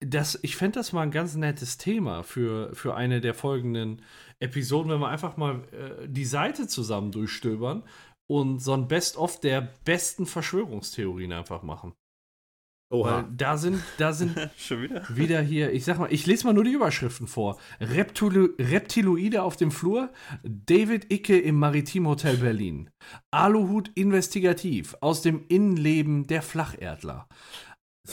das, 0.00 0.38
ich 0.42 0.56
fände 0.56 0.78
das 0.78 0.92
mal 0.92 1.02
ein 1.02 1.10
ganz 1.10 1.36
nettes 1.36 1.78
Thema 1.78 2.22
für, 2.22 2.74
für 2.74 2.94
eine 2.94 3.20
der 3.20 3.34
folgenden 3.34 4.02
Episoden, 4.40 4.90
wenn 4.90 5.00
wir 5.00 5.08
einfach 5.08 5.36
mal 5.36 5.64
äh, 5.72 6.08
die 6.08 6.24
Seite 6.24 6.68
zusammen 6.68 7.12
durchstöbern 7.12 7.82
und 8.30 8.60
so 8.60 8.72
ein 8.72 8.88
Best-of 8.88 9.40
der 9.40 9.72
besten 9.84 10.26
Verschwörungstheorien 10.26 11.32
einfach 11.32 11.62
machen. 11.62 11.94
Weil 12.88 13.00
Oha. 13.00 13.28
da 13.36 13.56
sind, 13.56 13.82
da 13.98 14.12
sind 14.12 14.36
Schon 14.56 14.82
wieder? 14.82 15.04
wieder 15.08 15.40
hier, 15.40 15.72
ich 15.72 15.84
sag 15.84 15.98
mal, 15.98 16.12
ich 16.12 16.24
lese 16.26 16.46
mal 16.46 16.52
nur 16.52 16.62
die 16.64 16.72
Überschriften 16.72 17.26
vor. 17.26 17.58
Reptilo 17.80 18.48
Reptiloide 18.58 19.42
auf 19.42 19.56
dem 19.56 19.72
Flur, 19.72 20.12
David 20.44 21.12
Icke 21.12 21.36
im 21.38 21.58
Maritimhotel 21.58 22.36
Berlin. 22.36 22.90
Aluhut 23.32 23.90
investigativ 23.96 24.94
aus 25.00 25.20
dem 25.22 25.44
Innenleben 25.48 26.26
der 26.26 26.42
Flacherdler. 26.42 27.28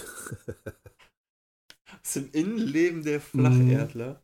Das 2.01 2.17
im 2.17 2.31
Innenleben 2.33 3.03
der 3.03 3.21
Flacherdler. 3.21 4.21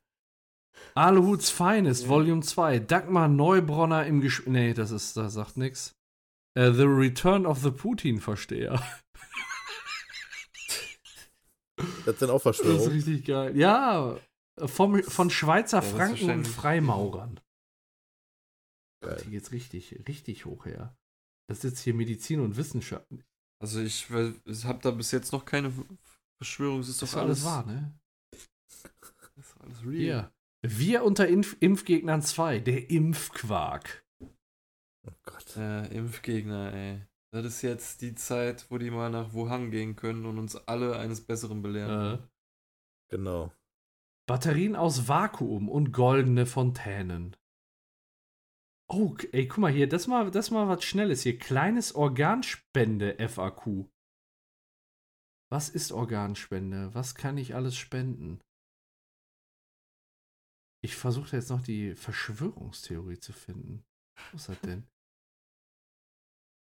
Aluhuts 0.96 1.50
Feines, 1.50 2.04
Ja. 2.04 2.10
Volume 2.10 2.42
2. 2.42 2.80
Dagmar 2.80 3.30
Neubronner 3.30 4.06
im 4.06 4.20
Gesch... 4.20 4.44
Nee, 4.48 4.74
das 4.74 4.92
ist, 4.92 5.16
das 5.16 5.34
sagt 5.36 5.56
nix. 5.56 5.96
Äh, 6.58 6.72
the 6.74 6.84
Return 6.84 7.46
of 7.46 7.60
the 7.60 7.72
Putin-Versteher. 7.72 8.82
Das 12.06 12.20
sind 12.20 12.30
auch 12.30 12.42
Das 12.44 12.60
ist 12.60 12.66
Verschwörungen. 12.66 12.92
richtig 12.92 13.26
geil. 13.26 13.58
Ja, 13.58 14.18
vom, 14.66 15.02
von 15.04 15.30
Schweizer 15.30 15.78
Ja, 15.78 15.84
das 15.84 15.92
Franken 15.92 16.30
und 16.32 16.48
Freimaurern. 16.48 17.40
Geil. 19.02 19.20
Hier 19.24 19.32
geht's 19.32 19.52
richtig, 19.52 20.08
richtig 20.08 20.46
hoch 20.46 20.66
her. 20.66 20.96
Das 21.48 21.60
ist 21.60 21.64
jetzt 21.64 21.80
hier 21.82 21.94
Medizin 21.94 22.42
und 22.42 22.58
Wissenschaft. 22.58 23.08
Also 23.62 23.80
ich, 23.82 24.08
ich 24.46 24.66
habe 24.66 24.80
da 24.82 24.92
bis 24.92 25.12
jetzt 25.12 25.32
noch 25.32 25.46
keine 25.46 25.72
Verschwörung. 26.42 26.80
Es 26.82 26.90
ist 26.90 27.02
Das 27.02 27.12
doch 27.12 27.18
ist 27.18 27.24
alles 27.24 27.46
alles, 27.46 27.46
wahr, 27.46 27.66
ne? 27.66 27.94
Das 28.32 29.46
ist 29.46 29.62
alles 29.62 29.82
real. 29.86 29.94
Hier. 29.96 30.34
Wir 30.62 31.04
unter 31.06 31.28
Impf 31.28 31.56
Impfgegnern 31.62 32.22
2, 32.22 32.60
der 32.60 32.90
Impfquark. 32.90 34.04
Oh 34.22 35.12
Gott. 35.24 35.56
Äh, 35.56 35.88
Impfgegner, 35.96 36.74
ey. 36.74 37.02
Das 37.32 37.46
ist 37.46 37.62
jetzt 37.62 38.02
die 38.02 38.16
Zeit, 38.16 38.70
wo 38.72 38.78
die 38.78 38.90
mal 38.90 39.10
nach 39.10 39.34
Wuhan 39.34 39.70
gehen 39.70 39.96
können 39.96 40.26
und 40.26 40.40
uns 40.40 40.56
alle 40.56 40.98
eines 40.98 41.26
Besseren 41.26 41.62
belehren. 41.62 42.20
Äh, 42.20 42.28
Genau. 43.10 43.52
Batterien 44.28 44.76
aus 44.76 45.08
Vakuum 45.08 45.68
und 45.70 45.92
goldene 45.92 46.46
Fontänen. 46.46 47.36
Oh, 48.88 49.16
ey, 49.32 49.48
guck 49.48 49.58
mal 49.60 49.72
hier, 49.72 49.90
das 49.90 50.08
mal, 50.08 50.30
das 50.32 50.52
mal 50.52 50.68
was 50.68 50.84
Schnelles 50.84 51.24
hier. 51.24 51.38
Kleines 51.38 51.96
Organspende 51.96 53.18
FAQ. 53.28 53.90
Was 55.52 55.70
ist 55.70 55.92
Organspende? 55.92 56.94
Was 56.94 57.16
kann 57.16 57.38
ich 57.38 57.56
alles 57.56 57.76
spenden? 57.76 58.40
Ich 60.82 60.96
versuche 60.96 61.36
jetzt 61.36 61.50
noch 61.50 61.62
die 61.62 61.96
Verschwörungstheorie 61.96 63.20
zu 63.20 63.34
finden. 63.34 63.84
Was 64.32 64.42
ist 64.42 64.50
das 64.50 64.62
denn? 64.62 64.88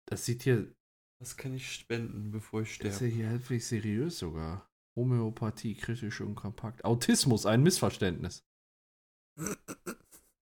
Das 0.07 0.25
sieht 0.25 0.43
hier, 0.43 0.71
Was 1.19 1.35
kann 1.37 1.53
ich 1.53 1.71
spenden, 1.71 2.31
bevor 2.31 2.61
ich 2.61 2.77
das 2.79 2.87
ist 2.87 2.95
sterbe? 2.97 3.11
ja 3.11 3.15
hier 3.15 3.29
halbwegs 3.29 3.69
seriös 3.69 4.19
sogar. 4.19 4.69
Homöopathie, 4.95 5.75
kritisch 5.75 6.21
und 6.21 6.35
kompakt. 6.35 6.85
Autismus, 6.85 7.45
ein 7.45 7.63
Missverständnis. 7.63 8.45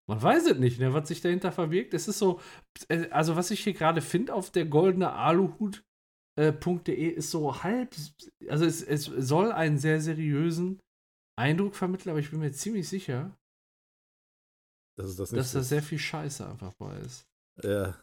Man 0.05 0.21
weiß 0.21 0.47
es 0.47 0.57
nicht, 0.59 0.79
ne, 0.79 0.93
was 0.93 1.07
sich 1.07 1.21
dahinter 1.21 1.51
verbirgt. 1.51 1.93
Es 1.93 2.07
ist 2.07 2.19
so, 2.19 2.39
äh, 2.89 3.09
also 3.09 3.35
was 3.35 3.49
ich 3.51 3.63
hier 3.63 3.73
gerade 3.73 4.01
finde 4.01 4.33
auf 4.33 4.51
der 4.51 4.65
goldene 4.65 5.13
Aluhut.de 5.13 7.07
ist 7.07 7.31
so 7.31 7.63
halb, 7.63 7.95
also 8.49 8.65
es, 8.65 8.81
es 8.83 9.05
soll 9.05 9.51
einen 9.51 9.77
sehr 9.77 10.01
seriösen 10.01 10.79
Eindruck 11.35 11.75
vermitteln, 11.75 12.09
aber 12.11 12.19
ich 12.19 12.29
bin 12.29 12.39
mir 12.41 12.51
ziemlich 12.51 12.87
sicher, 12.87 13.35
Das 14.97 15.09
ist 15.09 15.19
das 15.19 15.31
nicht. 15.31 15.39
dass 15.39 15.53
da 15.53 15.63
sehr 15.63 15.81
viel 15.81 15.97
Scheiße 15.99 16.47
einfach 16.47 16.73
bei 16.73 16.97
ist. 16.99 17.25
ja. 17.63 17.97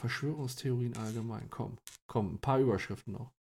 Verschwörungstheorien 0.00 0.96
allgemein. 0.96 1.48
Komm, 1.50 1.78
komm, 2.06 2.34
ein 2.34 2.40
paar 2.40 2.58
Überschriften 2.58 3.12
noch. 3.12 3.32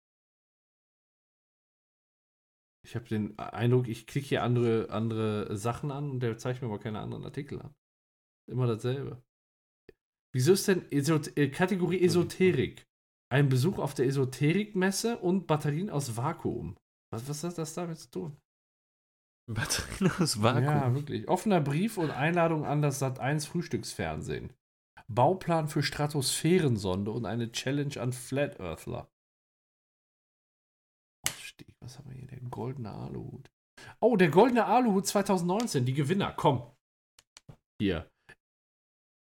Ich 2.85 2.95
habe 2.97 3.07
den 3.07 3.39
Eindruck, 3.39 3.89
ich 3.89 4.07
klicke 4.07 4.29
hier 4.29 4.43
andere, 4.43 4.91
andere 4.91 5.57
Sachen 5.57 5.91
an 5.91 6.11
und 6.11 6.21
der 6.21 6.39
zeigt 6.39 6.63
mir 6.63 6.69
aber 6.69 6.79
keine 6.79 7.01
anderen 7.01 7.25
Artikel 7.25 7.61
an. 7.61 7.75
Immer 8.51 8.67
dasselbe. 8.67 9.23
Wieso 10.35 10.53
ist 10.53 10.69
denn 10.69 10.91
Esot 10.91 11.37
äh, 11.37 11.49
Kategorie 11.51 12.03
Esoterik? 12.03 12.87
Ein 13.31 13.49
Besuch 13.49 13.79
auf 13.79 13.95
der 13.95 14.07
Esoterikmesse 14.07 15.19
und 15.19 15.47
Batterien 15.47 15.91
aus 15.91 16.17
Vakuum. 16.17 16.77
Was, 17.13 17.29
was 17.29 17.45
hat 17.45 17.59
das 17.59 17.75
damit 17.75 17.99
zu 17.99 18.11
tun? 18.11 18.37
Batterielos 19.51 20.43
Vakuum. 20.43 20.65
Ja, 20.65 20.95
wirklich. 20.95 21.29
Offener 21.29 21.61
Brief 21.61 21.99
und 21.99 22.11
Einladung 22.11 22.65
an 22.65 22.83
das 22.83 23.03
Sat1 23.03 23.47
Frühstücksfernsehen. 23.47 24.53
Bauplan 25.11 25.69
für 25.69 25.83
Stratosphärensonde 25.83 27.11
und 27.11 27.27
eine 27.27 27.51
Challenge 27.51 28.01
an 28.01 28.13
Flat 28.13 28.61
Earthler. 28.61 29.09
Was 31.81 31.99
haben 31.99 32.11
wir 32.11 32.17
hier? 32.17 32.29
Der 32.29 32.41
goldene 32.41 32.93
Aluhut. 32.93 33.51
Oh, 34.01 34.17
der 34.17 34.29
goldene 34.29 34.67
Aluhut 34.67 35.07
2019, 35.07 35.85
die 35.85 35.95
Gewinner, 35.95 36.33
komm. 36.37 36.71
Hier. 37.81 38.11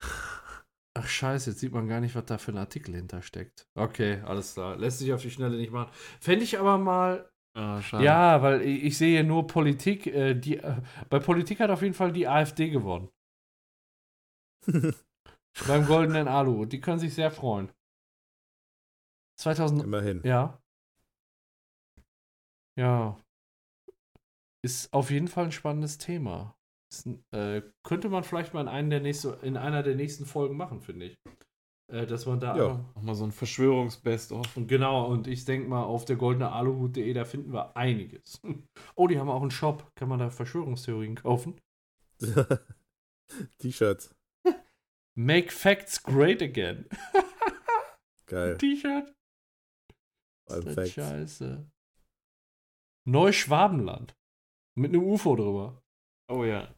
Ach 0.03 1.07
scheiße, 1.07 1.51
jetzt 1.51 1.61
sieht 1.61 1.73
man 1.73 1.87
gar 1.87 2.01
nicht, 2.01 2.15
was 2.15 2.25
da 2.25 2.39
für 2.39 2.51
ein 2.51 2.59
Artikel 2.59 2.95
hintersteckt. 2.97 3.69
Okay, 3.77 4.21
alles 4.23 4.55
klar. 4.55 4.77
Lässt 4.77 4.99
sich 4.99 5.13
auf 5.13 5.23
die 5.23 5.31
Schnelle 5.31 5.57
nicht 5.57 5.71
machen. 5.71 5.93
Fände 6.21 6.45
ich 6.45 6.59
aber 6.59 6.79
mal 6.79 7.31
Ah, 7.59 7.81
ja, 8.01 8.41
weil 8.41 8.63
ich, 8.63 8.85
ich 8.85 8.99
sehe 8.99 9.25
nur 9.25 9.49
Politik. 9.49 10.07
Äh, 10.07 10.35
die, 10.35 10.59
äh, 10.59 10.81
bei 11.11 11.19
Politik 11.19 11.59
hat 11.59 11.71
auf 11.71 11.83
jeden 11.83 11.95
Fall 11.95 12.13
die 12.13 12.29
AfD 12.29 12.71
gewonnen. 12.71 13.09
Beim 15.67 15.87
goldenen 15.87 16.29
Alu. 16.29 16.65
Die 16.67 16.81
können 16.81 16.99
sich 16.99 17.15
sehr 17.15 17.31
freuen. 17.31 17.71
2000. 19.39 19.85
Immerhin. 19.85 20.23
Ja. 20.25 20.61
Ja. 22.77 23.19
Ist 24.63 24.93
auf 24.93 25.11
jeden 25.11 25.29
Fall 25.29 25.47
ein 25.47 25.53
spannendes 25.53 25.99
Thema. 25.99 26.57
Ist, 26.91 27.07
äh, 27.33 27.63
könnte 27.83 28.09
man 28.09 28.25
vielleicht 28.25 28.55
mal 28.55 28.63
in, 28.63 28.69
einen 28.69 28.91
der 28.91 29.01
nächste, 29.01 29.39
in 29.43 29.57
einer 29.57 29.83
der 29.83 29.95
nächsten 29.95 30.27
Folgen 30.27 30.57
machen, 30.57 30.81
finde 30.81 31.07
ich. 31.07 31.19
Äh, 31.91 32.07
dass 32.07 32.27
man 32.27 32.41
da. 32.41 32.57
Ja. 32.57 32.85
Nochmal 32.95 33.15
so 33.15 33.25
ein 33.25 33.33
Verschwörungsbest-of. 33.33 34.57
Und 34.57 34.69
genau, 34.69 35.07
und 35.07 35.27
ich 35.27 35.45
denke 35.45 35.69
mal, 35.69 35.85
auf 35.85 36.05
der 36.05 36.17
goldene 36.17 36.53
Aluhut.de, 36.53 37.13
da 37.13 37.25
finden 37.25 37.53
wir 37.53 37.77
einiges. 37.77 38.41
Oh, 38.95 39.07
die 39.07 39.19
haben 39.19 39.31
auch 39.31 39.43
einen 39.43 39.53
Shop. 39.53 39.91
Kann 39.95 40.09
man 40.09 40.19
da 40.19 40.29
Verschwörungstheorien 40.29 41.15
kaufen? 41.15 41.61
T-Shirts. 43.59 44.18
Make 45.19 45.51
Facts 45.51 46.01
Great 46.01 46.41
Again. 46.41 46.89
Geil. 48.27 48.57
T-Shirt. 48.57 49.13
Scheiße. 50.49 51.69
Neuschwabenland. 53.05 54.15
Mit 54.77 54.93
einem 54.93 55.03
UFO 55.03 55.35
drüber. 55.35 55.83
Oh 56.29 56.45
ja. 56.45 56.73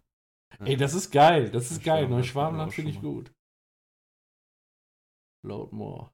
Ey, 0.61 0.77
das 0.79 0.95
ist 0.95 1.11
geil. 1.11 1.51
Das 1.51 1.71
ist 1.71 1.85
geil. 1.85 2.09
Neuschwabenland 2.09 2.73
finde 2.73 2.93
ich 2.93 3.01
gut. 3.03 3.31
Load 5.45 5.77
more. 5.77 6.11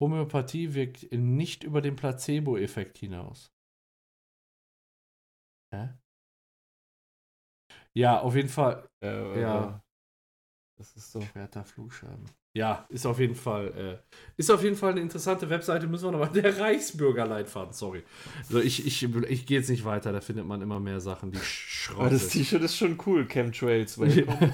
Homöopathie 0.00 0.72
wirkt 0.72 1.12
nicht 1.12 1.64
über 1.64 1.82
den 1.82 1.96
Placebo-Effekt 1.96 2.96
hinaus. 2.96 3.52
Hä? 5.74 5.98
Ja, 7.96 8.20
auf 8.20 8.36
jeden 8.36 8.48
Fall. 8.48 8.86
Äh, 9.02 9.40
Ja. 9.40 9.82
Das 10.78 10.94
ist 10.94 11.10
so. 11.10 11.22
Schwerter 11.22 11.64
Flugschaden. 11.64 12.26
Ja, 12.54 12.86
ist 12.90 13.06
auf 13.06 13.18
jeden 13.18 13.34
Fall, 13.34 13.68
äh, 13.76 14.16
ist 14.36 14.50
auf 14.50 14.62
jeden 14.62 14.76
Fall 14.76 14.92
eine 14.92 15.00
interessante 15.00 15.48
Webseite. 15.48 15.86
Müssen 15.86 16.04
wir 16.06 16.12
nochmal. 16.12 16.28
Der 16.34 16.58
Reichsbürgerleitfaden, 16.58 17.72
sorry. 17.72 18.02
So, 18.48 18.60
ich, 18.60 18.86
ich, 18.86 19.02
ich 19.02 19.46
gehe 19.46 19.58
jetzt 19.58 19.70
nicht 19.70 19.84
weiter, 19.86 20.12
da 20.12 20.20
findet 20.20 20.46
man 20.46 20.60
immer 20.60 20.78
mehr 20.80 21.00
Sachen, 21.00 21.30
die 21.32 21.38
Aber 21.38 21.44
Schrott 21.46 22.12
das. 22.12 22.28
T-Shirt 22.28 22.62
ist 22.62 22.76
schon 22.76 22.98
cool, 23.06 23.26
Chemtrails. 23.26 23.98
Welcome. 23.98 24.52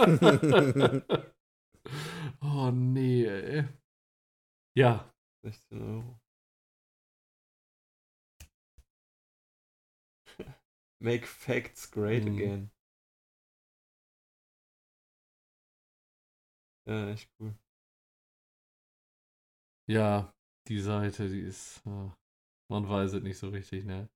oh 2.42 2.70
nee, 2.72 3.24
ey. 3.24 3.64
Ja, 4.76 5.12
16 5.44 5.82
Euro. 5.82 6.20
Make 11.00 11.26
facts 11.26 11.86
great 11.86 12.24
Mhm. 12.24 12.28
again. 12.28 12.70
Ja, 16.86 17.10
echt 17.10 17.30
cool. 17.38 17.54
ja, 19.86 20.32
die 20.68 20.80
Seite, 20.80 21.28
die 21.28 21.40
ist, 21.40 21.82
man 21.84 22.88
weiß 22.88 23.14
es 23.14 23.22
nicht 23.22 23.38
so 23.38 23.48
richtig, 23.50 23.84
ne? 23.84 24.08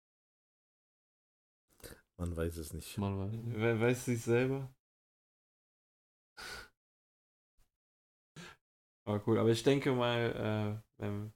Man 2.18 2.36
weiß 2.36 2.56
es 2.58 2.72
nicht. 2.72 2.98
Man 2.98 3.18
weiß. 3.18 3.32
Wer 3.46 3.80
weiß 3.80 4.04
sich 4.06 4.22
selber? 4.22 4.68
Aber 9.04 9.22
cool, 9.26 9.38
aber 9.38 9.50
ich 9.50 9.62
denke 9.62 9.92
mal, 9.92 10.80
äh, 10.98 11.02
wenn, 11.02 11.32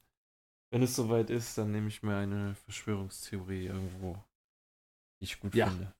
wenn 0.73 0.83
es 0.83 0.97
soweit 0.97 1.31
ist, 1.31 1.58
dann 1.58 1.73
nehme 1.73 1.89
ich 1.89 2.02
mir 2.02 2.16
eine 2.16 2.55
Verschwörungstheorie 2.57 3.66
irgendwo, 3.66 4.23
die 5.20 5.25
ich 5.25 5.41
gut 5.41 5.55
Ja. 5.55 5.69
finde. 5.69 5.95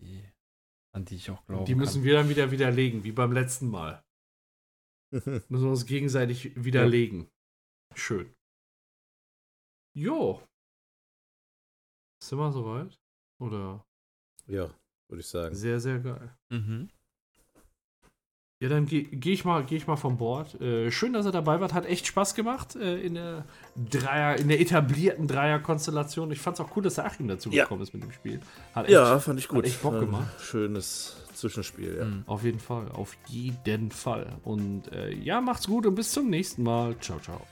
Die, 0.00 0.28
an 0.92 1.04
die 1.04 1.16
ich 1.16 1.30
auch 1.30 1.44
glaube. 1.46 1.64
Die 1.64 1.74
müssen 1.74 2.02
wir 2.04 2.14
dann 2.14 2.28
wieder 2.28 2.50
widerlegen, 2.50 3.04
wie 3.04 3.12
beim 3.12 3.32
letzten 3.32 3.68
Mal. 3.68 4.02
Müssen 5.12 5.44
wir 5.48 5.70
uns 5.70 5.86
gegenseitig 5.86 6.52
widerlegen. 6.56 7.30
Schön. 7.94 8.34
Jo. 9.96 10.42
Sind 12.22 12.38
wir 12.38 12.52
soweit? 12.52 12.98
Oder? 13.40 13.84
ja, 14.46 14.74
würde 15.08 15.20
ich 15.20 15.26
sagen. 15.28 15.54
Sehr, 15.54 15.78
sehr 15.78 16.00
geil. 16.00 16.36
Mhm. 16.50 16.90
Ja, 18.64 18.70
dann 18.70 18.86
gehe 18.86 19.02
geh 19.02 19.34
ich, 19.34 19.44
mal- 19.44 19.62
geh 19.62 19.76
ich 19.76 19.86
mal 19.86 19.96
von 19.96 20.16
Bord. 20.16 20.58
Äh, 20.58 20.90
schön, 20.90 21.12
dass 21.12 21.26
ihr 21.26 21.32
dabei 21.32 21.60
wart. 21.60 21.74
Hat 21.74 21.84
echt 21.84 22.06
Spaß 22.06 22.34
gemacht 22.34 22.76
äh, 22.76 22.98
in, 22.98 23.12
der 23.14 23.44
Dreier, 23.76 24.38
in 24.38 24.48
der 24.48 24.58
etablierten 24.58 25.26
Dreier-Konstellation. 25.28 26.30
Ich 26.32 26.38
fand 26.38 26.58
es 26.58 26.64
auch 26.64 26.74
cool, 26.74 26.82
dass 26.82 26.94
der 26.94 27.04
Achim 27.04 27.28
dazu 27.28 27.50
Ja. 27.50 27.64
gekommen 27.64 27.82
ist 27.82 27.92
mit 27.92 28.02
dem 28.02 28.10
Spiel. 28.10 28.40
Hat 28.74 28.88
Ja, 28.88 29.18
fand 29.18 29.38
ich 29.38 29.48
gut. 29.48 29.66
echt 29.66 29.82
Bock 29.82 29.92
War 29.92 30.00
ein 30.00 30.06
gemacht. 30.06 30.40
Schönes 30.40 31.14
Zwischenspiel, 31.34 31.94
ja. 31.98 32.04
Mhm. 32.06 32.22
Auf 32.26 32.42
jeden 32.42 32.58
Fall, 32.58 32.86
auf 32.94 33.14
jeden 33.28 33.90
Fall. 33.90 34.28
Und 34.44 34.90
äh, 34.92 35.12
ja, 35.12 35.42
macht's 35.42 35.66
gut 35.66 35.84
und 35.84 35.94
bis 35.94 36.10
zum 36.12 36.30
nächsten 36.30 36.62
Mal. 36.62 36.98
Ciao, 37.00 37.18
ciao. 37.20 37.42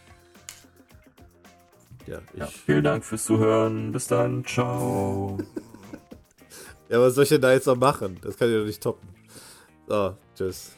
Ja, 2.06 2.20
ich, 2.32 2.40
Ja, 2.40 2.46
vielen 2.46 2.84
Dank 2.84 3.04
fürs 3.04 3.24
Zuhören. 3.26 3.92
Bis 3.92 4.06
dann. 4.06 4.46
Ciao. 4.46 5.36
ja, 6.88 7.00
was 7.00 7.14
soll 7.16 7.24
ich 7.24 7.28
denn 7.30 7.42
da 7.42 7.52
jetzt 7.52 7.66
noch 7.66 7.76
machen? 7.76 8.16
Das 8.22 8.38
kann 8.38 8.48
ich 8.48 8.56
doch 8.56 8.64
nicht 8.64 8.82
toppen. 8.82 9.06
So, 9.88 10.16
tschüss. 10.34 10.72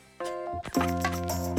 Thank 0.62 1.48
you. 1.48 1.53